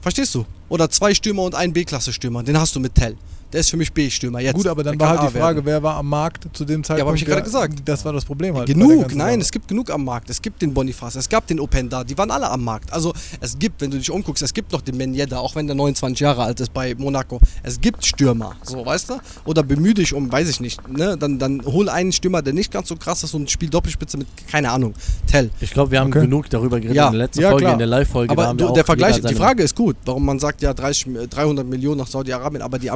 Verstehst 0.00 0.34
du? 0.34 0.46
Oder 0.68 0.88
zwei 0.90 1.14
Stürmer 1.14 1.42
und 1.42 1.54
einen 1.54 1.72
B-Klasse-Stürmer. 1.72 2.42
Den 2.42 2.58
hast 2.58 2.74
du 2.74 2.80
mit 2.80 2.94
Tell. 2.94 3.16
Der 3.52 3.60
ist 3.60 3.70
für 3.70 3.76
mich 3.76 3.92
B-Stürmer. 3.92 4.40
Jetzt. 4.40 4.54
gut, 4.54 4.66
aber 4.66 4.82
dann 4.82 4.98
war 4.98 5.10
halt 5.10 5.22
die 5.34 5.38
Frage, 5.38 5.56
werden. 5.56 5.66
wer 5.66 5.82
war 5.82 5.96
am 5.96 6.08
Markt 6.08 6.48
zu 6.56 6.64
dem 6.64 6.82
Zeitpunkt? 6.82 7.02
aber 7.02 7.10
hab 7.10 7.16
ich 7.16 7.24
gerade 7.24 7.36
der- 7.36 7.44
gesagt. 7.44 7.82
Das 7.84 8.04
war 8.04 8.12
das 8.12 8.24
Problem 8.24 8.56
halt. 8.56 8.66
Genug, 8.66 9.14
nein, 9.14 9.32
Sache. 9.34 9.40
es 9.42 9.50
gibt 9.52 9.68
genug 9.68 9.90
am 9.90 10.04
Markt. 10.04 10.30
Es 10.30 10.40
gibt 10.40 10.62
den 10.62 10.72
Boniface, 10.72 11.16
es 11.16 11.28
gab 11.28 11.46
den 11.46 11.60
Openda, 11.60 12.02
die 12.04 12.16
waren 12.16 12.30
alle 12.30 12.48
am 12.50 12.64
Markt. 12.64 12.92
Also 12.92 13.12
es 13.40 13.58
gibt, 13.58 13.80
wenn 13.80 13.90
du 13.90 13.98
dich 13.98 14.10
umguckst, 14.10 14.42
es 14.42 14.54
gibt 14.54 14.72
noch 14.72 14.80
den 14.80 14.96
Ben 14.98 15.14
Yedda, 15.14 15.38
auch 15.38 15.54
wenn 15.54 15.66
der 15.66 15.76
29 15.76 16.20
Jahre 16.20 16.42
alt 16.44 16.60
ist 16.60 16.72
bei 16.72 16.94
Monaco. 16.96 17.40
Es 17.62 17.80
gibt 17.80 18.04
Stürmer, 18.04 18.56
so 18.62 18.84
weißt 18.86 19.10
du? 19.10 19.14
Oder 19.44 19.62
bemühe 19.62 19.94
dich 19.94 20.14
um, 20.14 20.30
weiß 20.32 20.48
ich 20.48 20.60
nicht, 20.60 20.88
ne? 20.88 21.16
Dann, 21.18 21.38
dann 21.38 21.62
hol 21.64 21.88
einen 21.88 22.12
Stürmer, 22.12 22.42
der 22.42 22.52
nicht 22.54 22.70
ganz 22.72 22.88
so 22.88 22.96
krass 22.96 23.22
ist 23.22 23.34
und 23.34 23.50
spiel 23.50 23.68
Doppelspitze 23.68 24.16
mit, 24.16 24.26
keine 24.50 24.70
Ahnung, 24.70 24.94
Tell. 25.26 25.50
ich 25.60 25.70
glaube, 25.72 25.90
wir 25.90 26.00
haben 26.00 26.08
Okay. 26.08 26.20
genug 26.22 26.48
darüber 26.50 26.78
geredet 26.80 26.96
Ja. 26.96 27.06
in 27.08 27.12
der 27.12 27.22
letzten 27.26 27.42
Ja, 27.42 27.50
Folge, 27.50 27.62
klar. 27.64 27.72
in 27.74 27.78
der 27.78 27.86
Live-Folge. 27.86 28.30
Aber 28.32 28.46
haben 28.46 28.58
wir 28.58 28.66
du, 28.66 28.70
auch 28.70 28.74
der 28.74 28.84
Vergleich, 28.84 29.20
die 29.20 29.34
Frage 29.34 29.62
ist 29.62 29.76
gut, 29.76 29.96
warum 30.04 30.24
man 30.24 30.38
sagt 30.38 30.62
ja 30.62 30.72
30, 30.72 31.06
300 31.30 31.66
Millionen 31.66 31.98
nach 31.98 32.06
Saudi-Arabien, 32.06 32.62
aber 32.62 32.78
die 32.78 32.90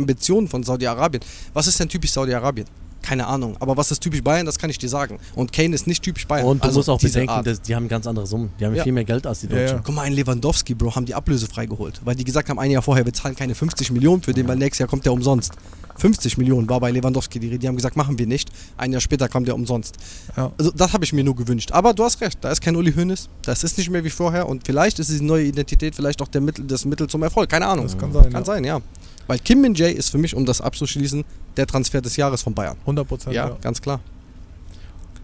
Ambitionen 0.46 0.48
von 0.48 0.62
Saudi-Arabien, 0.62 1.22
was 1.52 1.66
ist 1.66 1.78
denn 1.80 1.88
typisch 1.88 2.12
Saudi-Arabien? 2.12 2.66
Keine 3.02 3.26
Ahnung, 3.26 3.56
aber 3.60 3.76
was 3.76 3.92
ist 3.92 4.00
typisch 4.00 4.22
Bayern, 4.22 4.46
das 4.46 4.58
kann 4.58 4.68
ich 4.68 4.78
dir 4.78 4.88
sagen. 4.88 5.18
Und 5.36 5.52
Kane 5.52 5.74
ist 5.74 5.86
nicht 5.86 6.02
typisch 6.02 6.26
Bayern. 6.26 6.46
Und 6.46 6.64
du 6.64 6.66
Also 6.66 6.80
musst 6.80 6.88
auch 6.90 7.00
bedenken, 7.00 7.44
dass 7.44 7.60
die 7.62 7.74
haben 7.76 7.86
ganz 7.88 8.04
andere 8.06 8.26
Summen. 8.26 8.50
Die 8.58 8.64
haben 8.64 8.74
Ja. 8.74 8.82
viel 8.82 8.92
mehr 8.92 9.04
Geld 9.04 9.26
als 9.28 9.40
die 9.40 9.46
Ja, 9.46 9.52
Deutschen. 9.52 9.76
ja. 9.76 9.82
Guck 9.84 9.94
mal, 9.94 10.02
ein 10.02 10.12
Lewandowski, 10.12 10.74
Bro, 10.74 10.96
haben 10.96 11.06
die 11.06 11.14
Ablöse 11.14 11.46
freigeholt, 11.46 12.00
weil 12.04 12.16
die 12.16 12.24
gesagt 12.24 12.48
haben, 12.48 12.58
ein 12.58 12.70
Jahr 12.70 12.82
vorher, 12.82 13.04
wir 13.04 13.12
zahlen 13.12 13.36
keine 13.36 13.54
50 13.54 13.92
Millionen 13.92 14.22
für 14.22 14.32
den, 14.32 14.48
weil 14.48 14.56
nächstes 14.56 14.80
Jahr 14.80 14.88
kommt 14.88 15.04
der 15.04 15.12
umsonst. 15.12 15.52
50 15.98 16.36
Millionen 16.36 16.68
war 16.68 16.80
bei 16.80 16.90
Lewandowski 16.90 17.38
die 17.38 17.46
Rede. 17.46 17.58
Die 17.60 17.68
haben 17.68 17.76
gesagt, 17.76 17.96
machen 17.96 18.18
wir 18.18 18.26
nicht. 18.26 18.50
Ein 18.76 18.92
Jahr 18.92 19.00
später 19.00 19.28
kam 19.28 19.44
der 19.44 19.54
umsonst. 19.54 19.96
Ja. 20.36 20.50
Also 20.58 20.70
das 20.72 20.92
habe 20.92 21.04
ich 21.04 21.12
mir 21.12 21.22
nur 21.24 21.36
gewünscht. 21.36 21.70
Aber 21.72 21.94
du 21.94 22.02
hast 22.04 22.20
recht, 22.20 22.38
da 22.42 22.50
ist 22.50 22.60
kein 22.60 22.74
Uli 22.76 22.92
Hoeneß. 22.92 23.28
Das 23.42 23.62
ist 23.64 23.78
nicht 23.78 23.88
mehr 23.88 24.02
wie 24.04 24.10
vorher. 24.10 24.46
Und 24.48 24.66
vielleicht 24.66 24.98
ist 24.98 25.10
diese 25.10 25.24
neue 25.24 25.44
Identität 25.44 25.94
vielleicht 25.94 26.20
auch 26.20 26.28
der 26.28 26.40
Mittel, 26.42 26.66
das 26.66 26.84
Mittel 26.84 27.06
zum 27.06 27.22
Erfolg. 27.22 27.48
Keine 27.48 27.66
Ahnung. 27.66 27.86
Das 27.86 27.96
kann 27.96 28.12
sein, 28.12 28.24
Kann 28.24 28.42
ja. 28.42 28.44
sein, 28.44 28.64
ja. 28.64 28.80
Weil 29.26 29.38
Kim 29.40 29.60
Min 29.60 29.74
Jae 29.74 29.90
ist 29.92 30.10
für 30.10 30.18
mich, 30.18 30.34
um 30.34 30.44
das 30.46 30.60
abzuschließen, 30.60 31.24
der 31.56 31.66
Transfer 31.66 32.00
des 32.00 32.16
Jahres 32.16 32.42
von 32.42 32.54
Bayern. 32.54 32.76
100 32.82 33.06
Prozent. 33.08 33.34
Ja, 33.34 33.48
Ja. 33.48 33.56
ganz 33.60 33.80
klar. 33.80 34.00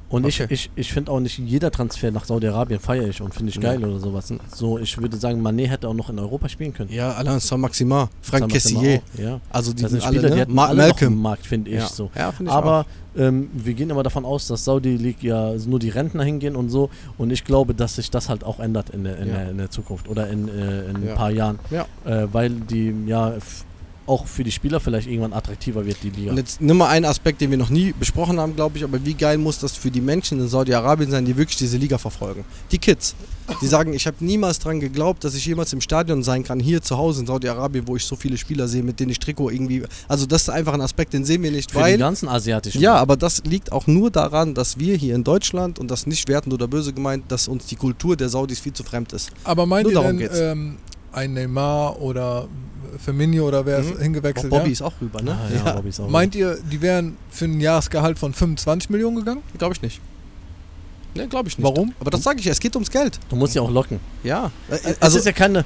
Und 0.08 0.26
Okay. 0.26 0.44
ich, 0.50 0.66
ich, 0.66 0.70
ich 0.76 0.92
finde 0.92 1.10
auch 1.10 1.20
nicht 1.20 1.38
jeder 1.38 1.70
Transfer 1.70 2.10
nach 2.10 2.26
Saudi-Arabien 2.26 2.78
feiere 2.80 3.08
ich 3.08 3.22
und 3.22 3.32
finde 3.34 3.48
ich 3.48 3.56
Nee. 3.56 3.62
geil 3.62 3.82
oder 3.82 3.98
sowas. 3.98 4.30
So, 4.54 4.78
ich 4.78 4.98
würde 4.98 5.16
sagen, 5.16 5.40
Mané 5.40 5.66
hätte 5.68 5.88
auch 5.88 5.94
noch 5.94 6.10
in 6.10 6.18
Europa 6.18 6.50
spielen 6.50 6.74
können. 6.74 6.90
Ja, 6.92 7.12
Alain 7.12 7.40
Saint-Maximin, 7.40 8.08
Frank 8.20 8.44
auch, 8.52 8.82
Ja. 9.18 9.40
Also 9.48 9.72
die 9.72 9.80
Das 9.80 9.90
sind 9.92 10.02
Spieler, 10.02 10.20
alle, 10.20 10.28
die 10.28 10.34
ne? 10.34 10.40
hätten 10.42 10.54
Ma 10.54 10.66
alle 10.66 10.82
noch 10.82 10.88
Malcolm. 10.88 11.12
im 11.14 11.22
Markt, 11.22 11.46
finde 11.46 11.70
ich 11.70 11.78
ja. 11.78 11.86
so. 11.86 12.10
Ja, 12.14 12.30
finde 12.30 12.50
ich 12.50 12.54
Aber 12.54 12.84
ähm, 13.16 13.48
wir 13.54 13.72
gehen 13.72 13.88
immer 13.88 14.02
davon 14.02 14.26
aus, 14.26 14.46
dass 14.48 14.66
Saudi 14.66 14.96
League 14.98 15.22
ja 15.22 15.54
nur 15.66 15.78
die 15.78 15.88
Rentner 15.88 16.24
hingehen 16.24 16.56
und 16.56 16.68
so. 16.68 16.90
Und 17.16 17.30
ich 17.30 17.42
glaube, 17.44 17.72
dass 17.74 17.94
sich 17.96 18.10
das 18.10 18.28
halt 18.28 18.44
auch 18.44 18.60
ändert 18.60 18.90
in 18.90 19.04
der, 19.04 19.16
in 19.18 19.28
Ja. 19.28 19.34
der, 19.36 19.50
in 19.52 19.56
der 19.56 19.70
Zukunft 19.70 20.08
oder 20.10 20.28
in, 20.28 20.46
äh, 20.46 20.90
in 20.90 21.02
Ja. 21.04 21.12
ein 21.12 21.14
paar 21.16 21.30
Jahren. 21.30 21.58
Ja. 21.70 21.86
Äh, 22.04 22.26
weil 22.30 22.50
die 22.50 22.94
ja 23.06 23.32
auch 24.06 24.26
für 24.26 24.44
die 24.44 24.52
Spieler 24.52 24.80
vielleicht 24.80 25.08
irgendwann 25.08 25.32
attraktiver 25.32 25.86
wird, 25.86 25.98
die 26.02 26.10
Liga. 26.10 26.30
Und 26.30 26.36
jetzt 26.36 26.60
nimm 26.60 26.76
mal 26.76 26.88
einen 26.88 27.04
Aspekt, 27.04 27.40
den 27.40 27.50
wir 27.50 27.58
noch 27.58 27.70
nie 27.70 27.92
besprochen 27.98 28.40
haben, 28.40 28.56
glaube 28.56 28.78
ich, 28.78 28.84
aber 28.84 29.04
wie 29.04 29.14
geil 29.14 29.38
muss 29.38 29.58
das 29.58 29.76
für 29.76 29.90
die 29.90 30.00
Menschen 30.00 30.40
in 30.40 30.48
Saudi-Arabien 30.48 31.10
sein, 31.10 31.24
die 31.24 31.36
wirklich 31.36 31.56
diese 31.56 31.76
Liga 31.76 31.98
verfolgen? 31.98 32.44
Die 32.70 32.78
Kids, 32.78 33.14
die 33.60 33.66
sagen, 33.66 33.92
ich 33.92 34.06
habe 34.06 34.16
niemals 34.20 34.58
dran 34.58 34.80
geglaubt, 34.80 35.24
dass 35.24 35.34
ich 35.34 35.44
jemals 35.46 35.72
im 35.72 35.80
Stadion 35.80 36.22
sein 36.22 36.42
kann, 36.44 36.60
hier 36.60 36.82
zu 36.82 36.96
Hause 36.96 37.20
in 37.20 37.26
Saudi-Arabien, 37.26 37.86
wo 37.86 37.96
ich 37.96 38.04
so 38.04 38.16
viele 38.16 38.36
Spieler 38.38 38.68
sehe, 38.68 38.82
mit 38.82 39.00
denen 39.00 39.10
ich 39.10 39.18
Trikot 39.18 39.50
irgendwie. 39.50 39.82
Also, 40.08 40.26
das 40.26 40.42
ist 40.42 40.48
einfach 40.48 40.74
ein 40.74 40.80
Aspekt, 40.80 41.12
den 41.12 41.24
sehen 41.24 41.42
wir 41.42 41.50
nicht, 41.50 41.70
für 41.70 41.80
weil. 41.80 41.94
die 41.94 41.98
ganzen 41.98 42.28
asiatischen. 42.28 42.80
Ja, 42.80 42.96
aber 42.96 43.16
das 43.16 43.42
liegt 43.44 43.72
auch 43.72 43.86
nur 43.86 44.10
daran, 44.10 44.54
dass 44.54 44.78
wir 44.78 44.96
hier 44.96 45.14
in 45.14 45.24
Deutschland, 45.24 45.78
und 45.78 45.90
das 45.90 46.06
nicht 46.06 46.28
wertend 46.28 46.54
oder 46.54 46.68
böse 46.68 46.92
gemeint, 46.92 47.24
dass 47.28 47.48
uns 47.48 47.66
die 47.66 47.76
Kultur 47.76 48.16
der 48.16 48.28
Saudis 48.28 48.60
viel 48.60 48.72
zu 48.72 48.84
fremd 48.84 49.12
ist. 49.12 49.30
Aber 49.44 49.66
meint 49.66 49.84
Nur 49.84 49.92
ihr 49.92 49.94
darum 49.94 50.18
denn, 50.18 50.18
geht's. 50.18 50.38
ähm, 50.38 50.76
ein 51.12 51.34
Neymar 51.34 52.00
oder 52.00 52.46
Firmino 52.98 53.46
oder 53.48 53.64
wer 53.66 53.78
ist 53.78 53.90
Mhm. 53.90 53.96
Auch 53.96 54.00
hingewechselt? 54.00 54.50
Bobby 54.50 54.66
ja? 54.66 54.72
ist 54.72 54.82
auch 54.82 54.92
rüber, 55.00 55.22
ne? 55.22 55.32
Ah, 55.38 55.54
ja, 55.66 55.72
Bobby 55.72 55.88
ist 55.88 56.00
auch 56.00 56.08
Meint 56.08 56.34
ihr, 56.34 56.58
die 56.70 56.80
wären 56.80 57.16
für 57.30 57.46
ein 57.46 57.60
Jahresgehalt 57.60 58.18
von 58.18 58.32
25 58.34 58.90
Millionen 58.90 59.16
gegangen? 59.16 59.42
Glaube 59.58 59.74
ich 59.74 59.82
nicht. 59.82 60.00
Ne, 61.14 61.28
glaube 61.28 61.48
ich 61.48 61.58
nicht. 61.58 61.64
Warum? 61.64 61.92
Aber 62.00 62.10
das 62.10 62.22
sage 62.22 62.38
ich 62.40 62.46
ja, 62.46 62.52
es 62.52 62.60
geht 62.60 62.74
ums 62.74 62.90
Geld. 62.90 63.18
Du 63.28 63.36
musst 63.36 63.54
ja 63.54 63.60
auch 63.62 63.70
locken. 63.70 64.00
Ja. 64.24 64.50
Also, 64.70 64.88
Also, 64.88 64.98
es 65.00 65.14
ist 65.16 65.26
ja 65.26 65.32
keine. 65.32 65.64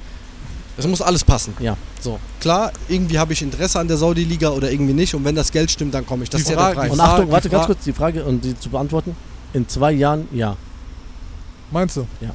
es 0.77 0.87
muss 0.87 1.01
alles 1.01 1.23
passen. 1.23 1.55
Ja. 1.61 1.77
So, 2.01 2.19
klar, 2.41 2.73
irgendwie 2.89 3.19
habe 3.19 3.33
ich 3.33 3.43
Interesse 3.43 3.79
an 3.79 3.87
der 3.89 3.97
Saudi-Liga 3.97 4.51
oder 4.51 4.71
irgendwie 4.73 4.93
nicht. 4.95 5.15
Und 5.15 5.25
wenn 5.25 5.35
das 5.37 5.53
Geld 5.53 5.71
stimmt, 5.71 5.95
dann 5.95 6.05
komme 6.05 6.25
ich. 6.25 6.31
Das 6.31 6.41
Die 6.41 6.43
ist 6.45 6.51
ja 6.51 6.57
Frage- 6.57 6.75
der 6.75 6.81
Preis. 6.83 6.93
Und 6.93 7.01
Achtung, 7.01 7.31
warte 7.31 7.49
ganz 7.49 7.67
kurz, 7.67 7.85
die 7.85 7.93
Frage 7.93 8.25
und 8.25 8.45
die 8.45 8.59
zu 8.59 8.69
beantworten. 8.71 9.15
In 9.53 9.69
zwei 9.69 9.93
Jahren, 9.93 10.27
ja. 10.33 10.57
Meinst 11.71 11.97
du? 11.97 12.07
Ja, 12.21 12.31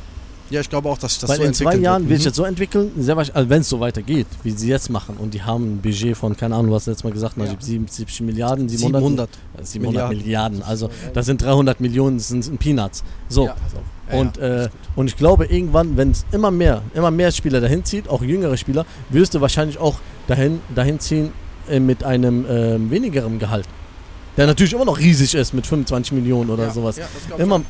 ich 0.59 0.69
glaube 0.69 0.89
auch, 0.89 0.97
dass 0.97 1.17
das 1.19 1.29
Weil 1.29 1.37
so 1.37 1.43
in 1.43 1.53
zwei 1.53 1.75
Jahren 1.77 2.09
wird. 2.09 2.19
sich 2.19 2.25
Mhm. 2.25 2.29
das 2.29 2.35
so 2.35 2.43
entwickeln, 2.43 2.91
also 2.97 3.49
wenn 3.49 3.61
es 3.61 3.69
so 3.69 3.79
weitergeht, 3.79 4.27
wie 4.43 4.51
sie 4.51 4.67
jetzt 4.67 4.89
machen, 4.89 5.15
und 5.17 5.33
die 5.33 5.41
haben 5.41 5.75
ein 5.75 5.77
Budget 5.81 6.17
von, 6.17 6.35
keine 6.35 6.55
Ahnung, 6.55 6.71
was 6.71 6.85
jetzt 6.87 7.03
mal 7.03 7.13
gesagt 7.13 7.37
Ja. 7.37 7.45
77 7.59 8.21
Milliarden, 8.21 8.67
700, 8.67 8.99
700. 9.01 9.29
700 9.67 9.93
Milliarden. 10.09 10.17
Milliarden. 10.17 10.63
Also 10.63 10.89
das 11.13 11.25
sind 11.25 11.41
300 11.41 11.79
Millionen, 11.79 12.17
das 12.17 12.27
sind, 12.27 12.59
Peanuts. 12.59 13.03
So, 13.29 13.45
Ja. 13.45 13.55
Ja, 14.11 14.19
und, 14.19 14.37
äh, 14.39 14.67
und 14.97 15.07
ich 15.07 15.15
glaube, 15.15 15.45
irgendwann, 15.45 15.95
wenn 15.95 16.11
es 16.11 16.25
immer 16.33 16.51
mehr, 16.51 16.81
immer 16.93 17.11
mehr 17.11 17.31
Spieler 17.31 17.61
dahin 17.61 17.85
zieht, 17.85 18.09
auch 18.09 18.21
jüngere 18.21 18.57
Spieler, 18.57 18.85
wirst 19.09 19.33
du 19.33 19.39
wahrscheinlich 19.39 19.77
auch 19.77 19.99
dahin, 20.27 20.59
dahin 20.75 20.99
ziehen 20.99 21.31
äh, 21.69 21.79
mit 21.79 22.03
einem 22.03 22.45
ähm, 22.49 22.91
wenigeren 22.91 23.39
Gehalt. 23.39 23.65
Der 24.35 24.47
natürlich 24.47 24.73
immer 24.73 24.83
noch 24.85 24.99
riesig 24.99 25.33
ist 25.35 25.53
mit 25.53 25.65
25 25.65 26.11
Millionen 26.11 26.49
oder 26.49 26.65
Ja, 26.65 26.71
sowas. 26.71 26.97
ja, 26.97 27.05
immer, 27.37 27.61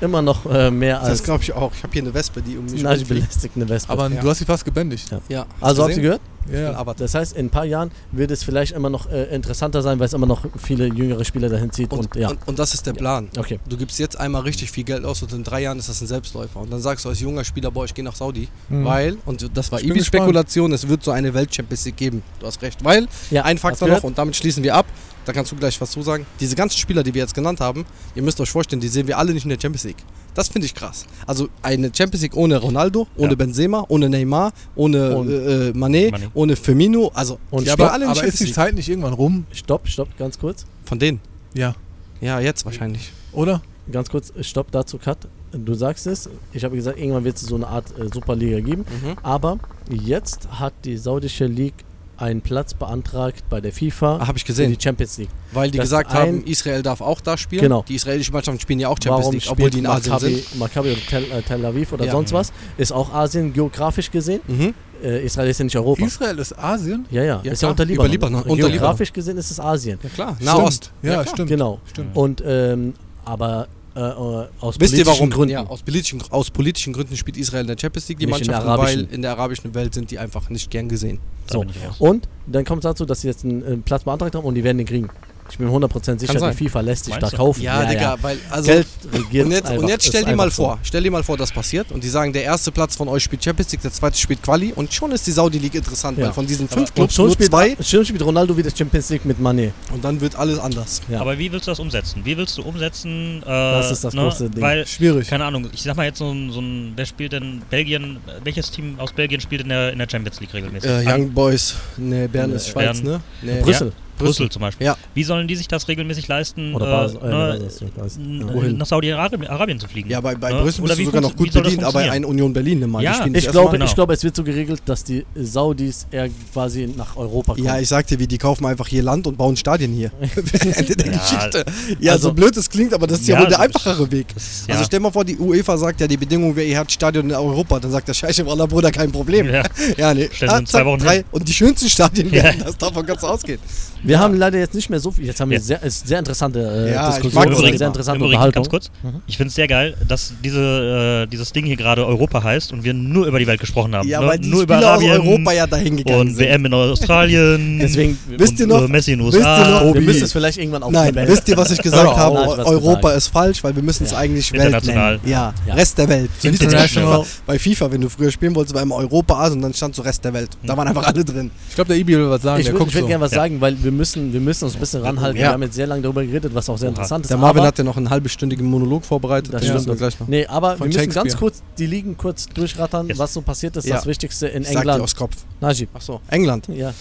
immer 0.00 0.22
noch 0.22 0.44
äh, 0.46 0.70
mehr 0.70 1.00
Das 1.00 1.08
als 1.08 1.22
glaube 1.22 1.42
ich 1.42 1.52
auch. 1.52 1.72
Ich 1.74 1.82
habe 1.82 1.92
hier 1.92 2.02
eine 2.02 2.14
Wespe, 2.14 2.42
die 2.42 2.56
um 2.56 2.64
mich 2.66 2.80
eine 2.80 2.88
rumfliegt. 2.90 3.08
belästigende 3.08 3.68
Wespe. 3.68 3.92
Aber 3.92 4.08
Ja. 4.08 4.20
du 4.20 4.28
hast 4.28 4.38
sie 4.38 4.44
fast 4.44 4.64
gebändigt. 4.64 5.10
Ja. 5.10 5.20
Ja. 5.28 5.46
also 5.60 5.84
habt 5.84 5.96
ihr 5.96 6.02
gehört? 6.02 6.20
Ja, 6.52 6.84
Das 6.96 7.12
heißt, 7.14 7.36
in 7.36 7.46
ein 7.46 7.50
paar 7.50 7.64
Jahren 7.64 7.90
wird 8.12 8.30
es 8.30 8.44
vielleicht 8.44 8.70
immer 8.72 8.88
noch 8.88 9.10
äh, 9.10 9.24
interessanter 9.34 9.82
sein, 9.82 9.98
weil 9.98 10.06
es 10.06 10.12
immer 10.12 10.26
noch 10.28 10.44
viele 10.56 10.86
jüngere 10.86 11.24
Spieler 11.24 11.48
dahin 11.48 11.72
zieht. 11.72 11.90
Und, 11.92 12.14
und, 12.14 12.14
ja, 12.14 12.28
und, 12.30 12.38
und 12.46 12.58
das 12.60 12.72
ist 12.72 12.86
der 12.86 12.92
Plan. 12.92 13.28
okay. 13.36 13.58
Du 13.68 13.76
gibst 13.76 13.98
jetzt 13.98 14.16
einmal 14.20 14.42
richtig 14.42 14.70
viel 14.70 14.84
Geld 14.84 15.04
aus 15.04 15.20
und 15.22 15.32
in 15.32 15.42
drei 15.42 15.62
Jahren 15.62 15.78
ist 15.80 15.88
das 15.88 16.00
ein 16.00 16.06
Selbstläufer. 16.06 16.60
Und 16.60 16.72
dann 16.72 16.80
sagst 16.80 17.04
du 17.04 17.08
als 17.08 17.18
junger 17.18 17.42
Spieler, 17.42 17.72
boah, 17.72 17.84
ich 17.84 17.94
gehe 17.94 18.04
nach 18.04 18.14
Saudi, 18.14 18.46
Mhm. 18.68 18.84
weil, 18.84 19.16
und 19.26 19.50
das 19.56 19.72
war 19.72 19.80
Ich 19.80 19.86
Ibis 19.88 20.06
Spekulation, 20.06 20.72
es 20.72 20.86
wird 20.86 21.02
so 21.02 21.10
eine 21.10 21.34
Welt-Champions 21.34 21.84
League 21.86 21.96
geben. 21.96 22.22
Du 22.38 22.46
hast 22.46 22.62
recht. 22.62 22.84
Weil, 22.84 23.08
Ja, 23.32 23.42
ein 23.42 23.58
Faktor 23.58 23.88
noch, 23.88 24.04
und 24.04 24.16
damit 24.16 24.36
schließen 24.36 24.62
wir 24.62 24.76
ab, 24.76 24.86
da 25.26 25.32
kannst 25.34 25.52
du 25.52 25.56
gleich 25.56 25.78
was 25.80 25.90
zu 25.90 26.00
sagen. 26.00 26.24
Diese 26.40 26.56
ganzen 26.56 26.78
Spieler, 26.78 27.02
die 27.02 27.12
wir 27.12 27.20
jetzt 27.20 27.34
genannt 27.34 27.60
haben, 27.60 27.84
ihr 28.14 28.22
müsst 28.22 28.40
euch 28.40 28.48
vorstellen, 28.50 28.80
die 28.80 28.88
sehen 28.88 29.06
wir 29.06 29.18
alle 29.18 29.34
nicht 29.34 29.42
in 29.44 29.50
der 29.50 29.60
Champions 29.60 29.84
League. 29.84 30.02
Das 30.34 30.48
finde 30.48 30.66
ich 30.66 30.74
krass. 30.74 31.04
Also 31.26 31.48
eine 31.62 31.90
Champions 31.94 32.22
League 32.22 32.36
ohne 32.36 32.56
Ronaldo, 32.58 33.06
ohne 33.16 33.30
Ja. 33.30 33.34
Benzema, 33.36 33.84
ohne 33.88 34.08
Neymar, 34.08 34.52
ohne 34.74 35.16
Und- 35.16 35.28
äh, 35.30 35.68
äh, 35.68 35.72
Mané, 35.72 36.10
Mané. 36.12 36.28
ohne 36.34 36.56
Firmino, 36.56 37.10
also 37.14 37.38
Und 37.50 37.62
die 37.62 37.66
Ja, 37.66 37.72
spielen 37.72 37.86
aber, 37.88 37.92
alle 37.94 38.04
in 38.06 38.12
der 38.12 38.22
aber 38.22 38.28
ist 38.28 38.40
die. 38.40 38.52
Zeit 38.52 38.74
nicht 38.74 38.88
irgendwann 38.88 39.12
rum? 39.14 39.44
Stopp, 39.52 39.88
stopp, 39.88 40.08
ganz 40.18 40.38
kurz. 40.38 40.64
Von 40.84 40.98
denen? 40.98 41.20
Ja. 41.54 41.74
Ja, 42.20 42.40
jetzt 42.40 42.64
wahrscheinlich. 42.64 43.12
Oder? 43.32 43.60
Ganz 43.90 44.08
kurz, 44.08 44.32
stopp 44.40 44.70
dazu, 44.72 44.98
Cut. 44.98 45.18
Du 45.52 45.74
sagst 45.74 46.06
es, 46.06 46.28
ich 46.52 46.64
habe 46.64 46.76
gesagt, 46.76 46.98
irgendwann 46.98 47.24
wird 47.24 47.36
es 47.36 47.42
so 47.42 47.54
eine 47.54 47.66
Art 47.68 47.86
äh, 47.98 48.08
Superliga 48.12 48.60
geben. 48.60 48.84
Mhm. 49.02 49.16
Aber 49.22 49.58
jetzt 49.90 50.48
hat 50.50 50.74
die 50.84 50.96
saudische 50.98 51.46
League 51.46 51.84
einen 52.18 52.40
Platz 52.40 52.74
beantragt 52.74 53.44
bei 53.50 53.60
der 53.60 53.72
FIFA 53.72 54.16
Ah, 54.16 54.26
Habe 54.28 54.38
ich 54.38 54.44
für 54.44 54.48
gesehen. 54.48 54.72
die 54.74 54.82
Champions 54.82 55.18
League. 55.18 55.28
Weil 55.52 55.70
die 55.70 55.78
Das 55.78 55.84
gesagt 55.86 56.10
ein- 56.12 56.16
haben, 56.18 56.44
Israel 56.44 56.82
darf 56.82 57.00
auch 57.00 57.20
da 57.20 57.36
spielen. 57.36 57.62
Genau. 57.62 57.84
Die 57.88 57.94
israelischen 57.94 58.32
Mannschaften 58.32 58.60
spielen 58.60 58.80
ja 58.80 58.88
auch 58.88 58.96
Champions 59.02 59.20
Warum 59.26 59.34
League, 59.34 59.46
obwohl 59.50 59.70
die 59.70 59.78
spielt 59.78 59.84
in 59.84 59.90
Asien 59.90 60.12
Maccabi, 60.12 60.34
sind. 60.34 60.58
Maccabi 60.58 60.90
oder 60.92 61.00
Tel, 61.08 61.24
äh, 61.30 61.42
Tel 61.42 61.64
Aviv 61.66 61.92
oder 61.92 62.04
Ja. 62.06 62.12
sonst 62.12 62.32
was? 62.32 62.52
Ist 62.78 62.92
auch 62.92 63.12
Asien 63.12 63.52
geografisch 63.52 64.10
gesehen. 64.10 64.40
Mhm. 64.46 64.74
Äh, 65.04 65.24
Israel 65.26 65.50
ist 65.50 65.58
ja 65.58 65.64
nicht 65.64 65.76
Europa. 65.76 66.04
Israel 66.06 66.38
ist 66.38 66.58
Asien? 66.58 67.04
ja, 67.10 67.22
ja, 67.22 67.40
Ja, 67.44 67.52
ist 67.52 67.60
ja 67.62 67.66
klar. 67.68 67.70
unter 67.72 67.84
Über 67.84 68.08
Libanon. 68.08 68.40
Libanon, 68.40 68.42
unter 68.50 68.70
Geografisch 68.70 69.12
gesehen 69.12 69.36
ist 69.36 69.50
es 69.50 69.60
Asien. 69.60 69.98
Ja 70.02 70.08
klar. 70.08 70.36
Nahost. 70.40 70.90
Ja, 71.02 71.12
klar. 71.22 71.26
stimmt. 71.26 71.48
Genau. 71.50 71.80
Stimmt. 71.90 72.16
Und 72.16 72.42
ähm, 72.46 72.94
aber 73.26 73.68
äh, 73.96 74.00
äh, 74.00 74.48
aus 74.60 74.78
Wisst 74.78 74.92
ihr 74.92 75.04
politischen 75.04 75.06
warum? 75.06 75.30
Gründen. 75.30 75.52
Ja, 75.52 75.66
aus 75.66 75.82
politischen, 75.82 76.22
aus 76.30 76.50
politischen 76.50 76.92
Gründen 76.92 77.16
spielt 77.16 77.36
Israel 77.36 77.62
in 77.62 77.68
der 77.68 77.78
Champions 77.78 78.08
League 78.08 78.18
die 78.18 78.26
Nicht 78.26 78.42
in 78.42 78.46
der 78.48 78.56
Mannschaften, 78.56 78.78
weil 78.78 78.88
arabischen. 78.88 79.10
in 79.10 79.22
der 79.22 79.30
arabischen 79.32 79.74
Welt 79.74 79.94
sind 79.94 80.10
die 80.10 80.18
einfach 80.18 80.50
nicht 80.50 80.70
gern 80.70 80.88
gesehen. 80.88 81.18
So. 81.50 81.64
Und 81.98 82.28
dann 82.46 82.64
kommt 82.64 82.84
es 82.84 82.90
dazu, 82.90 83.06
dass 83.06 83.22
sie 83.22 83.28
jetzt 83.28 83.44
einen, 83.44 83.62
äh, 83.62 83.76
Platz 83.78 84.04
beantragt 84.04 84.34
haben 84.34 84.44
und 84.44 84.54
die 84.54 84.64
werden 84.64 84.78
den 84.78 84.86
kriegen. 84.86 85.08
Ich 85.50 85.58
bin 85.58 85.68
100% 85.68 86.18
sicher, 86.18 86.50
die 86.52 86.56
FIFA 86.68 86.80
lässt 86.80 87.04
sich 87.04 87.14
Meinst 87.14 87.32
da 87.32 87.36
kaufen. 87.36 87.60
Digga, 87.60 88.16
weil 88.20 88.38
also 88.50 88.66
Geld 88.70 88.86
regiert 89.12 89.46
und 89.46 89.52
jetzt, 89.52 89.66
einfach. 89.66 89.82
und 89.82 89.88
jetzt 89.88 90.04
stell 90.06 90.24
dir 90.24 90.36
mal 90.36 90.44
einfach 90.44 90.56
so. 90.56 90.62
vor, 90.64 90.78
stell 90.82 91.02
dir 91.02 91.10
mal 91.10 91.22
vor, 91.22 91.36
das 91.36 91.52
passiert 91.52 91.92
und 91.92 92.02
die 92.02 92.08
sagen, 92.08 92.32
der 92.32 92.42
erste 92.44 92.72
Platz 92.72 92.96
von 92.96 93.08
euch 93.08 93.22
spielt 93.22 93.42
Champions 93.44 93.70
League, 93.72 93.82
der 93.82 93.92
zweite 93.92 94.18
spielt 94.18 94.42
Quali 94.42 94.72
und 94.74 94.92
schon 94.92 95.12
ist 95.12 95.26
die 95.26 95.32
Saudi 95.32 95.58
League 95.58 95.74
interessant, 95.74 96.18
Ja. 96.18 96.26
weil 96.26 96.32
von 96.32 96.46
diesen 96.46 96.68
fünf 96.68 96.88
und 96.90 96.94
Clubs 96.94 97.18
nur 97.18 97.30
spielt, 97.32 97.50
zwei 97.50 97.76
schon 97.82 98.04
spielt 98.04 98.22
Ronaldo 98.24 98.56
wieder 98.56 98.70
Champions 98.76 99.08
League 99.10 99.24
mit 99.24 99.38
Mané. 99.38 99.70
und 99.92 100.04
dann 100.04 100.20
wird 100.20 100.36
alles 100.36 100.58
anders. 100.58 101.00
Ja. 101.08 101.20
Aber 101.20 101.38
wie 101.38 101.50
willst 101.52 101.66
du 101.66 101.70
das 101.70 101.80
umsetzen? 101.80 102.22
Wie 102.24 102.36
willst 102.36 102.58
du 102.58 102.62
umsetzen? 102.62 103.42
Äh, 103.42 103.46
Das 103.46 103.90
ist 103.90 104.04
das 104.04 104.14
ne? 104.14 104.22
große 104.22 104.50
Ding. 104.50 104.62
Weil, 104.62 104.86
Schwierig. 104.86 105.28
keine 105.28 105.44
Ahnung, 105.44 105.68
ich 105.72 105.82
sag 105.82 105.96
mal 105.96 106.04
jetzt 106.06 106.18
so 106.18 106.30
ein, 106.30 106.50
so 106.50 106.60
ein 106.60 106.92
wer 106.96 107.06
spielt 107.06 107.32
denn 107.32 107.62
Belgien, 107.70 108.18
welches 108.44 108.70
Team 108.70 108.98
aus 108.98 109.12
Belgien 109.12 109.40
spielt 109.40 109.62
in 109.62 109.68
der, 109.68 109.92
in 109.92 109.98
der 109.98 110.08
Champions 110.10 110.40
League 110.40 110.52
regelmäßig? 110.54 110.90
Äh, 110.90 111.04
Young 111.06 111.30
Boys, 111.32 111.76
ne, 111.96 112.28
Bern 112.28 112.52
ist 112.52 112.68
Schweiz, 112.68 113.00
Bern. 113.00 113.12
ne? 113.12 113.20
Nee. 113.42 113.60
Brüssel. 113.62 113.92
Brüssel 114.18 114.48
zum 114.50 114.60
Beispiel. 114.62 114.86
Ja. 114.86 114.96
Wie 115.14 115.22
sollen 115.24 115.46
die 115.48 115.56
sich 115.56 115.68
das 115.68 115.88
regelmäßig 115.88 116.28
leisten, 116.28 116.74
Oder 116.74 116.86
äh, 116.86 116.90
Basel. 116.90 117.18
Äh, 117.22 117.26
ne, 117.26 117.58
Basel, 117.64 117.88
ich 118.06 118.50
äh, 118.50 118.54
Wohin? 118.54 118.76
nach 118.78 118.86
Saudi-Arabien 118.86 119.46
Arabien 119.48 119.78
zu 119.80 119.88
fliegen? 119.88 120.10
Ja, 120.10 120.20
bei, 120.20 120.34
bei 120.34 120.52
Ne? 120.52 120.62
Brüssel 120.62 120.82
Oder 120.82 120.94
bist 120.96 121.00
du 121.00 121.04
sogar 121.06 121.20
noch 121.20 121.36
gut 121.36 121.52
bedient, 121.52 121.84
aber 121.84 122.00
ein 122.00 122.24
Union 122.24 122.52
Berlin 122.52 122.88
mal. 122.90 123.02
Ja, 123.02 123.24
Ich 123.26 123.32
das 123.44 123.52
glaube, 123.52 123.72
genau. 123.72 123.84
ich 123.84 123.94
glaube, 123.94 124.14
es 124.14 124.22
wird 124.24 124.34
so 124.36 124.42
geregelt, 124.44 124.82
dass 124.86 125.04
die 125.04 125.24
Saudis 125.34 126.06
eher 126.10 126.28
quasi 126.52 126.86
nach 126.96 127.16
Europa 127.16 127.54
kommen. 127.54 127.66
Ja, 127.66 127.78
ich 127.78 127.88
sag 127.88 128.06
dir, 128.06 128.18
wie, 128.18 128.26
die 128.26 128.38
kaufen 128.38 128.64
einfach 128.66 128.86
hier 128.88 129.02
Land 129.02 129.26
und 129.26 129.36
bauen 129.36 129.56
Stadien 129.56 129.92
hier. 129.92 130.10
Ende 130.76 130.96
der 130.96 131.12
Ja, 131.12 131.18
Geschichte. 131.18 131.64
Ja, 132.00 132.12
also- 132.12 132.28
so 132.28 132.34
blöd 132.34 132.56
es 132.56 132.68
klingt, 132.70 132.92
aber 132.94 133.06
das 133.06 133.20
ist 133.20 133.28
ja, 133.28 133.36
Ja, 133.36 133.42
wohl 133.42 133.48
der 133.48 133.60
einfachere 133.60 134.10
Weg. 134.10 134.26
Das, 134.34 134.64
Also 134.68 134.84
stell 134.84 135.00
mal 135.00 135.10
vor, 135.12 135.24
die 135.24 135.36
UEFA 135.36 135.76
sagt 135.76 136.00
ja, 136.00 136.06
die 136.06 136.16
Bedingung 136.16 136.54
wäre, 136.56 136.66
ihr 136.66 136.78
habt 136.78 136.90
Stadion 136.92 137.28
in 137.30 137.36
Europa. 137.36 137.78
Dann 137.80 137.90
sagt 137.90 138.08
der 138.08 138.14
Scheiße, 138.14 138.46
Wallah, 138.46 138.66
Bruder, 138.66 138.90
kein 138.90 139.12
Problem. 139.12 139.48
ja. 139.52 139.62
Ja, 139.96 140.14
nee. 140.14 140.28
Stellen 140.32 140.50
Sie 140.52 140.58
in 140.58 140.66
zwei 140.66 140.84
Wochen 140.86 140.98
drei. 140.98 141.16
hin. 141.16 141.24
Und 141.30 141.48
die 141.48 141.52
schönsten 141.52 141.88
Stadien 141.88 142.28
Ja. 142.32 142.44
werden 142.44 142.62
das, 142.64 142.76
davon 142.78 143.04
kannst 143.06 143.22
du 143.22 143.26
ausgehen. 143.26 143.58
Wir 144.02 144.18
haben 144.20 144.34
leider 144.36 144.58
jetzt 144.58 144.74
nicht 144.74 144.88
mehr 144.90 145.00
so 145.00 145.10
viel. 145.10 145.26
Jetzt 145.26 145.40
haben 145.40 145.50
wir 145.50 145.58
Ja. 145.58 145.62
sehr, 145.64 145.82
ist 145.82 146.06
sehr 146.06 146.18
interessante 146.18 146.60
äh, 146.60 146.92
Ja, 146.94 147.08
ich 147.08 147.14
Diskussion, 147.16 147.44
mag 147.50 147.56
sehr 147.58 147.86
interessante 147.88 148.18
Übrigens, 148.18 148.34
Unterhaltung. 148.34 148.62
ganz 148.62 148.68
kurz. 148.70 148.90
Mhm. 149.02 149.20
Ich 149.26 149.36
finde 149.36 149.48
es 149.48 149.54
sehr 149.54 149.66
geil, 149.68 149.94
dass 150.06 150.32
diese, 150.44 151.24
äh, 151.24 151.26
dieses 151.30 151.52
Ding 151.52 151.64
hier 151.66 151.76
gerade 151.76 152.06
Europa 152.06 152.42
heißt 152.42 152.72
und 152.72 152.84
wir 152.84 152.94
nur 152.94 153.26
über 153.26 153.38
die 153.38 153.46
Welt 153.46 153.60
gesprochen 153.60 153.94
haben. 153.94 154.08
Ja, 154.08 154.20
ne? 154.20 154.26
weil 154.28 154.38
die 154.38 154.48
nur 154.48 154.62
Spieler 154.62 154.78
über 154.78 154.86
aus 154.86 154.92
Arabien 155.02 155.12
Europa 155.12 155.52
ja 155.52 155.66
dahin 155.66 155.96
gegangen 155.96 156.20
und 156.20 156.26
sind. 156.34 156.38
WM 156.40 156.66
in 156.66 156.74
Australien. 156.74 157.78
Deswegen, 157.80 158.18
Wisst 158.36 158.60
ihr 158.60 158.66
noch- 158.66 158.82
äh, 158.84 158.88
Messi 158.88 159.12
in 159.12 159.18
den 159.18 159.26
wisst 159.28 159.38
ihr 159.38 159.40
USA. 159.40 159.84
noch- 159.84 159.94
wir 159.94 160.00
müssen 160.00 160.24
es 160.24 160.32
vielleicht 160.32 160.58
irgendwann 160.58 160.82
auf 160.82 160.92
Nein, 160.92 161.14
Welt. 161.14 161.28
wisst 161.28 161.48
ihr, 161.48 161.56
was 161.56 161.70
ich 161.70 161.82
gesagt 161.82 162.06
auf. 162.08 162.16
habe? 162.16 162.34
Nein, 162.34 162.48
ich 162.50 162.58
weiß, 162.58 162.66
Europa 162.66 163.12
ist 163.12 163.28
falsch, 163.28 163.64
weil 163.64 163.74
wir 163.74 163.82
müssen 163.82 164.04
es 164.04 164.10
Ja. 164.12 164.18
eigentlich 164.18 164.52
Welt 164.52 164.62
International. 164.66 165.12
nennen. 165.16 165.28
Ja, 165.28 165.54
Ja. 165.66 165.74
Rest 165.74 165.98
der 165.98 166.08
Welt. 166.08 166.30
So 166.38 166.48
International. 166.48 167.24
Bei 167.46 167.58
FIFA, 167.58 167.90
wenn 167.92 168.00
du 168.00 168.08
früher 168.08 168.30
spielen 168.30 168.54
wolltest, 168.54 168.74
war 168.74 168.82
immer 168.82 168.96
Europa 168.96 169.46
und 169.48 169.62
dann 169.62 169.74
stand 169.74 169.94
so 169.94 170.02
Rest 170.02 170.24
der 170.24 170.32
Welt. 170.34 170.50
Da 170.64 170.76
waren 170.76 170.86
einfach 170.88 171.06
alle 171.06 171.24
drin. 171.24 171.50
Ich 171.68 171.74
glaube, 171.74 171.88
der 171.88 171.96
Ibi 171.96 172.16
will 172.16 172.30
was 172.30 172.42
sagen. 172.42 172.60
Ich 172.60 172.72
würde 172.72 172.84
gerne 173.06 173.20
was 173.20 173.30
sagen, 173.32 173.60
weil 173.60 173.76
wir 173.82 173.92
müssen, 173.96 174.32
wir 174.32 174.40
müssen 174.40 174.64
uns 174.64 174.74
ein 174.74 174.80
bisschen 174.80 175.02
ranhalten. 175.02 175.36
Ja. 175.40 175.48
Wir 175.48 175.52
haben 175.52 175.62
jetzt 175.62 175.74
sehr 175.74 175.86
lange 175.86 176.02
darüber 176.02 176.24
geredet, 176.24 176.54
was 176.54 176.68
auch 176.68 176.78
sehr 176.78 176.88
Oha. 176.88 176.94
interessant 176.96 177.24
ist. 177.24 177.30
Der 177.30 177.38
Marvin 177.38 177.60
aber, 177.60 177.68
hat 177.68 177.78
ja 177.78 177.84
noch 177.84 177.96
einen 177.96 178.10
halbstündigen 178.10 178.66
Monolog 178.66 179.04
vorbereitet. 179.04 179.52
Das 179.52 179.60
den 179.62 179.66
stimmt. 179.70 179.74
müssen 179.86 179.88
wir 179.88 179.96
gleich 179.96 180.20
noch. 180.20 180.28
Nee, 180.28 180.46
aber 180.46 180.76
Von 180.76 180.88
wir 180.92 180.96
müssen 180.98 181.12
ganz 181.12 181.36
kurz 181.36 181.62
die 181.78 181.86
Ligen 181.86 182.16
kurz 182.16 182.46
durchrattern, 182.46 183.08
Yes. 183.08 183.18
was 183.18 183.32
so 183.34 183.40
passiert 183.42 183.76
ist. 183.76 183.86
Ja. 183.86 183.96
Das 183.96 184.06
Wichtigste 184.06 184.46
in 184.48 184.62
Ich 184.62 184.68
sag 184.68 184.74
dir 184.74 184.80
England. 184.80 185.02
aus 185.02 185.16
Kopf. 185.16 185.34
Najib. 185.60 185.88
Ach 185.94 186.00
so, 186.00 186.20
England. 186.28 186.68
Ja. 186.68 186.92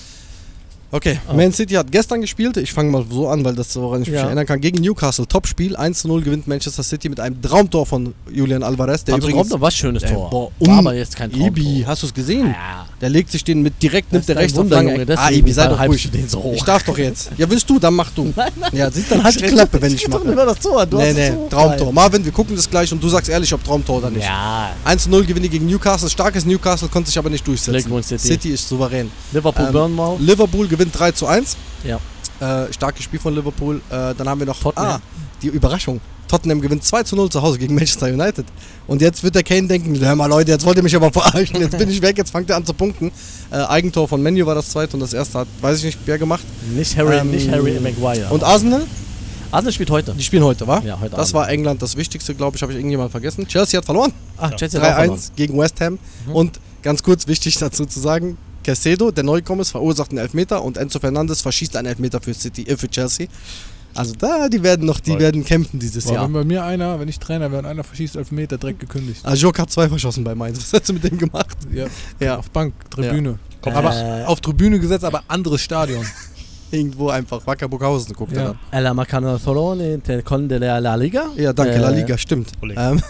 Okay, 0.95 1.19
Oh. 1.29 1.33
Man 1.33 1.51
City 1.51 1.73
hat 1.73 1.91
gestern 1.91 2.21
gespielt. 2.21 2.55
Ich 2.55 2.71
fange 2.71 2.89
mal 2.89 3.03
so 3.11 3.27
an, 3.27 3.43
weil 3.43 3.53
das 3.53 3.75
woran 3.75 4.03
ich 4.03 4.07
mich 4.07 4.17
Ja. 4.17 4.27
erinnern 4.27 4.45
kann. 4.45 4.61
Gegen 4.61 4.79
Newcastle. 4.81 5.27
Topspiel. 5.27 5.75
1-0 5.75 6.21
gewinnt 6.21 6.47
Manchester 6.47 6.83
City 6.83 7.09
mit 7.09 7.19
einem 7.19 7.41
Traumtor 7.41 7.85
von 7.85 8.13
Julian 8.31 8.63
Alvarez. 8.63 9.03
Der 9.03 9.15
Also 9.15 9.27
übrigens. 9.27 9.49
Traumtor, 9.49 9.61
was 9.67 9.75
schönes 9.75 10.03
Der- 10.03 10.13
Tor. 10.13 10.29
boah, 10.29 10.51
War 10.67 10.79
um- 10.79 10.87
aber 10.87 10.95
jetzt 10.95 11.17
kein 11.17 11.29
Traumtor. 11.31 11.47
Ibi, 11.49 11.83
hast 11.85 12.03
du 12.03 12.07
es 12.07 12.13
gesehen? 12.13 12.47
Ja. 12.47 12.85
Der 13.01 13.09
legt 13.09 13.29
sich 13.29 13.43
den 13.43 13.61
mit 13.61 13.83
direkt, 13.83 14.13
nimmt 14.13 14.25
der 14.29 14.37
rechts 14.37 14.53
deswegen 14.53 15.11
Ah, 15.17 15.29
Ibi, 15.31 15.51
sei 15.51 15.67
doch 15.67 15.81
ruhig. 15.85 16.09
den 16.11 16.29
so 16.29 16.41
hoch. 16.41 16.53
Ich 16.55 16.63
darf 16.63 16.83
doch 16.83 16.97
jetzt. 16.97 17.29
Ja, 17.37 17.49
willst 17.49 17.69
du, 17.69 17.77
dann 17.77 17.93
mach 17.93 18.11
du. 18.11 18.33
Ja, 18.71 18.89
siehst 18.89 19.11
dann 19.11 19.21
halt 19.23 19.37
die 19.39 19.43
Klappe, 19.43 19.81
wenn 19.81 19.93
ich 19.93 20.03
doch 20.05 20.23
mache. 20.23 20.31
über 20.31 20.45
das 20.45 20.59
Tor. 20.59 20.85
Du 20.85 20.97
Nee, 20.97 21.11
nee, 21.11 21.29
Tor 21.31 21.49
Traumtor. 21.49 21.91
Marvin, 21.91 22.23
wir 22.23 22.31
gucken 22.31 22.55
das 22.55 22.69
gleich 22.69 22.89
und 22.93 23.03
du 23.03 23.09
sagst 23.09 23.29
ehrlich, 23.29 23.53
ob 23.53 23.61
Traumtor 23.63 23.97
oder 23.97 24.09
nicht. 24.09 24.23
Ja. 24.23 24.71
1-0 24.85 25.25
gewinne 25.25 25.49
gegen 25.49 25.65
Newcastle. 25.65 26.09
Starkes 26.09 26.45
Newcastle, 26.45 26.87
konnte 26.87 27.09
sich 27.09 27.17
aber 27.17 27.29
nicht 27.29 27.45
durchsetzen. 27.45 27.91
City. 28.17 28.49
Ist 28.51 28.69
souverän. 28.69 29.11
Liverpool, 29.33 29.65
Ähm, 29.65 29.73
Bournemouth. 29.73 30.19
Liverpool 30.21 30.67
gewinnt 30.67 30.84
3 30.91 31.11
zu 31.11 31.27
1. 31.27 31.57
Ja. 31.83 31.99
Äh, 32.39 32.71
starkes 32.73 33.03
Spiel 33.03 33.19
von 33.19 33.33
Liverpool. 33.33 33.77
Äh, 33.89 34.13
dann 34.15 34.27
haben 34.27 34.39
wir 34.39 34.47
noch 34.47 34.59
Tottenham. 34.59 34.85
Ah, 34.87 35.01
die 35.41 35.47
Überraschung. 35.47 36.01
Tottenham 36.27 36.59
gewinnt 36.59 36.83
2 36.83 37.03
zu 37.03 37.15
0 37.15 37.29
zu 37.29 37.41
Hause 37.41 37.59
gegen 37.59 37.75
Manchester 37.75 38.07
United. 38.07 38.45
Und 38.87 38.99
jetzt 39.01 39.23
wird 39.23 39.35
der 39.35 39.43
Kane 39.43 39.67
denken, 39.67 39.97
hör 39.99 40.15
mal 40.15 40.25
Leute, 40.25 40.51
jetzt 40.51 40.65
wollt 40.65 40.75
ihr 40.75 40.83
mich 40.83 40.95
aber 40.95 41.11
verarschen, 41.13 41.61
jetzt 41.61 41.77
bin 41.77 41.89
ich 41.89 42.01
weg, 42.01 42.17
jetzt 42.17 42.31
fangt 42.31 42.49
ihr 42.49 42.55
an 42.55 42.65
zu 42.65 42.73
punkten. 42.73 43.11
Äh, 43.51 43.57
Eigentor 43.57 44.07
von 44.07 44.21
Menu 44.23 44.45
war 44.45 44.55
das 44.55 44.69
zweite 44.69 44.95
und 44.95 45.01
das 45.01 45.13
erste 45.13 45.39
hat, 45.39 45.47
weiß 45.61 45.77
ich 45.79 45.85
nicht, 45.85 45.99
wer 46.05 46.17
gemacht. 46.17 46.43
Nicht 46.75 46.97
Harry, 46.97 47.17
Ähm, 47.17 47.29
nicht 47.31 47.49
Harry 47.51 47.79
Maguire. 47.79 48.27
Und 48.31 48.43
Arsenal, 48.43 48.85
Arsenal 49.51 49.71
spielt 49.73 49.91
heute. 49.91 50.13
die 50.13 50.23
spielen 50.23 50.43
heute, 50.43 50.65
wa? 50.67 50.81
Ja, 50.83 50.99
heute 50.99 51.11
Das 51.11 51.29
Abend. 51.29 51.33
war 51.35 51.49
England 51.49 51.81
das 51.83 51.95
Wichtigste, 51.95 52.33
glaube 52.33 52.57
ich, 52.57 52.63
habe 52.63 52.71
ich 52.73 52.77
irgendjemand 52.79 53.11
vergessen. 53.11 53.47
Chelsea 53.47 53.77
hat 53.77 53.85
verloren. 53.85 54.11
Ah, 54.37 54.49
Chelsea 54.49 54.81
hat 54.81 54.89
auch 54.91 54.95
verloren. 54.95 55.19
3-1 55.19 55.31
gegen 55.35 55.57
West 55.59 55.79
Ham. 55.79 55.99
Und 56.33 56.59
ganz 56.81 57.03
kurz 57.03 57.27
wichtig 57.27 57.55
dazu 57.59 57.85
zu 57.85 57.99
sagen, 57.99 58.35
Casedo, 58.65 59.11
der 59.11 59.23
Neukomme, 59.23 59.63
verursacht 59.63 60.09
einen 60.09 60.17
Elfmeter 60.19 60.63
und 60.63 60.77
Enzo 60.77 60.99
Fernandes 60.99 61.41
verschießt 61.41 61.75
einen 61.77 61.87
Elfmeter 61.87 62.19
für, 62.19 62.33
City, 62.33 62.63
äh, 62.63 62.75
für 62.75 62.89
Chelsea. 62.89 63.27
Also 63.93 64.13
da, 64.17 64.49
die 64.49 64.61
werden 64.61 64.85
noch, 64.85 64.99
die 64.99 65.11
Toll. 65.11 65.19
werden 65.21 65.45
kämpfen 65.45 65.79
dieses 65.79 66.03
Boah, 66.05 66.15
Jahr. 66.15 66.23
wenn 66.25 66.33
bei 66.33 66.43
mir 66.43 66.63
einer, 66.65 66.99
wenn 66.99 67.07
ich 67.07 67.17
Trainer 67.17 67.49
wäre 67.49 67.59
und 67.59 67.65
einer 67.65 67.83
verschießt 67.83 68.17
elf 68.17 68.31
Meter, 68.31 68.57
direkt 68.57 68.79
gekündigt. 68.81 69.25
Ajok 69.25 69.57
hat 69.59 69.71
zwei 69.71 69.87
verschossen 69.87 70.23
bei 70.25 70.35
Mainz. 70.35 70.57
Was 70.59 70.73
hast 70.73 70.89
du 70.89 70.93
mit 70.93 71.03
dem 71.05 71.17
gemacht? 71.17 71.55
Ja, 71.71 71.85
Ja, 72.19 72.37
auf 72.37 72.49
Bank, 72.51 72.73
Tribüne. 72.89 73.39
Ja. 73.65 73.71
Aber 73.73 73.95
Äh. 73.95 74.25
auf 74.25 74.41
Tribüne 74.41 74.79
gesetzt, 74.79 75.05
aber 75.05 75.23
anderes 75.29 75.61
Stadion. 75.61 76.05
irgendwo 76.71 77.07
einfach. 77.09 77.45
Wacker 77.47 77.69
Burghausen 77.69 78.13
guckt 78.15 78.33
er 78.33 78.37
Ja. 78.41 78.47
dann. 78.49 78.59
Alla 78.71 78.93
Macanatolone, 78.93 79.99
der 79.99 80.23
Con 80.23 80.49
de 80.49 80.57
la 80.57 80.79
La 80.79 80.95
Liga. 80.95 81.27
Ja, 81.37 81.53
danke, 81.53 81.75
Äh, 81.75 81.79
La 81.79 81.89
Liga, 81.89 82.17
stimmt. 82.17 82.51
Ähm, 82.75 83.01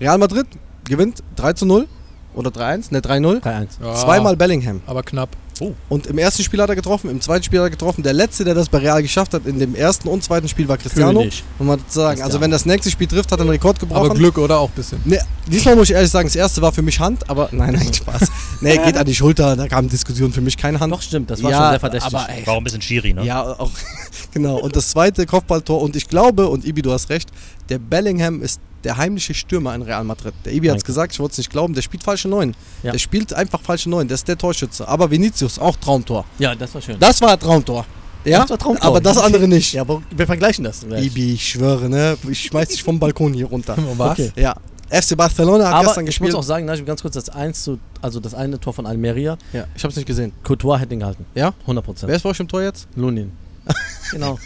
Real 0.00 0.16
Madrid 0.16 0.46
gewinnt 0.88 1.22
3 1.36 1.52
zu 1.52 1.66
0 1.66 1.86
oder 2.34 2.50
3-1, 2.50 2.86
ne 2.90 3.00
3-0. 3.00 3.42
3-1. 3.42 3.66
Ja, 3.82 3.94
Zweimal 3.94 4.36
Bellingham. 4.36 4.80
Aber 4.86 5.02
knapp. 5.02 5.30
Oh. 5.62 5.72
Und 5.90 6.06
im 6.06 6.16
ersten 6.16 6.42
Spiel 6.42 6.58
hat 6.62 6.70
er 6.70 6.74
getroffen, 6.74 7.10
im 7.10 7.20
zweiten 7.20 7.42
Spiel 7.44 7.58
hat 7.58 7.66
er 7.66 7.70
getroffen. 7.70 8.02
Der 8.02 8.14
letzte, 8.14 8.44
der 8.44 8.54
das 8.54 8.70
bei 8.70 8.78
Real 8.78 9.02
geschafft 9.02 9.34
hat, 9.34 9.44
in 9.44 9.58
dem 9.58 9.74
ersten 9.74 10.08
und 10.08 10.24
zweiten 10.24 10.48
Spiel 10.48 10.66
war 10.68 10.78
Cristiano. 10.78 11.18
König. 11.18 11.44
Und 11.58 11.66
man 11.66 11.78
sagen, 11.86 12.12
also 12.12 12.22
Cristiano. 12.22 12.40
wenn 12.40 12.50
das 12.50 12.64
nächste 12.64 12.90
Spiel 12.90 13.06
trifft, 13.06 13.30
hat 13.30 13.38
er 13.40 13.42
einen 13.42 13.50
Rekord 13.50 13.78
gebrochen. 13.78 14.06
Aber 14.06 14.14
Glück, 14.14 14.38
oder? 14.38 14.58
Auch 14.58 14.70
ein 14.70 14.74
bisschen. 14.74 15.02
Nee, 15.04 15.18
diesmal 15.46 15.76
muss 15.76 15.90
ich 15.90 15.94
ehrlich 15.96 16.10
sagen, 16.10 16.28
das 16.28 16.36
erste 16.36 16.62
war 16.62 16.72
für 16.72 16.80
mich 16.80 16.98
Hand, 16.98 17.28
aber 17.28 17.50
nein, 17.52 17.74
nein, 17.74 17.92
Spaß. 17.92 18.22
Nee, 18.62 18.78
geht 18.78 18.96
an 18.96 19.04
die 19.04 19.14
Schulter, 19.14 19.54
da 19.54 19.68
kam 19.68 19.86
Diskussion 19.86 20.32
für 20.32 20.40
mich 20.40 20.56
keine 20.56 20.80
Hand. 20.80 20.94
Doch, 20.94 21.02
stimmt, 21.02 21.28
das 21.28 21.42
war 21.42 21.50
Ja, 21.50 21.58
schon 21.58 21.70
sehr 21.72 21.80
verdächtig. 21.80 22.14
aber 22.14 22.28
ey, 22.30 22.46
War 22.46 22.54
auch 22.54 22.58
ein 22.58 22.64
bisschen 22.64 22.80
schiri, 22.80 23.12
ne? 23.12 23.24
Ja, 23.26 23.42
auch 23.42 23.70
genau. 24.32 24.56
Und 24.56 24.76
das 24.76 24.88
zweite 24.88 25.26
Kopfballtor 25.26 25.82
und 25.82 25.94
ich 25.94 26.08
glaube, 26.08 26.48
und 26.48 26.64
Ibi, 26.64 26.80
du 26.80 26.90
hast 26.90 27.10
recht, 27.10 27.28
der 27.68 27.78
Bellingham 27.78 28.40
ist 28.40 28.62
der 28.84 28.96
heimliche 28.96 29.34
Stürmer 29.34 29.74
in 29.74 29.82
Real 29.82 30.04
Madrid. 30.04 30.32
Der 30.44 30.52
Ibi 30.52 30.68
hat 30.68 30.76
es 30.78 30.84
gesagt, 30.84 31.12
ich 31.12 31.20
wollte 31.20 31.32
es 31.32 31.38
nicht 31.38 31.50
glauben, 31.50 31.74
der 31.74 31.82
spielt 31.82 32.02
falsche 32.02 32.28
Neun. 32.28 32.54
Ja. 32.82 32.92
Der 32.92 32.98
spielt 32.98 33.32
einfach 33.34 33.60
falsche 33.60 33.90
Neun, 33.90 34.08
der 34.08 34.14
ist 34.16 34.26
der 34.28 34.38
Torschütze. 34.38 34.86
Aber 34.88 35.10
Vinicius, 35.10 35.58
auch 35.58 35.76
Traumtor. 35.76 36.24
ja, 36.38 36.54
das 36.54 36.74
war 36.74 36.80
schön. 36.82 36.96
Das 36.98 37.20
war 37.20 37.38
Traumtor. 37.38 37.84
Ja, 38.24 38.40
Das 38.40 38.50
war 38.50 38.58
Traumtor. 38.58 38.86
aber 38.86 39.00
das 39.00 39.16
andere 39.18 39.48
nicht. 39.48 39.72
Ja, 39.72 39.80
aber 39.82 40.02
wir 40.14 40.26
vergleichen 40.26 40.64
das. 40.64 40.82
Ibi, 40.84 41.34
ich 41.34 41.48
schwöre, 41.48 41.88
ne? 41.88 42.16
Ich 42.30 42.40
schmeiß 42.40 42.68
dich 42.68 42.82
vom 42.82 42.98
Balkon 42.98 43.32
hier 43.32 43.46
runter. 43.46 43.76
Was? 43.96 44.12
Okay. 44.18 44.32
Ja. 44.36 44.54
FC 44.90 45.16
Barcelona 45.16 45.66
hat 45.68 45.74
Aber 45.74 45.84
gestern 45.84 46.02
ich 46.04 46.06
gespielt. 46.08 46.32
muss 46.32 46.40
auch 46.40 46.46
sagen, 46.46 46.66
Najib, 46.66 46.84
ganz 46.84 47.00
kurz 47.00 47.14
das 47.14 47.28
1 47.30 47.62
zu, 47.62 47.78
also 48.02 48.18
das 48.18 48.34
eine 48.34 48.58
Tor 48.58 48.74
von 48.74 48.86
Almeria, 48.86 49.38
ja, 49.52 49.64
ich 49.76 49.84
hab's 49.84 49.94
nicht 49.94 50.04
gesehen. 50.06 50.32
Courtois 50.42 50.78
hätte 50.78 50.94
ihn 50.94 50.98
gehalten. 51.00 51.24
Ja? 51.36 51.54
100 51.62 51.84
Prozent. 51.84 52.08
Wer 52.08 52.16
ist 52.16 52.22
bei 52.22 52.30
euch 52.30 52.40
im 52.40 52.48
Tor 52.48 52.60
jetzt? 52.62 52.88
Lunin. 52.96 53.30
genau. 54.10 54.36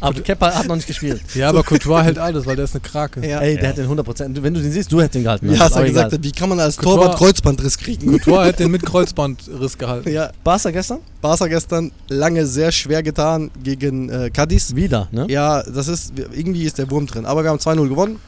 Aber 0.00 0.20
Kepa 0.20 0.52
hat 0.54 0.66
noch 0.66 0.76
nicht 0.76 0.86
gespielt. 0.86 1.20
Ja, 1.34 1.48
aber 1.48 1.62
Courtois 1.62 2.02
hält 2.02 2.18
alles, 2.18 2.44
weil 2.46 2.56
der 2.56 2.64
ist 2.66 2.74
eine 2.74 2.80
Krake. 2.82 3.26
Ja. 3.26 3.40
Ey, 3.40 3.54
der 3.54 3.62
Ja. 3.64 3.68
hat 3.70 3.76
den 3.78 3.84
100 3.84 4.04
Prozent. 4.04 4.42
Wenn 4.42 4.54
du 4.54 4.60
den 4.60 4.70
siehst, 4.72 4.90
du 4.92 5.00
hättest 5.00 5.16
ihn 5.16 5.22
gehalten. 5.24 5.52
Ja, 5.52 5.58
hast 5.60 5.76
er 5.76 5.84
gesagt, 5.84 6.12
egal. 6.12 6.24
wie 6.24 6.32
kann 6.32 6.48
man 6.48 6.60
als 6.60 6.76
Courtois- 6.78 6.96
Torwart 6.96 7.18
Kreuzbandriss 7.18 7.78
kriegen? 7.78 8.10
Courtois 8.10 8.44
hat 8.46 8.58
den 8.58 8.70
mit 8.72 8.84
Kreuzbandriss 8.84 9.78
gehalten. 9.78 10.10
Ja, 10.10 10.30
Barca 10.44 10.70
gestern? 10.70 10.98
Barca 11.20 11.46
gestern 11.46 11.92
lange 12.08 12.46
sehr 12.46 12.72
schwer 12.72 13.02
getan 13.02 13.50
gegen 13.62 14.08
äh, 14.08 14.30
Cadiz. 14.30 14.74
Wieder, 14.74 15.08
ne? 15.12 15.26
Ja, 15.28 15.62
das 15.62 15.88
ist, 15.88 16.12
irgendwie 16.32 16.64
ist 16.64 16.78
der 16.78 16.90
Wurm 16.90 17.06
drin. 17.06 17.24
Aber 17.26 17.42
wir 17.42 17.50
haben 17.50 17.58
2-0 17.58 17.88
gewonnen. 17.88 18.18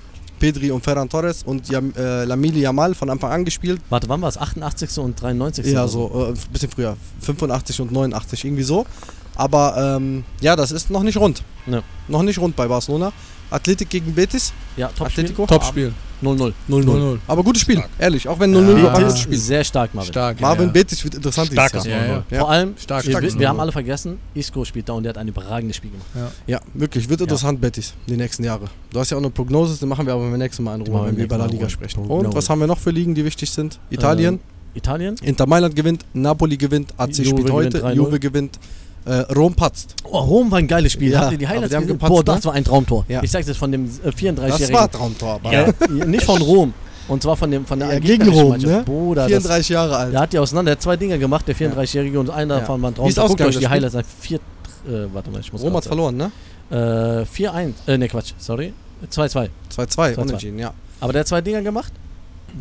Pedri 0.41 0.71
und 0.71 0.85
Ferran 0.85 1.09
Torres 1.09 1.43
und 1.43 1.69
Jam, 1.69 1.93
äh, 1.97 2.25
Lamili 2.25 2.61
Yamal 2.61 2.95
von 2.95 3.11
Anfang 3.11 3.33
an 3.33 3.45
gespielt. 3.45 3.81
Warte, 3.91 4.09
wann 4.09 4.23
war 4.23 4.29
es? 4.29 4.39
88. 4.39 4.97
und 4.99 5.21
93. 5.21 5.67
Ja, 5.67 5.89
so 5.89 6.29
äh, 6.29 6.29
ein 6.33 6.53
bisschen 6.53 6.71
früher. 6.71 6.97
85 7.23 7.81
und 7.81 7.91
89, 7.91 8.45
irgendwie 8.45 8.63
so. 8.63 8.87
Aber 9.39 9.97
ähm, 9.97 10.25
ja, 10.41 10.57
das 10.57 10.73
ist 10.73 10.91
noch 10.91 11.03
nicht 11.03 11.17
rund. 11.17 11.43
Ne. 11.65 11.83
Noch 12.09 12.23
nicht 12.23 12.39
rund 12.39 12.57
bei 12.57 12.67
Barcelona. 12.67 13.13
Athletik 13.51 13.89
gegen 13.89 14.13
Betis. 14.13 14.53
Ja, 14.77 14.89
Top-Spiel. 14.89 15.25
Atletico. 15.25 15.47
Topspiel. 15.47 15.93
0-0. 16.23 16.53
0-0. 16.69 16.85
0-0. 16.85 17.19
Aber 17.29 17.45
gutes 17.45 17.63
Spiel, 17.63 17.81
ehrlich. 17.97 18.27
Auch 18.27 18.41
wenn 18.41 18.53
0-0 18.53 18.77
Ja, 18.79 18.83
war, 18.83 18.95
ein 18.95 18.97
Betis 18.97 19.07
gutes 19.07 19.21
Spiel. 19.21 19.39
sehr 19.39 19.63
stark, 19.63 19.95
Marvin. 19.95 20.13
Stark. 20.13 20.41
Marvin 20.41 20.67
ja. 20.67 20.73
Betis 20.73 21.05
wird 21.05 21.15
interessant 21.15 21.53
Starkes 21.53 21.83
dieses 21.85 21.97
Jahr. 21.97 22.07
Ja, 22.07 22.13
ja. 22.15 22.25
Ja. 22.29 22.39
Vor 22.41 22.51
allem, 22.51 22.75
Stark, 22.77 23.07
wir, 23.07 23.13
starkes 23.13 23.39
wir, 23.39 23.49
haben 23.49 23.61
alle 23.61 23.71
vergessen, 23.71 24.19
Isco 24.35 24.65
spielt 24.65 24.89
da 24.89 24.95
und 24.95 25.05
der 25.05 25.11
hat 25.11 25.19
ein 25.19 25.29
überragendes 25.29 25.77
Spiel 25.77 25.93
gemacht. 25.93 26.33
Ja, 26.49 26.61
wirklich. 26.75 27.09
Wird 27.09 27.21
interessant, 27.21 27.61
Betis, 27.61 27.95
die 28.09 28.17
nächsten 28.17 28.43
Jahre. 28.43 28.65
Du 28.93 28.99
hast 28.99 29.11
ja 29.11 29.17
auch 29.17 29.21
eine 29.21 29.31
Prognose, 29.31 29.79
die 29.79 29.87
machen 29.87 30.05
wir 30.05 30.13
aber 30.13 30.29
beim 30.29 30.39
nächsten 30.39 30.65
Mal 30.65 30.81
in 30.81 30.87
Ruhe, 30.87 31.07
wenn 31.07 31.17
wir 31.17 31.25
über 31.25 31.39
La 31.39 31.47
Liga 31.47 31.69
sprechen. 31.69 32.05
Ruhe. 32.05 32.27
Und 32.27 32.35
was 32.35 32.51
haben 32.51 32.59
wir 32.59 32.67
noch 32.67 32.79
für 32.79 32.91
Ligen, 32.91 33.15
die 33.15 33.25
wichtig 33.25 33.51
sind? 33.53 33.79
Italien. 33.91 34.35
Ähm, 34.35 34.41
Italien? 34.75 35.17
Inter 35.23 35.47
Mailand 35.47 35.75
gewinnt, 35.75 36.05
Napoli 36.13 36.57
gewinnt, 36.57 36.93
AC 36.97 37.19
Juve 37.19 37.29
spielt 37.31 37.51
heute, 37.51 37.79
gewinnt 37.79 37.95
3-0. 37.95 37.97
Juve 37.97 38.21
gewinnt, 38.21 38.59
äh, 39.09 39.33
Rom 39.33 39.55
patzt. 39.55 39.95
Oh, 40.05 40.19
Rom 40.19 40.51
war 40.51 40.59
ein 40.59 40.67
geiles 40.69 40.93
Spiel. 40.93 41.13
Ja, 41.13 41.21
Habt 41.23 41.33
ihr 41.33 41.39
die 41.39 41.49
Highlights 41.49 41.73
gesehen? 41.73 41.87
gepatzt, 41.89 42.09
Boah, 42.11 42.19
ne? 42.19 42.25
das 42.25 42.45
war 42.45 42.53
ein 42.55 42.65
Traumtor. 42.65 43.05
Ja. 43.09 43.23
Ich 43.23 43.31
sag's 43.31 43.47
jetzt 43.49 43.57
von 43.57 43.73
dem 43.73 43.85
äh, 43.85 43.89
Das 44.05 44.05
war 44.05 44.13
34-Jährigen. 44.13 44.91
Traumtor, 44.93 45.29
aber. 45.35 45.53
Ja. 45.53 45.67
Nicht 46.07 46.25
von 46.25 46.41
Rom. 46.43 46.75
Und 47.09 47.23
zwar 47.23 47.37
von 47.37 47.51
dem 47.51 47.65
von 47.65 47.79
der 47.79 47.95
Ja, 47.95 47.99
gegen 48.01 48.29
Rom, 48.29 48.59
ne? 48.59 48.83
Bruder, 48.85 49.23
das, 49.23 49.31
34 49.45 49.69
Jahre 49.71 49.97
alt. 49.97 50.13
der 50.13 50.21
hat 50.21 50.33
die 50.33 50.39
auseinander. 50.39 50.71
Der 50.73 50.77
hat 50.77 50.83
zwei 50.83 50.97
Dinger 50.97 51.17
gemacht, 51.17 51.49
der 51.49 51.57
34-Jährige, 51.57 52.21
und 52.21 52.29
einer 52.31 52.55
Ja. 52.55 52.61
davon 52.61 52.83
war 52.83 52.91
ein 52.91 52.97
Wie 52.99 53.09
ist 53.09 53.15
Traumtor. 53.15 53.29
Guckt 53.37 53.49
euch 53.49 53.57
die 53.57 53.63
das 53.63 53.71
Highlights 53.71 53.95
an. 53.97 54.05
Vier, 54.21 54.37
äh, 54.39 55.07
warte 55.13 55.31
mal, 55.31 55.41
ich 55.41 55.51
muss 55.53 55.63
Rom 55.63 55.75
hat 55.75 55.85
verloren, 55.87 56.17
ne? 56.17 56.31
Äh, 56.71 56.75
4-1. 57.25 57.73
Äh, 57.87 57.97
ne, 57.97 58.09
Quatsch, 58.09 58.33
sorry. 58.37 58.75
2-2. 59.11 59.49
2-2, 59.75 59.87
2-2. 60.15 60.17
unentschieden, 60.19 60.59
ja. 60.59 60.75
Aber 61.01 61.13
der 61.15 61.21
hat 61.21 61.29
zwei 61.29 61.41
Dinger 61.41 61.63
gemacht. 61.63 61.93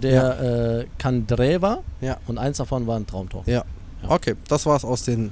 Der 0.01 0.39
äh, 0.81 0.85
Kandreva 0.97 1.79
Ja. 2.01 2.17
und 2.27 2.37
eins 2.37 2.57
davon 2.57 2.85
war 2.87 2.97
ein 2.97 3.05
Traumtor. 3.07 3.43
Ja. 3.47 3.63
Okay, 4.07 4.35
das 4.47 4.65
war's 4.65 4.85
aus 4.85 5.03
den 5.03 5.31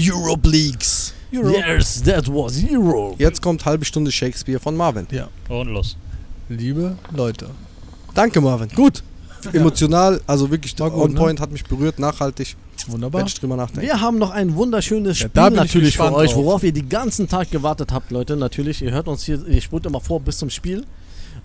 Europe 0.00 0.48
Leagues. 0.48 1.12
Yes, 1.30 2.02
that 2.02 2.26
was 2.28 2.62
Euro. 2.70 3.14
Jetzt 3.18 3.40
kommt 3.40 3.64
halbe 3.64 3.84
Stunde 3.84 4.10
Shakespeare 4.10 4.58
von 4.58 4.76
Marvin. 4.76 5.06
Und 5.48 5.68
los. 5.68 5.96
Liebe 6.48 6.96
Leute. 7.14 7.48
Danke, 8.14 8.40
Marvin. 8.40 8.68
Gut. 8.74 9.02
Emotional, 9.52 10.20
also 10.26 10.50
wirklich 10.50 10.78
War 10.78 10.90
gut, 10.90 11.02
on 11.02 11.12
ne? 11.12 11.18
point, 11.18 11.40
hat 11.40 11.50
mich 11.50 11.64
berührt, 11.64 11.98
nachhaltig. 11.98 12.56
Wunderbar. 12.88 13.20
Wenn 13.20 13.26
ich 13.26 13.34
drüber 13.34 13.56
nachdenke. 13.56 13.86
Wir 13.86 14.00
haben 14.00 14.18
noch 14.18 14.30
ein 14.30 14.54
wunderschönes 14.54 15.18
Ja, 15.20 15.28
Spiel 15.28 15.42
ich 15.48 15.54
natürlich 15.54 15.96
für 15.96 16.12
euch, 16.12 16.34
worauf 16.34 16.62
ihr 16.62 16.72
den 16.72 16.88
ganzen 16.88 17.28
Tag 17.28 17.50
gewartet 17.50 17.92
habt, 17.92 18.10
Leute. 18.10 18.36
Natürlich, 18.36 18.82
ihr 18.82 18.90
hört 18.90 19.08
uns 19.08 19.24
hier, 19.24 19.46
ihr 19.46 19.60
spult 19.60 19.86
immer 19.86 20.00
vor 20.00 20.20
bis 20.20 20.38
zum 20.38 20.50
Spiel. 20.50 20.84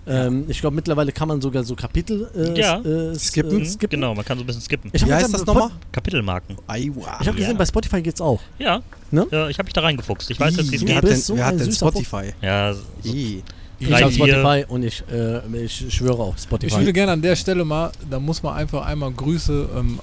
Ähm, 0.08 0.44
ich 0.48 0.60
glaube, 0.60 0.76
mittlerweile 0.76 1.10
kann 1.12 1.26
man 1.28 1.40
sogar 1.40 1.64
so 1.64 1.74
Kapitel 1.74 2.28
äh, 2.36 2.58
Ja. 2.60 2.78
äh, 2.80 3.14
Skippen? 3.18 3.60
Äh, 3.62 3.64
skippen. 3.64 4.00
Genau, 4.00 4.14
man 4.14 4.24
kann 4.24 4.38
so 4.38 4.44
ein 4.44 4.46
bisschen 4.46 4.62
skippen. 4.62 4.90
Ich 4.92 5.04
Wie 5.06 5.12
heißt 5.12 5.32
das 5.34 5.44
nochmal? 5.44 5.70
Kapitelmarken. 5.92 6.56
Aiwa. 6.66 7.18
Ich 7.20 7.26
habe 7.26 7.36
gesehen, 7.36 7.52
Ja. 7.52 7.58
bei 7.58 7.66
Spotify 7.66 8.00
geht's 8.02 8.20
auch. 8.20 8.40
Ja. 8.58 8.82
Ne? 9.10 9.26
Ja, 9.30 9.48
ich 9.48 9.58
habe 9.58 9.66
mich 9.66 9.72
da 9.72 9.80
reingefuchst. 9.80 10.30
Ich 10.30 10.38
weiß 10.38 10.56
jetzt, 10.56 10.70
wie 10.70 10.76
es 10.76 10.80
geht. 10.80 10.88
Wer 10.90 10.96
hat 10.96 11.02
bist 11.04 11.14
denn, 11.14 11.22
so 11.22 11.36
wer 11.36 11.46
hat 11.46 11.58
denn 11.60 11.72
Spotify? 11.72 12.32
Ja, 12.40 12.72
so 12.74 12.80
I. 13.04 13.42
Ich 13.78 13.92
habe. 13.92 14.10
Spotify 14.12 14.64
und 14.68 14.84
ich, 14.84 15.02
äh, 15.12 15.64
ich 15.64 15.92
schwöre 15.94 16.22
auf 16.22 16.38
Spotify. 16.38 16.72
Ich 16.72 16.78
würde 16.78 16.92
gerne 16.92 17.12
an 17.12 17.20
der 17.22 17.36
Stelle 17.36 17.64
mal, 17.64 17.90
da 18.08 18.18
muss 18.18 18.42
man 18.42 18.54
einfach 18.56 18.86
einmal 18.86 19.10
Grüße 19.12 19.68
ähm, 19.76 19.98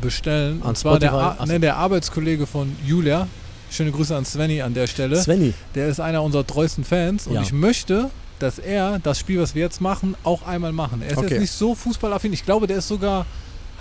bestellen. 0.00 0.60
An 0.62 0.70
und 0.70 0.78
zwar 0.78 0.98
der, 0.98 1.08
Spotify? 1.10 1.40
Ar- 1.40 1.46
ne, 1.46 1.60
der 1.60 1.76
Arbeitskollege 1.76 2.46
von 2.46 2.74
Julia. 2.86 3.26
Schöne 3.70 3.90
Grüße 3.92 4.14
an 4.14 4.24
Svenny 4.24 4.60
an 4.60 4.74
der 4.74 4.86
Stelle. 4.86 5.16
Svenny, 5.16 5.52
Der 5.74 5.88
ist 5.88 6.00
einer 6.00 6.22
unserer 6.22 6.46
treuesten 6.46 6.84
Fans 6.84 7.26
und 7.26 7.34
Ja. 7.34 7.42
ich 7.42 7.52
möchte, 7.52 8.10
dass 8.44 8.58
er 8.58 8.98
das 9.00 9.18
Spiel, 9.18 9.40
was 9.40 9.54
wir 9.54 9.62
jetzt 9.62 9.80
machen, 9.80 10.14
auch 10.22 10.46
einmal 10.46 10.72
machen. 10.72 11.02
Er 11.02 11.12
ist 11.12 11.18
Okay. 11.18 11.28
jetzt 11.30 11.40
nicht 11.40 11.52
so 11.52 11.74
fußballaffin. 11.74 12.32
Ich 12.32 12.44
glaube, 12.44 12.66
der 12.66 12.76
ist 12.78 12.88
sogar 12.88 13.26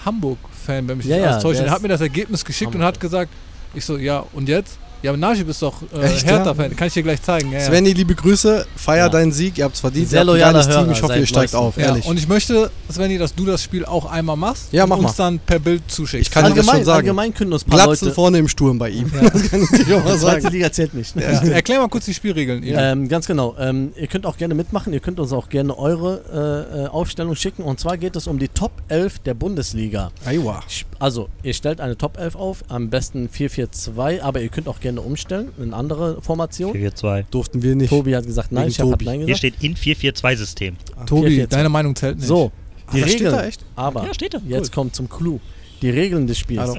Hamburg-Fan, 0.06 0.88
wenn 0.88 0.98
mich 0.98 1.06
Ja, 1.08 1.16
nicht 1.18 1.26
ja, 1.26 1.32
alles 1.32 1.44
täuscht. 1.44 1.60
der 1.60 1.68
Er 1.68 1.72
hat 1.74 1.82
mir 1.82 1.88
das 1.90 2.02
Ergebnis 2.02 2.44
geschickt 2.44 2.70
und 2.74 2.82
Hamburg. 2.82 2.96
hat 2.96 3.00
gesagt, 3.00 3.32
ich 3.74 3.86
so, 3.86 3.98
ja, 3.98 4.24
und 4.34 4.50
jetzt? 4.50 4.78
Ja, 5.04 5.12
aber 5.12 5.18
Najib 5.18 5.50
ist 5.50 5.62
doch 5.62 5.76
äh, 5.94 6.02
Echt, 6.06 6.26
Hertha-Fan. 6.26 6.76
Kann 6.76 6.88
ich 6.88 6.94
dir 6.94 7.04
gleich 7.04 7.22
zeigen. 7.22 7.52
Ja. 7.52 7.60
Svenny, 7.60 7.92
liebe 7.94 8.16
Grüße. 8.16 8.66
Feier 8.76 9.06
Ja. 9.06 9.10
deinen 9.10 9.32
Sieg. 9.34 9.58
Ihr 9.58 9.66
habt 9.66 9.76
es 9.76 9.82
verdient. 9.82 10.10
Sehr 10.10 10.24
loyaler 10.24 10.62
geiles 10.66 10.76
Team. 10.76 10.92
Ich 10.92 11.04
hoffe, 11.04 11.20
ihr 11.20 11.26
steigt 11.28 11.54
auf. 11.56 11.76
Ja, 11.78 11.88
Ehrlich. 11.88 12.06
und 12.06 12.18
ich 12.18 12.28
möchte, 12.28 12.72
Svenny, 12.92 13.18
dass 13.18 13.36
du 13.36 13.46
das 13.46 13.62
Spiel 13.62 13.84
auch 13.86 14.06
einmal 14.10 14.38
machst 14.38 14.72
Ja, 14.72 14.84
und 14.84 14.90
mach 14.90 14.98
uns 14.98 15.18
mal. 15.18 15.26
dann 15.26 15.40
per 15.40 15.60
Bild 15.60 15.84
zuschickst. 15.90 16.28
Ich 16.28 16.32
kann 16.34 16.46
dir 16.46 16.50
das 16.52 16.60
allgemein, 16.60 16.76
schon 16.78 16.86
sagen. 16.86 16.96
allgemein 17.00 17.34
können 17.34 17.52
uns 17.54 17.64
paar 17.66 17.84
Glatzel 17.86 18.06
Leute. 18.06 18.16
vorne 18.16 18.38
im 18.38 18.48
Sturm 18.48 18.80
bei 18.80 18.90
ihm. 18.90 19.12
Ja. 19.14 19.30
Das 19.34 19.50
kann 19.52 19.62
ich 19.62 19.86
dir 19.86 19.98
auch 19.98 20.04
mal 20.06 20.18
sagen. 20.18 20.48
Liga 20.48 20.72
zählt 20.72 20.94
nicht. 20.94 21.16
Ja. 21.18 21.22
Erklär 21.24 21.80
mal 21.80 21.90
kurz 21.90 22.06
die 22.06 22.14
Spielregeln. 22.14 22.64
Ähm, 22.66 23.10
ganz 23.10 23.28
genau. 23.28 23.56
Ähm, 23.60 23.92
ihr 23.98 24.08
könnt 24.08 24.26
auch 24.26 24.38
gerne 24.38 24.56
mitmachen. 24.56 24.94
Ihr 24.94 25.00
könnt 25.02 25.20
uns 25.20 25.34
auch 25.34 25.50
gerne 25.50 25.78
eure 25.78 26.68
äh, 26.74 26.84
äh, 26.84 26.88
Aufstellung 26.88 27.36
schicken. 27.36 27.64
Und 27.64 27.80
zwar 27.80 27.98
geht 27.98 28.16
es 28.16 28.28
um 28.28 28.40
die 28.40 28.48
Top 28.48 28.72
11 28.88 29.20
der 29.20 29.34
Bundesliga. 29.34 30.12
Aiwa. 30.26 30.64
Sp- 30.72 30.93
Also, 31.04 31.28
ihr 31.44 31.54
stellt 31.54 31.82
eine 31.82 31.98
Top 31.98 32.18
11 32.18 32.38
auf, 32.38 32.64
am 32.70 32.90
besten 32.90 33.28
4-4-2, 33.28 34.22
aber 34.22 34.40
ihr 34.40 34.48
könnt 34.48 34.70
auch 34.70 34.80
gerne 34.80 35.02
umstellen 35.02 35.50
in 35.62 35.74
andere 35.74 36.22
Formation. 36.22 36.74
4-4-2. 36.74 37.26
Durften 37.30 37.62
wir 37.62 37.76
nicht. 37.76 37.90
Tobi 37.90 38.16
hat 38.16 38.26
gesagt 38.26 38.54
nein, 38.54 38.68
Wegen 38.68 38.74
Chef 38.74 38.86
hat 38.86 38.92
Tobi. 38.92 39.06
nein 39.08 39.16
Hier 39.18 39.26
gesagt. 39.36 39.40
steht 39.40 39.56
in 39.62 39.76
4-4-2-System. 39.76 40.78
Tobi, 41.06 41.42
4-4-2. 41.42 41.48
deine 41.48 41.68
Meinung 41.68 41.94
zählt 41.94 42.20
nicht. 42.20 42.26
So, 42.28 42.54
die 42.94 43.02
das 43.02 43.10
steht 43.10 43.20
Regeln. 43.20 43.36
da 43.36 43.44
echt? 43.46 43.66
Aber 43.76 44.06
Ja, 44.08 44.14
steht 44.14 44.34
da. 44.34 44.38
jetzt 44.48 44.72
kommt 44.72 44.96
zum 44.96 45.10
Clou. 45.10 45.42
Die 45.82 45.90
Regeln 45.90 46.26
des 46.26 46.38
Spiels. 46.38 46.62
Also. 46.62 46.78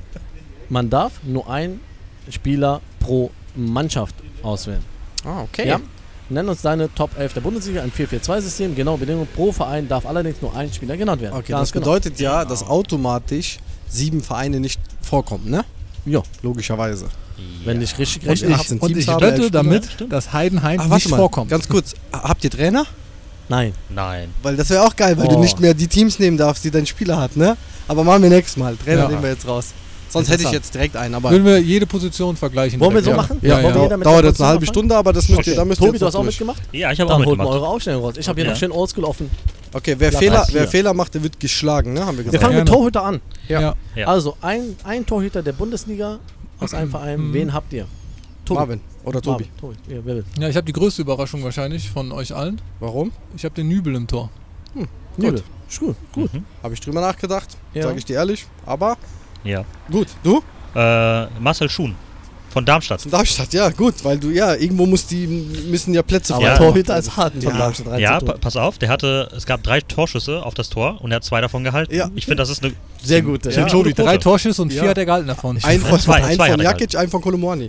Man 0.70 0.88
darf 0.88 1.20
nur 1.24 1.50
einen 1.50 1.80
Spieler 2.30 2.80
pro 3.00 3.30
Mannschaft 3.54 4.14
auswählen. 4.42 4.80
Ah, 5.26 5.42
okay. 5.42 5.68
Ja? 5.68 5.80
Nenn 6.30 6.48
uns 6.48 6.62
deine 6.62 6.88
Top 6.94 7.10
11 7.18 7.34
der 7.34 7.40
Bundesliga, 7.42 7.82
ein 7.82 7.92
4-4-2-System. 7.92 8.74
Genau, 8.74 8.96
Bedingung 8.96 9.28
pro 9.36 9.52
Verein 9.52 9.86
darf 9.86 10.06
allerdings 10.06 10.40
nur 10.40 10.56
ein 10.56 10.72
Spieler 10.72 10.96
genannt 10.96 11.20
werden. 11.20 11.34
Okay, 11.36 11.52
Ganz 11.52 11.68
das 11.68 11.72
genau. 11.72 11.84
bedeutet 11.84 12.18
ja, 12.20 12.46
dass 12.46 12.66
automatisch 12.66 13.58
sieben 13.88 14.22
Vereine 14.22 14.60
nicht 14.60 14.80
vorkommen, 15.02 15.50
ne? 15.50 15.64
Ja, 16.06 16.22
Logischerweise. 16.42 17.06
wenn 17.64 17.80
ich 17.80 17.96
richtig 17.98 18.22
Und 18.22 18.28
rechne. 18.30 18.48
ich- 18.48 18.54
hab- 18.54 18.60
18 18.60 18.78
Und 18.78 18.88
Teams 18.88 19.00
ich 19.00 19.08
wette 19.20 19.50
damit, 19.50 19.88
dass 20.08 20.32
Heidenheim 20.32 20.80
Ach, 20.80 20.88
nicht 20.94 21.08
mal, 21.08 21.16
vorkommt. 21.16 21.50
ganz 21.50 21.68
kurz. 21.68 21.94
Habt 22.12 22.44
ihr 22.44 22.50
Trainer? 22.50 22.84
Nein. 23.48 23.72
Nein. 23.90 24.28
Weil 24.42 24.56
das 24.56 24.70
wäre 24.70 24.82
auch 24.84 24.96
geil, 24.96 25.16
weil 25.18 25.26
Oh. 25.26 25.32
du 25.34 25.38
nicht 25.40 25.60
mehr 25.60 25.74
die 25.74 25.86
Teams 25.88 26.18
nehmen 26.18 26.36
darfst, 26.36 26.64
die 26.64 26.70
dein 26.70 26.86
Spieler 26.86 27.18
hat, 27.20 27.36
ne? 27.36 27.56
Aber 27.88 28.04
machen 28.04 28.22
wir 28.22 28.30
nächstes 28.30 28.56
Mal. 28.56 28.76
Trainer 28.76 29.02
Ja. 29.02 29.08
nehmen 29.08 29.22
wir 29.22 29.30
jetzt 29.30 29.46
raus. 29.46 29.72
Sonst 30.08 30.30
hätte 30.30 30.44
ich 30.44 30.50
jetzt 30.52 30.72
direkt 30.72 30.96
einen, 30.96 31.14
aber 31.16 31.30
Würden 31.30 31.44
wir 31.44 31.58
jede 31.60 31.86
Position 31.86 32.36
vergleichen. 32.36 32.78
Wollen 32.78 32.94
wir 32.94 33.02
so 33.02 33.10
ja. 33.10 33.16
machen? 33.16 33.38
Ja, 33.42 33.60
Ja, 33.60 33.68
ja. 33.88 33.96
dauert 33.96 34.24
jetzt 34.24 34.40
eine 34.40 34.48
halbe 34.50 34.64
Stunde, 34.66 34.94
aber 34.96 35.12
das 35.12 35.28
müsst 35.28 35.40
Okay. 35.40 35.50
ihr, 35.50 35.56
da 35.56 35.64
müsst 35.64 35.80
ihr 35.80 35.86
Tobi, 35.86 35.96
jetzt 35.96 36.02
du 36.02 36.06
hast 36.06 36.14
auch 36.14 36.22
durch. 36.22 36.34
mitgemacht? 36.38 36.62
Ja, 36.70 36.92
ich 36.92 37.00
habe 37.00 37.12
auch 37.12 37.18
Dann 37.18 37.26
holt 37.26 37.36
mal 37.36 37.44
mitgemacht. 37.44 37.62
eure 37.62 37.68
Aufstellung 37.74 38.02
raus. 38.04 38.14
Ich 38.16 38.28
habe 38.28 38.36
hier 38.40 38.44
Ja. 38.46 38.52
noch 38.52 38.58
schön 38.58 38.70
oldschool 38.70 39.04
offen. 39.04 39.28
Okay, 39.74 39.96
wer 39.98 40.12
Fehler, 40.12 40.46
wer. 40.52 40.68
Fehler 40.68 40.94
macht, 40.94 41.14
der 41.14 41.22
wird 41.22 41.38
geschlagen, 41.40 41.92
ne? 41.94 42.00
Haben 42.06 42.16
wir 42.16 42.24
Wir 42.24 42.32
gesagt. 42.32 42.42
fangen 42.44 42.56
mit 42.58 42.66
Gerne. 42.66 42.78
Torhüter 42.78 43.04
an. 43.04 43.20
Ja. 43.48 43.74
Ja. 43.96 44.06
Also, 44.06 44.36
ein, 44.40 44.76
ein 44.84 45.04
Torhüter 45.04 45.42
der 45.42 45.52
Bundesliga 45.52 46.20
aus 46.60 46.72
einem 46.74 46.90
Verein. 46.90 47.20
Mhm. 47.20 47.32
Wen 47.34 47.52
habt 47.52 47.72
ihr? 47.72 47.86
Tobi. 48.44 48.58
Marvin 48.60 48.80
oder 49.04 49.20
Tobi. 49.20 49.44
Marvin. 49.60 49.76
Tobi. 49.84 49.94
Ja, 49.94 50.00
wer 50.04 50.14
will? 50.16 50.24
Ja, 50.38 50.48
ich 50.48 50.56
habe 50.56 50.64
die 50.66 50.72
größte 50.72 51.02
Überraschung 51.02 51.42
wahrscheinlich 51.42 51.90
von 51.90 52.12
euch 52.12 52.32
allen. 52.34 52.60
Warum? 52.78 53.10
Ich 53.36 53.44
habe 53.44 53.54
den 53.54 53.68
Nübel 53.68 53.94
im 53.96 54.06
Tor. 54.06 54.30
Nübel. 55.16 55.42
Ist 55.68 55.80
gut. 55.80 55.96
Gut. 56.12 56.32
Mhm. 56.32 56.44
Habe 56.62 56.74
ich 56.74 56.80
drüber 56.80 57.00
nachgedacht, 57.00 57.56
Ja. 57.72 57.82
sage 57.82 57.98
ich 57.98 58.04
dir 58.04 58.14
ehrlich. 58.16 58.46
Aber 58.66 58.96
Ja. 59.42 59.64
gut, 59.90 60.08
du? 60.22 60.42
Äh, 60.74 61.26
Marcel 61.40 61.68
Schuhn 61.68 61.94
von 62.54 62.64
Darmstadt. 62.64 63.02
Von 63.02 63.10
Darmstadt, 63.10 63.52
ja, 63.52 63.68
gut, 63.68 63.96
weil 64.04 64.16
du, 64.16 64.30
ja, 64.30 64.54
irgendwo 64.54 64.86
muss 64.86 65.06
die, 65.06 65.26
müssen 65.26 65.92
ja 65.92 66.02
Plätze 66.02 66.34
Aber 66.34 66.44
Ja. 66.44 66.56
Torhüter 66.56 66.96
ist 66.96 67.16
hart 67.16 67.32
von 67.34 67.42
Ja. 67.42 67.58
Darmstadt 67.58 67.98
Ja, 68.00 68.10
reinzutun. 68.12 68.34
pa 68.34 68.38
pass 68.40 68.56
auf, 68.56 68.78
der 68.78 68.88
hatte, 68.88 69.28
es 69.36 69.44
gab 69.44 69.62
drei 69.64 69.80
Torschüsse 69.80 70.42
auf 70.42 70.54
das 70.54 70.70
Tor 70.70 70.98
und 71.02 71.10
er 71.10 71.16
hat 71.16 71.24
zwei 71.24 71.40
davon 71.40 71.64
gehalten. 71.64 71.92
Ja. 71.94 72.08
Ich 72.14 72.24
finde, 72.26 72.36
das 72.42 72.50
ist 72.50 72.62
eine 72.64 72.72
Sehr 73.02 73.20
gut. 73.22 73.44
Ja. 73.44 73.50
Ja. 73.50 73.66
Tobi, 73.66 73.90
gute 73.90 74.02
drei. 74.04 74.16
Torschüsse 74.18 74.62
und 74.62 74.70
vier 74.72 74.84
Ja. 74.84 74.88
hat 74.90 74.98
er 74.98 75.04
gehalten 75.04 75.26
davon. 75.26 75.58
Ein 75.62 75.80
von, 75.80 75.98
Zwei- 75.98 76.22
ein 76.22 76.36
zwei 76.36 76.50
von 76.52 76.60
Jakic, 76.60 76.96
ein 76.96 77.08
von 77.10 77.20
Kolomani. 77.20 77.68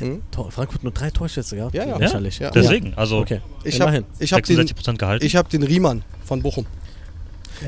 Hm? 0.00 0.22
Frankfurt 0.50 0.82
nur 0.82 0.92
drei 0.92 1.10
Torschüsse 1.10 1.54
gehabt. 1.54 1.72
Ja, 1.74 1.84
ja. 1.86 1.98
Ja. 2.00 2.50
Deswegen, 2.50 2.92
also 2.96 3.18
Okay. 3.20 3.40
Ich 3.62 3.76
Immerhin. 3.76 4.04
habe 4.20 4.26
hab 4.26 4.42
den, 4.44 4.56
66% 4.56 4.98
gehalten. 4.98 5.24
ich 5.24 5.36
hab 5.36 5.48
den 5.48 5.62
Riemann 5.62 6.02
von 6.24 6.42
Bochum. 6.42 6.66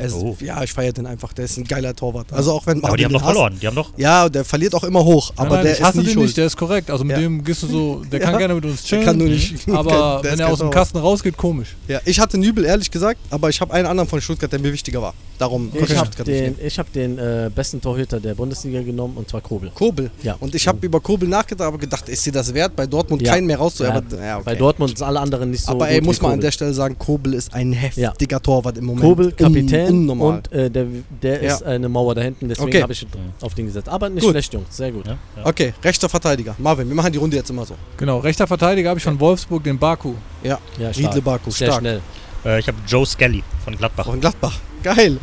Ist, 0.04 0.14
Oh. 0.14 0.36
Ja, 0.40 0.62
ich 0.62 0.72
feiere 0.72 0.92
den 0.92 1.06
einfach. 1.06 1.32
Der 1.32 1.44
ist 1.44 1.56
ein 1.58 1.64
geiler 1.64 1.94
Torwart. 1.94 2.32
Also 2.32 2.52
auch 2.52 2.66
wenn 2.66 2.82
aber 2.84 2.96
die 2.96 3.04
haben 3.04 3.12
doch 3.12 3.20
hasst- 3.22 3.32
verloren. 3.32 3.58
Die 3.60 3.66
haben 3.66 3.74
doch. 3.76 3.90
Ja, 3.96 4.28
der 4.28 4.44
verliert 4.44 4.74
auch 4.74 4.84
immer 4.84 5.04
hoch, 5.04 5.32
Nein, 5.36 5.46
aber 5.46 5.56
nein, 5.56 5.64
der 5.64 5.72
ich 5.74 5.78
ist 5.80 5.84
hasse 5.86 5.98
nie 5.98 6.04
den 6.04 6.12
schuld. 6.14 6.24
nicht, 6.26 6.36
der 6.36 6.46
ist 6.46 6.56
korrekt. 6.56 6.90
Also 6.90 7.04
mit 7.04 7.16
Ja. 7.16 7.22
dem 7.22 7.44
gehst 7.44 7.62
du 7.62 7.66
so, 7.66 8.02
der 8.10 8.20
Ja. 8.20 8.30
kann 8.30 8.38
gerne 8.38 8.54
mit 8.54 8.64
uns 8.64 8.82
Der 8.82 8.88
chillen. 8.88 9.04
kann 9.04 9.18
nur 9.18 9.28
nicht. 9.28 9.68
aber 9.68 10.20
der 10.22 10.30
wenn 10.30 10.34
ist 10.34 10.40
er 10.40 10.48
aus 10.52 10.58
dem. 10.58 10.70
Kasten 10.70 10.98
rausgeht, 10.98 11.36
komisch. 11.36 11.76
Ja, 11.88 12.00
ich 12.04 12.18
hatte 12.20 12.38
Nübel, 12.38 12.64
ehrlich 12.64 12.90
gesagt, 12.90 13.18
aber 13.30 13.48
ich 13.48 13.60
habe 13.60 13.72
einen 13.74 13.86
anderen 13.86 14.08
von 14.08 14.20
Stuttgart, 14.20 14.50
der 14.52 14.58
mir 14.60 14.72
wichtiger 14.72 15.00
war. 15.02 15.14
Darum 15.38 15.70
konnte 15.70 15.92
Ich 15.92 15.98
habe 15.98 16.24
den, 16.24 16.54
ich 16.64 16.78
hab 16.78 16.92
den 16.92 17.18
äh, 17.18 17.50
besten 17.54 17.80
Torhüter 17.80 18.18
der 18.20 18.34
Bundesliga 18.34 18.80
genommen 18.82 19.16
und 19.16 19.28
zwar 19.28 19.40
Kobel. 19.42 19.70
Kobel. 19.74 20.10
Ja. 20.22 20.36
Und 20.40 20.54
ich 20.54 20.66
habe 20.66 20.84
über 20.86 20.98
Kobel 21.00 21.28
nachgedacht, 21.28 21.68
aber 21.68 21.76
gedacht, 21.78 22.08
ist 22.08 22.22
sie 22.22 22.32
das 22.32 22.52
wert, 22.54 22.74
bei 22.74 22.86
Dortmund 22.86 23.20
Ja. 23.22 23.32
keinen 23.34 23.46
mehr 23.46 23.58
rauszuholen? 23.58 24.02
Ja, 24.12 24.36
okay. 24.36 24.42
Bei 24.46 24.54
Dortmund 24.54 24.96
sind 24.96 25.06
alle 25.06 25.20
anderen 25.20 25.50
nicht 25.50 25.64
so 25.64 25.72
aber 25.72 25.88
ey, 25.90 26.00
muss 26.00 26.22
man 26.22 26.32
an 26.32 26.40
der 26.40 26.50
Stelle 26.52 26.72
sagen, 26.72 26.96
Kobel 26.98 27.34
ist 27.34 27.52
ein 27.52 27.72
heftiger 27.72 28.40
Torwart 28.42 28.78
im 28.78 28.86
Moment. 28.86 29.04
Kobel, 29.04 29.32
Kapitän 29.32 29.75
unnormal. 29.88 30.36
und 30.38 30.52
äh, 30.52 30.70
der, 30.70 30.86
der 31.22 31.42
Ja. 31.42 31.54
ist 31.54 31.62
eine 31.62 31.88
Mauer 31.88 32.14
da 32.14 32.20
hinten, 32.22 32.48
deswegen 32.48 32.68
Okay. 32.68 32.82
habe 32.82 32.92
ich 32.92 33.06
auf 33.40 33.54
den 33.54 33.66
gesetzt. 33.66 33.88
Aber 33.88 34.08
nicht 34.08 34.22
Gut. 34.22 34.30
schlecht, 34.32 34.52
Jungs, 34.54 34.76
sehr 34.76 34.90
gut. 34.92 35.06
Ja, 35.06 35.16
ja. 35.36 35.46
Okay, 35.46 35.72
rechter 35.84 36.08
Verteidiger. 36.08 36.54
Marvin, 36.58 36.88
wir 36.88 36.94
machen 36.94 37.12
die 37.12 37.18
Runde 37.18 37.36
jetzt 37.36 37.50
immer 37.50 37.64
so. 37.66 37.74
Genau, 37.96 38.18
rechter 38.18 38.46
Verteidiger 38.46 38.88
habe 38.90 38.98
ich 38.98 39.04
von 39.04 39.18
Wolfsburg 39.20 39.62
den 39.64 39.78
Baku. 39.78 40.14
Ja, 40.42 40.58
Ja. 40.78 40.88
Riedle 40.90 41.22
Baku, 41.22 41.50
Sehr 41.50 41.68
stark. 41.68 41.80
schnell. 41.80 42.00
Äh, 42.44 42.60
ich 42.60 42.68
habe 42.68 42.78
Joe 42.86 43.04
Skelly 43.06 43.42
von 43.64 43.76
Gladbach. 43.76 44.04
Von 44.06 44.20
Gladbach. 44.20 44.58
Geil. 44.82 45.18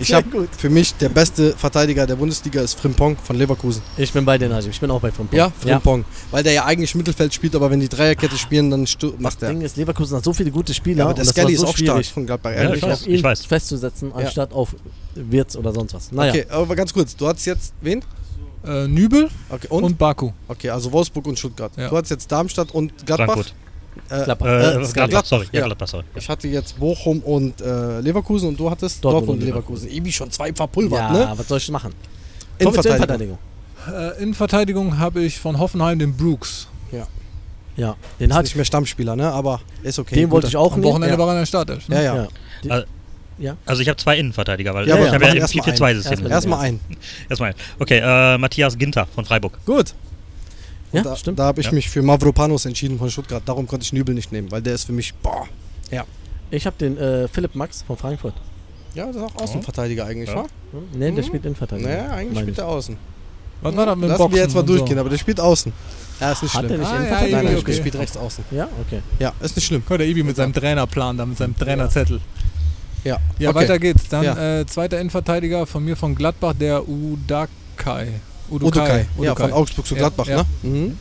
Ich 0.00 0.12
habe 0.14 0.48
für 0.56 0.70
mich 0.70 0.94
der 0.94 1.08
beste 1.10 1.52
Verteidiger 1.56 2.06
der 2.06 2.16
Bundesliga 2.16 2.60
ist 2.62 2.78
Frimpong 2.80 3.16
von 3.18 3.36
Leverkusen. 3.36 3.82
Ich 3.96 4.12
bin 4.12 4.24
bei 4.24 4.38
den 4.38 4.50
Najim, 4.50 4.70
ich 4.70 4.80
bin 4.80 4.90
auch 4.90 5.00
bei 5.00 5.10
Frimpong. 5.12 5.38
Ja, 5.38 5.52
Frimpong. 5.60 6.04
Weil 6.30 6.42
der 6.42 6.52
ja 6.52 6.64
eigentlich 6.64 6.94
Mittelfeld 6.94 7.32
spielt, 7.34 7.54
aber 7.54 7.70
wenn 7.70 7.80
die 7.80 7.88
Dreierkette 7.88 8.36
spielen, 8.36 8.70
dann 8.70 8.84
Das 8.84 8.96
macht 9.18 9.42
er. 9.42 9.50
Ding 9.50 9.60
ist, 9.60 9.76
Leverkusen 9.76 10.16
hat 10.16 10.24
so 10.24 10.32
viele 10.32 10.50
gute 10.50 10.72
Spieler 10.74 10.98
Ja, 10.98 11.04
aber 11.04 11.14
der 11.14 11.24
das 11.24 11.32
Skelly 11.34 11.54
so 11.56 11.64
ist 11.64 11.68
auch 11.70 11.76
stark 11.76 11.88
schwierig, 11.96 12.12
von 12.12 12.26
Gladbach. 12.26 12.52
Ja, 12.52 12.72
ich 12.74 12.82
weiß, 12.82 13.00
auf 13.02 13.06
ihn 13.06 13.14
ich 13.14 13.22
weiß. 13.22 13.44
festzusetzen, 13.44 14.12
anstatt 14.12 14.52
auf 14.52 14.74
Wirtz 15.14 15.56
oder 15.56 15.72
sonst 15.72 15.94
was. 15.94 16.10
Naja, 16.12 16.32
Okay, 16.32 16.46
aber 16.48 16.74
ganz 16.76 16.92
kurz, 16.94 17.14
du 17.16 17.26
hattest 17.28 17.46
jetzt 17.46 17.74
wen? 17.80 18.02
Äh, 18.64 18.88
Nübel 18.88 19.28
Okay, 19.48 19.66
und, 19.70 19.84
und? 19.84 19.98
Baku. 19.98 20.32
Okay, 20.48 20.70
also 20.70 20.92
Wolfsburg 20.92 21.26
und 21.26 21.38
Stuttgart. 21.38 21.72
Ja. 21.76 21.88
Du 21.88 21.96
hattest 21.96 22.10
jetzt 22.10 22.30
Darmstadt 22.32 22.70
und 22.72 22.92
Gladbach. 23.06 23.26
Frankfurt. 23.34 23.54
Äh, 24.08 24.24
Gladbach. 24.24 24.46
Äh, 24.46 24.50
Äh, 24.50 24.60
Gladbach, 24.72 24.92
Gladbach, 24.92 25.24
sorry. 25.24 25.46
Ja, 25.52 25.60
ja. 25.60 25.66
Gladbach, 25.66 25.88
sorry. 25.88 26.04
Ich 26.14 26.28
hatte 26.28 26.48
jetzt 26.48 26.78
Bochum 26.78 27.20
und 27.20 27.60
äh, 27.60 28.00
Leverkusen 28.00 28.48
und 28.48 28.58
du 28.60 28.70
hattest 28.70 29.04
Dortmund 29.04 29.26
Dortmund, 29.28 29.40
und 29.42 29.46
Leverkusen. 29.46 29.88
Ibi 29.90 30.12
schon 30.12 30.30
zwei 30.30 30.52
verpulvert, 30.52 30.98
ja 30.98 31.12
ne? 31.12 31.32
was 31.36 31.46
soll 31.48 31.58
ich 31.58 31.70
machen? 31.70 31.92
Innenverteidigung. 32.58 33.38
Innenverteidigung. 33.86 34.18
Äh, 34.18 34.22
in 34.22 34.34
Verteidigung 34.34 34.98
habe 34.98 35.22
ich 35.22 35.38
von 35.38 35.58
Hoffenheim 35.58 35.98
den 35.98 36.16
Brooks. 36.16 36.66
Ja, 37.76 37.96
den 38.18 38.28
Ist 38.30 38.36
hat 38.36 38.42
nicht 38.44 38.56
mehr 38.56 38.64
Stammspieler, 38.64 39.16
ne? 39.16 39.30
Aber 39.32 39.60
ist 39.82 39.98
okay. 39.98 40.14
den 40.16 40.30
wollte 40.30 40.48
ich 40.48 40.56
auch 40.56 40.72
Am 40.74 40.80
nehmen. 40.80 40.92
Wochenende 40.92 41.14
Ja. 41.14 41.18
war 41.18 41.28
er 41.28 41.32
in 41.34 41.38
der 41.38 41.46
Startelf. 41.46 41.88
Ne? 41.88 41.96
Ja, 41.96 42.02
ja. 42.02 42.16
Ja. 42.16 42.28
Die, 43.38 43.46
Äh, 43.46 43.54
Also 43.64 43.80
ich 43.80 43.88
habe 43.88 43.96
zwei 43.96 44.18
Innenverteidiger, 44.18 44.74
weil 44.74 44.86
Ja, 44.86 44.96
aber 44.96 45.06
ich 45.06 45.12
habe 45.12 45.20
wir 45.20 45.28
ja 45.28 45.34
im 45.34 45.40
erst 45.40 45.54
mal 45.54 45.62
4-4-2-System. 45.64 46.18
einen. 46.18 46.30
Erstmal 46.30 46.60
ein. 46.60 46.80
Erstmal. 47.30 47.54
Okay, 47.78 48.00
äh, 48.04 48.36
Matthias 48.38 48.76
Ginter 48.76 49.06
von 49.14 49.24
Freiburg. 49.24 49.58
Gut. 49.64 49.94
Ja, 50.92 51.02
da 51.02 51.16
stimmt. 51.16 51.38
da 51.38 51.44
habe 51.44 51.60
ich 51.60 51.66
Ja. 51.66 51.72
mich 51.72 51.88
für 51.90 52.02
Mavropanos 52.02 52.66
entschieden 52.66 52.98
von 52.98 53.10
Stuttgart. 53.10 53.42
Darum 53.46 53.66
konnte 53.66 53.84
ich 53.84 53.92
Nübel 53.92 54.14
nicht 54.14 54.32
nehmen, 54.32 54.50
weil 54.50 54.62
der 54.62 54.74
ist 54.74 54.84
für 54.84 54.92
mich, 54.92 55.14
boah. 55.14 55.46
Ich 56.52 56.66
habe 56.66 56.74
den 56.80 56.98
äh, 56.98 57.28
Philipp 57.28 57.54
Max 57.54 57.82
von 57.82 57.96
Frankfurt. 57.96 58.34
Ja, 58.96 59.06
das 59.06 59.14
ist 59.14 59.22
auch 59.22 59.36
Außenverteidiger 59.36 60.04
eigentlich, 60.04 60.30
Ja. 60.30 60.34
wa? 60.34 60.42
Hm? 60.72 60.80
Nee, 60.94 61.12
der 61.12 61.22
Mhm. 61.22 61.26
spielt 61.28 61.44
Innenverteidiger. 61.44 61.88
Naja, 61.88 62.10
eigentlich 62.10 62.40
spielt 62.40 62.58
er 62.58 62.66
außen. 62.66 62.96
Was 63.62 63.76
war 63.76 63.86
mit 63.94 64.02
dem 64.02 64.08
Lassen 64.08 64.18
Boxen 64.18 64.34
wir 64.34 64.42
jetzt 64.42 64.54
mal 64.56 64.62
durchgehen, 64.64 64.94
So? 64.96 65.00
aber 65.00 65.10
der 65.10 65.18
spielt 65.18 65.38
außen. 65.38 65.72
Ja, 66.20 66.32
ist 66.32 66.42
nicht 66.42 66.52
Hat 66.54 66.64
schlimm. 66.64 66.72
er 66.72 66.78
nicht 66.78 66.86
Ah, 66.88 66.90
ja, 66.90 66.96
Innenverteidiger? 66.98 67.36
Nein, 67.36 67.44
nein, 67.44 67.54
okay. 67.56 67.64
der 67.66 67.72
spielt 67.78 67.94
rechts 67.96 68.16
außen. 68.16 68.44
Ja, 68.50 68.68
okay. 68.84 69.00
Ja, 69.20 69.32
ist 69.40 69.54
nicht 69.54 69.64
schlimm. 69.66 69.84
Guck, 69.86 69.98
der 69.98 70.08
Ibi 70.08 70.24
mit 70.24 70.34
seinem 70.34 70.52
Trainerplan, 70.52 71.16
da 71.18 71.24
mit 71.24 71.38
seinem 71.38 71.56
Trainerzettel. 71.56 72.20
Ja, 73.04 73.18
Ja, 73.38 73.50
okay. 73.50 73.58
weiter 73.60 73.78
geht's. 73.78 74.08
Dann 74.08 74.24
Ja. 74.24 74.58
äh, 74.60 74.66
zweiter 74.66 74.98
Innenverteidiger 74.98 75.66
von 75.66 75.84
mir 75.84 75.94
von 75.96 76.16
Gladbach, 76.16 76.54
der 76.58 76.82
Udakai. 76.88 78.08
Udukai. 78.50 79.06
Ja, 79.20 79.34
von 79.34 79.52
Augsburg 79.52 79.86
zu 79.86 79.94
Ja, 79.94 80.00
Gladbach, 80.00 80.26
ja. 80.26 80.36
ne? 80.38 80.46
Mhm. 80.62 80.98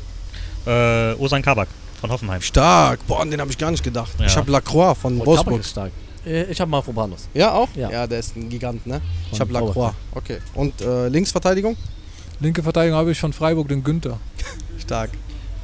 Äh, 0.66 1.14
Osan 1.16 1.42
Kabak 1.42 1.68
von 2.02 2.10
Hoffenheim. 2.12 2.42
Stark. 2.42 3.06
Boah, 3.08 3.22
an 3.22 3.32
den 3.32 3.42
habe 3.42 3.52
ich 3.52 3.58
gar 3.58 3.72
nicht 3.72 3.84
gedacht. 3.84 4.12
Ja. 4.20 4.26
Ich 4.26 4.36
habe 4.36 4.52
Lacroix 4.52 4.98
von 4.98 5.14
Kabak 5.14 5.28
Wolfsburg. 5.28 5.60
ist 5.62 5.70
stark. 5.72 5.92
Äh, 6.26 6.44
ich 6.44 6.60
habe 6.60 6.70
Mafropanos. 6.72 7.28
Ja, 7.34 7.54
auch? 7.54 7.70
Ja. 7.76 8.08
der 8.08 8.20
ist 8.20 8.36
ein 8.36 8.50
Gigant, 8.50 8.86
ne? 8.86 9.02
Ich 9.32 9.38
Von 9.38 9.40
habe 9.42 9.54
Lacroix. 9.54 9.94
Okay. 10.14 10.40
Und 10.54 10.82
äh, 10.82 11.08
Linksverteidigung? 11.08 11.76
Linke 12.40 12.64
Verteidigung 12.64 12.98
habe 12.98 13.12
ich 13.12 13.20
von 13.20 13.34
Freiburg 13.34 13.68
den 13.68 13.84
Günther. 13.84 14.18
Stark. 14.80 15.12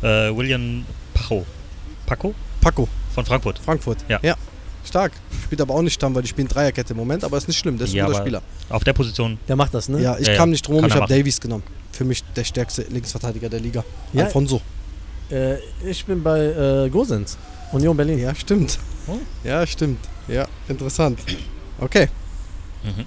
Äh, 0.01 0.35
William 0.35 0.85
Pacho. 1.13 1.45
Paco? 2.05 2.33
Paco, 2.61 2.87
Von 3.13 3.25
Frankfurt. 3.25 3.59
Frankfurt. 3.59 3.97
Ja. 4.09 4.19
Stark. 4.85 5.11
Spielt 5.43 5.61
aber 5.61 5.73
auch 5.73 5.81
nicht 5.81 5.93
Stamm, 5.93 6.13
weil 6.15 6.21
die 6.21 6.27
spielen 6.27 6.47
Dreierkette 6.47 6.93
im 6.93 6.97
Moment, 6.97 7.23
aber 7.23 7.37
ist 7.37 7.47
nicht 7.47 7.57
schlimm. 7.57 7.77
Das 7.77 7.89
ist 7.89 7.95
ein 7.95 7.97
Ja, 7.99 8.05
guter 8.07 8.19
Spieler. 8.21 8.41
Auf 8.69 8.83
der 8.83 8.93
Position. 8.93 9.37
Der 9.47 9.55
macht 9.55 9.73
das, 9.73 9.89
ne? 9.89 10.01
Ja, 10.01 10.17
ich 10.19 10.27
Ja, 10.27 10.35
kam 10.35 10.49
ja. 10.49 10.51
nicht 10.51 10.67
drum, 10.67 10.81
Kann 10.81 10.89
ich 10.89 10.95
habe. 10.95 11.07
Davies 11.13 11.39
genommen. 11.41 11.63
Für 11.91 12.03
mich 12.05 12.23
der 12.35 12.43
stärkste 12.43 12.83
Linksverteidiger 12.83 13.49
der 13.49 13.59
Liga. 13.59 13.83
Ja. 14.13 14.25
Alfonso. 14.25 14.61
Äh, 15.31 15.55
ich 15.85 16.05
bin 16.05 16.21
bei 16.23 16.39
äh, 16.85 16.89
Gosens. 16.89 17.37
Union 17.71 17.95
Berlin. 17.97 18.19
Ja, 18.19 18.33
stimmt. 18.35 18.77
Oh. 19.07 19.17
Ja, 19.43 19.65
stimmt. 19.65 19.99
Ja, 20.27 20.45
interessant. 20.67 21.19
Okay. 21.79 22.07
Mhm. 22.83 23.05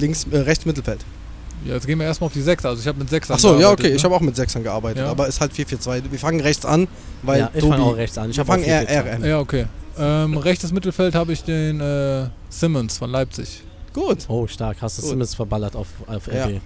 Links, 0.00 0.26
äh, 0.30 0.38
rechts 0.38 0.64
Mittelfeld. 0.66 1.04
Ja, 1.64 1.74
jetzt 1.74 1.86
gehen 1.86 1.98
wir 1.98 2.06
erstmal 2.06 2.26
auf 2.26 2.32
die 2.32 2.42
Sechser. 2.42 2.68
Also 2.68 2.80
ich 2.82 2.86
habe 2.86 2.98
mit 2.98 3.08
Sechser 3.08 3.34
Achso, 3.34 3.52
ja, 3.54 3.58
gearbeitet, 3.60 3.80
okay. 3.80 3.88
ne? 3.90 3.96
Ich 3.96 4.04
habe 4.04 4.14
auch 4.14 4.20
mit 4.20 4.36
Sechsern 4.36 4.62
gearbeitet, 4.62 4.98
Ja. 5.04 5.10
aber 5.10 5.26
ist 5.26 5.40
halt 5.40 5.52
4-4-2. 5.52 6.02
Wir 6.10 6.18
fangen 6.18 6.40
rechts 6.40 6.64
an, 6.66 6.86
weil 7.22 7.40
ja, 7.40 7.50
ich 7.54 7.64
fange 7.64 7.82
auch 7.82 7.96
rechts 7.96 8.18
an. 8.18 8.30
Ich 8.30 8.36
fangen 8.40 8.62
eher 8.62 8.82
RM. 8.88 9.24
Ja, 9.24 9.40
okay. 9.40 9.66
Ähm, 9.98 10.36
rechtes 10.36 10.72
Mittelfeld 10.72 11.14
habe 11.14 11.32
ich 11.32 11.42
den 11.42 11.80
äh, 11.80 12.28
Simmons 12.50 12.98
von 12.98 13.10
Leipzig. 13.10 13.62
Gut. 13.92 14.18
Oh, 14.28 14.46
stark. 14.46 14.76
Hast 14.80 14.98
du 14.98 15.02
Gut. 15.02 15.10
Simmons 15.10 15.34
verballert 15.34 15.74
auf, 15.74 15.88
auf 16.06 16.26
Ja. 16.26 16.46
RB. 16.46 16.60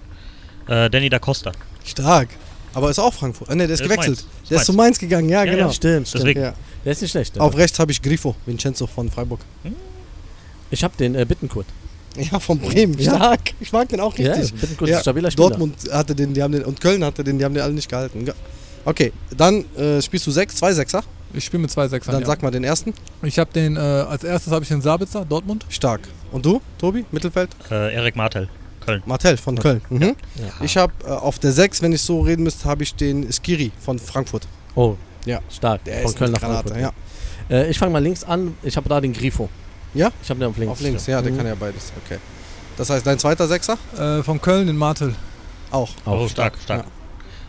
Äh, 0.67 0.89
Danny 0.89 1.09
da 1.09 1.19
Costa. 1.19 1.51
Stark. 1.85 2.29
Aber 2.73 2.89
ist 2.89 2.99
auch 2.99 3.13
Frankfurt. 3.13 3.49
Ah, 3.49 3.55
ne, 3.55 3.67
der 3.67 3.73
ist 3.73 3.79
Der 3.79 3.87
ist 3.87 3.91
gewechselt. 3.93 4.17
Mainz. 4.25 4.49
Der 4.49 4.57
ist 4.59 4.65
zu 4.65 4.73
Mainz 4.73 4.99
gegangen, 4.99 5.29
ja, 5.29 5.43
Ja, 5.43 5.51
genau. 5.51 5.67
ja. 5.67 5.73
Stimmt, 5.73 6.07
stimmt. 6.07 6.23
Deswegen. 6.23 6.41
Ja. 6.41 6.53
Der 6.85 6.91
ist 6.91 7.01
nicht 7.01 7.11
schlecht. 7.11 7.39
Auf 7.39 7.55
rechts 7.57 7.77
habe 7.79 7.91
ich 7.91 8.01
Grifo, 8.01 8.35
Vincenzo 8.45 8.87
von 8.87 9.09
Freiburg. 9.09 9.39
Ich 10.69 10.83
habe 10.83 10.95
den 10.97 11.15
äh, 11.15 11.25
Bittenkurt. 11.25 11.67
Ja, 12.31 12.39
von 12.39 12.59
Bremen. 12.59 12.97
Ja. 12.99 13.15
Stark. 13.15 13.53
Ich 13.59 13.71
mag 13.71 13.87
den 13.89 13.99
auch 14.01 14.17
Ja, 14.17 14.33
richtig. 14.33 14.53
Bittenkurt 14.59 14.89
Ja, 14.89 14.95
ist 14.95 14.99
ein 14.99 15.03
stabiler 15.03 15.31
Spieler. 15.31 15.49
Dortmund 15.49 15.75
hatte 15.91 16.13
den, 16.15 16.33
die 16.33 16.43
haben 16.43 16.51
den, 16.51 16.63
und 16.65 16.81
Köln 16.81 17.03
hatte 17.05 17.23
den, 17.23 17.37
die 17.39 17.45
haben 17.45 17.53
den 17.53 17.63
alle 17.63 17.73
nicht 17.73 17.87
gehalten. 17.89 18.25
Ja. 18.25 18.33
Okay, 18.83 19.13
dann 19.37 19.63
äh, 19.75 20.01
spielst 20.01 20.27
du 20.27 20.31
sechs, 20.31 20.55
zwei 20.55 20.73
Sechser. 20.73 21.03
Ich 21.33 21.45
spiele 21.45 21.61
mit 21.61 21.71
zwei 21.71 21.87
Sechsern. 21.87 22.13
Dann 22.13 22.21
ja. 22.21 22.27
sag 22.27 22.41
mal 22.43 22.51
den 22.51 22.63
ersten. 22.63 22.93
Ich 23.23 23.39
habe 23.39 23.51
den, 23.53 23.75
äh, 23.75 23.79
als 23.79 24.23
erstes 24.23 24.51
habe 24.51 24.63
ich 24.63 24.69
den 24.69 24.81
Sabitzer, 24.81 25.25
Dortmund. 25.25 25.65
Stark. 25.69 26.01
Und 26.31 26.45
du, 26.45 26.61
Tobi, 26.77 27.05
Mittelfeld? 27.11 27.49
Äh, 27.69 27.93
Erik 27.95 28.15
Martel. 28.15 28.49
Köln. 28.85 29.03
Martell 29.05 29.37
von 29.37 29.57
Köln. 29.59 29.81
Mhm. 29.89 30.01
Ja. 30.01 30.15
Ich 30.61 30.75
habe 30.77 30.91
äh, 31.05 31.09
auf 31.09 31.37
der 31.39 31.51
6, 31.51 31.81
wenn 31.83 31.93
ich 31.93 32.01
so 32.01 32.21
reden 32.21 32.43
müsste, 32.43 32.65
habe 32.67 32.83
ich 32.83 32.95
den 32.95 33.31
Skiri 33.31 33.71
von 33.79 33.99
Frankfurt. 33.99 34.47
Oh, 34.75 34.95
Ja. 35.25 35.39
stark. 35.51 35.83
Der 35.85 36.01
Von 36.01 36.11
ist 36.11 36.17
Köln 36.17 36.31
nach 36.31 36.39
Granate, 36.39 36.69
Frankfurt. 36.69 36.93
ja. 37.49 37.57
Äh, 37.57 37.69
ich 37.69 37.77
fange 37.77 37.91
mal 37.91 38.01
links 38.01 38.23
an. 38.23 38.55
Ich 38.63 38.75
habe 38.77 38.89
da 38.89 38.99
den 38.99 39.13
Grifo. 39.13 39.49
Ja? 39.93 40.09
Ich 40.23 40.29
habe 40.29 40.39
den 40.39 40.49
auf 40.49 40.57
links. 40.57 40.71
Auf 40.71 40.81
links, 40.81 41.05
ja, 41.05 41.21
der 41.21 41.31
Mhm. 41.31 41.37
kann 41.37 41.45
ja 41.47 41.55
beides. 41.55 41.91
Okay. 42.05 42.17
Das 42.77 42.89
heißt, 42.89 43.05
dein 43.05 43.19
zweiter 43.19 43.47
Sechser? 43.47 43.77
Äh, 43.97 44.23
von 44.23 44.41
Köln 44.41 44.65
den 44.67 44.77
Martel. 44.77 45.13
Auch. 45.69 45.89
Oh, 46.05 46.27
stark, 46.27 46.53
stark. 46.63 46.85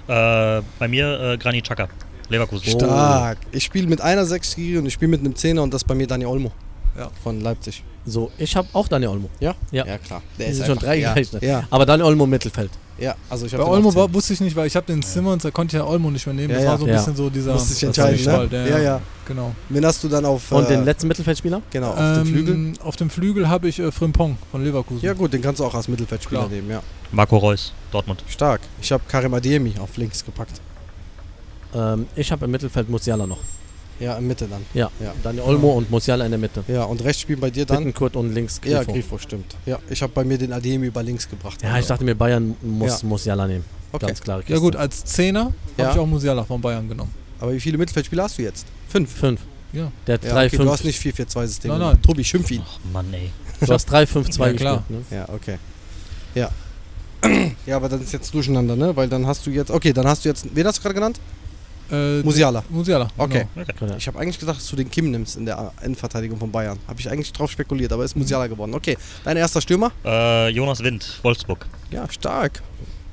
Äh, 0.08 0.62
bei 0.78 0.88
mir 0.88 1.18
äh, 1.20 1.38
Granit 1.38 1.64
Xhaka. 1.64 1.88
Leverkusen. 2.32 2.64
Oh. 2.74 2.78
Stark. 2.78 3.38
Ich 3.52 3.64
spiele 3.64 3.86
mit 3.86 4.00
einer 4.00 4.24
6 4.24 4.50
Skiri 4.52 4.78
und 4.78 4.86
ich 4.86 4.92
spiele 4.94 5.10
mit 5.10 5.20
einem 5.20 5.34
Zehner 5.36 5.62
und 5.62 5.72
das 5.72 5.82
ist 5.82 5.88
bei 5.88 5.94
mir 5.94 6.06
Dani 6.06 6.26
Olmo. 6.26 6.50
Ja. 6.98 7.10
Von 7.22 7.40
Leipzig. 7.40 7.82
So, 8.04 8.30
ich 8.36 8.54
habe 8.56 8.68
auch 8.72 8.86
Daniel 8.88 9.10
Olmo. 9.10 9.30
Ja? 9.40 9.54
Ja. 9.70 9.86
Ja, 9.86 9.96
klar. 9.96 10.20
Der 10.38 10.48
ist 10.48 10.56
sind 10.56 10.66
schon 10.66 10.78
drei 10.78 10.96
ja. 10.98 11.14
gerechnet. 11.14 11.42
Ja, 11.42 11.62
Aber 11.70 11.86
Daniel 11.86 12.06
Olmo 12.08 12.24
im 12.24 12.30
Mittelfeld. 12.30 12.70
ja. 12.98 13.14
Also 13.30 13.46
ich 13.46 13.52
Bei 13.52 13.58
den 13.58 13.66
Olmo 13.66 13.94
war, 13.94 14.12
wusste 14.12 14.32
ich 14.34 14.40
nicht, 14.40 14.54
weil 14.56 14.66
ich 14.66 14.74
habe 14.76 14.84
den 14.86 15.00
Simmons, 15.00 15.42
da 15.44 15.50
konnte 15.50 15.76
ich 15.76 15.80
ja 15.80 15.88
Olmo 15.88 16.10
nicht 16.10 16.26
mehr 16.26 16.34
nehmen. 16.34 16.50
Ja, 16.50 16.56
das 16.56 16.64
ja. 16.64 16.70
war 16.70 16.78
so 16.78 16.84
ein 16.84 16.88
Ja. 16.90 16.96
bisschen 16.96 17.16
so 17.16 17.30
dieser. 17.30 17.52
Musste 17.54 17.72
ich 17.74 17.82
entscheiden, 17.84 18.24
ne? 18.26 18.48
der- 18.48 18.68
Ja, 18.68 18.78
ja. 18.78 19.00
Genau. 19.26 19.54
Wen 19.70 19.86
hast 19.86 20.02
du 20.04 20.08
dann 20.08 20.24
auf, 20.26 20.50
Und 20.52 20.64
äh, 20.64 20.68
den 20.68 20.84
letzten 20.84 21.06
Mittelfeldspieler? 21.08 21.62
genau, 21.70 21.92
auf 21.92 21.98
ähm, 22.00 22.14
dem 22.16 22.26
Flügel? 22.26 22.72
Auf 22.82 22.96
dem 22.96 23.08
Flügel 23.08 23.48
habe 23.48 23.68
ich 23.68 23.78
äh, 23.78 23.90
Frimpong 23.92 24.36
von 24.50 24.62
Leverkusen. 24.64 25.00
Ja 25.06 25.12
gut, 25.14 25.32
den 25.32 25.40
kannst 25.40 25.60
du 25.60 25.64
auch 25.64 25.74
als 25.74 25.86
Mittelfeldspieler 25.88 26.40
Klar. 26.40 26.50
nehmen, 26.52 26.68
ja. 26.68 26.82
Marco 27.12 27.38
Reus. 27.38 27.72
Dortmund. 27.92 28.22
Stark. 28.28 28.60
Ich 28.82 28.90
habe 28.92 29.02
Karim 29.08 29.32
Adeyemi 29.32 29.74
auf 29.80 29.96
links 29.96 30.24
gepackt. 30.24 30.60
Ähm, 31.74 32.06
ich 32.16 32.30
habe 32.32 32.44
im 32.44 32.50
Mittelfeld 32.50 32.88
Musiala 32.88 33.26
noch. 33.26 33.38
Ja, 34.00 34.16
in 34.16 34.26
Mitte 34.26 34.46
dann. 34.48 34.62
Ja. 34.74 34.90
Ja. 35.00 35.14
Daniel 35.22 35.44
Olmo 35.44 35.72
und 35.72 35.90
Musiala 35.90 36.24
in 36.24 36.30
der 36.32 36.38
Mitte. 36.40 36.64
Ja, 36.66 36.84
und 36.84 37.04
rechts 37.04 37.22
spielen 37.22 37.38
bei 37.40 37.50
dir 37.50 37.64
dann? 37.64 37.78
Bittenkurt 37.78 38.16
und 38.16 38.32
links 38.34 38.60
Ja, 38.64 38.78
Grifo. 38.82 38.92
Grifo, 38.92 39.18
stimmt. 39.18 39.54
Ja, 39.64 39.78
ich 39.88 40.02
habe 40.02 40.12
bei 40.12 40.24
mir 40.24 40.38
den 40.38 40.52
Adeyemi 40.52 40.86
über 40.86 41.02
links 41.02 41.28
gebracht. 41.28 41.62
Ja, 41.62 41.68
ich 41.70 41.74
Also, 41.76 41.88
dachte 41.90 42.04
mir, 42.04 42.14
Bayern 42.14 42.56
muss 42.62 43.02
Ja. 43.02 43.08
Musiala 43.08 43.46
nehmen. 43.46 43.64
Okay. 43.92 44.06
Ganz 44.06 44.20
klare 44.20 44.40
Kiste. 44.40 44.54
Ja 44.54 44.58
gut, 44.58 44.74
als 44.74 45.04
Zehner 45.04 45.52
Ja. 45.76 45.84
habe 45.86 45.94
ich 45.94 46.00
auch 46.02 46.06
Musiala 46.06 46.42
von 46.44 46.60
Bayern 46.60 46.88
genommen. 46.88 47.12
Aber 47.38 47.52
wie 47.52 47.60
viele 47.60 47.78
Mittelfeldspieler 47.78 48.24
hast 48.24 48.38
du 48.38 48.42
jetzt? 48.42 48.66
Fünf. 48.88 49.12
Fünf. 49.12 49.40
Ja. 49.72 49.92
Der 50.06 50.14
hat 50.14 50.24
Ja, 50.24 50.32
3, 50.32 50.46
okay, 50.46 50.56
5. 50.56 50.62
du 50.68 50.72
hast 50.72 50.84
nicht 50.84 50.98
4-4-2-System. 51.00 51.70
Nein, 51.70 51.80
nein. 51.80 52.02
Tobi, 52.02 52.24
schimpf 52.24 52.50
ihn. 52.50 52.62
Ach 52.66 52.78
Mann, 52.92 53.06
ey. 53.12 53.30
Du 53.60 53.72
hast 53.72 53.86
3, 53.86 54.06
5, 54.06 54.30
2 54.30 54.48
Ja, 54.50 54.56
klar. 54.56 54.76
gespielt. 54.88 55.10
Ne? 55.10 55.16
Ja, 55.16 55.28
okay. 55.28 55.58
Ja. 56.34 56.50
Ja, 57.66 57.76
aber 57.76 57.88
dann 57.88 58.02
ist 58.02 58.12
jetzt 58.12 58.34
durcheinander, 58.34 58.74
ne? 58.74 58.96
Weil 58.96 59.08
dann 59.08 59.26
hast 59.28 59.46
du 59.46 59.50
jetzt. 59.50 59.70
Okay, 59.70 59.92
dann 59.92 60.06
hast 60.08 60.24
du 60.24 60.28
jetzt. 60.28 60.44
Wen 60.54 60.66
hast 60.66 60.78
du 60.78 60.82
gerade 60.82 60.94
genannt? 60.96 61.20
Äh, 61.90 62.22
Musiala. 62.22 62.62
Musiala. 62.70 63.08
Okay. 63.18 63.46
Genau. 63.78 63.96
Ich 63.96 64.06
habe 64.06 64.18
eigentlich 64.18 64.38
gedacht, 64.38 64.56
dass 64.58 64.68
du 64.68 64.76
den 64.76 64.90
Kim 64.90 65.10
nimmst 65.10 65.36
in 65.36 65.44
der 65.46 65.72
Endverteidigung 65.82 66.38
von 66.38 66.50
Bayern. 66.50 66.78
Habe 66.88 67.00
ich 67.00 67.10
eigentlich 67.10 67.32
drauf 67.32 67.50
spekuliert, 67.50 67.92
aber 67.92 68.04
ist 68.04 68.16
Musiala 68.16 68.46
geworden. 68.46 68.72
Okay, 68.74 68.96
dein 69.24 69.36
erster 69.36 69.60
Stürmer? 69.60 69.92
Äh, 70.04 70.48
Jonas 70.50 70.82
Wind, 70.82 71.18
Wolfsburg. 71.22 71.66
Ja, 71.90 72.10
stark. 72.10 72.62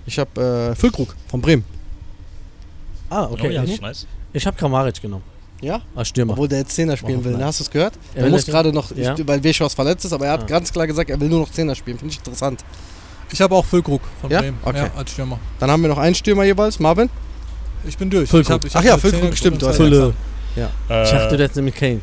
Ich 0.05 0.17
habe 0.17 0.71
äh, 0.71 0.75
Füllkrug 0.75 1.15
von 1.27 1.41
Bremen. 1.41 1.63
Ah, 3.09 3.25
Oh, 3.29 3.33
okay. 3.33 3.51
ja, 3.53 3.63
ich 3.63 3.73
ist 3.73 3.81
nice. 3.81 4.07
ich 4.33 4.45
habe 4.45 4.55
Kramaric 4.57 5.01
genommen. 5.01 5.23
Ja? 5.61 5.81
Als 5.95 6.09
Stürmer. 6.09 6.33
Obwohl 6.33 6.47
der 6.47 6.59
jetzt 6.59 6.73
Zehner 6.73 6.95
spielen 6.95 7.19
Oh, 7.19 7.23
will. 7.25 7.31
nein. 7.31 7.41
Ne? 7.41 7.45
Hast 7.47 7.59
du 7.59 7.63
es 7.63 7.69
gehört? 7.71 7.93
Er 8.15 8.23
Er 8.25 8.29
muss 8.29 8.45
gerade 8.45 8.71
noch, 8.71 8.95
Ja. 8.95 9.13
ich, 9.17 9.27
weil 9.27 9.43
Weschhaus 9.43 9.73
verletzt 9.73 10.05
ist, 10.05 10.13
aber 10.13 10.27
er 10.27 10.33
hat 10.33 10.43
Ah. 10.43 10.45
ganz 10.45 10.71
klar 10.71 10.87
gesagt, 10.87 11.09
er 11.09 11.19
will 11.19 11.27
nur 11.27 11.39
noch 11.41 11.51
Zehner 11.51 11.75
spielen. 11.75 11.97
Finde 11.97 12.13
ich 12.13 12.17
interessant. 12.19 12.63
Ich 13.31 13.41
habe 13.41 13.53
auch 13.55 13.65
Füllkrug 13.65 14.01
von 14.21 14.29
Ja? 14.31 14.39
Bremen 14.39 14.57
Okay. 14.63 14.77
ja, 14.77 14.91
als 14.95 15.11
Stürmer. 15.11 15.37
Dann 15.59 15.69
haben 15.69 15.81
wir 15.81 15.89
noch 15.89 15.97
einen 15.97 16.15
Stürmer 16.15 16.45
jeweils, 16.45 16.79
Marvin. 16.79 17.09
Ich 17.87 17.97
bin 17.97 18.09
durch. 18.09 18.29
Füllkrug. 18.29 18.65
Ich 18.65 18.75
hab, 18.75 18.83
ich 18.83 18.89
Ach 18.89 18.93
ja, 18.93 18.97
Füllkrug, 18.97 19.35
stimmt, 19.37 19.61
Fülle. 19.63 20.13
Sechser. 20.55 20.69
Äh, 20.89 21.03
Ich 21.03 21.09
dachte, 21.11 21.37
du 21.37 21.43
hättest 21.43 21.55
nämlich 21.57 21.75
Kane. 21.75 22.01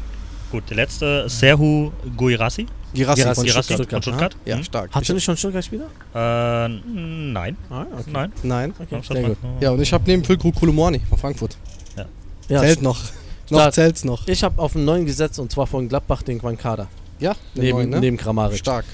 gut, 0.51 0.65
der 0.71 0.77
letzte, 0.77 1.29
Serhu 1.29 1.91
Guirassi. 2.17 2.67
Girassi 2.95 3.21
Girassi, 3.23 3.35
von 3.41 3.45
Girassi 3.47 3.75
Stuttgart. 3.75 3.91
von 4.05 4.13
Stuttgart. 4.15 4.37
Ja, 4.47 4.57
Hm. 4.57 4.65
stark. 4.65 4.91
Hast 4.93 5.09
du 5.09 5.13
Ich- 5.13 5.15
nicht 5.17 5.25
schon 5.25 5.37
Stuttgart-Spieler? 5.37 5.85
Äh, 6.15 6.69
nein. 6.69 7.57
Ah, 7.69 7.83
okay. 7.93 8.11
Nein. 8.11 8.33
Nein. 8.43 8.75
Okay, 8.79 9.01
sehr 9.13 9.23
gut. 9.29 9.37
Ja, 9.61 9.71
und 9.73 9.81
ich 9.83 9.93
habe 9.93 10.05
neben 10.07 10.25
Füllkrug 10.25 10.55
Koulibaly 10.55 11.03
von 11.09 11.19
Frankfurt. 11.19 11.57
Ja, 12.49 12.61
Zählt 12.61 12.81
noch. 12.81 12.99
Noch 13.51 13.71
zählt's 13.71 14.05
noch. 14.05 14.27
Ich 14.29 14.43
habe 14.45 14.61
auf 14.63 14.75
einen 14.77 14.85
neuen 14.85 15.05
gesetzt 15.05 15.39
und 15.41 15.51
zwar 15.53 15.67
von 15.67 15.89
Gladbach 15.89 16.23
den 16.23 16.39
Quankada. 16.41 16.87
Ja, 17.19 17.35
den 17.55 17.63
Neben, 17.65 17.79
neuen, 17.79 17.91
ne? 17.91 18.01
neben 18.01 18.17
Kramaric. 18.17 18.59
Stark. 18.59 18.85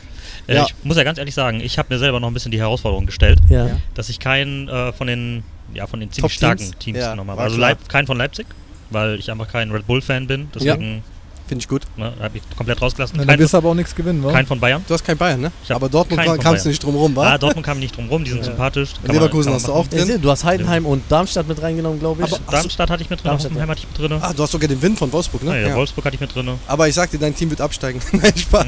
Äh, 0.47 0.57
Ja. 0.57 0.67
Ich 0.67 0.75
muss 0.85 0.97
ja 0.97 1.05
ganz 1.05 1.19
ehrlich 1.19 1.35
sagen, 1.35 1.61
ich 1.61 1.79
habe 1.79 1.93
mir 1.95 1.99
selber 1.99 2.21
noch 2.21 2.29
ein 2.29 2.35
bisschen 2.35 2.53
die 2.53 2.59
Herausforderung 2.61 3.07
gestellt, 3.07 3.39
Ja. 3.49 3.67
Ja. 3.69 3.77
dass 3.95 4.09
ich 4.09 4.19
keinen 4.19 4.69
äh, 4.69 4.93
von 4.93 5.07
den 5.07 5.43
ja 5.75 5.87
von 5.87 6.01
den 6.01 6.11
ziemlich 6.13 6.39
Top-Teams? 6.39 6.63
starken 6.63 6.79
Teams 6.81 6.99
Ja, 6.99 7.11
genommen 7.13 7.31
habe. 7.31 7.39
war 7.39 7.45
Also. 7.47 7.57
Leip, 7.59 7.89
keinen 7.89 8.07
von 8.07 8.19
Leipzig, 8.19 8.47
weil 8.91 9.19
ich 9.19 9.31
einfach 9.31 9.49
kein 9.49 9.71
Red 9.71 9.87
Bull-Fan 9.87 10.27
bin. 10.27 10.49
Deswegen 10.55 11.03
Finde 11.49 11.63
ich 11.63 11.69
gut. 11.69 11.83
ne, 11.97 12.13
habe 12.21 12.39
ich 12.39 12.43
komplett 12.57 12.81
rausgelassen. 12.81 13.17
Na, 13.17 13.23
Kein, 13.25 13.29
dann 13.29 13.39
wirst 13.41 13.53
du 13.53 13.59
aber 13.59 13.69
auch 13.71 13.75
nichts 13.75 13.95
gewinnen, 13.95 14.23
wa? 14.25 14.33
kein 14.33 14.47
von 14.47 14.59
Bayern. 14.61 14.83
Du 14.87 14.95
hast 14.95 15.05
kein 15.05 15.19
Bayern, 15.19 15.41
ne? 15.41 15.51
Aber 15.71 15.89
Dortmund 15.89 16.23
kamst 16.41 16.65
du 16.65 16.69
nicht 16.71 16.83
drum 16.83 16.95
rum, 16.95 17.15
wa? 17.17 17.33
Ah, 17.35 17.39
Dortmund 17.39 17.67
kam 17.67 17.79
nicht 17.79 17.95
drum 17.97 18.09
rum, 18.09 18.25
die 18.25 18.31
sind 18.31 18.45
sympathisch. 18.45 18.93
Kann 18.95 19.03
man- 19.09 19.17
Leverkusen 19.17 19.45
kann 19.53 19.53
man 19.53 19.61
hast 19.61 19.69
du 19.69 19.73
auch 19.73 19.87
Ja, 19.99 20.05
drin. 20.07 20.23
du 20.23 20.31
hast 20.31 20.45
Heidenheim 20.45 20.87
und 20.87 21.03
Darmstadt 21.11 21.49
mit 21.49 21.61
reingenommen, 21.61 21.99
glaube 21.99 22.25
ich. 22.25 22.33
Aber- 22.33 22.41
Darmstadt 22.51 22.89
hatte 22.91 23.03
ich 23.03 23.11
mit 23.11 23.23
drin, 23.23 23.33
Hoffenheim 23.33 23.69
hatte 23.69 23.81
ich 23.81 23.89
mit 23.89 24.11
drin. 24.11 24.19
Ah, 24.23 24.33
du 24.33 24.43
hast 24.43 24.53
sogar 24.53 24.69
den 24.69 24.81
Wind 24.81 24.99
von 24.99 25.13
Wolfsburg, 25.13 25.43
ne? 25.43 25.69
ja, 25.69 25.75
Wolfsburg 25.75 26.05
hatte 26.07 26.15
ich 26.15 26.21
mit 26.21 26.35
drin. 26.35 26.49
Aber 26.67 26.89
ich 26.89 26.95
sagte, 26.95 27.19
dein 27.19 27.35
Team 27.35 27.51
wird 27.51 27.61
absteigen. 27.61 28.01
Nein, 28.13 28.33
Spaß. 28.37 28.67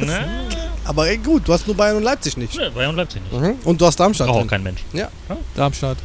Aber 0.85 1.09
ey, 1.09 1.16
gut, 1.19 1.47
du 1.48 1.52
hast 1.52 1.66
nur 1.66 1.77
Bayern 1.77 1.97
und 1.97 2.02
Leipzig 2.02 2.36
nicht. 2.36 2.56
Ne, 2.56 2.70
Bayern 2.70 2.90
und 2.90 2.97
Leipzig 2.97 3.23
nicht. 3.23 3.32
Mhm. 3.40 3.56
Und 3.65 3.81
du 3.81 3.86
hast 3.86 3.98
Darmstadt 3.98 4.27
Braucht 4.28 4.36
auch 4.36 4.40
drin. 4.43 4.48
kein 4.51 4.62
Mensch. 4.62 4.85
Darmstadt. 5.55 5.98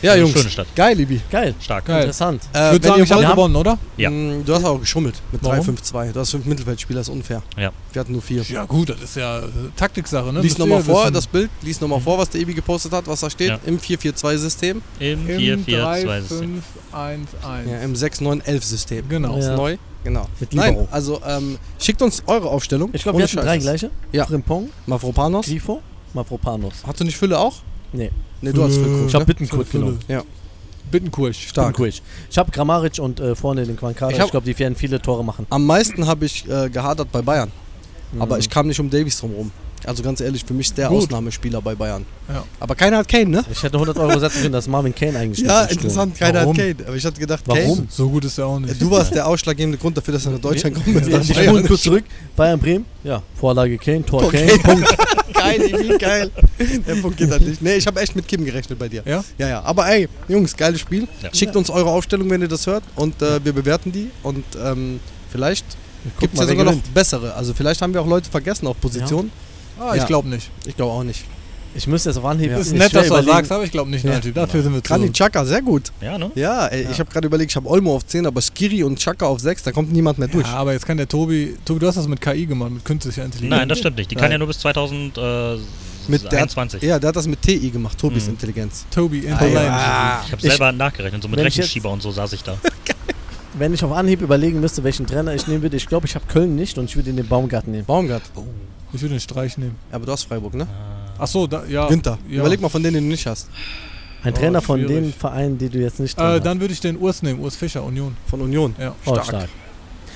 Ja, 0.00 0.12
Eine 0.14 0.22
Jungs. 0.22 0.32
schöne 0.32 0.50
Stadt. 0.50 0.66
Geil, 0.74 0.96
Libi. 0.96 1.20
Geil, 1.30 1.54
Stark. 1.60 1.84
Geil. 1.84 2.00
interessant. 2.00 2.42
Äh, 2.52 2.66
Ich 2.66 2.72
würde 2.72 2.88
sagen, 2.88 3.02
ich 3.04 3.12
habe 3.12 3.24
gewonnen, 3.24 3.54
oder? 3.54 3.78
Ja. 3.96 4.10
Mm, 4.10 4.44
Du 4.44 4.52
hast 4.52 4.64
auch 4.64 4.80
geschummelt 4.80 5.14
mit 5.30 5.44
Warum? 5.44 5.60
3-5-2. 5.64 6.10
Du 6.12 6.18
hast 6.18 6.30
fünf 6.32 6.44
Mittelfeldspieler, 6.44 7.02
ist 7.02 7.08
unfair. 7.08 7.40
Ja. 7.56 7.70
Wir 7.92 8.00
hatten 8.00 8.10
nur 8.10 8.20
vier. 8.20 8.42
Ja 8.42 8.64
gut, 8.64 8.88
das 8.88 9.00
ist 9.00 9.14
ja 9.14 9.38
äh, 9.38 9.42
Taktiksache, 9.76 10.32
ne? 10.32 10.40
Lies 10.40 10.58
nochmal 10.58 10.82
vor, 10.82 11.04
wissen. 11.04 11.14
das 11.14 11.28
Bild. 11.28 11.50
Lies 11.62 11.80
nochmal 11.80 12.00
vor, 12.00 12.18
was 12.18 12.30
der 12.30 12.40
Ebi 12.40 12.52
gepostet 12.52 12.90
hat, 12.90 13.06
was 13.06 13.20
da 13.20 13.30
steht. 13.30 13.50
Ja. 13.50 13.60
Im 13.64 13.78
4-4-2-System. 13.78 14.82
Im 14.98 15.28
Im 15.30 15.64
4-4-2-System. 15.64 16.62
3-5-1-1. 16.92 17.70
Ja, 17.70 17.78
im 17.82 17.94
6-9-11-System. 17.94 19.08
Genau. 19.08 19.36
Ist 19.36 19.44
Ja. 19.46 19.56
neu. 19.56 19.76
Genau. 20.04 20.26
Mit 20.40 20.52
Nein, 20.54 20.74
Libero. 20.74 20.88
also 20.90 21.20
ähm, 21.26 21.58
schickt 21.78 22.02
uns 22.02 22.22
eure 22.26 22.48
Aufstellung. 22.50 22.90
Ich 22.92 23.02
glaube, 23.02 23.18
wir 23.18 23.24
hatten 23.24 23.36
drei 23.36 23.54
Scheiß. 23.54 23.62
gleiche. 23.62 23.90
Ja. 24.12 24.26
Frimpong, 24.26 24.70
Mavropanos. 24.86 25.46
Grifo, 25.46 25.80
Mavropanos. 26.14 26.74
Hast 26.86 27.00
du 27.00 27.04
nicht 27.04 27.16
Fülle 27.16 27.38
auch? 27.38 27.56
Nee. 27.92 28.10
Ne, 28.40 28.52
du 28.52 28.62
hast 28.64 28.74
Füllkrug. 28.74 29.06
Ich 29.08 29.14
habe 29.14 29.22
ne? 29.22 29.26
Bittenkurt 29.26 29.68
Fülle. 29.68 29.84
genommen. 29.84 30.00
Ja. 30.08 30.22
Bittenkurt. 30.90 31.36
Stark. 31.36 31.76
Bittenkurt. 31.76 32.02
Ich 32.30 32.38
habe 32.38 32.50
Kramaric 32.50 32.98
und 32.98 33.20
äh, 33.20 33.34
vorne 33.36 33.64
den 33.64 33.76
Quankada. 33.76 34.12
Ich 34.16 34.18
Ich, 34.22 34.30
glaube, 34.30 34.44
die 34.46 34.58
werden 34.58 34.74
viele 34.76 35.00
Tore 35.00 35.24
machen. 35.24 35.46
Am 35.50 35.64
meisten 35.66 36.06
habe 36.06 36.24
ich 36.26 36.48
äh, 36.48 36.68
gehadert 36.68 37.12
bei 37.12 37.22
Bayern. 37.22 37.52
Aber 38.18 38.34
Mhm. 38.34 38.40
ich 38.40 38.50
kam 38.50 38.66
nicht 38.66 38.80
um 38.80 38.90
Davies 38.90 39.18
drum 39.18 39.32
rum. 39.32 39.50
Also 39.84 40.02
ganz 40.02 40.20
ehrlich, 40.20 40.44
für 40.44 40.54
mich 40.54 40.68
ist 40.68 40.78
der 40.78 40.88
Gut. 40.88 41.04
Ausnahmespieler 41.04 41.60
bei 41.60 41.74
Bayern. 41.74 42.04
Ja. 42.28 42.44
Aber 42.60 42.74
keiner 42.74 42.98
hat 42.98 43.08
Kane, 43.08 43.26
ne? 43.26 43.44
Ich 43.50 43.62
hätte 43.62 43.74
100 43.76 43.98
Euro 43.98 44.18
setzen 44.18 44.42
können, 44.42 44.52
dass 44.52 44.68
Marvin 44.68 44.94
Kane 44.94 45.18
eigentlich 45.18 45.44
Ja, 45.46 45.64
interessant, 45.64 46.16
keiner 46.18 46.40
Warum? 46.40 46.56
hat 46.56 46.62
Kane. 46.62 46.76
Aber 46.86 46.96
ich 46.96 47.04
hatte 47.04 47.18
gedacht, 47.20 47.42
Warum? 47.46 47.76
Kane. 47.76 47.86
So 47.90 48.08
gut 48.08 48.24
ist 48.24 48.38
er 48.38 48.46
auch 48.46 48.58
nicht. 48.60 48.80
Du 48.80 48.90
warst 48.90 49.14
der 49.14 49.26
ausschlaggebende 49.26 49.78
Grund 49.78 49.96
dafür, 49.96 50.14
dass 50.14 50.26
er 50.26 50.32
nach 50.32 50.38
Deutschland 50.40 50.76
kommt. 50.76 50.86
Ja, 51.08 51.20
ich 51.20 51.32
Bayern. 51.34 51.48
spule 51.48 51.62
kurz 51.64 51.82
zurück. 51.82 52.04
Bayern 52.36 52.58
Bremen. 52.60 52.84
Ja, 53.04 53.22
Vorlage 53.34 53.76
Kane, 53.78 54.04
Tor 54.04 54.20
Tor 54.22 54.30
Kane. 54.32 54.46
Kane. 54.46 54.58
Punkt. 54.82 54.96
geil, 55.34 55.60
Evi, 55.62 55.98
geil. 55.98 56.30
Der 56.86 56.94
Punkt 56.96 57.16
geht 57.16 57.30
halt 57.30 57.46
nicht. 57.46 57.60
Nee, 57.60 57.74
ich 57.74 57.86
habe 57.86 58.00
echt 58.00 58.14
mit 58.14 58.28
Kim 58.28 58.44
gerechnet 58.44 58.78
bei 58.78 58.88
dir. 58.88 59.02
Ja? 59.04 59.24
Ja, 59.38 59.48
ja. 59.48 59.62
Aber 59.62 59.88
ey, 59.88 60.08
Jungs, 60.28 60.56
geiles 60.56 60.80
Spiel. 60.80 61.08
Ja. 61.22 61.30
Schickt 61.34 61.56
uns 61.56 61.68
eure 61.70 61.90
Aufstellung, 61.90 62.30
wenn 62.30 62.40
ihr 62.42 62.48
das 62.48 62.66
hört. 62.66 62.84
Und 62.94 63.20
äh, 63.20 63.44
wir 63.44 63.52
bewerten 63.52 63.90
die. 63.90 64.10
Und 64.22 64.44
ähm, 64.64 65.00
vielleicht 65.30 65.64
gibt 66.20 66.34
es 66.34 66.40
ja 66.40 66.46
sogar 66.46 66.64
noch 66.64 66.72
gewinnt. 66.72 66.94
bessere. 66.94 67.34
Also 67.34 67.54
vielleicht 67.54 67.82
haben 67.82 67.92
wir 67.94 68.00
auch 68.00 68.06
Leute 68.06 68.30
vergessen 68.30 68.66
auf 68.68 68.80
Position. 68.80 69.30
Ah, 69.82 69.94
ich 69.94 70.00
Ja. 70.02 70.06
glaube 70.06 70.28
nicht. 70.28 70.50
Ich 70.66 70.76
glaube 70.76 70.92
auch 70.92 71.02
nicht. 71.04 71.24
Ich 71.74 71.86
müsste 71.86 72.10
jetzt 72.10 72.18
auf 72.18 72.24
Anhieb. 72.26 72.50
Ja. 72.50 72.58
Ist 72.58 72.72
nett, 72.72 72.82
dass 72.82 72.90
du 72.90 72.96
das 72.98 73.06
überlegen. 73.06 73.32
sagst, 73.32 73.50
aber 73.52 73.64
ich 73.64 73.70
glaube 73.70 73.90
nicht, 73.90 74.04
Ja. 74.04 74.10
Najib. 74.12 74.34
Dafür 74.34 74.62
sind 74.62 74.74
wir 74.74 74.82
zu. 74.84 74.88
Granit 74.92 75.14
Xhaka, 75.14 75.44
sehr 75.46 75.62
gut. 75.62 75.90
Ja, 76.02 76.18
ne? 76.18 76.30
Ja, 76.34 76.66
ey, 76.66 76.86
ich 76.90 77.00
habe 77.00 77.10
gerade 77.10 77.26
überlegt, 77.26 77.50
ich 77.52 77.56
habe 77.56 77.66
Olmo 77.68 77.96
auf 77.96 78.04
10, 78.06 78.26
aber 78.26 78.42
Skiri 78.42 78.82
und 78.84 78.98
Chaka 78.98 79.24
auf 79.26 79.40
6, 79.40 79.62
da 79.62 79.72
kommt 79.72 79.90
niemand 79.90 80.18
mehr 80.18 80.28
durch. 80.28 80.46
Ja, 80.46 80.54
aber 80.54 80.74
jetzt 80.74 80.84
kann 80.86 80.98
der 80.98 81.08
Tobi. 81.08 81.56
Tobi, 81.64 81.80
du 81.80 81.86
hast 81.86 81.94
das 81.96 82.06
mit 82.08 82.20
KI 82.20 82.44
gemacht, 82.44 82.72
mit 82.72 82.84
künstlicher 82.84 83.24
Intelligenz. 83.24 83.58
Nein, 83.58 83.68
das 83.70 83.78
stimmt 83.78 83.96
nicht. 83.96 84.10
Die 84.10 84.14
kann 84.16 84.24
Nein. 84.24 84.32
ja 84.32 84.38
nur 84.38 84.48
bis 84.48 84.58
2021. 84.58 85.62
Mit 86.08 86.30
der, 86.30 86.46
ja, 86.88 86.98
der 86.98 87.08
hat 87.08 87.16
das 87.16 87.26
mit 87.26 87.40
TI 87.40 87.70
gemacht, 87.70 87.96
Tobis 87.96 88.24
Mhm. 88.26 88.30
Intelligenz. 88.32 88.84
Tobi, 88.90 89.22
Ah, 89.28 89.30
Intelligenz. 89.32 89.64
ja. 89.66 90.22
Ich 90.26 90.32
habe 90.32 90.42
Ich- 90.42 90.50
selber 90.50 90.72
nachgerechnet, 90.72 91.22
so 91.22 91.28
mit 91.28 91.38
ich 91.40 91.46
Rechenschieber 91.46 91.90
und 91.90 92.02
so 92.02 92.10
saß 92.10 92.32
ich 92.34 92.42
da. 92.42 92.58
Wenn 93.54 93.72
ich 93.72 93.82
auf 93.84 93.92
Anhieb 93.92 94.20
überlegen 94.20 94.60
müsste, 94.60 94.82
welchen 94.84 95.06
Trainer 95.06 95.34
ich 95.34 95.46
nehmen 95.46 95.62
würde, 95.62 95.76
ich 95.76 95.86
glaube, 95.86 96.06
ich 96.06 96.14
habe 96.14 96.24
Köln 96.26 96.54
nicht 96.56 96.76
und 96.78 96.86
ich 96.86 96.96
würde 96.96 97.12
den 97.12 97.26
Baumgarten 97.26 97.70
nehmen. 97.72 97.84
Baumgart. 97.86 98.22
Ich 98.92 99.00
würde 99.00 99.14
den 99.14 99.20
Streich 99.20 99.56
nehmen. 99.58 99.76
Aber 99.90 100.04
du 100.06 100.12
hast 100.12 100.24
Freiburg, 100.24 100.54
ne? 100.54 100.66
Ach 101.18 101.26
so, 101.26 101.46
da, 101.46 101.64
ja. 101.66 101.88
Günther. 101.88 102.18
Ja. 102.28 102.40
Überleg 102.40 102.60
mal 102.60 102.68
von 102.68 102.82
denen, 102.82 102.94
den 102.94 103.04
du 103.04 103.10
nicht 103.10 103.26
hast. 103.26 103.48
Ein 104.24 104.32
Oh, 104.32 104.36
Trainer 104.36 104.60
von 104.62 104.78
schwierig. 104.80 104.94
den 105.04 105.12
Vereinen, 105.12 105.58
die 105.58 105.68
du 105.68 105.78
jetzt 105.78 105.98
nicht 105.98 106.18
Äh, 106.18 106.22
hast. 106.22 106.44
dann 106.46 106.60
würde 106.60 106.72
ich 106.74 106.80
den 106.80 106.96
Urs 106.98 107.22
nehmen, 107.22 107.40
Urs 107.40 107.56
Fischer, 107.56 107.82
Union. 107.82 108.16
Von 108.26 108.40
Union. 108.40 108.74
Ja. 108.78 108.94
Oh, 109.04 109.12
stark. 109.14 109.24
stark. 109.26 109.48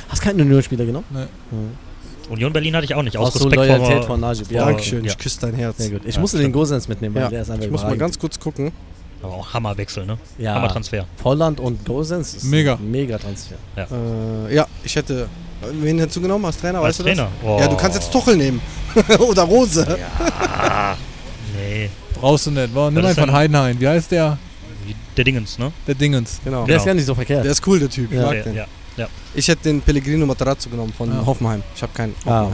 Hast 0.08 0.22
keinen 0.22 0.40
Unionsspieler 0.40 0.84
genommen? 0.84 1.06
Nee. 1.10 1.26
Mhm. 1.50 2.32
Union 2.32 2.52
Berlin 2.52 2.74
hatte 2.76 2.84
ich 2.84 2.94
auch 2.94 3.02
nicht. 3.02 3.16
Aus 3.16 3.28
Aus 3.28 3.34
so 3.34 3.48
Respekt 3.48 3.68
Loyalität 3.68 4.04
von 4.04 4.20
Najib. 4.20 4.50
Ja, 4.50 4.64
Dankeschön, 4.66 5.04
ja. 5.04 5.12
ich 5.12 5.18
küsse 5.18 5.40
dein 5.40 5.54
Herz. 5.54 5.78
Sehr 5.78 5.90
gut. 5.90 6.02
Ich 6.04 6.14
Ja, 6.16 6.20
musste 6.20 6.36
den 6.38 6.44
stimmt. 6.44 6.54
Gosens 6.54 6.88
mitnehmen, 6.88 7.14
weil 7.14 7.22
Ja. 7.22 7.28
der 7.30 7.42
ist 7.42 7.50
einfach 7.50 7.64
Ich 7.64 7.70
muss 7.70 7.82
mal 7.82 7.96
ganz 7.96 8.18
kurz 8.18 8.38
gucken. 8.38 8.72
Aber 9.22 9.34
auch 9.34 9.54
Hammerwechsel, 9.54 10.04
ne? 10.06 10.18
ja, 10.38 10.54
Hammertransfer. 10.54 11.06
Volland 11.16 11.58
und 11.60 11.84
Gosens 11.84 12.34
ist 12.34 12.44
Mega. 12.44 12.74
ein 12.74 12.90
mega 12.90 13.16
Transfer. 13.18 13.54
Äh, 13.76 14.54
ja, 14.54 14.66
ich 14.84 14.94
hätte. 14.94 15.28
Wen 15.72 15.98
du 16.16 16.20
genommen 16.20 16.44
als 16.44 16.58
Trainer? 16.58 16.78
Als 16.80 16.88
weißt 16.88 16.98
du 17.00 17.02
Trainer? 17.04 17.28
das? 17.42 17.48
Oh. 17.48 17.58
Ja, 17.60 17.68
du 17.68 17.76
kannst 17.76 17.96
jetzt 17.98 18.12
Tuchel 18.12 18.36
nehmen. 18.36 18.60
Oder 19.18 19.42
Rose. 19.42 19.98
Nee. 21.56 21.90
Brauchst 22.14 22.46
du 22.46 22.50
nicht. 22.50 22.74
War, 22.74 22.90
nimm 22.90 23.04
von 23.14 23.32
Heidenheim. 23.32 23.78
Wie 23.80 23.88
heißt 23.88 24.10
der? 24.10 24.38
Der 25.16 25.24
Dingens, 25.24 25.58
ne? 25.58 25.72
Der 25.86 25.94
Dingens. 25.94 26.40
Genau. 26.44 26.58
Der 26.58 26.66
Genau. 26.66 26.78
ist 26.78 26.84
gar 26.86 26.94
nicht 26.94 27.06
so 27.06 27.14
verkehrt. 27.14 27.44
Der 27.44 27.52
ist 27.52 27.66
cool, 27.66 27.78
der 27.80 27.88
Typ. 27.90 28.10
Ich 28.12 28.16
Ja. 28.18 28.22
mag 28.26 28.32
Der, 28.32 28.42
den. 28.44 28.54
ja. 28.54 28.66
ja. 28.96 29.08
Ich 29.34 29.48
hätte 29.48 29.64
den 29.64 29.80
Pellegrino 29.80 30.26
Matarazzo 30.26 30.68
genommen 30.70 30.92
von 30.96 31.10
Ja. 31.12 31.24
Hoffenheim. 31.24 31.62
Ich 31.74 31.82
habe 31.82 31.92
keinen 31.92 32.14
Ah, 32.24 32.48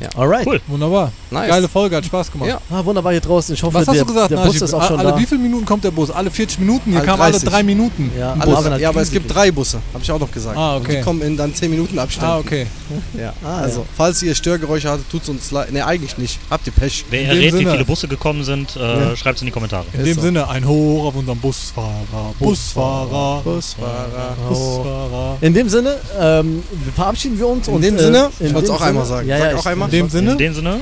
Hoffenheimer. 0.00 0.22
Alright. 0.22 0.46
Cool. 0.46 0.60
Wunderbar. 0.66 1.12
Nice. 1.30 1.48
Geile 1.48 1.68
Folge, 1.68 1.96
hat 1.96 2.04
Spaß 2.04 2.30
gemacht. 2.32 2.48
Ja. 2.50 2.60
Ah, 2.70 2.84
wunderbar 2.84 3.12
hier 3.12 3.20
draußen. 3.20 3.54
Ich 3.54 3.62
hoffe, 3.62 3.74
Was 3.74 3.86
hast 3.88 3.94
der, 3.96 4.04
du 4.04 4.12
gesagt, 4.12 4.30
der 4.30 4.36
Bus 4.36 4.46
Najib? 4.46 4.62
ist 4.62 4.74
auch 4.74 4.86
schon 4.86 4.98
alle, 4.98 5.10
da. 5.12 5.18
Wie 5.18 5.26
viele 5.26 5.40
Minuten 5.40 5.64
kommt 5.64 5.84
der 5.84 5.90
Bus? 5.90 6.10
Alle 6.10 6.30
40 6.30 6.58
Minuten? 6.60 6.90
Hier 6.90 6.98
Alle 6.98 7.06
kamen 7.06 7.22
alle 7.22 7.32
30. 7.32 7.48
drei 7.48 7.62
Minuten. 7.62 8.10
Ja, 8.18 8.32
Ein 8.34 8.42
alle 8.42 8.80
ja, 8.80 8.88
aber 8.88 9.00
es 9.00 9.10
gibt 9.10 9.32
drei 9.34 9.50
Busse, 9.50 9.78
habe 9.92 10.02
ich 10.02 10.10
auch 10.12 10.18
noch 10.18 10.30
gesagt. 10.30 10.56
Ah, 10.56 10.76
Und 10.76 10.82
okay. 10.82 10.96
die 10.96 11.02
kommen 11.02 11.22
in 11.22 11.36
dann 11.36 11.54
10 11.54 11.70
Minuten 11.70 11.98
Abständen. 11.98 12.30
Ah, 12.30 12.38
okay. 12.38 12.66
Ja. 13.18 13.32
Ah, 13.44 13.58
also, 13.62 13.80
ja. 13.80 13.86
falls 13.96 14.22
ihr 14.22 14.34
Störgeräusche 14.34 14.90
hattet, 14.90 15.08
tut's 15.10 15.28
uns 15.28 15.50
leid. 15.50 15.72
Ne, 15.72 15.84
eigentlich 15.86 16.18
nicht. 16.18 16.38
Habt 16.50 16.66
ihr 16.66 16.72
Pech. 16.72 17.04
Wer 17.10 17.28
errät, 17.28 17.54
wie 17.54 17.64
viele 17.66 17.84
Busse 17.84 18.08
gekommen 18.08 18.44
sind, 18.44 18.76
äh, 18.76 18.80
Ja. 19.10 19.16
schreibt 19.16 19.36
es 19.36 19.42
in 19.42 19.46
die 19.46 19.52
Kommentare. 19.52 19.84
In 19.92 20.04
dem 20.04 20.14
so. 20.14 20.20
Sinne, 20.22 20.48
ein 20.48 20.66
Hoch 20.66 21.06
auf 21.06 21.16
unseren 21.16 21.38
Busfahrer. 21.38 22.34
Busfahrer. 22.38 23.42
Busfahrer. 23.44 24.36
Busfahrer. 24.48 25.36
In 25.40 25.54
dem 25.54 25.68
Sinne 25.68 25.96
ähm, 26.18 26.62
verabschieden 26.94 27.38
wir 27.38 27.46
uns. 27.48 27.68
In 27.68 27.74
und, 27.74 27.82
dem 27.82 27.96
äh, 27.96 27.98
Sinne, 27.98 28.30
ich 28.38 28.46
in 28.46 28.54
wollt's 28.54 28.68
dem 28.68 28.76
auch 28.76 28.80
einmal 28.80 29.04
sagen. 29.06 29.28
Ja, 29.28 29.38
Sag 29.38 29.50
ja, 29.50 29.54
auch 29.56 29.58
ich- 29.60 29.66
einmal. 29.84 29.90
In 29.90 29.90
dem 29.90 30.04
In 30.04 30.10
Sinne, 30.10 30.36
dem 30.36 30.54
Sinne, 30.54 30.80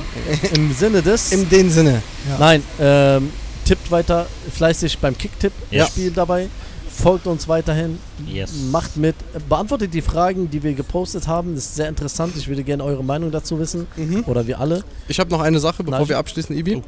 Im 0.55 0.73
Sinne 0.73 1.01
des. 1.01 1.31
In 1.31 1.49
dem 1.49 1.69
Sinne. 1.69 2.01
Nein, 2.39 2.63
ähm, 2.79 3.29
tippt 3.65 3.89
weiter 3.91 4.25
fleißig 4.55 4.97
beim 4.99 5.17
Kicktipp-Spiel 5.17 6.05
Ja. 6.07 6.11
dabei. 6.13 6.47
Folgt 6.95 7.25
uns 7.25 7.47
weiterhin. 7.47 7.97
yes. 8.27 8.51
Macht 8.71 8.97
mit. 8.97 9.15
Beantwortet 9.49 9.93
die 9.95 10.01
Fragen, 10.03 10.49
die 10.51 10.61
wir 10.61 10.73
gepostet 10.73 11.27
haben. 11.27 11.55
Das 11.55 11.65
ist 11.65 11.75
sehr 11.75 11.89
interessant. 11.89 12.33
Ich 12.37 12.47
würde 12.47 12.63
gerne 12.63 12.83
eure 12.83 13.03
Meinung 13.03 13.31
dazu 13.31 13.57
wissen. 13.57 13.87
Mhm. 13.95 14.23
Oder 14.27 14.45
wir 14.45 14.59
alle. 14.59 14.83
Ich 15.07 15.19
habe 15.19 15.31
noch 15.31 15.41
eine 15.41 15.59
Sache, 15.59 15.83
bevor 15.83 16.01
Na, 16.01 16.07
wir 16.09 16.17
abschließen, 16.19 16.55
Ibi. 16.55 16.75
Oh. 16.75 16.83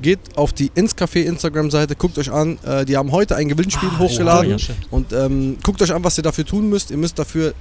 geht 0.00 0.20
auf 0.36 0.54
die 0.54 0.70
Inscafé 0.70 1.22
Instagram-Seite, 1.24 1.96
guckt 1.96 2.16
euch 2.18 2.30
an. 2.32 2.58
Äh, 2.64 2.86
die 2.86 2.96
haben 2.96 3.12
heute 3.12 3.36
ein 3.36 3.48
Gewinnspiel 3.48 3.90
Ah, 3.94 3.98
hochgeladen. 3.98 4.50
ja, 4.52 4.58
stimmt. 4.58 4.78
und 4.90 5.12
ähm, 5.12 5.58
guckt 5.62 5.82
euch 5.82 5.92
an, 5.92 6.02
was 6.02 6.16
ihr 6.18 6.22
dafür 6.22 6.46
tun 6.46 6.70
müsst. 6.70 6.90
Ihr 6.90 6.96
müsst 6.96 7.18
dafür 7.18 7.52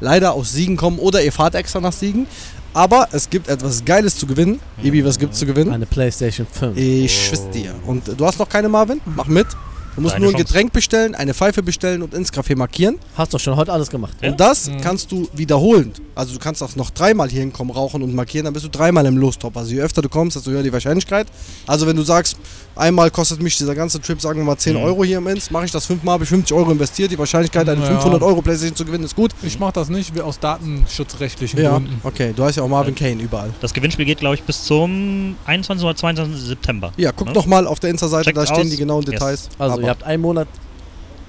leider 0.00 0.34
aus 0.34 0.52
Siegen 0.52 0.76
kommen 0.76 0.98
oder 0.98 1.22
ihr 1.22 1.32
fahrt 1.32 1.54
extra 1.54 1.80
nach 1.80 1.92
Siegen. 1.94 2.26
Aber 2.74 3.08
es 3.12 3.28
gibt 3.28 3.48
etwas 3.48 3.84
Geiles 3.84 4.16
zu 4.16 4.26
gewinnen. 4.26 4.60
Ibi, 4.82 5.04
was 5.04 5.18
gibt's 5.18 5.38
zu 5.38 5.46
gewinnen? 5.46 5.72
Eine 5.72 5.86
Playstation 5.86 6.46
5. 6.50 6.76
Ich 6.76 7.26
schwitze 7.26 7.50
dir. 7.50 7.74
Und 7.86 8.18
du 8.18 8.26
hast 8.26 8.38
noch 8.38 8.48
keine 8.48 8.68
Marvin? 8.68 9.00
Mach 9.04 9.26
mit. 9.26 9.46
Du 9.94 10.00
musst 10.00 10.14
Deine 10.14 10.24
nur 10.24 10.32
ein 10.32 10.36
Chance. 10.38 10.44
Getränk 10.46 10.72
bestellen, 10.72 11.14
eine 11.14 11.34
Pfeife 11.34 11.62
bestellen 11.62 12.02
und 12.02 12.14
ins 12.14 12.32
Café 12.32 12.56
markieren. 12.56 12.98
Hast 13.14 13.34
doch 13.34 13.38
schon 13.40 13.56
heute 13.56 13.72
alles 13.72 13.90
gemacht. 13.90 14.14
Ja? 14.22 14.30
Und 14.30 14.40
das 14.40 14.68
Mhm. 14.68 14.80
kannst 14.80 15.12
du 15.12 15.28
wiederholen. 15.34 15.92
Also 16.14 16.32
du 16.34 16.38
kannst 16.38 16.62
auch 16.62 16.74
noch 16.76 16.90
dreimal 16.90 17.28
hier 17.28 17.40
hinkommen, 17.40 17.72
rauchen 17.74 18.02
und 18.02 18.14
markieren, 18.14 18.44
dann 18.44 18.54
bist 18.54 18.64
du 18.64 18.70
dreimal 18.70 19.04
im 19.06 19.16
Lostop. 19.16 19.56
Also 19.56 19.72
je 19.72 19.80
öfter 19.80 20.00
du 20.02 20.08
kommst, 20.08 20.36
desto 20.36 20.50
höher 20.50 20.62
die 20.62 20.72
Wahrscheinlichkeit. 20.72 21.26
Also 21.66 21.86
wenn 21.86 21.96
du 21.96 22.02
sagst, 22.02 22.36
einmal 22.76 23.10
kostet 23.10 23.42
mich 23.42 23.56
dieser 23.58 23.74
ganze 23.74 24.00
Trip, 24.00 24.20
sagen 24.20 24.38
wir 24.40 24.44
mal 24.44 24.56
10 24.56 24.76
Mhm. 24.76 24.82
Euro 24.82 25.04
hier 25.04 25.18
im 25.18 25.26
Ins, 25.26 25.50
mache 25.50 25.66
ich 25.66 25.70
das 25.70 25.84
fünfmal, 25.86 26.14
habe 26.14 26.24
ich 26.24 26.30
50 26.30 26.56
Euro 26.56 26.70
investiert. 26.70 27.10
Die 27.10 27.18
Wahrscheinlichkeit, 27.18 27.68
eine 27.68 27.80
Ja. 27.82 27.86
500 27.86 28.22
Euro 28.22 28.40
Playstation 28.42 28.76
zu 28.76 28.84
gewinnen, 28.84 29.04
ist 29.04 29.14
gut. 29.16 29.32
Ich 29.42 29.58
mache 29.58 29.72
das 29.74 29.88
nicht, 29.90 30.18
aus 30.20 30.38
datenschutzrechtlichen 30.38 31.60
Ja, 31.60 31.72
Gründen. 31.72 32.00
okay. 32.02 32.32
Du 32.34 32.44
hast 32.44 32.56
ja 32.56 32.62
auch 32.62 32.68
Marvin 32.68 32.94
Kane 32.94 33.22
überall. 33.22 33.50
Das 33.60 33.72
Gewinnspiel 33.72 34.04
geht, 34.06 34.18
glaube 34.18 34.34
ich, 34.36 34.42
bis 34.42 34.64
zum 34.64 35.36
21. 35.44 35.84
oder 35.84 35.96
22. 35.96 36.40
September. 36.46 36.92
Ja, 36.96 37.12
guck 37.12 37.28
Ne? 37.28 37.34
noch 37.34 37.46
mal 37.46 37.66
auf 37.66 37.80
der 37.80 37.90
Insta-Seite, 37.90 38.32
da 38.32 38.46
stehen 38.46 38.64
aus. 38.64 38.70
die 38.70 38.76
genauen 38.76 39.02
Yes. 39.02 39.10
Details. 39.12 39.48
Also 39.58 39.74
Aber 39.74 39.81
ihr 39.82 39.90
habt 39.90 40.02
einen 40.04 40.22
Monat 40.22 40.48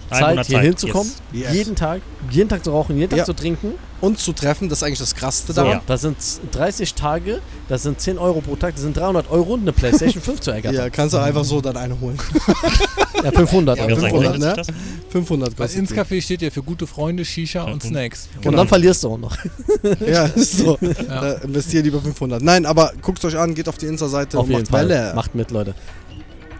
Zeit, 0.10 0.30
Monat 0.30 0.46
hier 0.48 0.58
Zeit, 0.58 0.66
hinzukommen. 0.66 1.12
yes. 1.32 1.44
Yes. 1.46 1.54
Jeden 1.56 1.76
Tag. 1.76 2.02
Jeden 2.30 2.50
Tag 2.50 2.64
zu 2.64 2.72
rauchen, 2.72 2.98
jeden 2.98 3.10
Tag 3.10 3.20
Ja. 3.20 3.26
zu 3.26 3.34
trinken. 3.34 3.74
uns 4.02 4.22
zu 4.22 4.34
treffen, 4.34 4.68
das 4.68 4.80
ist 4.80 4.84
eigentlich 4.84 5.00
das 5.00 5.16
Krasseste 5.16 5.54
So, 5.54 5.64
daran. 5.64 5.80
das 5.88 6.02
sind 6.02 6.18
30 6.52 6.94
Tage, 6.94 7.40
das 7.70 7.84
sind 7.84 8.02
10 8.02 8.18
Euro 8.18 8.42
pro 8.42 8.58
Tag, 8.58 8.74
das 8.76 8.84
sind 8.84 8.98
300 8.98 9.32
Euro 9.32 9.54
und 9.54 9.62
eine 9.62 9.72
Playstation 9.72 10.22
5 10.22 10.42
zu 10.42 10.50
Ja, 10.50 10.58
ergattern. 10.58 10.92
kannst 10.92 11.14
du 11.14 11.20
einfach 11.20 11.46
so 11.46 11.62
dann 11.62 11.78
eine 11.78 11.98
holen. 12.02 12.18
Ja, 13.24 13.32
500 13.32 13.78
Ja, 13.80 13.88
Ich 13.88 13.92
Euro. 13.94 14.02
würd 14.02 14.02
sagen, 14.02 14.12
500, 14.12 14.34
rechnet 14.34 14.40
ne? 14.58 14.64
sich 14.66 14.74
das? 14.76 14.76
500 15.10 15.50
Weil 15.58 15.68
kostet 15.68 15.80
ins. 15.80 15.92
Café 15.94 16.22
steht 16.22 16.42
ja 16.42 16.50
für 16.50 16.62
gute 16.64 16.86
Freunde, 16.86 17.24
Shisha 17.24 17.64
und 17.64 17.82
Mhm. 17.82 17.88
Snacks. 17.90 18.28
Und 18.44 18.58
dann 18.58 18.68
verlierst 18.68 19.06
du 19.06 19.12
auch 19.14 19.18
noch. 19.18 19.38
Ja, 20.06 20.26
ist 20.26 20.58
so. 20.58 20.78
Ja. 20.82 20.92
Da 21.22 21.32
investiert 21.36 21.86
lieber 21.86 22.02
500. 22.02 22.42
Nein, 22.44 22.66
aber 22.66 22.92
guckt 23.02 23.24
euch 23.24 23.38
an, 23.38 23.56
geht 23.56 23.70
auf 23.70 23.78
die 23.78 23.86
Insta-Seite 23.86 24.38
Auf 24.38 24.44
und 24.46 24.50
jeden 24.52 24.62
macht 24.64 24.72
Fall. 24.72 24.90
Welle. 24.90 25.14
Macht 25.16 25.34
mit, 25.34 25.50
Leute. 25.52 25.76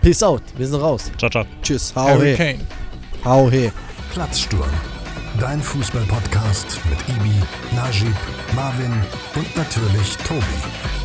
Peace 0.04 0.22
out. 0.22 0.44
Wir 0.58 0.68
sind 0.68 0.82
raus. 0.82 1.10
Ciao, 1.18 1.30
ciao. 1.30 1.46
Tschüss. 1.62 1.94
Hau 1.96 2.08
Harry 2.08 2.32
he. 2.32 2.36
Kane. 2.36 2.60
Hau 3.24 3.50
he. 3.50 3.72
Platzsturm. 4.12 4.70
Dein 5.40 5.62
Fußball-Podcast 5.62 6.82
mit 6.90 7.00
Ibi, 7.08 7.42
Najib, 7.74 8.14
Marvin 8.54 8.92
und 9.36 9.56
natürlich 9.56 10.18
Tobi. 10.28 11.03